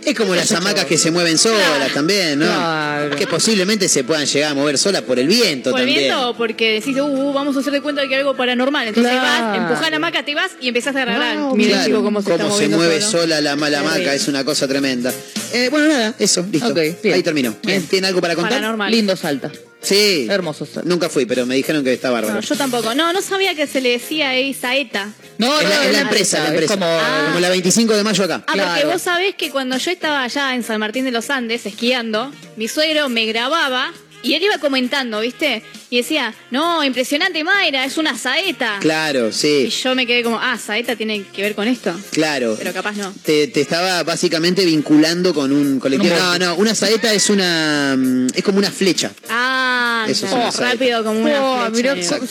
Es 0.07 0.15
como 0.17 0.35
las 0.35 0.51
hamacas 0.53 0.85
que 0.85 0.99
se 0.99 1.11
mueven 1.11 1.39
solas 1.39 1.93
también, 1.93 2.39
¿no? 2.39 2.47
Claro. 2.47 3.17
Que 3.17 3.27
posiblemente 3.27 3.89
se 3.89 4.05
puedan 4.05 4.27
llegar 4.27 4.51
a 4.53 4.55
mover 4.55 4.77
solas 4.79 5.03
por 5.03 5.19
el 5.19 5.27
viento 5.27 5.71
Por 5.71 5.81
el 5.81 5.87
también. 5.87 6.05
viento 6.09 6.31
o 6.31 6.37
porque 6.37 6.73
decís, 6.75 6.97
uh, 6.99 7.05
uh, 7.05 7.33
vamos 7.33 7.57
a 7.57 7.61
hacer 7.61 7.73
de 7.73 7.81
cuenta 7.81 8.03
de 8.03 8.09
que 8.09 8.15
hay 8.15 8.21
algo 8.21 8.37
paranormal. 8.37 8.89
Entonces 8.89 9.13
Claro. 9.13 9.47
vas, 9.47 9.57
empujás 9.59 9.91
la 9.91 9.97
hamaca, 9.97 10.25
te 10.25 10.35
vas 10.35 10.53
y 10.61 10.69
empezás 10.69 10.95
a 10.97 11.03
agarrar. 11.03 11.39
Wow, 11.39 11.57
Miren, 11.57 11.73
Claro, 11.73 11.87
chico, 11.87 12.03
cómo 12.03 12.23
se 12.23 12.33
está 12.33 12.45
moviendo 12.47 12.77
mueve 12.77 13.01
solo. 13.01 13.23
sola 13.23 13.41
la 13.41 13.57
mala 13.57 13.81
hamaca, 13.81 14.15
es 14.15 14.29
una 14.29 14.45
cosa 14.45 14.69
tremenda. 14.69 15.13
Eh, 15.53 15.69
bueno, 15.71 15.89
nada, 15.89 16.15
eso, 16.19 16.45
listo. 16.51 16.75
Ahí 16.79 17.23
terminó. 17.23 17.55
Bien. 17.65 17.83
¿Tiene 17.87 18.07
algo 18.09 18.21
para 18.21 18.35
contar? 18.35 18.53
Paranormal. 18.55 18.91
Lindo 18.91 19.17
salta. 19.17 19.51
Sí. 19.85 20.27
Hermoso. 20.31 20.67
Nunca 20.85 21.09
fui, 21.09 21.27
pero 21.27 21.47
me 21.47 21.55
dijeron 21.55 21.85
que 21.85 21.93
está 21.93 22.11
bárbaro. 22.11 22.35
No, 22.35 22.41
yo 22.41 22.57
tampoco. 22.57 22.95
No, 22.95 23.13
no 23.13 23.23
sabía 23.23 23.55
que 23.55 23.67
se 23.67 23.81
le 23.81 23.91
decía 23.91 24.31
ahí 24.31 24.55
saeta. 24.55 25.11
No, 25.39 25.61
es, 25.61 25.69
la, 25.69 25.85
es 25.85 25.93
la 25.93 26.01
empresa, 26.01 26.43
la 26.43 26.49
empresa. 26.49 26.75
como, 26.75 26.87
como 27.27 27.41
la 27.41 27.51
25 27.51 27.97
de 27.97 28.05
mayo 28.05 28.25
acá. 28.25 28.45
Ah, 28.47 28.53
porque 28.55 28.87
vos 28.87 29.03
sabés 29.03 29.35
que 29.35 29.51
cuando 29.51 29.77
yo 29.77 29.91
estaba 29.91 30.23
allá 30.23 30.55
en 30.55 30.63
San 30.63 30.81
Martín 30.81 31.05
de 31.05 31.11
los 31.11 31.31
Andes 31.31 31.67
esquiando, 31.67 32.33
mi 32.57 32.69
suegro 32.69 33.09
me 33.09 33.27
grababa 33.27 33.93
y 34.25 34.35
él 34.35 34.43
iba 34.43 34.59
comentando, 34.59 35.21
¿viste? 35.21 35.63
Y 35.91 35.99
decía, 35.99 36.35
no, 36.51 36.83
impresionante 36.83 37.45
Mayra, 37.45 37.85
es 37.85 37.97
una 37.99 38.19
saeta. 38.19 38.79
Claro, 38.81 39.29
Y 39.29 39.33
sí, 39.33 39.69
yo 39.69 39.95
me 39.95 40.07
quedé 40.07 40.23
como, 40.25 40.41
ah, 40.41 40.59
saeta 40.59 40.97
tiene 40.97 41.23
que 41.33 41.43
ver 41.43 41.55
con 41.55 41.69
esto. 41.69 41.95
claro. 42.11 42.57
Pero 42.59 42.73
capaz 42.73 42.97
no. 42.97 43.13
Te, 43.23 43.47
te 43.49 43.61
estaba 43.61 44.03
básicamente 44.03 44.65
vinculando 44.65 45.33
con 45.33 45.53
un 45.53 45.79
colectivo. 45.79 46.15
No, 46.17 46.39
no, 46.39 46.55
una 46.57 46.75
saeta 46.75 47.13
es 47.13 47.31
una. 47.31 47.95
mm, 47.97 48.27
es 48.35 48.43
como 48.43 48.59
una 48.59 48.71
flecha. 48.73 49.13
Ah, 49.29 50.07
Eso 50.09 50.27
es 50.27 50.33
una 50.33 50.51
rápido 50.51 51.05
como 51.05 51.21
una 51.21 51.43
Oh, 51.45 51.57
flecha. 51.71 51.77
mirá, 51.77 51.93
Exacto. 51.95 52.27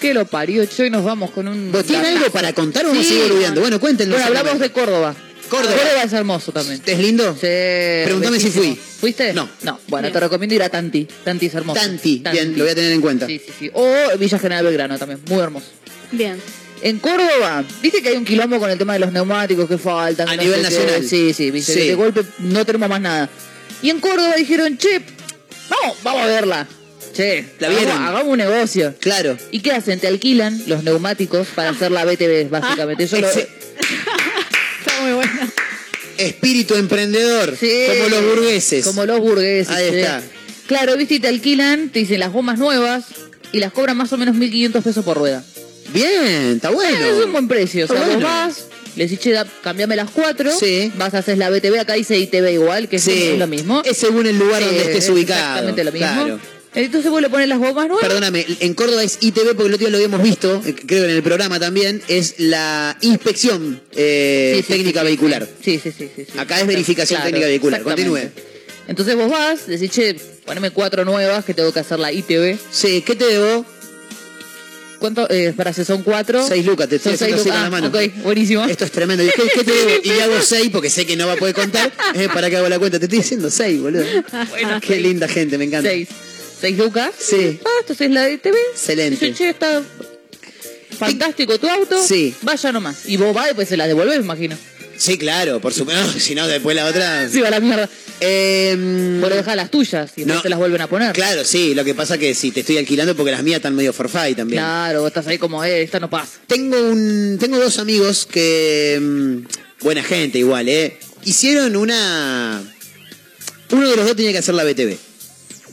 que 0.00 0.14
lo 0.14 0.24
parió. 0.26 0.64
Hoy 0.78 0.90
nos 0.90 1.04
vamos 1.04 1.30
con 1.32 1.48
un. 1.48 1.72
¿Vos 1.72 1.84
tienen 1.84 2.16
algo 2.16 2.30
para 2.30 2.52
contar 2.52 2.86
o 2.86 2.94
Sí. 2.94 3.02
seguir 3.04 3.22
boludeando? 3.24 3.60
Bueno, 3.60 3.80
cuéntenos. 3.80 4.14
Bueno, 4.14 4.26
hablamos 4.38 4.60
de 4.60 4.70
Córdoba. 4.70 5.14
Córdoba. 5.50 5.74
Córdoba 5.76 6.02
es 6.04 6.12
hermoso 6.12 6.52
también. 6.52 6.80
¿Es 6.86 6.98
lindo? 6.98 7.32
Sí. 7.34 7.46
Pregúntame 8.04 8.38
si 8.40 8.50
fui. 8.50 8.74
¿Fuiste? 9.00 9.32
No. 9.34 9.48
No. 9.62 9.78
Bueno, 9.88 10.04
Bien. 10.04 10.12
te 10.14 10.20
recomiendo 10.20 10.54
ir 10.54 10.62
a 10.62 10.68
Tanti. 10.68 11.06
Tanti 11.24 11.46
es 11.46 11.54
hermoso. 11.54 11.80
Tanti, 11.80 12.22
bien, 12.32 12.56
lo 12.56 12.64
voy 12.64 12.72
a 12.72 12.74
tener 12.74 12.92
en 12.92 13.00
cuenta. 13.00 13.26
Sí, 13.26 13.40
sí, 13.44 13.52
sí. 13.58 13.70
O 13.74 13.92
Villa 14.18 14.38
General 14.38 14.64
Belgrano 14.64 14.98
también, 14.98 15.20
muy 15.28 15.40
hermoso. 15.40 15.66
Bien. 16.12 16.40
En 16.82 16.98
Córdoba, 16.98 17.62
viste 17.82 18.00
que 18.00 18.08
hay 18.10 18.16
un 18.16 18.24
quilombo 18.24 18.58
con 18.58 18.70
el 18.70 18.78
tema 18.78 18.94
de 18.94 19.00
los 19.00 19.12
neumáticos 19.12 19.68
que 19.68 19.76
faltan. 19.76 20.28
A 20.28 20.36
no 20.36 20.42
nivel 20.42 20.58
qué. 20.58 20.62
nacional. 20.62 21.04
Sí, 21.06 21.34
sí, 21.34 21.50
viste. 21.50 21.72
Sí. 21.74 21.78
que 21.80 21.88
De 21.88 21.94
golpe 21.94 22.22
no 22.38 22.64
tenemos 22.64 22.88
más 22.88 23.00
nada. 23.00 23.28
Y 23.82 23.90
en 23.90 24.00
Córdoba 24.00 24.34
dijeron, 24.36 24.78
che, 24.78 25.00
vamos, 25.68 25.98
vamos 26.02 26.22
a 26.22 26.26
verla. 26.26 26.66
Che, 27.12 27.44
¿La 27.58 27.66
hagamos- 27.68 27.84
vieron? 27.84 28.02
Hagamos 28.02 28.28
un 28.32 28.38
negocio. 28.38 28.94
Claro. 29.00 29.36
¿Y 29.50 29.60
qué 29.60 29.72
hacen? 29.72 29.98
Te 30.00 30.06
alquilan 30.06 30.62
los 30.68 30.84
neumáticos 30.84 31.48
para 31.54 31.70
hacer 31.70 31.90
la 31.90 32.04
BTV, 32.04 32.48
básicamente. 32.48 33.06
Yo 33.06 33.18
lo- 33.20 33.28
muy 35.00 35.12
bueno. 35.12 35.32
Espíritu 36.18 36.74
emprendedor. 36.74 37.56
Sí. 37.58 37.84
Como 37.88 38.08
los 38.08 38.24
burgueses. 38.24 38.84
Como 38.84 39.06
los 39.06 39.20
burgueses. 39.20 39.68
Ahí 39.74 39.86
está. 39.98 40.22
Claro, 40.66 40.96
viste, 40.96 41.14
y 41.14 41.20
te 41.20 41.28
alquilan, 41.28 41.88
te 41.88 42.00
dicen 42.00 42.20
las 42.20 42.32
gomas 42.32 42.58
nuevas 42.58 43.04
y 43.52 43.58
las 43.58 43.72
cobran 43.72 43.96
más 43.96 44.12
o 44.12 44.18
menos 44.18 44.36
1.500 44.36 44.82
pesos 44.82 45.04
por 45.04 45.16
rueda. 45.18 45.42
Bien, 45.92 46.52
está 46.56 46.70
bueno. 46.70 47.04
Es 47.04 47.24
un 47.24 47.32
buen 47.32 47.48
precio. 47.48 47.86
O 47.86 47.88
sea, 47.88 47.96
Está 47.96 48.06
vos 48.06 48.14
bueno. 48.22 48.28
vas, 48.28 48.64
le 48.94 49.04
decís, 49.04 49.18
che, 49.18 49.32
da- 49.32 49.46
cambiame 49.64 49.96
las 49.96 50.10
cuatro, 50.10 50.52
Sí. 50.56 50.92
vas 50.96 51.14
a 51.14 51.18
hacer 51.18 51.38
la 51.38 51.50
BTV, 51.50 51.80
acá 51.80 51.94
dice 51.94 52.16
ITV 52.18 52.52
igual, 52.52 52.88
que 52.88 52.98
Sí. 53.00 53.10
es 53.32 53.38
lo 53.38 53.46
mismo. 53.48 53.82
Es 53.84 53.96
según 53.96 54.26
el 54.26 54.38
lugar 54.38 54.60
Sí, 54.60 54.66
donde 54.66 54.82
estés 54.82 55.04
es 55.04 55.10
ubicado. 55.10 55.40
Exactamente 55.40 55.84
lo 55.84 55.92
mismo. 55.92 56.08
Claro. 56.08 56.40
Entonces 56.74 57.10
vos 57.10 57.20
le 57.20 57.28
pones 57.28 57.48
las 57.48 57.58
gomas 57.58 57.88
nuevas. 57.88 58.06
Perdóname, 58.06 58.46
en 58.60 58.74
Córdoba 58.74 59.02
es 59.02 59.18
ITV 59.20 59.54
porque 59.56 59.66
el 59.66 59.74
otro 59.74 59.78
día 59.78 59.90
lo 59.90 59.96
habíamos 59.96 60.22
visto, 60.22 60.62
eh, 60.64 60.74
creo 60.86 61.04
en 61.04 61.10
el 61.10 61.22
programa 61.22 61.58
también, 61.58 62.00
es 62.06 62.34
la 62.38 62.96
inspección 63.00 63.80
eh, 63.96 64.54
Sí, 64.58 64.62
sí, 64.62 64.72
técnica 64.74 65.00
sí, 65.00 65.06
vehicular. 65.06 65.48
Sí, 65.64 65.80
sí, 65.82 65.92
sí. 65.92 66.08
Acá 66.38 66.60
es 66.60 66.66
verificación 66.68 67.18
Claro, 67.18 67.26
técnica 67.30 67.46
vehicular. 67.48 67.82
Continúe. 67.82 68.30
Entonces 68.86 69.16
vos 69.16 69.30
vas, 69.30 69.66
decís, 69.66 69.90
che, 69.90 70.14
poneme 70.44 70.70
cuatro 70.70 71.04
nuevas 71.04 71.44
que 71.44 71.54
tengo 71.54 71.72
que 71.72 71.80
hacer 71.80 71.98
la 71.98 72.12
ITV. 72.12 72.56
Sí, 72.70 73.02
¿qué 73.02 73.16
te 73.16 73.24
debo? 73.24 73.64
¿Cuánto? 75.00 75.28
Eh, 75.30 75.46
espera, 75.46 75.72
si 75.72 75.84
son 75.84 76.02
cuatro. 76.02 76.46
Seis 76.46 76.64
lucas, 76.66 76.88
te 76.88 76.96
estoy 76.96 77.14
haciendo 77.14 77.36
así 77.36 77.48
con 77.48 77.62
la 77.62 77.70
mano. 77.70 77.90
Ah, 77.92 77.98
ok, 77.98 78.22
buenísimo. 78.22 78.64
Esto 78.66 78.84
es 78.84 78.92
tremendo. 78.92 79.24
¿Qué, 79.24 79.42
qué 79.54 79.64
te 79.64 79.72
debo? 79.72 79.90
Y 80.04 80.08
le 80.08 80.22
hago 80.22 80.40
seis 80.42 80.68
porque 80.70 80.90
sé 80.90 81.06
que 81.06 81.16
no 81.16 81.26
va 81.26 81.32
a 81.32 81.36
poder 81.36 81.54
contar. 81.54 81.90
Eh, 82.14 82.28
para 82.32 82.50
que 82.50 82.56
hago 82.58 82.68
la 82.68 82.78
cuenta. 82.78 82.98
Te 82.98 83.06
estoy 83.06 83.20
diciendo 83.20 83.50
seis, 83.50 83.80
boludo. 83.80 84.04
Bueno, 84.50 84.78
Qué 84.80 85.00
linda 85.00 85.26
gente, 85.26 85.56
me 85.56 85.64
encanta. 85.64 85.88
Seis. 85.88 86.08
Seis 86.60 86.76
lucas. 86.76 87.10
Sí. 87.18 87.58
Ah, 87.64 87.68
entonces 87.80 88.10
la 88.10 88.28
ITV. 88.30 88.54
Excelente. 88.72 89.24
Dice, 89.26 89.36
che, 89.38 89.50
está 89.50 89.82
fantástico 90.98 91.58
tu 91.58 91.68
auto. 91.68 92.02
Sí. 92.06 92.34
Vaya 92.42 92.72
nomás. 92.72 93.06
Y 93.06 93.16
vos 93.16 93.32
vas 93.34 93.50
y 93.50 93.54
pues 93.54 93.68
se 93.68 93.76
la 93.76 93.86
devolvés, 93.86 94.18
me 94.18 94.24
imagino. 94.24 94.56
Sí, 94.96 95.16
claro, 95.16 95.60
por 95.60 95.72
supuesto. 95.72 96.12
si 96.20 96.34
no, 96.34 96.46
después 96.46 96.76
la 96.76 96.84
otra. 96.86 97.28
Sí, 97.32 97.40
va 97.40 97.50
la 97.50 97.60
mierda. 97.60 97.88
Eh, 98.22 98.76
Vos 99.20 99.30
le 99.30 99.36
dejás 99.36 99.56
las 99.56 99.70
tuyas 99.70 100.10
y 100.16 100.20
después 100.20 100.36
No. 100.36 100.42
te 100.42 100.50
las 100.50 100.58
vuelven 100.58 100.82
a 100.82 100.86
poner. 100.88 101.12
Claro, 101.14 101.42
sí. 101.44 101.74
Lo 101.74 101.84
que 101.84 101.94
pasa 101.94 102.18
que 102.18 102.34
si 102.34 102.50
te 102.50 102.60
estoy 102.60 102.76
alquilando 102.76 103.16
porque 103.16 103.30
las 103.32 103.42
mías 103.42 103.56
están 103.56 103.74
medio 103.74 103.94
forfait 103.94 104.36
también. 104.36 104.60
Claro, 104.60 105.00
vos 105.00 105.08
estás 105.08 105.26
ahí 105.26 105.38
como, 105.38 105.64
eh, 105.64 105.82
esta 105.82 105.98
no 106.00 106.10
pasa. 106.10 106.38
Tengo 106.46 106.78
un, 106.78 107.38
tengo 107.40 107.58
dos 107.58 107.78
amigos 107.78 108.26
que 108.30 108.98
mm, 109.00 109.84
buena 109.84 110.02
gente 110.02 110.38
igual, 110.38 110.68
eh. 110.68 110.98
Hicieron 111.24 111.76
una, 111.76 112.62
uno 113.70 113.88
de 113.90 113.96
los 113.96 114.04
dos 114.04 114.16
tenía 114.16 114.32
que 114.32 114.38
hacer 114.38 114.54
la 114.54 114.64
BTV 114.64 114.98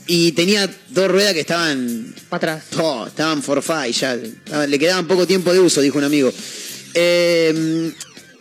y 0.08 0.32
tenía 0.32 0.68
dos 0.88 1.08
ruedas 1.08 1.34
que 1.34 1.40
estaban, 1.40 2.12
Para 2.28 2.54
atrás. 2.54 2.64
oh, 2.80 3.06
estaban 3.06 3.42
forfait 3.42 3.94
ya, 3.94 4.14
estaba- 4.14 4.66
le 4.66 4.78
quedaban 4.78 5.06
poco 5.06 5.26
tiempo 5.26 5.52
de 5.52 5.60
uso, 5.60 5.80
dijo 5.80 5.98
un 5.98 6.04
amigo. 6.04 6.32
Eh, 6.94 7.92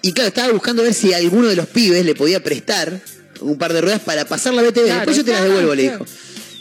y 0.02 0.12
claro, 0.14 0.30
estaba 0.30 0.52
buscando 0.54 0.82
ver 0.84 0.94
si 0.94 1.14
alguno 1.14 1.48
de 1.48 1.56
los 1.56 1.68
pibes 1.68 2.06
le 2.06 2.16
podía 2.16 2.42
prestar 2.42 3.00
un 3.42 3.58
par 3.58 3.74
de 3.74 3.82
ruedas 3.82 4.02
para 4.02 4.26
pasar 4.26 4.54
la 4.54 4.62
BTV. 4.64 4.86
Claro, 4.86 4.96
Después 4.96 5.18
yo 5.18 5.26
te 5.26 5.32
las 5.32 5.40
claro, 5.42 5.54
devuelvo, 5.54 5.76
le 5.76 5.84
dijo. 5.84 6.06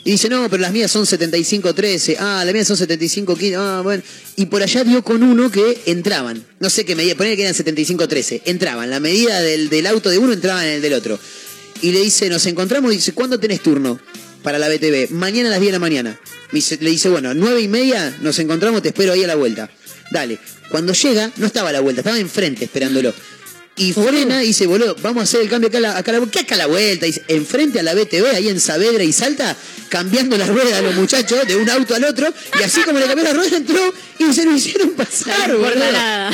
Y 0.05 0.11
dice, 0.13 0.29
no, 0.29 0.49
pero 0.49 0.61
las 0.63 0.73
mías 0.73 0.91
son 0.91 1.05
75-13. 1.05 2.17
Ah, 2.21 2.43
las 2.45 2.53
mías 2.55 2.69
son 2.69 2.77
75-15. 2.77 3.57
Ah, 3.57 3.81
bueno. 3.83 4.03
Y 4.37 4.47
por 4.47 4.63
allá 4.63 4.85
dio 4.85 5.03
con 5.03 5.23
uno 5.23 5.51
que 5.51 5.83
entraban. 5.87 6.45
No 6.61 6.71
sé 6.71 6.85
qué 6.85 6.95
medida, 6.95 7.17
poner 7.17 7.35
que 7.37 7.43
eran 7.43 7.55
75-13. 7.55 8.43
Entraban. 8.45 8.89
La 8.91 9.01
medida 9.01 9.41
del, 9.41 9.69
del 9.69 9.87
auto 9.87 10.09
de 10.11 10.19
uno 10.19 10.33
entraba 10.33 10.65
en 10.65 10.75
el 10.75 10.83
del 10.83 10.93
otro. 10.93 11.19
Y 11.83 11.91
le 11.93 12.03
dice, 12.03 12.29
nos 12.29 12.47
encontramos. 12.47 12.93
Y 12.93 12.97
dice, 12.97 13.13
¿cuándo 13.13 13.41
tenés 13.41 13.63
turno 13.63 13.99
para 14.47 14.61
la 14.61 14.69
BTV? 14.69 15.11
Mañana 15.11 15.49
a 15.49 15.51
las 15.51 15.61
10 15.61 15.73
de 15.73 15.73
la 15.73 15.81
mañana. 15.81 16.17
Le 16.53 16.91
dice, 16.91 17.09
bueno, 17.09 17.35
nueve 17.35 17.61
y 17.63 17.67
media 17.67 18.17
nos 18.23 18.39
encontramos, 18.39 18.81
te 18.81 18.91
espero 18.91 19.13
ahí 19.13 19.25
a 19.25 19.27
la 19.27 19.35
vuelta. 19.35 19.69
Dale. 20.13 20.39
Cuando 20.71 20.93
llega, 20.93 21.33
no 21.39 21.47
estaba 21.47 21.71
a 21.71 21.73
la 21.73 21.81
vuelta, 21.81 22.03
estaba 22.03 22.17
enfrente 22.17 22.65
esperándolo. 22.65 23.13
Y 23.75 23.93
frena 23.93 24.45
y 24.45 24.49
dice, 24.49 24.69
boludo, 24.69 24.95
vamos 25.03 25.23
a 25.23 25.25
hacer 25.25 25.41
el 25.41 25.49
cambio 25.49 25.69
acá 25.69 25.79
a 25.79 25.81
la, 25.81 25.99
acá 25.99 26.13
a 26.13 26.21
la, 26.21 26.27
¿qué 26.31 26.39
acá 26.39 26.55
a 26.55 26.59
la 26.59 26.67
vuelta? 26.67 27.07
Dice, 27.07 27.25
enfrente 27.27 27.81
a 27.81 27.83
la 27.83 27.95
BTV, 27.95 28.37
ahí 28.37 28.49
en 28.49 28.61
Saavedra 28.61 29.03
y 29.03 29.13
Salta, 29.13 29.57
cambiando 29.89 30.39
las 30.39 30.49
ruedas 30.49 30.75
a 30.75 30.81
los 30.81 30.95
muchachos 30.95 31.45
de 31.45 31.57
un 31.57 31.69
auto 31.69 31.97
al 31.97 32.05
otro, 32.05 32.33
y 32.61 32.63
así 32.63 32.83
como 32.85 33.01
le 33.01 33.07
cambió 33.07 33.25
la 33.25 33.33
rueda, 33.33 33.57
entró 33.57 33.93
y 34.21 34.33
se 34.33 34.45
lo 34.45 34.53
hicieron 34.57 34.91
pasar, 34.93 35.51
No 35.51 35.59
boludo. 35.59 35.75
nada. 35.93 36.31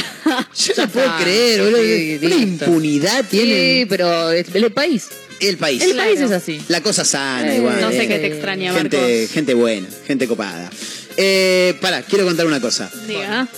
Yo 0.55 0.73
no 0.77 0.89
puedo 0.89 1.17
creer, 1.17 1.63
boludo. 1.63 1.83
Sí, 1.83 2.19
Una 2.23 2.37
impunidad 2.37 3.25
tiene 3.29 3.81
Sí, 3.81 3.87
pero 3.89 4.31
es 4.33 4.55
el 4.55 4.71
país. 4.71 5.07
El 5.49 5.57
país. 5.59 5.83
El 5.83 5.97
país 5.97 6.21
es 6.21 6.31
así. 6.31 6.61
La 6.69 6.81
cosa 6.81 7.05
sana, 7.05 7.53
Eh, 7.53 7.59
igual. 7.59 7.81
No 7.81 7.91
sé 7.91 8.05
eh. 8.05 8.09
qué 8.09 8.19
te 8.19 8.27
extraña, 8.27 8.73
gente, 8.75 8.97
Marcos. 8.97 9.31
gente 9.33 9.55
buena, 9.55 9.89
gente 10.07 10.27
copada. 10.29 10.71
Eh, 11.17 11.75
pará, 11.81 12.03
quiero 12.03 12.25
contar 12.25 12.47
una 12.47 12.61
cosa. 12.61 12.91
Diga. 13.07 13.49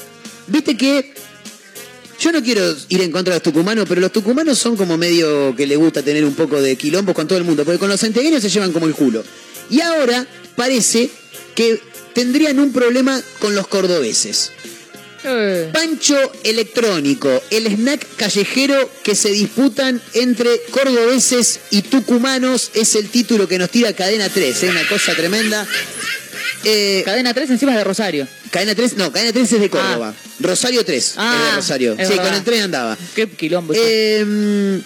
Viste 0.46 0.76
que 0.76 1.14
yo 2.20 2.32
no 2.32 2.42
quiero 2.42 2.74
ir 2.88 3.00
en 3.02 3.10
contra 3.12 3.32
de 3.34 3.36
los 3.38 3.42
tucumanos, 3.42 3.86
pero 3.88 4.00
los 4.00 4.12
tucumanos 4.12 4.58
son 4.58 4.76
como 4.76 4.96
medio 4.96 5.54
que 5.56 5.66
le 5.66 5.76
gusta 5.76 6.02
tener 6.02 6.24
un 6.24 6.34
poco 6.34 6.60
de 6.60 6.76
quilombos 6.76 7.14
con 7.14 7.26
todo 7.28 7.38
el 7.38 7.44
mundo, 7.44 7.64
porque 7.64 7.78
con 7.78 7.88
los 7.88 8.00
santiagueños 8.00 8.42
se 8.42 8.50
llevan 8.50 8.72
como 8.72 8.86
el 8.86 8.94
culo. 8.94 9.24
Y 9.70 9.80
ahora 9.80 10.26
parece 10.56 11.10
que 11.54 11.80
tendrían 12.12 12.58
un 12.60 12.72
problema 12.72 13.20
con 13.40 13.54
los 13.54 13.66
cordobeses. 13.66 14.52
Eh, 15.26 15.70
Pancho 15.72 16.16
electrónico, 16.42 17.42
el 17.50 17.66
snack 17.66 18.06
callejero 18.16 18.90
que 19.02 19.14
se 19.14 19.30
disputan 19.30 20.00
entre 20.12 20.50
cordobeses 20.70 21.60
y 21.70 21.82
tucumanos 21.82 22.70
es 22.74 22.94
el 22.94 23.08
título 23.08 23.48
que 23.48 23.58
nos 23.58 23.70
tira 23.70 23.92
Cadena 23.94 24.28
3, 24.28 24.62
es 24.62 24.70
una 24.70 24.86
cosa 24.86 25.14
tremenda. 25.14 25.66
Eh, 26.64 27.02
Cadena 27.04 27.32
3 27.34 27.50
encima 27.50 27.72
es 27.72 27.78
de 27.78 27.84
Rosario. 27.84 28.28
Cadena 28.50 28.74
3, 28.74 28.96
no, 28.96 29.12
Cadena 29.12 29.32
3 29.32 29.52
es 29.52 29.60
de 29.60 29.70
Córdoba. 29.70 30.14
Rosario 30.40 30.84
3 30.84 30.96
es 31.04 31.14
Ah, 31.16 31.48
de 31.50 31.56
Rosario. 31.56 31.92
es 31.98 32.06
sí, 32.08 32.14
verdad. 32.14 32.24
con 32.28 32.34
el 32.34 32.44
tren 32.44 32.62
andaba. 32.62 32.98
Qué 33.14 33.28
quilombo. 33.28 33.72
Eh, 33.76 34.80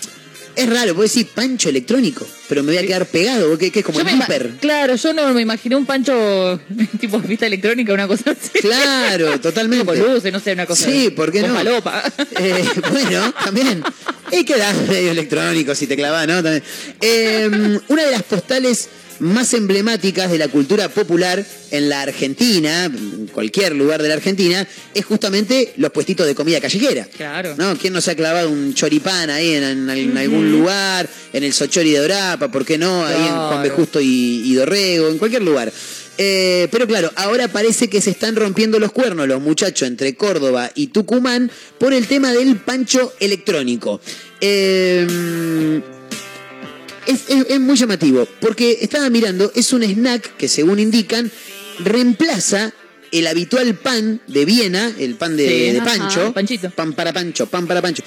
es 0.59 0.69
raro, 0.69 0.93
puedo 0.95 1.05
decir 1.05 1.29
Pancho 1.29 1.69
electrónico, 1.69 2.27
pero 2.49 2.65
me 2.65 2.73
voy 2.73 2.79
a 2.79 2.87
quedar 2.87 3.07
pegado, 3.07 3.49
porque 3.49 3.71
que 3.71 3.79
es 3.79 3.85
como 3.85 4.01
Yo 4.01 4.09
el 4.09 4.17
hiper. 4.17 4.51
Claro, 4.61 4.97
yo 4.97 5.13
no 5.13 5.33
me 5.33 5.41
imaginé 5.41 5.77
un 5.77 5.87
pancho 5.87 6.61
tipo 7.01 7.21
vista 7.21 7.47
electrónica, 7.47 7.93
una 7.93 8.09
cosa 8.09 8.33
así. 8.33 8.59
Claro, 8.59 9.39
totalmente. 9.41 9.87
Con 9.87 9.99
luces, 10.01 10.33
no 10.33 10.41
sé, 10.41 10.55
una 10.55 10.67
cosa. 10.67 10.85
Sí, 10.85 11.11
¿por 11.11 11.31
qué 11.31 11.43
no? 11.43 11.55
falopa. 11.55 12.03
Eh, 12.41 12.65
bueno, 12.93 13.33
también. 13.45 13.83
Y 14.31 14.45
quedás 14.45 14.77
medio 14.89 15.11
electrónico 15.11 15.75
si 15.75 15.87
te 15.87 15.97
clavas, 15.97 16.27
¿no? 16.27 16.43
También. 16.43 16.63
Eh, 17.01 17.81
una 17.89 18.05
de 18.05 18.11
las 18.13 18.23
postales 18.23 18.89
más 19.21 19.53
emblemáticas 19.55 20.31
de 20.31 20.39
la 20.39 20.49
cultura 20.49 20.89
popular 20.89 21.45
en 21.71 21.89
la 21.89 22.03
Argentina, 22.03 22.85
en 22.87 23.27
cualquier 23.33 23.75
lugar 23.75 24.01
de 24.03 24.09
la 24.09 24.15
Argentina, 24.15 24.67
es 24.95 25.05
justamente 25.05 25.73
los 25.77 25.91
puestitos 25.91 26.27
de 26.27 26.35
comida 26.35 26.61
callejera. 26.61 27.07
Claro. 27.17 27.55
¿No? 27.57 27.77
¿Quién 27.77 27.93
no 27.93 28.01
se 28.01 28.13
ha 28.13 28.17
clavado 28.17 28.51
un 28.51 28.75
choripán 28.75 29.31
ahí 29.31 29.55
en, 29.55 29.65
en- 29.65 29.91
en 29.91 30.17
algún 30.19 30.51
lugar? 30.51 31.09
En 31.33 31.45
el 31.45 31.53
Sochori 31.53 31.91
de 31.93 32.01
Orapa, 32.01 32.51
¿por 32.51 32.65
qué 32.65 32.79
no? 32.79 33.05
Ahí 33.05 33.17
en 33.27 33.35
Juan 33.35 33.63
B. 33.63 33.71
Justo 33.71 34.01
y, 34.01 34.43
y 34.45 34.55
Dorrego, 34.55 35.09
en 35.09 35.19
cualquier 35.19 35.43
lugar. 35.43 35.73
Eh, 36.21 36.67
pero 36.73 36.87
claro, 36.89 37.13
ahora 37.15 37.47
parece 37.47 37.89
que 37.89 38.01
se 38.01 38.11
están 38.11 38.35
rompiendo 38.35 38.81
los 38.81 38.91
cuernos 38.91 39.29
los 39.29 39.41
muchachos 39.41 39.87
entre 39.87 40.17
Córdoba 40.17 40.69
y 40.75 40.89
Tucumán 40.89 41.49
por 41.79 41.93
el 41.93 42.09
tema 42.09 42.33
del 42.33 42.57
pancho 42.57 43.13
electrónico. 43.21 44.01
Eh, 44.41 45.81
es, 47.09 47.23
es- 47.29 47.47
es 47.49 47.59
muy 47.61 47.77
llamativo, 47.77 48.27
porque 48.41 48.79
estaba 48.81 49.11
mirando, 49.11 49.51
es 49.55 49.73
un 49.73 49.83
snack 49.83 50.37
que 50.37 50.47
según 50.49 50.79
indican, 50.79 51.31
reemplaza 51.81 52.73
el 53.11 53.27
habitual 53.27 53.75
pan 53.75 54.21
de 54.27 54.45
Viena, 54.45 54.93
el 54.99 55.15
pan 55.15 55.37
de, 55.37 55.49
Sí, 55.49 55.73
de 55.73 55.79
ajá, 55.81 55.85
Pancho, 55.99 56.33
panchito. 56.35 56.71
pan 56.71 56.93
para 56.93 57.13
Pancho, 57.13 57.47
pan 57.47 57.67
para 57.67 57.81
Pancho, 57.83 58.03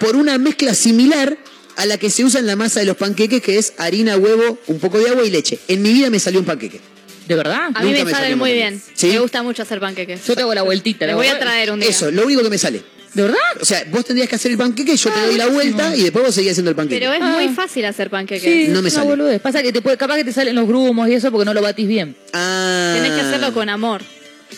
por 0.00 0.16
una 0.16 0.38
mezcla 0.38 0.74
similar 0.74 1.36
a 1.76 1.84
la 1.84 1.98
que 1.98 2.08
se 2.08 2.24
usa 2.24 2.40
en 2.40 2.46
la 2.46 2.56
masa 2.56 2.80
de 2.80 2.86
los 2.86 2.96
panqueques, 2.96 3.42
que 3.42 3.58
es 3.58 3.74
harina, 3.76 4.16
huevo, 4.16 4.58
un 4.66 4.78
poco 4.78 4.98
de 4.98 5.10
agua 5.10 5.24
y 5.24 5.30
leche. 5.30 5.58
En 5.68 5.82
mi 5.82 5.92
vida 5.92 6.08
me 6.08 6.18
salió 6.18 6.40
un 6.40 6.46
panqueque. 6.46 6.80
¿De 7.28 7.34
verdad? 7.34 7.70
A 7.74 7.82
mí 7.82 7.88
Nunca 7.90 7.98
me 7.98 8.04
me 8.06 8.10
salen 8.12 8.38
muy 8.38 8.52
bien. 8.52 8.80
¿Sí? 8.94 9.08
Me 9.08 9.18
gusta 9.18 9.42
mucho 9.42 9.62
hacer 9.62 9.78
panqueques. 9.78 10.24
Yo 10.26 10.34
te 10.34 10.40
hago 10.42 10.54
la 10.54 10.62
vueltita. 10.62 11.04
Les 11.04 11.12
la 11.12 11.16
voy 11.16 11.26
a 11.26 11.38
traer 11.38 11.70
un 11.72 11.80
día. 11.80 11.90
Eso, 11.90 12.10
lo 12.10 12.24
único 12.24 12.42
que 12.42 12.48
me 12.48 12.56
sale. 12.56 12.82
¿De 13.14 13.22
verdad? 13.22 13.38
O 13.60 13.64
sea, 13.64 13.84
vos 13.90 14.04
tendrías 14.04 14.28
que 14.28 14.34
hacer 14.36 14.50
el 14.50 14.58
panqueque, 14.58 14.96
yo 14.96 15.10
te 15.10 15.20
doy 15.20 15.36
la 15.36 15.46
vuelta 15.46 15.96
y 15.96 16.02
después 16.02 16.24
vos 16.26 16.34
seguís 16.34 16.50
haciendo 16.52 16.70
el 16.70 16.76
panqueque. 16.76 17.00
Pero 17.00 17.12
es 17.14 17.20
Ah. 17.22 17.34
muy 17.40 17.48
fácil 17.54 17.84
hacer 17.86 18.10
panqueques. 18.10 18.42
Sí, 18.42 18.68
No 18.68 18.82
me 18.82 18.90
sale. 18.90 19.06
boludez. 19.06 19.40
Pasa 19.40 19.62
que 19.62 19.72
te 19.72 19.80
puede, 19.80 19.96
capaz 19.96 20.16
que 20.16 20.24
te 20.24 20.32
salen 20.32 20.54
los 20.54 20.66
grumos 20.68 21.08
y 21.08 21.14
eso 21.14 21.30
porque 21.30 21.46
no 21.46 21.54
lo 21.54 21.62
batís 21.62 21.88
bien. 21.88 22.14
Ah, 22.34 22.92
Tenés 22.94 23.12
que 23.12 23.20
hacerlo 23.22 23.54
con 23.54 23.68
amor. 23.70 24.02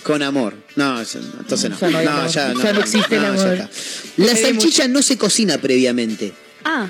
Con 0.03 0.23
amor. 0.23 0.55
No, 0.77 1.01
eso- 1.01 1.19
entonces 1.41 1.71
no. 1.71 1.79
Ya 1.81 1.91
no 1.91 1.99
hay 1.99 2.05
no, 2.07 2.11
amor. 2.13 2.29
ya 2.31 2.49
no. 2.53 2.63
Ya 2.63 2.73
no 2.73 2.81
existe 2.81 3.17
el 3.17 3.23
ya 3.23 3.29
amor. 3.29 3.47
está. 3.55 3.71
La 4.17 4.37
salchicha 4.37 4.89
no 4.89 5.03
se 5.03 5.17
cocina 5.17 5.59
previamente. 5.59 6.33
Ah, 6.65 6.89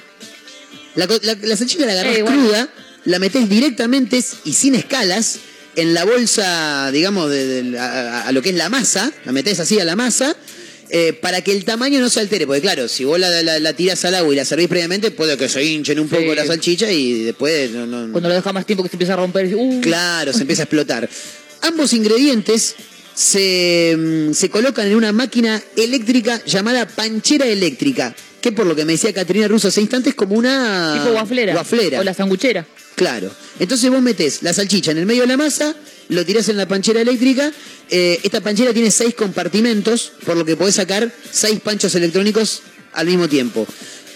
La, 0.94 1.06
co- 1.06 1.20
la- 1.22 1.36
la 1.40 1.56
salchicha 1.56 1.84
la 1.86 1.92
agarrás 1.92 2.16
Eh, 2.16 2.22
bueno. 2.22 2.42
cruda, 2.42 2.68
la 3.04 3.18
metés 3.20 3.48
directamente 3.48 4.20
y 4.44 4.52
sin 4.52 4.74
escalas 4.74 5.38
en 5.76 5.94
la 5.94 6.04
bolsa, 6.04 6.90
digamos, 6.90 7.30
de, 7.30 7.62
de- 7.62 7.78
a, 7.78 7.84
a- 7.84 8.28
a 8.28 8.32
lo 8.32 8.42
que 8.42 8.48
es 8.50 8.56
la 8.56 8.68
masa, 8.68 9.12
la 9.24 9.30
metés 9.32 9.60
así 9.60 9.78
a 9.78 9.84
la 9.84 9.94
masa. 9.94 10.34
Eh, 10.90 11.12
para 11.12 11.42
que 11.42 11.52
el 11.52 11.64
tamaño 11.64 12.00
no 12.00 12.08
se 12.08 12.20
altere, 12.20 12.46
porque 12.46 12.60
claro, 12.62 12.88
si 12.88 13.04
vos 13.04 13.18
la, 13.18 13.42
la, 13.42 13.58
la 13.58 13.72
tirás 13.74 14.04
al 14.04 14.14
agua 14.14 14.32
y 14.32 14.36
la 14.36 14.44
servís 14.44 14.68
previamente, 14.68 15.10
puede 15.10 15.36
que 15.36 15.48
se 15.48 15.62
hinchen 15.64 16.00
un 16.00 16.08
poco 16.08 16.22
Sí. 16.22 16.34
la 16.36 16.46
salchicha 16.46 16.90
y 16.90 17.24
después 17.24 17.70
no, 17.72 17.86
no- 17.86 18.10
Cuando 18.12 18.28
lo 18.28 18.34
dejas 18.34 18.54
más 18.54 18.64
tiempo 18.66 18.82
que 18.82 18.88
se 18.88 18.96
empieza 18.96 19.14
a 19.14 19.16
romper. 19.16 19.54
Uh, 19.54 19.80
Claro, 19.80 20.32
se 20.32 20.40
empieza 20.42 20.62
a 20.62 20.64
explotar. 20.64 21.08
Ambos 21.62 21.92
ingredientes 21.92 22.74
se, 23.14 23.96
mm, 23.98 24.32
se 24.32 24.48
colocan 24.48 24.86
en 24.86 24.94
una 24.94 25.12
máquina 25.12 25.60
eléctrica 25.76 26.42
llamada 26.46 26.86
panchera 26.86 27.46
eléctrica, 27.46 28.14
que 28.40 28.52
por 28.52 28.64
lo 28.66 28.76
que 28.76 28.84
me 28.84 28.92
decía 28.92 29.12
Catrina 29.12 29.48
Russo 29.48 29.68
hace 29.68 29.80
instantes 29.80 30.10
es 30.12 30.14
como 30.16 30.36
una... 30.36 30.94
Tipo 31.02 31.14
waflera. 31.14 31.54
Waflera. 31.54 32.00
O 32.00 32.04
la 32.04 32.14
sanguchera. 32.14 32.64
Claro. 32.94 33.30
Entonces 33.58 33.90
vos 33.90 34.00
metés 34.00 34.42
la 34.42 34.52
salchicha 34.52 34.92
en 34.92 34.98
el 34.98 35.06
medio 35.06 35.22
de 35.22 35.28
la 35.28 35.36
masa, 35.36 35.74
lo 36.08 36.24
tirás 36.24 36.48
en 36.48 36.56
la 36.56 36.66
panchera 36.66 37.00
eléctrica. 37.00 37.52
eh, 37.90 38.18
esta 38.22 38.40
panchera 38.40 38.72
tiene 38.72 38.90
seis 38.90 39.14
compartimentos, 39.14 40.12
por 40.26 40.36
lo 40.36 40.44
que 40.44 40.56
podés 40.56 40.74
sacar 40.74 41.10
seis 41.30 41.60
panchos 41.60 41.94
electrónicos 41.94 42.62
al 42.92 43.06
mismo 43.06 43.28
tiempo. 43.28 43.66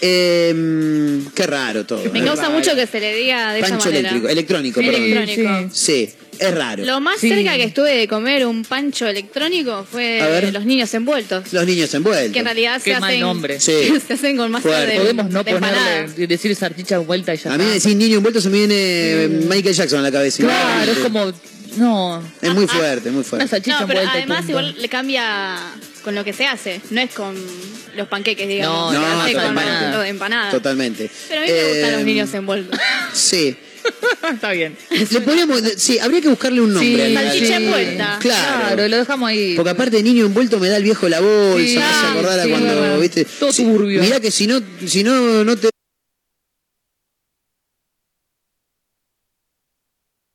Eh, 0.05 1.21
qué 1.33 1.47
raro 1.47 1.85
todo. 1.85 2.03
me 2.11 2.19
¿eh? 2.19 2.23
causa 2.25 2.49
mucho 2.49 2.75
que 2.75 2.85
se 2.87 2.99
le 2.99 3.15
diga 3.15 3.53
de 3.53 3.59
esa 3.59 3.69
Pancho 3.69 3.85
manera. 3.85 3.99
eléctrico, 4.09 4.27
electrónico, 4.29 4.79
Sí, 4.81 4.85
perdón. 4.85 5.03
electrónico. 5.03 5.69
Sí, 5.73 6.09
es 6.39 6.53
raro. 6.55 6.83
Lo 6.85 6.99
más 6.99 7.19
Sí. 7.21 7.29
cerca 7.29 7.55
que 7.55 7.63
estuve 7.63 7.95
de 7.95 8.07
comer 8.07 8.45
un 8.45 8.63
pancho 8.65 9.07
electrónico 9.07 9.87
fue 9.89 10.49
los 10.51 10.65
niños 10.65 10.93
envueltos. 10.93 11.53
Los 11.53 11.65
niños 11.65 11.93
envueltos. 11.93 12.33
Que 12.33 12.39
en 12.39 12.45
realidad 12.45 12.81
Qué 12.83 12.93
se 12.95 12.99
mal 12.99 13.09
hacen, 13.11 13.21
nombre. 13.21 13.59
Sí. 13.61 13.71
se 14.07 14.13
hacen 14.13 14.35
con 14.37 14.51
Fuerte. 14.61 14.93
de, 14.93 14.99
Podemos 14.99 15.29
no 15.29 15.43
de 15.43 15.53
ponerle, 15.53 16.27
decir 16.27 16.53
salchicha 16.55 16.97
vuelta 16.99 17.33
y 17.33 17.37
ya 17.37 17.53
A 17.53 17.57
mí 17.57 17.63
decís 17.65 17.95
niño 17.95 18.17
envuelto 18.17 18.41
se 18.41 18.49
me 18.49 18.57
viene 18.57 19.29
Michael 19.47 19.73
Jackson 19.73 19.99
a 19.99 20.03
la 20.03 20.11
cabeza. 20.11 20.43
Claro, 20.43 20.91
es 20.91 20.97
como. 20.99 21.31
No. 21.77 22.21
Es 22.41 22.53
muy 22.53 22.67
fuerte, 22.67 23.09
muy 23.09 23.19
Una 23.19 23.23
fuerte. 23.29 23.47
salchicha 23.47 23.79
No, 23.81 23.87
pero 23.87 23.99
envuelta 24.01 24.17
además 24.17 24.37
punto. 24.39 24.51
igual 24.51 24.75
le 24.79 24.89
cambia 24.89 25.57
con 26.03 26.15
lo 26.15 26.23
que 26.23 26.33
se 26.33 26.45
hace. 26.47 26.81
No 26.91 27.01
es 27.01 27.11
con 27.13 27.35
los 27.95 28.07
panqueques, 28.07 28.47
digamos. 28.47 28.93
No, 28.93 28.99
se 29.01 29.07
no, 29.07 29.21
hace 29.21 29.33
con 29.33 29.41
totalmente. 29.55 30.09
empanada. 30.09 30.51
Totalmente. 30.51 31.11
Pero 31.29 31.41
a 31.41 31.45
mí 31.45 31.51
me 31.51 31.63
gustan 31.69 31.89
Eh, 31.89 31.91
los 31.97 32.03
niños 32.05 32.33
envueltos. 32.33 32.79
Sí. 33.13 33.55
Está 34.33 34.51
bien. 34.51 34.77
Le 34.91 35.19
podríamos, 35.19 35.61
sí, 35.75 35.99
habría 35.99 36.21
que 36.21 36.29
buscarle 36.29 36.61
un 36.61 36.73
nombre. 36.73 37.05
Sí, 37.09 37.15
al- 37.17 37.25
Salchicha 37.25 37.57
al- 37.57 37.63
envuelta. 37.63 38.17
Claro. 38.21 38.65
Claro, 38.67 38.87
lo 38.87 38.97
dejamos 38.97 39.29
ahí. 39.29 39.55
Porque 39.57 39.71
aparte 39.71 39.97
de 39.97 40.03
niño 40.03 40.25
envuelto 40.25 40.57
me 40.59 40.69
da 40.69 40.77
el 40.77 40.83
viejo 40.83 41.09
la 41.09 41.19
bolsa, 41.19 41.67
Sí, 41.67 41.75
me 41.77 41.83
hace 41.83 42.05
acordar 42.07 42.39
a 42.39 42.43
sí, 42.45 42.49
cuando, 42.49 42.99
viste. 43.01 43.25
Todo 43.25 43.51
Sí, 43.51 43.63
turbio. 43.65 44.01
Mirá 44.01 44.21
que 44.21 44.31
si 44.31 44.47
no, 44.47 44.61
si 44.87 45.03
no, 45.03 45.43
no 45.43 45.57
te. 45.57 45.69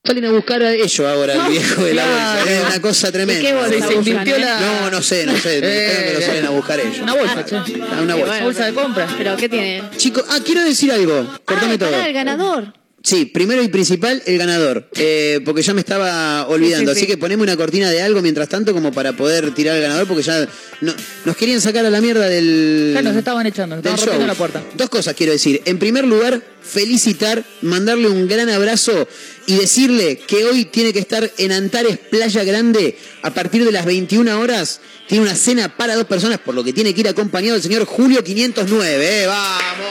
Salen 0.08 0.24
a 0.24 0.30
buscar 0.30 0.62
a 0.62 0.72
ellos 0.72 1.00
ahora, 1.00 1.34
el 1.34 1.50
viejo 1.52 1.84
de 1.84 1.92
la 1.92 2.02
bolsa. 2.06 2.50
Es 2.50 2.66
una 2.66 2.80
cosa 2.80 3.12
tremenda. 3.12 3.42
¿Y 3.42 3.44
qué 3.44 3.54
bolsa 3.54 3.88
Se 3.88 3.94
invirtió 3.94 4.36
eh? 4.36 4.38
la- 4.38 4.58
No, 4.60 4.90
no 4.90 5.02
sé, 5.02 5.26
no 5.26 5.36
sé. 5.36 5.58
Eh, 5.58 5.86
Espero 5.86 6.08
que 6.08 6.14
lo 6.14 6.26
salen 6.26 6.46
a 6.46 6.50
buscar 6.50 6.80
ellos. 6.80 6.98
Una 7.00 7.14
bolsa, 7.14 7.44
che. 7.44 7.56
Ah, 7.56 8.00
una 8.00 8.14
bolsa. 8.14 8.26
bueno, 8.26 8.44
bolsa 8.46 8.64
de 8.64 8.72
compra. 8.72 9.06
Pero 9.18 9.36
¿qué 9.36 9.48
tiene? 9.50 9.82
Chicos, 9.98 10.24
ah, 10.30 10.38
quiero 10.42 10.64
decir 10.64 10.90
algo. 10.92 11.26
Cortame 11.44 11.74
ah, 11.74 11.78
todo. 11.78 11.94
el 12.06 12.12
ganador. 12.14 12.72
Sí, 13.00 13.26
primero 13.26 13.62
y 13.62 13.68
principal, 13.68 14.20
el 14.26 14.38
ganador. 14.38 14.88
Eh, 14.96 15.40
porque 15.44 15.62
ya 15.62 15.72
me 15.72 15.80
estaba 15.80 16.46
olvidando. 16.48 16.92
Sí, 16.92 16.96
sí, 16.96 17.00
Así 17.00 17.00
sí. 17.02 17.06
que 17.06 17.16
poneme 17.16 17.42
una 17.44 17.56
cortina 17.56 17.88
de 17.90 18.02
algo 18.02 18.20
mientras 18.20 18.48
tanto 18.48 18.74
como 18.74 18.92
para 18.92 19.12
poder 19.12 19.54
tirar 19.54 19.76
al 19.76 19.82
ganador 19.82 20.06
porque 20.08 20.22
ya 20.24 20.46
no- 20.80 20.94
nos 21.24 21.36
querían 21.36 21.60
sacar 21.60 21.86
a 21.86 21.90
la 21.90 22.00
mierda 22.00 22.26
del. 22.28 22.90
Ya 22.94 23.02
nos 23.02 23.16
estaban 23.16 23.46
echando, 23.46 23.76
nos 23.76 23.84
estaban 23.84 23.98
rompiendo 24.00 24.26
la 24.26 24.34
puerta. 24.34 24.62
Dos 24.74 24.90
cosas 24.90 25.14
quiero 25.14 25.32
decir. 25.32 25.62
En 25.64 25.78
primer 25.78 26.04
lugar, 26.06 26.42
felicitar, 26.60 27.44
mandarle 27.62 28.08
un 28.08 28.26
gran 28.28 28.50
abrazo 28.50 29.08
y 29.46 29.54
decirle 29.56 30.18
que 30.26 30.44
hoy 30.44 30.64
tiene 30.66 30.92
que 30.92 30.98
estar 30.98 31.30
en 31.38 31.52
Antares 31.52 31.98
Playa 32.10 32.42
Grande 32.42 32.98
a 33.22 33.32
partir 33.32 33.64
de 33.64 33.70
las 33.72 33.86
21 33.86 34.38
horas. 34.40 34.80
Tiene 35.06 35.22
una 35.22 35.36
cena 35.36 35.74
para 35.74 35.94
dos 35.94 36.04
personas, 36.04 36.38
por 36.40 36.54
lo 36.54 36.62
que 36.64 36.72
tiene 36.74 36.92
que 36.92 37.00
ir 37.00 37.08
acompañado 37.08 37.54
del 37.54 37.62
señor 37.62 37.84
Julio 37.86 38.22
509. 38.24 39.22
¡Eh, 39.22 39.26
¡Vamos! 39.26 39.86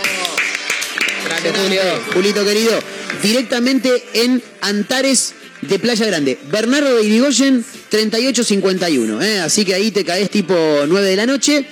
Grande, 1.25 1.51
Julio. 1.59 1.81
Julito 2.13 2.45
querido, 2.45 2.79
directamente 3.23 4.03
en 4.13 4.41
Antares 4.61 5.33
de 5.61 5.79
Playa 5.79 6.05
Grande. 6.05 6.37
Bernardo 6.51 6.95
de 6.97 7.03
Irigoyen, 7.03 7.63
3851. 7.89 9.21
¿eh? 9.21 9.39
Así 9.39 9.65
que 9.65 9.73
ahí 9.73 9.91
te 9.91 10.03
caes 10.05 10.29
tipo 10.29 10.53
9 10.87 11.07
de 11.07 11.15
la 11.15 11.25
noche. 11.25 11.65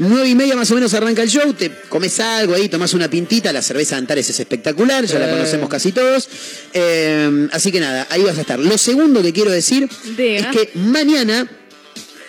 9 0.00 0.28
y 0.28 0.34
media 0.36 0.54
más 0.54 0.70
o 0.70 0.76
menos 0.76 0.94
arranca 0.94 1.22
el 1.24 1.28
show, 1.28 1.52
te 1.54 1.72
comes 1.88 2.20
algo 2.20 2.54
ahí, 2.54 2.68
tomás 2.68 2.94
una 2.94 3.10
pintita, 3.10 3.52
la 3.52 3.60
cerveza 3.62 3.96
de 3.96 3.98
Antares 4.02 4.30
es 4.30 4.38
espectacular, 4.38 5.04
ya 5.04 5.18
la 5.18 5.26
Eh. 5.26 5.30
conocemos 5.32 5.68
casi 5.68 5.90
todos. 5.90 6.28
Eh, 6.72 7.48
así 7.50 7.72
que 7.72 7.80
nada, 7.80 8.06
ahí 8.08 8.22
vas 8.22 8.38
a 8.38 8.42
estar. 8.42 8.60
Lo 8.60 8.78
segundo 8.78 9.22
que 9.22 9.32
quiero 9.32 9.50
decir 9.50 9.88
Diga. 10.16 10.38
es 10.38 10.46
que 10.56 10.70
mañana, 10.78 11.50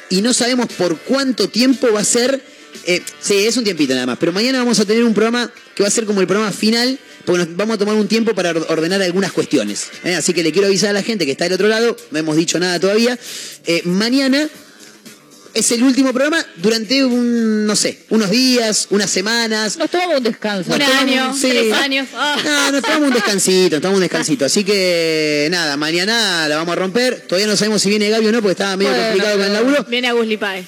y 0.10 0.22
no 0.24 0.34
sabemos 0.34 0.66
por 0.80 0.98
cuánto 1.02 1.48
tiempo 1.50 1.92
va 1.94 2.00
a 2.00 2.04
ser, 2.04 2.42
eh, 2.88 3.04
sí, 3.22 3.36
es 3.46 3.56
un 3.56 3.64
tiempito 3.64 3.94
nada 3.94 4.08
más, 4.08 4.18
pero 4.20 4.32
mañana 4.34 4.58
vamos 4.58 4.80
a 4.80 4.86
tener 4.86 5.04
un 5.04 5.14
programa 5.14 5.52
que 5.76 5.84
va 5.84 5.90
a 5.90 5.92
ser 5.92 6.06
como 6.06 6.22
el 6.22 6.28
programa 6.28 6.52
final, 6.52 6.98
porque 7.30 7.46
nos 7.46 7.56
vamos 7.56 7.76
a 7.76 7.78
tomar 7.78 7.94
un 7.94 8.08
tiempo 8.08 8.34
para 8.34 8.50
or- 8.50 8.66
ordenar 8.70 9.00
algunas 9.04 9.32
cuestiones. 9.32 9.88
¿eh? 10.04 10.16
Así 10.16 10.34
que 10.34 10.42
le 10.42 10.52
quiero 10.52 10.68
avisar 10.68 10.90
a 10.90 10.94
la 10.94 11.04
gente 11.04 11.28
que 11.28 11.32
está 11.34 11.44
del 11.44 11.54
otro 11.54 11.68
lado, 11.68 11.96
no 12.10 12.18
hemos 12.18 12.36
dicho 12.36 12.58
nada 12.60 12.80
todavía. 12.80 13.20
Eh, 13.68 13.84
mañana 13.86 14.50
es 15.54 15.72
el 15.72 15.84
último 15.84 16.12
programa 16.12 16.44
durante 16.56 17.06
un, 17.06 17.68
no 17.68 17.76
sé, 17.76 18.00
unos 18.10 18.32
días, 18.32 18.88
unas 18.90 19.12
semanas. 19.12 19.78
Nos 19.78 19.92
tomamos 19.92 20.18
un 20.18 20.24
descanso. 20.24 20.72
Un 20.74 20.80
Nos 20.80 20.90
año, 20.90 21.34
sí. 21.36 21.50
tres 21.50 21.74
años. 21.74 22.08
Ah. 22.16 22.36
No, 22.44 22.72
nos 22.72 22.82
tomamos 22.82 23.08
un 23.10 23.14
descansito, 23.14 23.76
nos 23.76 23.82
tomamos 23.82 23.98
un 23.98 24.02
descansito. 24.02 24.46
Así 24.46 24.64
que 24.64 25.48
nada, 25.52 25.78
mañana 25.78 26.48
la 26.48 26.56
vamos 26.56 26.74
a 26.74 26.76
romper. 26.78 27.22
Todavía 27.28 27.46
no 27.48 27.56
sabemos 27.56 27.80
si 27.82 27.90
viene 27.90 28.10
Gaby 28.10 28.26
o 28.28 28.32
no, 28.32 28.42
porque 28.42 28.54
estaba 28.54 28.76
medio 28.76 28.90
Bueno, 28.92 29.06
complicado 29.08 29.38
con 29.38 29.46
el 29.46 29.54
laburo. 29.54 29.84
Viene 29.88 30.08
a. 30.08 30.14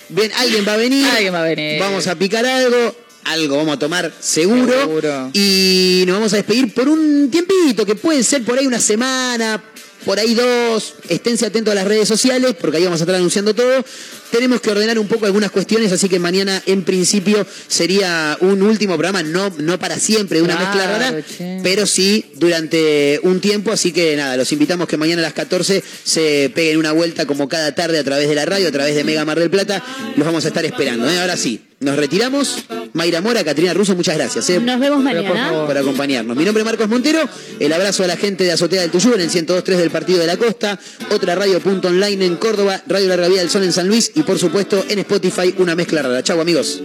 Bien, 0.10 0.32
alguien 0.38 0.68
va 0.68 0.74
a 0.74 0.78
venir. 0.78 1.08
Alguien 1.08 1.34
va 1.34 1.40
a 1.42 1.46
venir. 1.48 1.80
Vamos 1.80 2.06
a 2.06 2.16
picar 2.16 2.46
algo. 2.46 2.96
Algo 3.26 3.58
vamos 3.58 3.76
a 3.76 3.80
tomar 3.80 4.12
seguro. 4.20 4.74
Seguro. 4.80 5.30
Y 5.34 6.04
nos 6.08 6.16
vamos 6.18 6.34
a 6.34 6.38
despedir 6.38 6.74
por 6.74 6.90
un 6.90 7.30
tiempito, 7.32 7.86
que 7.86 7.96
puede 7.96 8.24
ser 8.24 8.44
por 8.44 8.58
ahí 8.58 8.66
una 8.66 8.80
semana, 8.80 9.64
por 10.06 10.18
ahí 10.20 10.34
dos. 10.34 10.96
Esténse 11.08 11.46
atentos 11.46 11.72
a 11.72 11.76
las 11.76 11.86
redes 11.88 12.08
sociales, 12.08 12.56
porque 12.60 12.78
ahí 12.78 12.84
vamos 12.84 13.00
a 13.00 13.04
estar 13.04 13.16
anunciando 13.16 13.54
todo. 13.54 13.86
Tenemos 14.32 14.62
que 14.62 14.72
ordenar 14.72 14.98
un 14.98 15.08
poco 15.08 15.26
algunas 15.26 15.52
cuestiones, 15.52 15.92
así 15.92 16.08
que 16.08 16.18
mañana 16.18 16.64
en 16.66 16.84
principio 16.84 17.46
sería 17.68 18.38
un 18.40 18.62
último 18.64 18.94
programa, 18.96 19.22
no, 19.24 19.52
no 19.60 19.78
para 19.78 20.00
siempre, 20.00 20.38
de 20.40 20.44
una 20.46 20.56
Claro, 20.56 20.70
mezcla 20.74 20.98
rara, 20.98 21.22
che. 21.38 21.60
pero 21.62 21.86
sí 21.86 22.32
durante 22.36 23.20
un 23.24 23.42
tiempo, 23.42 23.74
así 23.74 23.92
que 23.92 24.16
nada, 24.16 24.38
los 24.38 24.50
invitamos 24.54 24.88
que 24.88 24.96
mañana 24.96 25.22
a 25.22 25.24
las 25.24 25.34
14 25.34 25.84
se 26.06 26.50
peguen 26.56 26.78
una 26.78 26.94
vuelta 26.94 27.26
como 27.26 27.50
cada 27.50 27.76
tarde 27.76 28.00
a 28.00 28.04
través 28.06 28.30
de 28.30 28.36
la 28.36 28.46
radio, 28.46 28.70
a 28.70 28.72
través 28.72 28.96
de 28.96 29.04
Mega 29.04 29.26
Mar 29.26 29.38
del 29.38 29.50
Plata, 29.50 29.84
los 30.16 30.26
vamos 30.26 30.46
a 30.46 30.48
estar 30.48 30.64
esperando. 30.64 31.10
¿eh? 31.10 31.20
Ahora 31.20 31.36
sí, 31.36 31.60
nos 31.82 31.98
retiramos. 31.98 32.64
Mayra 32.94 33.22
Mora, 33.22 33.44
Catrina 33.44 33.74
Russo, 33.74 33.96
muchas 33.96 34.16
gracias 34.18 34.50
¿eh? 34.50 34.60
Nos 34.60 34.80
vemos 34.80 34.98
por 34.98 35.14
mañana. 35.14 35.50
favor. 35.50 35.68
por 35.68 35.78
acompañarnos. 35.78 36.36
Mi 36.38 36.46
nombre 36.46 36.62
es 36.62 36.66
Marcos 36.66 36.88
Montero, 36.90 37.28
el 37.60 37.74
abrazo 37.74 38.04
a 38.04 38.08
la 38.08 38.18
gente 38.18 38.44
de 38.44 38.52
Azotea 38.52 38.82
del 38.82 38.92
Tuyú 38.92 39.14
en 39.14 39.22
el 39.22 39.30
102.3 39.30 39.64
del 39.78 39.90
Partido 39.90 40.20
de 40.20 40.28
la 40.28 40.38
Costa, 40.38 40.80
otra 41.10 41.36
radio 41.36 41.60
punto 41.60 41.88
online 41.88 42.26
en 42.26 42.36
Córdoba, 42.36 42.82
Radio 42.88 43.08
Larga 43.08 43.28
Vida 43.28 43.40
del 43.40 43.50
Sol 43.50 43.64
en 43.64 43.74
San 43.74 43.88
Luis 43.88 44.12
y 44.14 44.24
por 44.24 44.38
supuesto 44.38 44.84
en 44.90 45.00
Spotify 45.00 45.56
una 45.58 45.76
mezcla 45.76 46.02
rara. 46.02 46.22
Chau 46.22 46.40
amigos. 46.40 46.82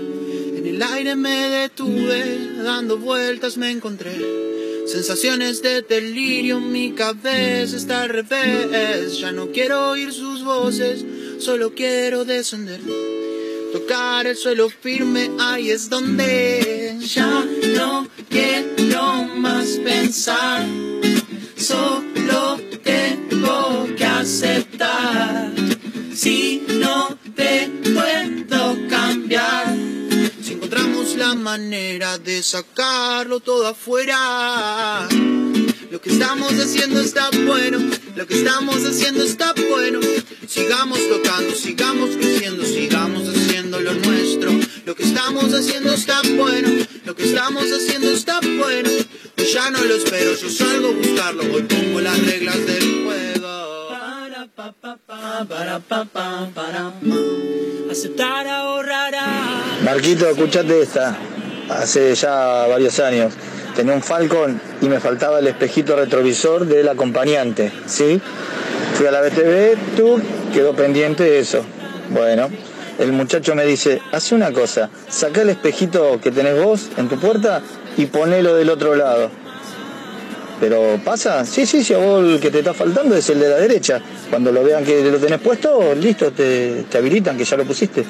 En 0.57 0.67
el 0.67 0.83
aire 0.83 1.17
me 1.17 1.49
detuve, 1.49 2.39
dando 2.63 2.99
vueltas 2.99 3.57
me 3.57 3.71
encontré. 3.71 4.13
Sensaciones 4.87 5.63
de 5.63 5.83
delirio, 5.83 6.61
mi 6.61 6.93
cabeza 6.93 7.77
está 7.77 8.03
al 8.03 8.11
revés. 8.11 9.19
Ya 9.19 9.33
no 9.33 9.51
quiero 9.51 9.91
oír 9.91 10.13
sus 10.13 10.45
voces, 10.45 11.05
solo 11.41 11.75
quiero 11.75 12.25
descender. 12.25 12.81
Tocar 13.77 14.27
el 14.27 14.35
suelo 14.35 14.71
firme, 14.71 15.31
ahí 15.39 15.71
es 15.71 15.91
donde 15.91 16.97
ya 16.99 17.45
no 17.77 18.09
quiero 18.31 19.25
más 19.37 19.67
pensar. 19.85 20.65
Solo 21.59 22.59
tengo 22.83 23.87
que 23.95 24.05
aceptar. 24.07 25.53
Si 26.15 26.65
no 26.81 27.19
te 27.35 27.71
puedo 27.93 28.89
cambiar. 28.89 29.77
Si 30.43 30.55
encontramos 30.55 31.15
la 31.17 31.35
manera 31.35 32.17
de 32.17 32.43
sacarlo 32.43 33.41
todo 33.41 33.67
afuera. 33.67 35.07
Lo 35.91 36.01
que 36.01 36.11
estamos 36.11 36.53
haciendo 36.53 37.01
está 37.01 37.31
bueno, 37.47 37.79
lo 38.17 38.27
que 38.27 38.35
estamos 38.35 38.85
haciendo 38.85 39.23
está 39.23 39.55
bueno. 39.55 40.01
Sigamos 40.47 40.99
tocando, 41.09 41.55
sigamos 41.55 42.11
creciendo, 42.17 42.65
sigamos 42.65 43.23
haciendo. 43.29 43.36
Lo 44.87 44.95
que 44.95 45.03
estamos 45.03 45.53
haciendo 45.53 45.93
está 45.93 46.21
bueno, 46.37 46.69
lo 47.05 47.17
que 47.17 47.25
estamos 47.25 47.65
haciendo 47.65 48.09
está 48.09 48.39
bueno. 48.39 48.89
Hoy 49.37 49.45
ya 49.53 49.69
no 49.69 49.83
lo 49.83 49.97
espero, 49.97 50.33
yo 50.37 50.49
salgo 50.49 50.91
a 50.91 50.93
buscarlo, 50.93 51.43
hoy 51.43 51.63
pongo 51.63 52.01
las 52.01 52.17
reglas 52.25 52.65
del 52.65 53.05
juego. 53.05 53.89
Para, 53.91 54.47
pa, 54.47 54.73
pa, 54.81 54.97
pa, 55.05 55.45
para, 55.49 55.81
pa, 55.81 56.05
pa. 56.05 56.93
Aceptar 57.91 58.47
ahorrará. 58.47 59.27
Marquito, 59.83 60.31
escuchate 60.31 60.81
esta. 60.81 61.19
Hace 61.69 62.15
ya 62.15 62.69
varios 62.69 63.01
años. 63.01 63.33
Tenía 63.75 63.93
un 63.93 64.05
Falcon 64.05 64.61
y 64.81 64.89
me 64.89 65.01
faltaba 65.01 65.41
el 65.41 65.49
espejito 65.49 65.97
retrovisor 65.97 66.65
del 66.65 66.89
acompañante, 66.89 67.73
¿sí? 67.87 68.21
Fui 68.95 69.09
a 69.09 69.11
la 69.11 69.21
BTV, 69.21 69.97
tú, 69.97 70.21
quedó 70.55 70.77
pendiente 70.77 71.41
eso. 71.41 71.65
Bueno, 72.11 72.49
el 72.99 73.13
muchacho 73.13 73.55
me 73.55 73.65
dice, 73.65 74.01
hace 74.13 74.35
una 74.35 74.53
cosa, 74.53 74.91
saca 75.09 75.43
el 75.43 75.51
espejito 75.51 76.19
que 76.23 76.31
tenés 76.31 76.63
vos 76.63 76.89
en 76.97 77.09
tu 77.09 77.19
puerta 77.19 77.63
y 77.97 78.07
ponelo 78.07 78.55
del 78.55 78.71
otro 78.71 78.95
lado. 78.95 79.31
Pero 80.59 80.99
pasa, 81.05 81.45
sí, 81.45 81.67
sí, 81.67 81.85
si 81.85 81.93
a 81.93 81.99
vos 81.99 82.25
el 82.25 82.41
que 82.41 82.51
te 82.51 82.61
está 82.61 82.73
faltando 82.73 83.15
es 83.15 83.29
el 83.29 83.41
de 83.41 83.49
la 83.49 83.57
derecha. 83.57 84.01
Cuando 84.31 84.51
lo 84.51 84.65
vean 84.65 84.85
que 84.85 85.03
lo 85.11 85.19
tenés 85.19 85.41
puesto, 85.41 85.95
listo, 85.95 86.33
te, 86.33 86.87
te 86.91 86.99
habilitan 86.99 87.37
que 87.37 87.45
ya 87.45 87.57
lo 87.59 87.65
pusiste. 87.65 88.05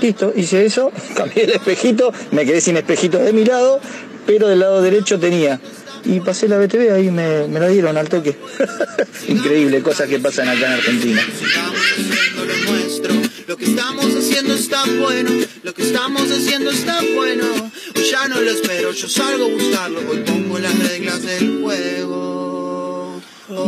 Listo, 0.00 0.32
hice 0.36 0.64
eso, 0.64 0.92
cambié 1.16 1.44
el 1.44 1.50
espejito, 1.50 2.12
me 2.30 2.44
quedé 2.46 2.60
sin 2.60 2.76
espejito 2.76 3.18
de 3.18 3.32
mi 3.32 3.44
lado, 3.44 3.80
pero 4.26 4.46
del 4.48 4.60
lado 4.60 4.80
derecho 4.80 5.18
tenía. 5.18 5.60
Y 6.04 6.20
pasé 6.20 6.46
la 6.48 6.58
BTV, 6.58 6.92
ahí 6.92 7.10
me, 7.10 7.48
me 7.48 7.58
la 7.58 7.68
dieron 7.68 7.96
al 7.96 8.08
toque. 8.08 8.36
Increíble, 9.28 9.82
cosas 9.82 10.08
que 10.08 10.18
pasan 10.18 10.48
acá 10.48 10.66
en 10.66 10.72
Argentina. 10.74 11.22
Lo 13.46 13.56
que 13.56 13.64
estamos 13.66 14.06
haciendo 14.06 14.54
está 14.54 14.84
bueno, 14.84 15.30
lo 15.62 15.74
que 15.74 15.82
estamos 15.82 16.30
haciendo 16.30 16.70
está 16.70 17.00
bueno. 17.14 17.44
Ya 18.10 18.28
no 18.28 18.40
lo 18.40 18.50
espero, 18.50 18.92
yo 18.92 19.08
salgo 19.08 19.46
a 19.46 19.48
buscarlo, 19.48 20.00
hoy 20.10 20.18
pongo 20.18 20.58
las 20.58 20.78
reglas 20.78 21.22
del 21.22 21.62
juego. 21.62 23.20
Oh, 23.48 23.60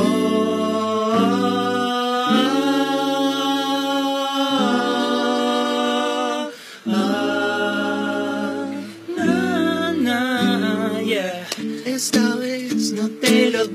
ah, 6.87 7.27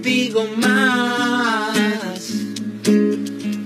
digo 0.02 0.44
más. 0.56 1.22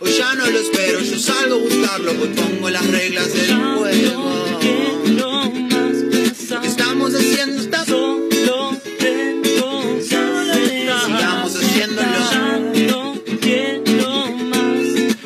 Hoy 0.00 0.12
ya 0.12 0.34
no 0.34 0.50
lo 0.50 0.58
espero, 0.58 1.00
yo 1.00 1.18
salgo 1.18 1.54
a 1.54 1.58
buscarlo, 1.58 2.10
hoy 2.12 2.28
pongo 2.28 2.70
las 2.70 2.86
reglas 2.86 3.32
del 3.32 3.54
juego. 3.54 4.60
Lo 6.50 6.60
que 6.60 6.66
estamos 6.68 7.14
haciendo 7.14 7.62
está 7.62 7.84
solo 7.84 8.76
tengo 8.98 10.00
Sigamos 10.00 11.56
haciéndolo. 11.56 12.04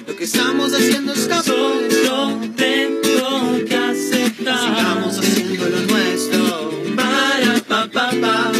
Lo 0.06 0.16
que 0.16 0.24
estamos 0.24 0.72
haciendo 0.74 1.12
está 1.12 1.42
solo 1.42 2.40
tengo 2.56 3.64
que 3.66 3.76
aceptar. 3.76 4.58
Sigamos 4.60 5.18
haciendo 5.18 5.68
lo 5.68 5.80
nuestro. 5.82 6.70
Para 6.96 7.60
pa 7.68 7.86
pa 7.92 8.10
pa. 8.20 8.52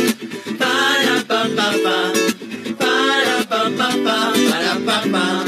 Para 0.58 1.24
pa 1.26 1.42
pa 1.56 1.72
pa. 1.84 2.12
Para 2.78 3.38
pa 3.48 3.70
pa 3.76 3.88
pa. 4.04 4.32
Para 4.50 4.74
pa 4.84 5.02
pa. 5.10 5.47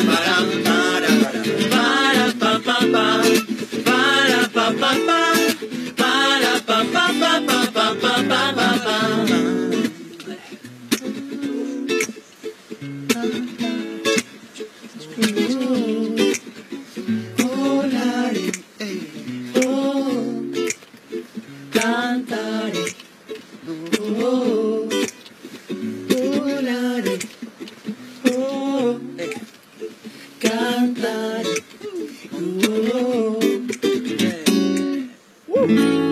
me. 35.70 36.09